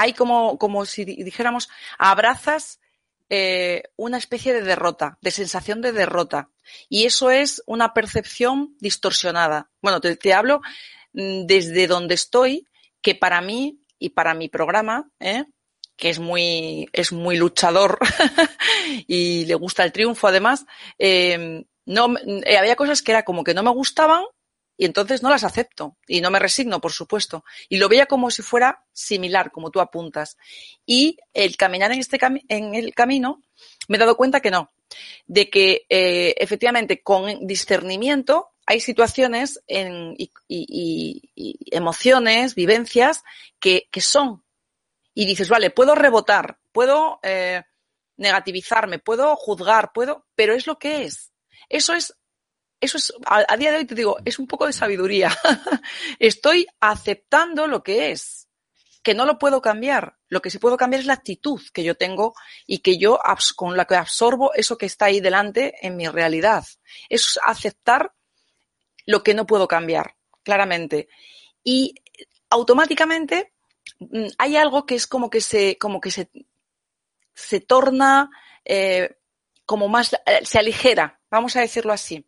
hay 0.00 0.14
como, 0.14 0.56
como 0.56 0.86
si 0.86 1.04
dijéramos, 1.04 1.68
abrazas 1.98 2.80
eh, 3.28 3.82
una 3.96 4.16
especie 4.16 4.54
de 4.54 4.62
derrota, 4.62 5.18
de 5.20 5.30
sensación 5.30 5.82
de 5.82 5.92
derrota. 5.92 6.48
Y 6.88 7.04
eso 7.04 7.30
es 7.30 7.62
una 7.66 7.92
percepción 7.92 8.76
distorsionada. 8.80 9.70
Bueno, 9.82 10.00
te, 10.00 10.16
te 10.16 10.32
hablo 10.32 10.62
mm, 11.12 11.44
desde 11.44 11.86
donde 11.86 12.14
estoy, 12.14 12.66
que 13.02 13.14
para 13.14 13.42
mí 13.42 13.78
y 13.98 14.10
para 14.10 14.32
mi 14.32 14.48
programa, 14.48 15.10
¿eh? 15.20 15.44
que 15.96 16.08
es 16.08 16.18
muy, 16.18 16.88
es 16.94 17.12
muy 17.12 17.36
luchador 17.36 17.98
y 19.06 19.44
le 19.44 19.54
gusta 19.54 19.84
el 19.84 19.92
triunfo 19.92 20.28
además, 20.28 20.64
eh, 20.98 21.66
no, 21.84 22.14
eh, 22.46 22.56
había 22.56 22.74
cosas 22.74 23.02
que 23.02 23.12
era 23.12 23.22
como 23.22 23.44
que 23.44 23.52
no 23.52 23.62
me 23.62 23.70
gustaban 23.70 24.24
y 24.80 24.86
entonces 24.86 25.22
no 25.22 25.28
las 25.28 25.44
acepto 25.44 25.98
y 26.06 26.22
no 26.22 26.30
me 26.30 26.38
resigno, 26.38 26.80
por 26.80 26.92
supuesto. 26.92 27.44
Y 27.68 27.76
lo 27.76 27.90
veía 27.90 28.06
como 28.06 28.30
si 28.30 28.40
fuera 28.40 28.82
similar, 28.94 29.52
como 29.52 29.70
tú 29.70 29.78
apuntas. 29.78 30.38
Y 30.86 31.18
el 31.34 31.58
caminar 31.58 31.92
en, 31.92 31.98
este 31.98 32.18
en 32.48 32.74
el 32.74 32.94
camino, 32.94 33.42
me 33.88 33.98
he 33.98 34.00
dado 34.00 34.16
cuenta 34.16 34.40
que 34.40 34.50
no, 34.50 34.72
de 35.26 35.50
que 35.50 35.84
eh, 35.90 36.34
efectivamente 36.38 37.02
con 37.02 37.46
discernimiento 37.46 38.52
hay 38.64 38.80
situaciones 38.80 39.62
en, 39.66 40.16
y, 40.48 41.30
emociones, 41.70 42.54
vivencias 42.54 43.22
que, 43.58 43.86
que, 43.90 44.00
son. 44.00 44.42
Y 45.12 45.26
dices, 45.26 45.50
vale, 45.50 45.68
puedo 45.68 45.94
rebotar, 45.94 46.56
puedo 46.72 47.20
eh, 47.22 47.64
negativizarme, 48.16 48.98
puedo 48.98 49.36
juzgar, 49.36 49.92
puedo, 49.92 50.24
pero 50.34 50.54
es 50.54 50.66
lo 50.66 50.78
que 50.78 51.04
es. 51.04 51.32
Eso 51.68 51.92
es 51.92 52.16
eso 52.80 52.96
es, 52.96 53.12
a, 53.26 53.56
día 53.56 53.72
de 53.72 53.78
hoy 53.78 53.84
te 53.84 53.94
digo, 53.94 54.16
es 54.24 54.38
un 54.38 54.46
poco 54.46 54.66
de 54.66 54.72
sabiduría. 54.72 55.30
Estoy 56.18 56.66
aceptando 56.80 57.66
lo 57.66 57.82
que 57.82 58.10
es, 58.10 58.48
que 59.02 59.14
no 59.14 59.26
lo 59.26 59.38
puedo 59.38 59.60
cambiar. 59.60 60.16
Lo 60.28 60.40
que 60.40 60.50
sí 60.50 60.58
puedo 60.58 60.76
cambiar 60.76 61.00
es 61.00 61.06
la 61.06 61.14
actitud 61.14 61.60
que 61.72 61.84
yo 61.84 61.96
tengo 61.96 62.34
y 62.66 62.78
que 62.78 62.98
yo, 62.98 63.18
con 63.56 63.76
la 63.76 63.84
que 63.84 63.96
absorbo 63.96 64.54
eso 64.54 64.78
que 64.78 64.86
está 64.86 65.06
ahí 65.06 65.20
delante 65.20 65.74
en 65.86 65.96
mi 65.96 66.08
realidad. 66.08 66.64
Eso 67.08 67.30
es 67.30 67.38
aceptar 67.44 68.14
lo 69.06 69.22
que 69.22 69.34
no 69.34 69.46
puedo 69.46 69.68
cambiar, 69.68 70.16
claramente. 70.42 71.08
Y 71.62 71.94
automáticamente 72.48 73.52
mm, 73.98 74.26
hay 74.38 74.56
algo 74.56 74.86
que 74.86 74.94
es 74.94 75.06
como 75.06 75.28
que 75.28 75.40
se, 75.40 75.76
como 75.78 76.00
que 76.00 76.10
se, 76.10 76.30
se 77.34 77.60
torna, 77.60 78.30
eh, 78.64 79.18
como 79.70 79.86
más, 79.86 80.14
eh, 80.26 80.40
se 80.42 80.58
aligera, 80.58 81.20
vamos 81.30 81.54
a 81.54 81.60
decirlo 81.60 81.92
así. 81.92 82.26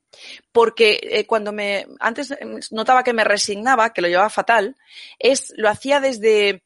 Porque 0.53 1.01
eh, 1.03 1.27
cuando 1.27 1.51
me, 1.51 1.89
antes 1.99 2.31
em, 2.31 2.61
notaba 2.71 3.03
que 3.03 3.13
me 3.13 3.25
resignaba, 3.25 3.93
que 3.93 4.01
lo 4.01 4.07
llevaba 4.07 4.31
fatal, 4.31 4.77
es, 5.19 5.53
lo 5.57 5.69
hacía 5.69 5.99
desde, 5.99 6.63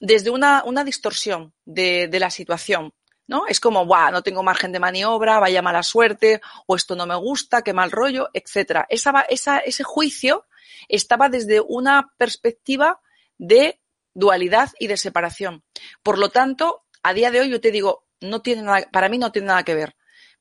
desde 0.00 0.30
una, 0.30 0.64
una 0.64 0.82
distorsión 0.82 1.54
de, 1.64 2.08
de 2.08 2.18
la 2.18 2.30
situación. 2.30 2.92
¿no? 3.28 3.46
Es 3.46 3.60
como, 3.60 3.86
guau, 3.86 4.10
no 4.10 4.24
tengo 4.24 4.42
margen 4.42 4.72
de 4.72 4.80
maniobra, 4.80 5.38
vaya 5.38 5.62
mala 5.62 5.84
suerte, 5.84 6.40
o 6.66 6.74
esto 6.74 6.96
no 6.96 7.06
me 7.06 7.14
gusta, 7.14 7.62
qué 7.62 7.72
mal 7.72 7.92
rollo, 7.92 8.28
etcétera. 8.32 8.84
Esa, 8.88 9.24
esa, 9.28 9.58
ese 9.58 9.84
juicio 9.84 10.44
estaba 10.88 11.28
desde 11.28 11.60
una 11.60 12.12
perspectiva 12.18 13.00
de 13.38 13.80
dualidad 14.12 14.72
y 14.80 14.88
de 14.88 14.96
separación. 14.96 15.62
Por 16.02 16.18
lo 16.18 16.30
tanto, 16.30 16.82
a 17.04 17.12
día 17.12 17.30
de 17.30 17.42
hoy 17.42 17.48
yo 17.48 17.60
te 17.60 17.70
digo, 17.70 18.08
no 18.20 18.42
tiene 18.42 18.62
nada, 18.62 18.88
para 18.90 19.08
mí 19.08 19.18
no 19.18 19.30
tiene 19.30 19.46
nada 19.46 19.62
que 19.62 19.76
ver 19.76 19.94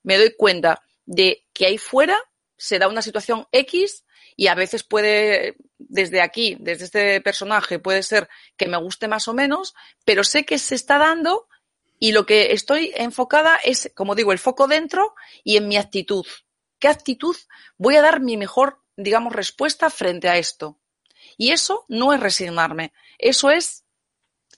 me 0.05 0.17
doy 0.17 0.33
cuenta 0.37 0.81
de 1.05 1.45
que 1.51 1.65
ahí 1.65 1.77
fuera 1.77 2.17
se 2.57 2.79
da 2.79 2.87
una 2.87 3.01
situación 3.01 3.47
X 3.51 4.05
y 4.37 4.47
a 4.47 4.55
veces 4.55 4.83
puede, 4.83 5.57
desde 5.77 6.21
aquí, 6.21 6.57
desde 6.59 6.85
este 6.85 7.21
personaje, 7.21 7.79
puede 7.79 8.03
ser 8.03 8.29
que 8.55 8.67
me 8.67 8.77
guste 8.77 9.07
más 9.07 9.27
o 9.27 9.33
menos, 9.33 9.73
pero 10.05 10.23
sé 10.23 10.45
que 10.45 10.59
se 10.59 10.75
está 10.75 10.97
dando 10.97 11.47
y 11.99 12.11
lo 12.11 12.25
que 12.25 12.51
estoy 12.51 12.91
enfocada 12.95 13.57
es, 13.63 13.91
como 13.95 14.15
digo, 14.15 14.31
el 14.31 14.39
foco 14.39 14.67
dentro 14.67 15.15
y 15.43 15.57
en 15.57 15.67
mi 15.67 15.77
actitud. 15.77 16.25
¿Qué 16.79 16.87
actitud 16.87 17.35
voy 17.77 17.95
a 17.95 18.01
dar 18.01 18.19
mi 18.19 18.37
mejor, 18.37 18.81
digamos, 18.95 19.33
respuesta 19.33 19.89
frente 19.89 20.29
a 20.29 20.37
esto? 20.37 20.79
Y 21.37 21.51
eso 21.51 21.85
no 21.87 22.13
es 22.13 22.19
resignarme, 22.19 22.93
eso 23.17 23.49
es 23.49 23.85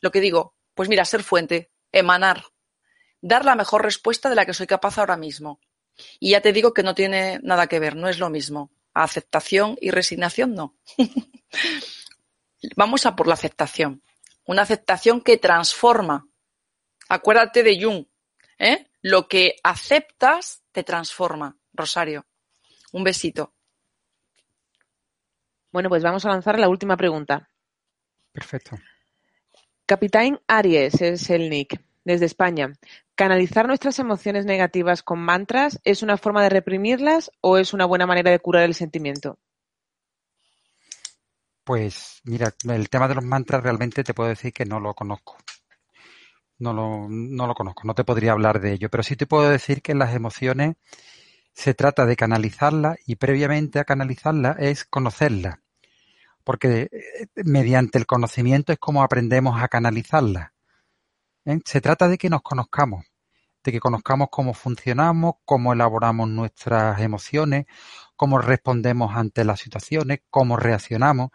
lo 0.02 0.11
que 0.11 0.19
digo, 0.19 0.56
pues 0.74 0.90
mira, 0.90 1.06
ser 1.06 1.24
fuente, 1.24 1.72
emanar, 1.91 2.44
dar 3.22 3.45
la 3.45 3.56
mejor 3.56 3.84
respuesta 3.84 4.30
de 4.30 4.35
la 4.35 4.45
que 4.45 4.53
soy 4.53 4.68
capaz 4.68 4.98
ahora 4.98 5.18
mismo. 5.18 5.60
Y 6.19 6.31
ya 6.31 6.41
te 6.41 6.53
digo 6.53 6.73
que 6.73 6.84
no 6.84 6.95
tiene 6.95 7.39
nada 7.44 7.68
que 7.68 7.80
ver, 7.80 7.95
no 7.95 8.07
es 8.07 8.19
lo 8.19 8.30
mismo. 8.30 8.72
Aceptación 8.94 9.77
y 9.81 9.91
resignación 9.91 10.53
no. 10.56 10.76
Vamos 12.76 13.06
a 13.06 13.15
por 13.15 13.27
la 13.27 13.34
aceptación. 13.34 14.03
Una 14.45 14.64
aceptación 14.64 15.22
que 15.22 15.38
transforma. 15.38 16.27
Acuérdate 17.10 17.64
de 17.64 17.81
Jung. 17.81 18.06
¿eh? 18.57 18.88
Lo 19.02 19.27
que 19.27 19.56
aceptas 19.64 20.64
te 20.72 20.84
transforma. 20.84 21.57
Rosario. 21.73 22.26
Un 22.91 23.03
besito. 23.03 23.53
Bueno, 25.72 25.89
pues 25.89 26.02
vamos 26.02 26.26
a 26.26 26.30
lanzar 26.30 26.57
la 26.57 26.69
última 26.69 26.98
pregunta. 26.98 27.49
Perfecto. 28.31 28.77
Capitán 29.85 30.39
Aries 30.48 31.02
es 31.02 31.30
el 31.30 31.49
nick 31.49 31.87
desde 32.08 32.26
España. 32.26 32.74
¿Canalizar 33.16 33.68
nuestras 33.68 34.00
emociones 34.00 34.46
negativas 34.46 35.04
con 35.04 35.20
mantras 35.20 35.80
es 35.84 36.02
una 36.02 36.18
forma 36.18 36.42
de 36.42 36.50
reprimirlas 36.50 37.30
o 37.42 37.58
es 37.58 37.74
una 37.74 37.86
buena 37.86 38.08
manera 38.08 38.32
de 38.32 38.40
curar 38.40 38.64
el 38.64 38.74
sentimiento? 38.74 39.38
Pues 41.66 42.22
mira, 42.24 42.54
el 42.70 42.90
tema 42.90 43.10
de 43.10 43.16
los 43.16 43.26
mantras 43.26 43.62
realmente 43.62 44.06
te 44.06 44.14
puedo 44.14 44.30
decir 44.30 44.54
que 44.54 44.66
no 44.66 44.80
lo 44.80 44.94
conozco. 44.94 45.36
No 46.60 46.74
lo, 46.74 47.08
no 47.10 47.46
lo 47.46 47.54
conozco, 47.54 47.82
no 47.84 47.94
te 47.94 48.06
podría 48.06 48.32
hablar 48.32 48.62
de 48.62 48.72
ello, 48.72 48.90
pero 48.90 49.04
sí 49.04 49.16
te 49.16 49.28
puedo 49.28 49.50
decir 49.50 49.82
que 49.82 49.94
las 49.94 50.16
emociones 50.16 50.78
se 51.54 51.74
trata 51.74 52.06
de 52.06 52.16
canalizarlas 52.16 52.98
y 53.06 53.18
previamente 53.18 53.80
a 53.80 53.84
canalizarlas 53.84 54.56
es 54.60 54.86
conocerlas, 54.86 55.60
porque 56.44 56.90
eh, 56.92 57.28
mediante 57.44 58.00
el 58.00 58.08
conocimiento 58.08 58.72
es 58.72 58.80
como 58.80 59.04
aprendemos 59.04 59.62
a 59.62 59.68
canalizarlas. 59.68 60.52
¿Eh? 61.48 61.60
Se 61.65 61.82
trata 61.82 62.07
de 62.07 62.18
que 62.18 62.30
nos 62.30 62.41
conozcamos, 62.41 63.06
de 63.64 63.72
que 63.72 63.80
conozcamos 63.80 64.30
cómo 64.32 64.53
funcionamos, 64.53 65.36
cómo 65.45 65.74
elaboramos 65.74 66.30
nuestras 66.30 67.02
emociones, 67.02 67.65
cómo 68.15 68.40
respondemos 68.40 69.15
ante 69.15 69.45
las 69.45 69.60
situaciones, 69.61 70.19
cómo 70.30 70.57
reaccionamos. 70.57 71.30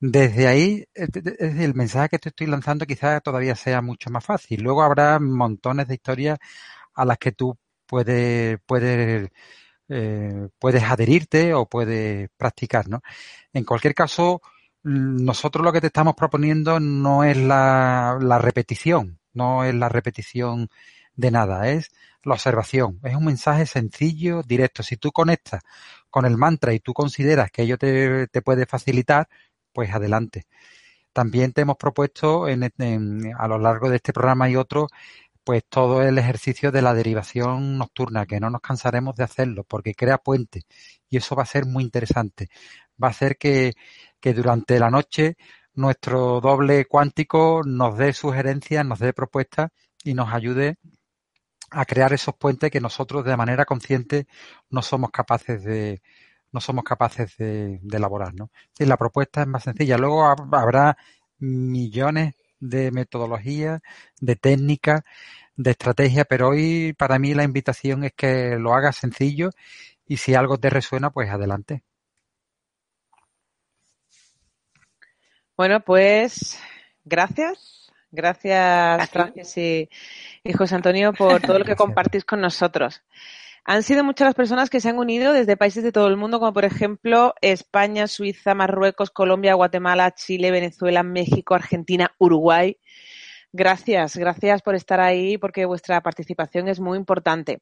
Desde 0.00 0.48
ahí, 0.48 0.84
el 0.94 1.74
mensaje 1.74 2.10
que 2.10 2.18
te 2.18 2.28
estoy 2.30 2.48
lanzando 2.48 2.86
quizás 2.86 3.22
todavía 3.22 3.54
sea 3.56 3.82
mucho 3.82 4.10
más 4.10 4.24
fácil. 4.24 4.62
Luego 4.62 4.82
habrá 4.82 5.20
montones 5.20 5.88
de 5.88 5.94
historias 5.94 6.38
a 6.94 7.04
las 7.04 7.18
que 7.18 7.32
tú 7.32 7.56
puedes, 7.86 8.58
puedes, 8.66 9.30
eh, 9.88 10.48
puedes 10.58 10.82
adherirte 10.84 11.54
o 11.54 11.66
puedes 11.66 12.30
practicar, 12.36 12.88
¿no? 12.88 13.00
En 13.52 13.64
cualquier 13.64 13.94
caso, 13.94 14.42
nosotros 14.82 15.64
lo 15.64 15.72
que 15.72 15.80
te 15.80 15.86
estamos 15.88 16.14
proponiendo 16.16 16.80
no 16.80 17.24
es 17.24 17.36
la 17.36 18.38
repetición, 18.42 19.21
no 19.34 19.64
es 19.64 19.74
la 19.74 19.88
repetición 19.88 20.68
de 21.14 21.30
nada, 21.30 21.68
es 21.68 21.90
la 22.24 22.34
observación. 22.34 23.00
Es 23.02 23.14
un 23.14 23.24
mensaje 23.24 23.66
sencillo, 23.66 24.42
directo. 24.42 24.82
Si 24.82 24.96
tú 24.96 25.12
conectas 25.12 25.62
con 26.10 26.24
el 26.26 26.36
mantra 26.36 26.72
y 26.74 26.80
tú 26.80 26.92
consideras 26.94 27.50
que 27.50 27.62
ello 27.62 27.78
te, 27.78 28.28
puede 28.42 28.66
facilitar, 28.66 29.28
pues 29.72 29.90
adelante. 29.92 30.46
También 31.12 31.52
te 31.52 31.62
hemos 31.62 31.76
propuesto 31.76 32.48
en, 32.48 32.64
a 33.38 33.48
lo 33.48 33.58
largo 33.58 33.90
de 33.90 33.96
este 33.96 34.12
programa 34.12 34.48
y 34.50 34.56
otro, 34.56 34.88
pues 35.44 35.64
todo 35.68 36.02
el 36.02 36.18
ejercicio 36.18 36.72
de 36.72 36.82
la 36.82 36.94
derivación 36.94 37.78
nocturna, 37.78 38.26
que 38.26 38.40
no 38.40 38.50
nos 38.50 38.60
cansaremos 38.60 39.16
de 39.16 39.24
hacerlo, 39.24 39.64
porque 39.64 39.94
crea 39.94 40.18
puente 40.18 40.62
y 41.10 41.16
eso 41.18 41.36
va 41.36 41.42
a 41.44 41.46
ser 41.46 41.66
muy 41.66 41.84
interesante. 41.84 42.48
Va 43.02 43.08
a 43.08 43.10
hacer 43.10 43.36
que 43.36 43.74
durante 44.22 44.78
la 44.78 44.90
noche 44.90 45.36
nuestro 45.74 46.40
doble 46.40 46.84
cuántico 46.86 47.62
nos 47.64 47.96
dé 47.98 48.12
sugerencias, 48.12 48.84
nos 48.84 48.98
dé 48.98 49.12
propuestas 49.12 49.70
y 50.04 50.14
nos 50.14 50.32
ayude 50.32 50.76
a 51.70 51.84
crear 51.84 52.12
esos 52.12 52.34
puentes 52.36 52.70
que 52.70 52.80
nosotros 52.80 53.24
de 53.24 53.36
manera 53.36 53.64
consciente 53.64 54.26
no 54.70 54.82
somos 54.82 55.10
capaces 55.10 55.64
de, 55.64 56.02
no 56.52 56.60
somos 56.60 56.84
capaces 56.84 57.36
de, 57.38 57.80
elaborar. 57.90 58.34
¿no? 58.34 58.50
Sí, 58.72 58.84
la 58.86 58.96
propuesta 58.96 59.42
es 59.42 59.48
más 59.48 59.64
sencilla. 59.64 59.96
Luego 59.98 60.24
habrá 60.26 60.96
millones 61.38 62.34
de 62.60 62.92
metodologías, 62.92 63.80
de 64.20 64.36
técnicas, 64.36 65.02
de 65.56 65.72
estrategias, 65.72 66.26
pero 66.28 66.48
hoy 66.48 66.94
para 66.96 67.18
mí 67.18 67.34
la 67.34 67.44
invitación 67.44 68.04
es 68.04 68.12
que 68.14 68.56
lo 68.58 68.74
hagas 68.74 68.96
sencillo 68.96 69.50
y 70.06 70.18
si 70.18 70.34
algo 70.34 70.58
te 70.58 70.70
resuena, 70.70 71.10
pues 71.10 71.30
adelante. 71.30 71.82
Bueno, 75.62 75.78
pues 75.78 76.58
gracias. 77.04 77.88
Gracias, 78.10 79.08
Francis 79.10 79.56
y, 79.56 79.88
y, 80.42 80.52
José 80.54 80.74
Antonio, 80.74 81.12
por 81.12 81.40
todo 81.40 81.60
lo 81.60 81.64
que 81.64 81.76
compartís 81.76 82.24
con 82.24 82.40
nosotros. 82.40 83.00
Han 83.64 83.84
sido 83.84 84.02
muchas 84.02 84.26
las 84.26 84.34
personas 84.34 84.70
que 84.70 84.80
se 84.80 84.88
han 84.88 84.98
unido 84.98 85.32
desde 85.32 85.56
países 85.56 85.84
de 85.84 85.92
todo 85.92 86.08
el 86.08 86.16
mundo, 86.16 86.40
como 86.40 86.52
por 86.52 86.64
ejemplo 86.64 87.34
España, 87.40 88.08
Suiza, 88.08 88.56
Marruecos, 88.56 89.12
Colombia, 89.12 89.54
Guatemala, 89.54 90.10
Chile, 90.10 90.50
Venezuela, 90.50 91.04
México, 91.04 91.54
Argentina, 91.54 92.12
Uruguay. 92.18 92.76
Gracias, 93.52 94.16
gracias 94.16 94.62
por 94.62 94.74
estar 94.74 94.98
ahí 94.98 95.38
porque 95.38 95.64
vuestra 95.64 96.00
participación 96.00 96.66
es 96.66 96.80
muy 96.80 96.98
importante. 96.98 97.60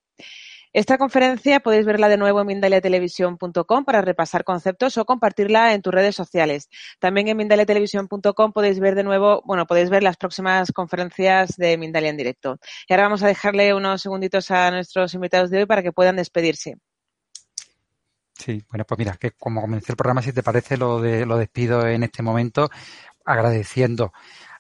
Esta 0.73 0.99
conferencia 0.99 1.59
podéis 1.59 1.85
verla 1.85 2.09
de 2.09 2.17
nuevo 2.17 2.41
en 2.41 2.47
mindaliatelevisión.com 2.47 3.85
para 3.85 4.03
repasar 4.03 4.45
conceptos 4.45 4.97
o 4.99 5.05
compartirla 5.05 5.75
en 5.75 5.83
tus 5.83 5.93
redes 5.93 6.15
sociales. 6.15 6.69
También 7.01 7.27
en 7.27 7.37
mindaliatelevisión.com 7.39 8.53
podéis 8.53 8.79
ver 8.79 8.95
de 8.95 9.03
nuevo, 9.03 9.43
bueno, 9.45 9.67
podéis 9.67 9.91
ver 9.91 10.05
las 10.05 10.17
próximas 10.17 10.71
conferencias 10.71 11.57
de 11.57 11.77
Mindalia 11.77 12.11
en 12.11 12.17
directo. 12.17 12.59
Y 12.89 12.93
ahora 12.93 13.05
vamos 13.05 13.25
a 13.25 13.27
dejarle 13.27 13.75
unos 13.75 14.01
segunditos 14.01 14.53
a 14.53 14.71
nuestros 14.71 15.13
invitados 15.15 15.51
de 15.51 15.59
hoy 15.59 15.67
para 15.67 15.83
que 15.83 15.91
puedan 15.91 16.15
despedirse. 16.15 16.77
Sí, 18.35 18.65
bueno, 18.71 18.85
pues 18.85 18.99
mira, 18.99 19.17
que 19.17 19.33
como 19.33 19.61
comencé 19.61 19.91
el 19.91 19.97
programa, 19.97 20.23
si 20.23 20.33
te 20.33 20.45
parece, 20.45 20.77
lo, 20.77 21.01
de, 21.01 21.27
lo 21.27 21.37
despido 21.37 21.85
en 21.85 22.05
este 22.05 22.23
momento 22.23 22.71
agradeciendo 23.25 24.13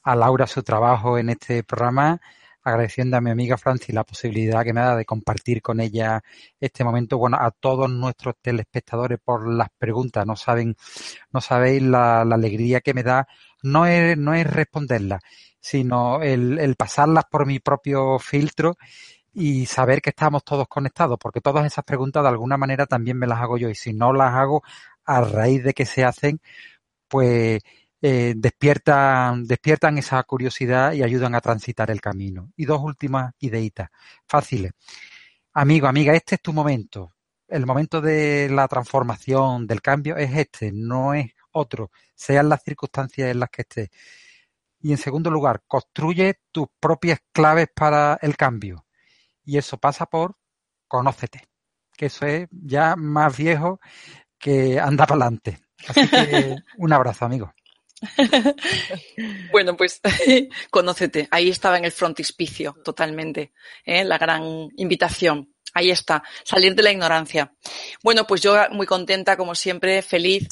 a 0.02 0.16
Laura 0.16 0.48
su 0.48 0.64
trabajo 0.64 1.18
en 1.18 1.30
este 1.30 1.62
programa 1.62 2.20
agradeciendo 2.62 3.16
a 3.16 3.20
mi 3.20 3.30
amiga 3.30 3.56
Francis 3.56 3.94
la 3.94 4.04
posibilidad 4.04 4.64
que 4.64 4.72
me 4.72 4.80
da 4.80 4.96
de 4.96 5.04
compartir 5.04 5.62
con 5.62 5.80
ella 5.80 6.22
este 6.58 6.84
momento. 6.84 7.18
Bueno, 7.18 7.36
a 7.40 7.50
todos 7.50 7.90
nuestros 7.90 8.34
telespectadores 8.40 9.18
por 9.24 9.48
las 9.52 9.68
preguntas. 9.78 10.26
No 10.26 10.36
saben, 10.36 10.76
no 11.32 11.40
sabéis 11.40 11.82
la, 11.82 12.22
alegría 12.22 12.80
que 12.80 12.94
me 12.94 13.02
da. 13.02 13.26
No 13.62 13.86
es, 13.86 14.16
no 14.16 14.34
es 14.34 14.46
responderlas, 14.46 15.20
sino 15.60 16.22
el, 16.22 16.58
el 16.58 16.76
pasarlas 16.76 17.24
por 17.30 17.46
mi 17.46 17.58
propio 17.58 18.18
filtro 18.18 18.76
y 19.32 19.66
saber 19.66 20.02
que 20.02 20.10
estamos 20.10 20.44
todos 20.44 20.66
conectados, 20.68 21.18
porque 21.20 21.40
todas 21.40 21.64
esas 21.66 21.84
preguntas 21.84 22.22
de 22.22 22.28
alguna 22.28 22.56
manera 22.56 22.86
también 22.86 23.18
me 23.18 23.26
las 23.26 23.40
hago 23.40 23.58
yo 23.58 23.68
y 23.68 23.74
si 23.74 23.92
no 23.92 24.12
las 24.12 24.34
hago 24.34 24.62
a 25.04 25.20
raíz 25.20 25.62
de 25.64 25.74
que 25.74 25.86
se 25.86 26.04
hacen, 26.04 26.40
pues 27.08 27.60
eh, 28.02 28.34
despiertan, 28.36 29.44
despiertan 29.44 29.98
esa 29.98 30.22
curiosidad 30.22 30.92
y 30.92 31.02
ayudan 31.02 31.34
a 31.34 31.40
transitar 31.40 31.90
el 31.90 32.00
camino. 32.00 32.50
Y 32.56 32.64
dos 32.64 32.80
últimas 32.82 33.34
ideitas, 33.40 33.90
fáciles. 34.26 34.72
Amigo, 35.52 35.86
amiga, 35.86 36.14
este 36.14 36.36
es 36.36 36.42
tu 36.42 36.52
momento. 36.52 37.12
El 37.48 37.66
momento 37.66 38.00
de 38.00 38.48
la 38.50 38.68
transformación, 38.68 39.66
del 39.66 39.82
cambio, 39.82 40.16
es 40.16 40.34
este, 40.34 40.70
no 40.72 41.14
es 41.14 41.32
otro, 41.52 41.90
sean 42.14 42.48
las 42.48 42.62
circunstancias 42.62 43.30
en 43.30 43.40
las 43.40 43.50
que 43.50 43.62
estés. 43.62 43.90
Y 44.80 44.92
en 44.92 44.98
segundo 44.98 45.30
lugar, 45.30 45.62
construye 45.66 46.40
tus 46.52 46.68
propias 46.78 47.20
claves 47.32 47.68
para 47.74 48.18
el 48.22 48.36
cambio. 48.36 48.86
Y 49.44 49.58
eso 49.58 49.78
pasa 49.78 50.06
por 50.06 50.36
conócete, 50.88 51.48
que 51.96 52.06
eso 52.06 52.26
es 52.26 52.48
ya 52.50 52.96
más 52.96 53.36
viejo 53.36 53.80
que 54.38 54.80
anda 54.80 55.06
para 55.06 55.24
adelante. 55.26 55.60
Así 55.88 56.08
que 56.08 56.56
un 56.78 56.92
abrazo, 56.92 57.24
amigo. 57.24 57.52
bueno, 59.52 59.76
pues 59.76 60.00
conócete. 60.70 61.28
Ahí 61.30 61.48
estaba 61.48 61.78
en 61.78 61.84
el 61.84 61.92
frontispicio, 61.92 62.76
totalmente. 62.84 63.52
¿eh? 63.84 64.04
La 64.04 64.18
gran 64.18 64.68
invitación. 64.76 65.54
Ahí 65.72 65.90
está, 65.90 66.22
salir 66.44 66.74
de 66.74 66.82
la 66.82 66.90
ignorancia. 66.90 67.52
Bueno, 68.02 68.26
pues 68.26 68.40
yo 68.40 68.56
muy 68.72 68.86
contenta, 68.86 69.36
como 69.36 69.54
siempre, 69.54 70.02
feliz. 70.02 70.48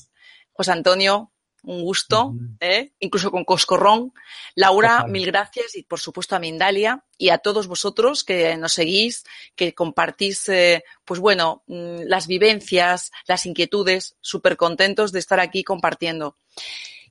José 0.52 0.72
Antonio, 0.72 1.32
un 1.64 1.82
gusto, 1.82 2.34
¿eh? 2.60 2.92
incluso 3.00 3.30
con 3.30 3.44
Coscorrón. 3.44 4.12
Laura, 4.54 5.06
mil 5.06 5.26
gracias 5.26 5.76
y 5.76 5.82
por 5.82 6.00
supuesto 6.00 6.36
a 6.36 6.38
Mindalia 6.38 7.04
y 7.16 7.30
a 7.30 7.38
todos 7.38 7.66
vosotros 7.66 8.24
que 8.24 8.56
nos 8.56 8.72
seguís, 8.72 9.24
que 9.56 9.74
compartís, 9.74 10.48
eh, 10.48 10.84
pues 11.04 11.20
bueno, 11.20 11.62
mm, 11.66 12.02
las 12.06 12.26
vivencias, 12.26 13.10
las 13.26 13.44
inquietudes, 13.46 14.16
súper 14.20 14.56
contentos 14.56 15.12
de 15.12 15.18
estar 15.18 15.40
aquí 15.40 15.64
compartiendo. 15.64 16.36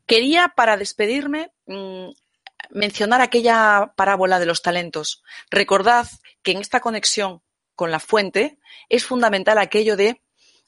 Quería, 0.07 0.53
para 0.55 0.77
despedirme, 0.77 1.51
mm, 1.65 2.09
mencionar 2.71 3.21
aquella 3.21 3.93
parábola 3.95 4.39
de 4.39 4.45
los 4.45 4.61
talentos. 4.61 5.21
Recordad 5.49 6.07
que 6.41 6.51
en 6.51 6.59
esta 6.59 6.79
conexión 6.79 7.43
con 7.75 7.91
la 7.91 7.99
fuente 7.99 8.57
es 8.89 9.05
fundamental 9.05 9.57
aquello 9.57 9.95
de 9.95 10.21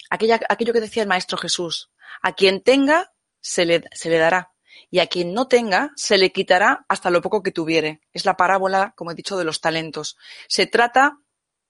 aquello 0.10 0.74
que 0.74 0.82
decía 0.82 1.03
el 1.03 1.10
Maestro 1.10 1.38
Jesús. 1.38 1.91
A 2.22 2.34
quien 2.34 2.61
tenga, 2.61 3.14
se 3.41 3.66
le, 3.66 3.84
se 3.91 4.10
le 4.10 4.18
dará. 4.18 4.52
Y 4.91 4.99
a 4.99 5.07
quien 5.07 5.34
no 5.34 5.48
tenga, 5.48 5.91
se 5.95 6.18
le 6.18 6.32
quitará 6.32 6.86
hasta 6.88 7.10
lo 7.10 7.22
poco 7.22 7.44
que 7.44 7.52
tuviere. 7.52 8.02
Es 8.14 8.26
la 8.26 8.38
parábola, 8.38 8.94
como 8.95 9.11
he 9.11 9.16
dicho, 9.16 9.38
de 9.38 9.44
los 9.44 9.61
talentos. 9.61 10.18
Se 10.48 10.66
trata 10.68 11.20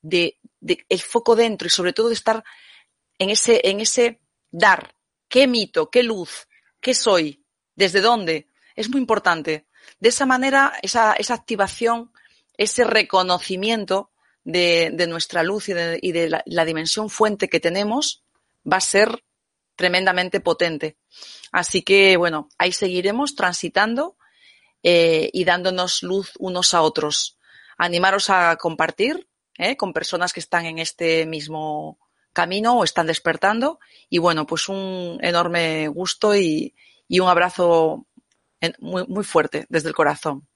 de, 0.02 0.40
de 0.60 0.86
el 0.90 1.02
foco 1.02 1.36
dentro 1.36 1.68
y 1.68 1.70
sobre 1.70 1.94
todo 1.94 2.08
de 2.08 2.14
estar 2.14 2.44
en 3.18 3.30
ese, 3.30 3.62
en 3.64 3.82
ese 3.82 4.22
dar. 4.52 4.96
¿Qué 5.28 5.48
mito? 5.48 5.90
¿Qué 5.90 6.04
luz? 6.04 6.48
¿Qué 6.80 6.94
soy? 6.94 7.44
¿Desde 7.80 8.02
dónde? 8.02 8.50
Es 8.76 8.90
muy 8.90 9.00
importante. 9.00 9.66
De 10.02 10.10
esa 10.10 10.26
manera, 10.26 10.74
esa, 10.82 11.16
activación, 11.30 12.12
ese 12.58 12.84
reconocimiento 12.84 14.12
de, 14.44 14.92
nuestra 15.08 15.44
luz 15.44 15.70
y 15.70 15.74
de, 15.74 16.42
la, 16.46 16.66
dimensión 16.66 17.10
fuente 17.10 17.48
que 17.48 17.62
tenemos 17.62 18.22
va 18.70 18.78
a 18.78 18.82
ser 18.82 19.24
tremendamente 19.78 20.42
potente. 20.42 20.98
Así 21.54 21.82
que, 21.82 22.18
bueno, 22.18 22.50
ahí 22.58 22.74
seguiremos 22.74 23.34
transitando 23.36 24.18
eh, 24.84 25.30
y 25.32 25.46
dándonos 25.46 26.04
luz 26.04 26.34
unos 26.38 26.74
a 26.74 26.82
otros. 26.82 27.38
Animaros 27.78 28.30
a 28.30 28.58
compartir 28.58 29.30
eh, 29.58 29.78
con 29.78 29.94
personas 29.94 30.34
que 30.34 30.42
están 30.42 30.66
en 30.66 30.80
este 30.80 31.26
mismo 31.26 31.98
camino 32.34 32.78
o 32.78 32.84
están 32.84 33.08
despertando. 33.08 33.80
Y 34.10 34.18
bueno, 34.18 34.46
pues 34.46 34.68
un 34.68 35.18
enorme 35.22 35.88
gusto 35.88 36.36
y, 36.36 36.76
y 37.10 37.20
un 37.20 37.28
abrazo 37.28 38.08
muy, 38.80 39.06
muy 39.08 39.26
fuerte 39.26 39.66
desde 39.70 39.90
el 39.90 39.96
corazón. 39.96 40.48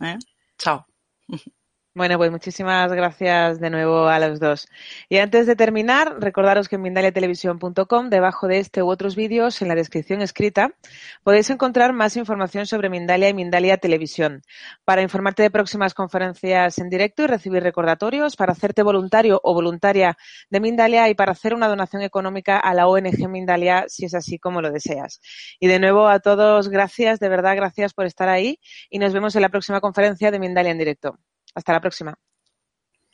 ¿Eh? 0.00 0.18
Chao. 0.58 0.86
Bueno, 1.96 2.18
pues 2.18 2.32
muchísimas 2.32 2.92
gracias 2.92 3.60
de 3.60 3.70
nuevo 3.70 4.08
a 4.08 4.18
los 4.18 4.40
dos. 4.40 4.66
Y 5.08 5.18
antes 5.18 5.46
de 5.46 5.54
terminar, 5.54 6.16
recordaros 6.18 6.68
que 6.68 6.74
en 6.74 6.82
mindaliatelevisión.com, 6.82 8.10
debajo 8.10 8.48
de 8.48 8.58
este 8.58 8.82
u 8.82 8.88
otros 8.88 9.14
vídeos, 9.14 9.62
en 9.62 9.68
la 9.68 9.76
descripción 9.76 10.20
escrita, 10.20 10.74
podéis 11.22 11.50
encontrar 11.50 11.92
más 11.92 12.16
información 12.16 12.66
sobre 12.66 12.90
Mindalia 12.90 13.28
y 13.28 13.34
Mindalia 13.34 13.76
Televisión. 13.76 14.42
Para 14.84 15.02
informarte 15.02 15.44
de 15.44 15.52
próximas 15.52 15.94
conferencias 15.94 16.78
en 16.78 16.90
directo 16.90 17.22
y 17.22 17.26
recibir 17.28 17.62
recordatorios, 17.62 18.34
para 18.34 18.54
hacerte 18.54 18.82
voluntario 18.82 19.40
o 19.44 19.54
voluntaria 19.54 20.16
de 20.50 20.58
Mindalia 20.58 21.08
y 21.10 21.14
para 21.14 21.30
hacer 21.30 21.54
una 21.54 21.68
donación 21.68 22.02
económica 22.02 22.58
a 22.58 22.74
la 22.74 22.88
ONG 22.88 23.28
Mindalia, 23.28 23.84
si 23.86 24.06
es 24.06 24.14
así 24.14 24.40
como 24.40 24.60
lo 24.60 24.72
deseas. 24.72 25.20
Y 25.60 25.68
de 25.68 25.78
nuevo 25.78 26.08
a 26.08 26.18
todos, 26.18 26.70
gracias, 26.70 27.20
de 27.20 27.28
verdad, 27.28 27.54
gracias 27.54 27.94
por 27.94 28.06
estar 28.06 28.28
ahí 28.28 28.58
y 28.90 28.98
nos 28.98 29.12
vemos 29.12 29.36
en 29.36 29.42
la 29.42 29.48
próxima 29.48 29.80
conferencia 29.80 30.32
de 30.32 30.40
Mindalia 30.40 30.72
en 30.72 30.78
directo. 30.78 31.20
Hasta 31.54 31.72
la 31.72 31.80
próxima. 31.80 32.14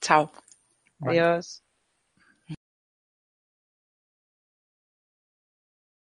Chao. 0.01 0.31
Adiós. 1.01 1.63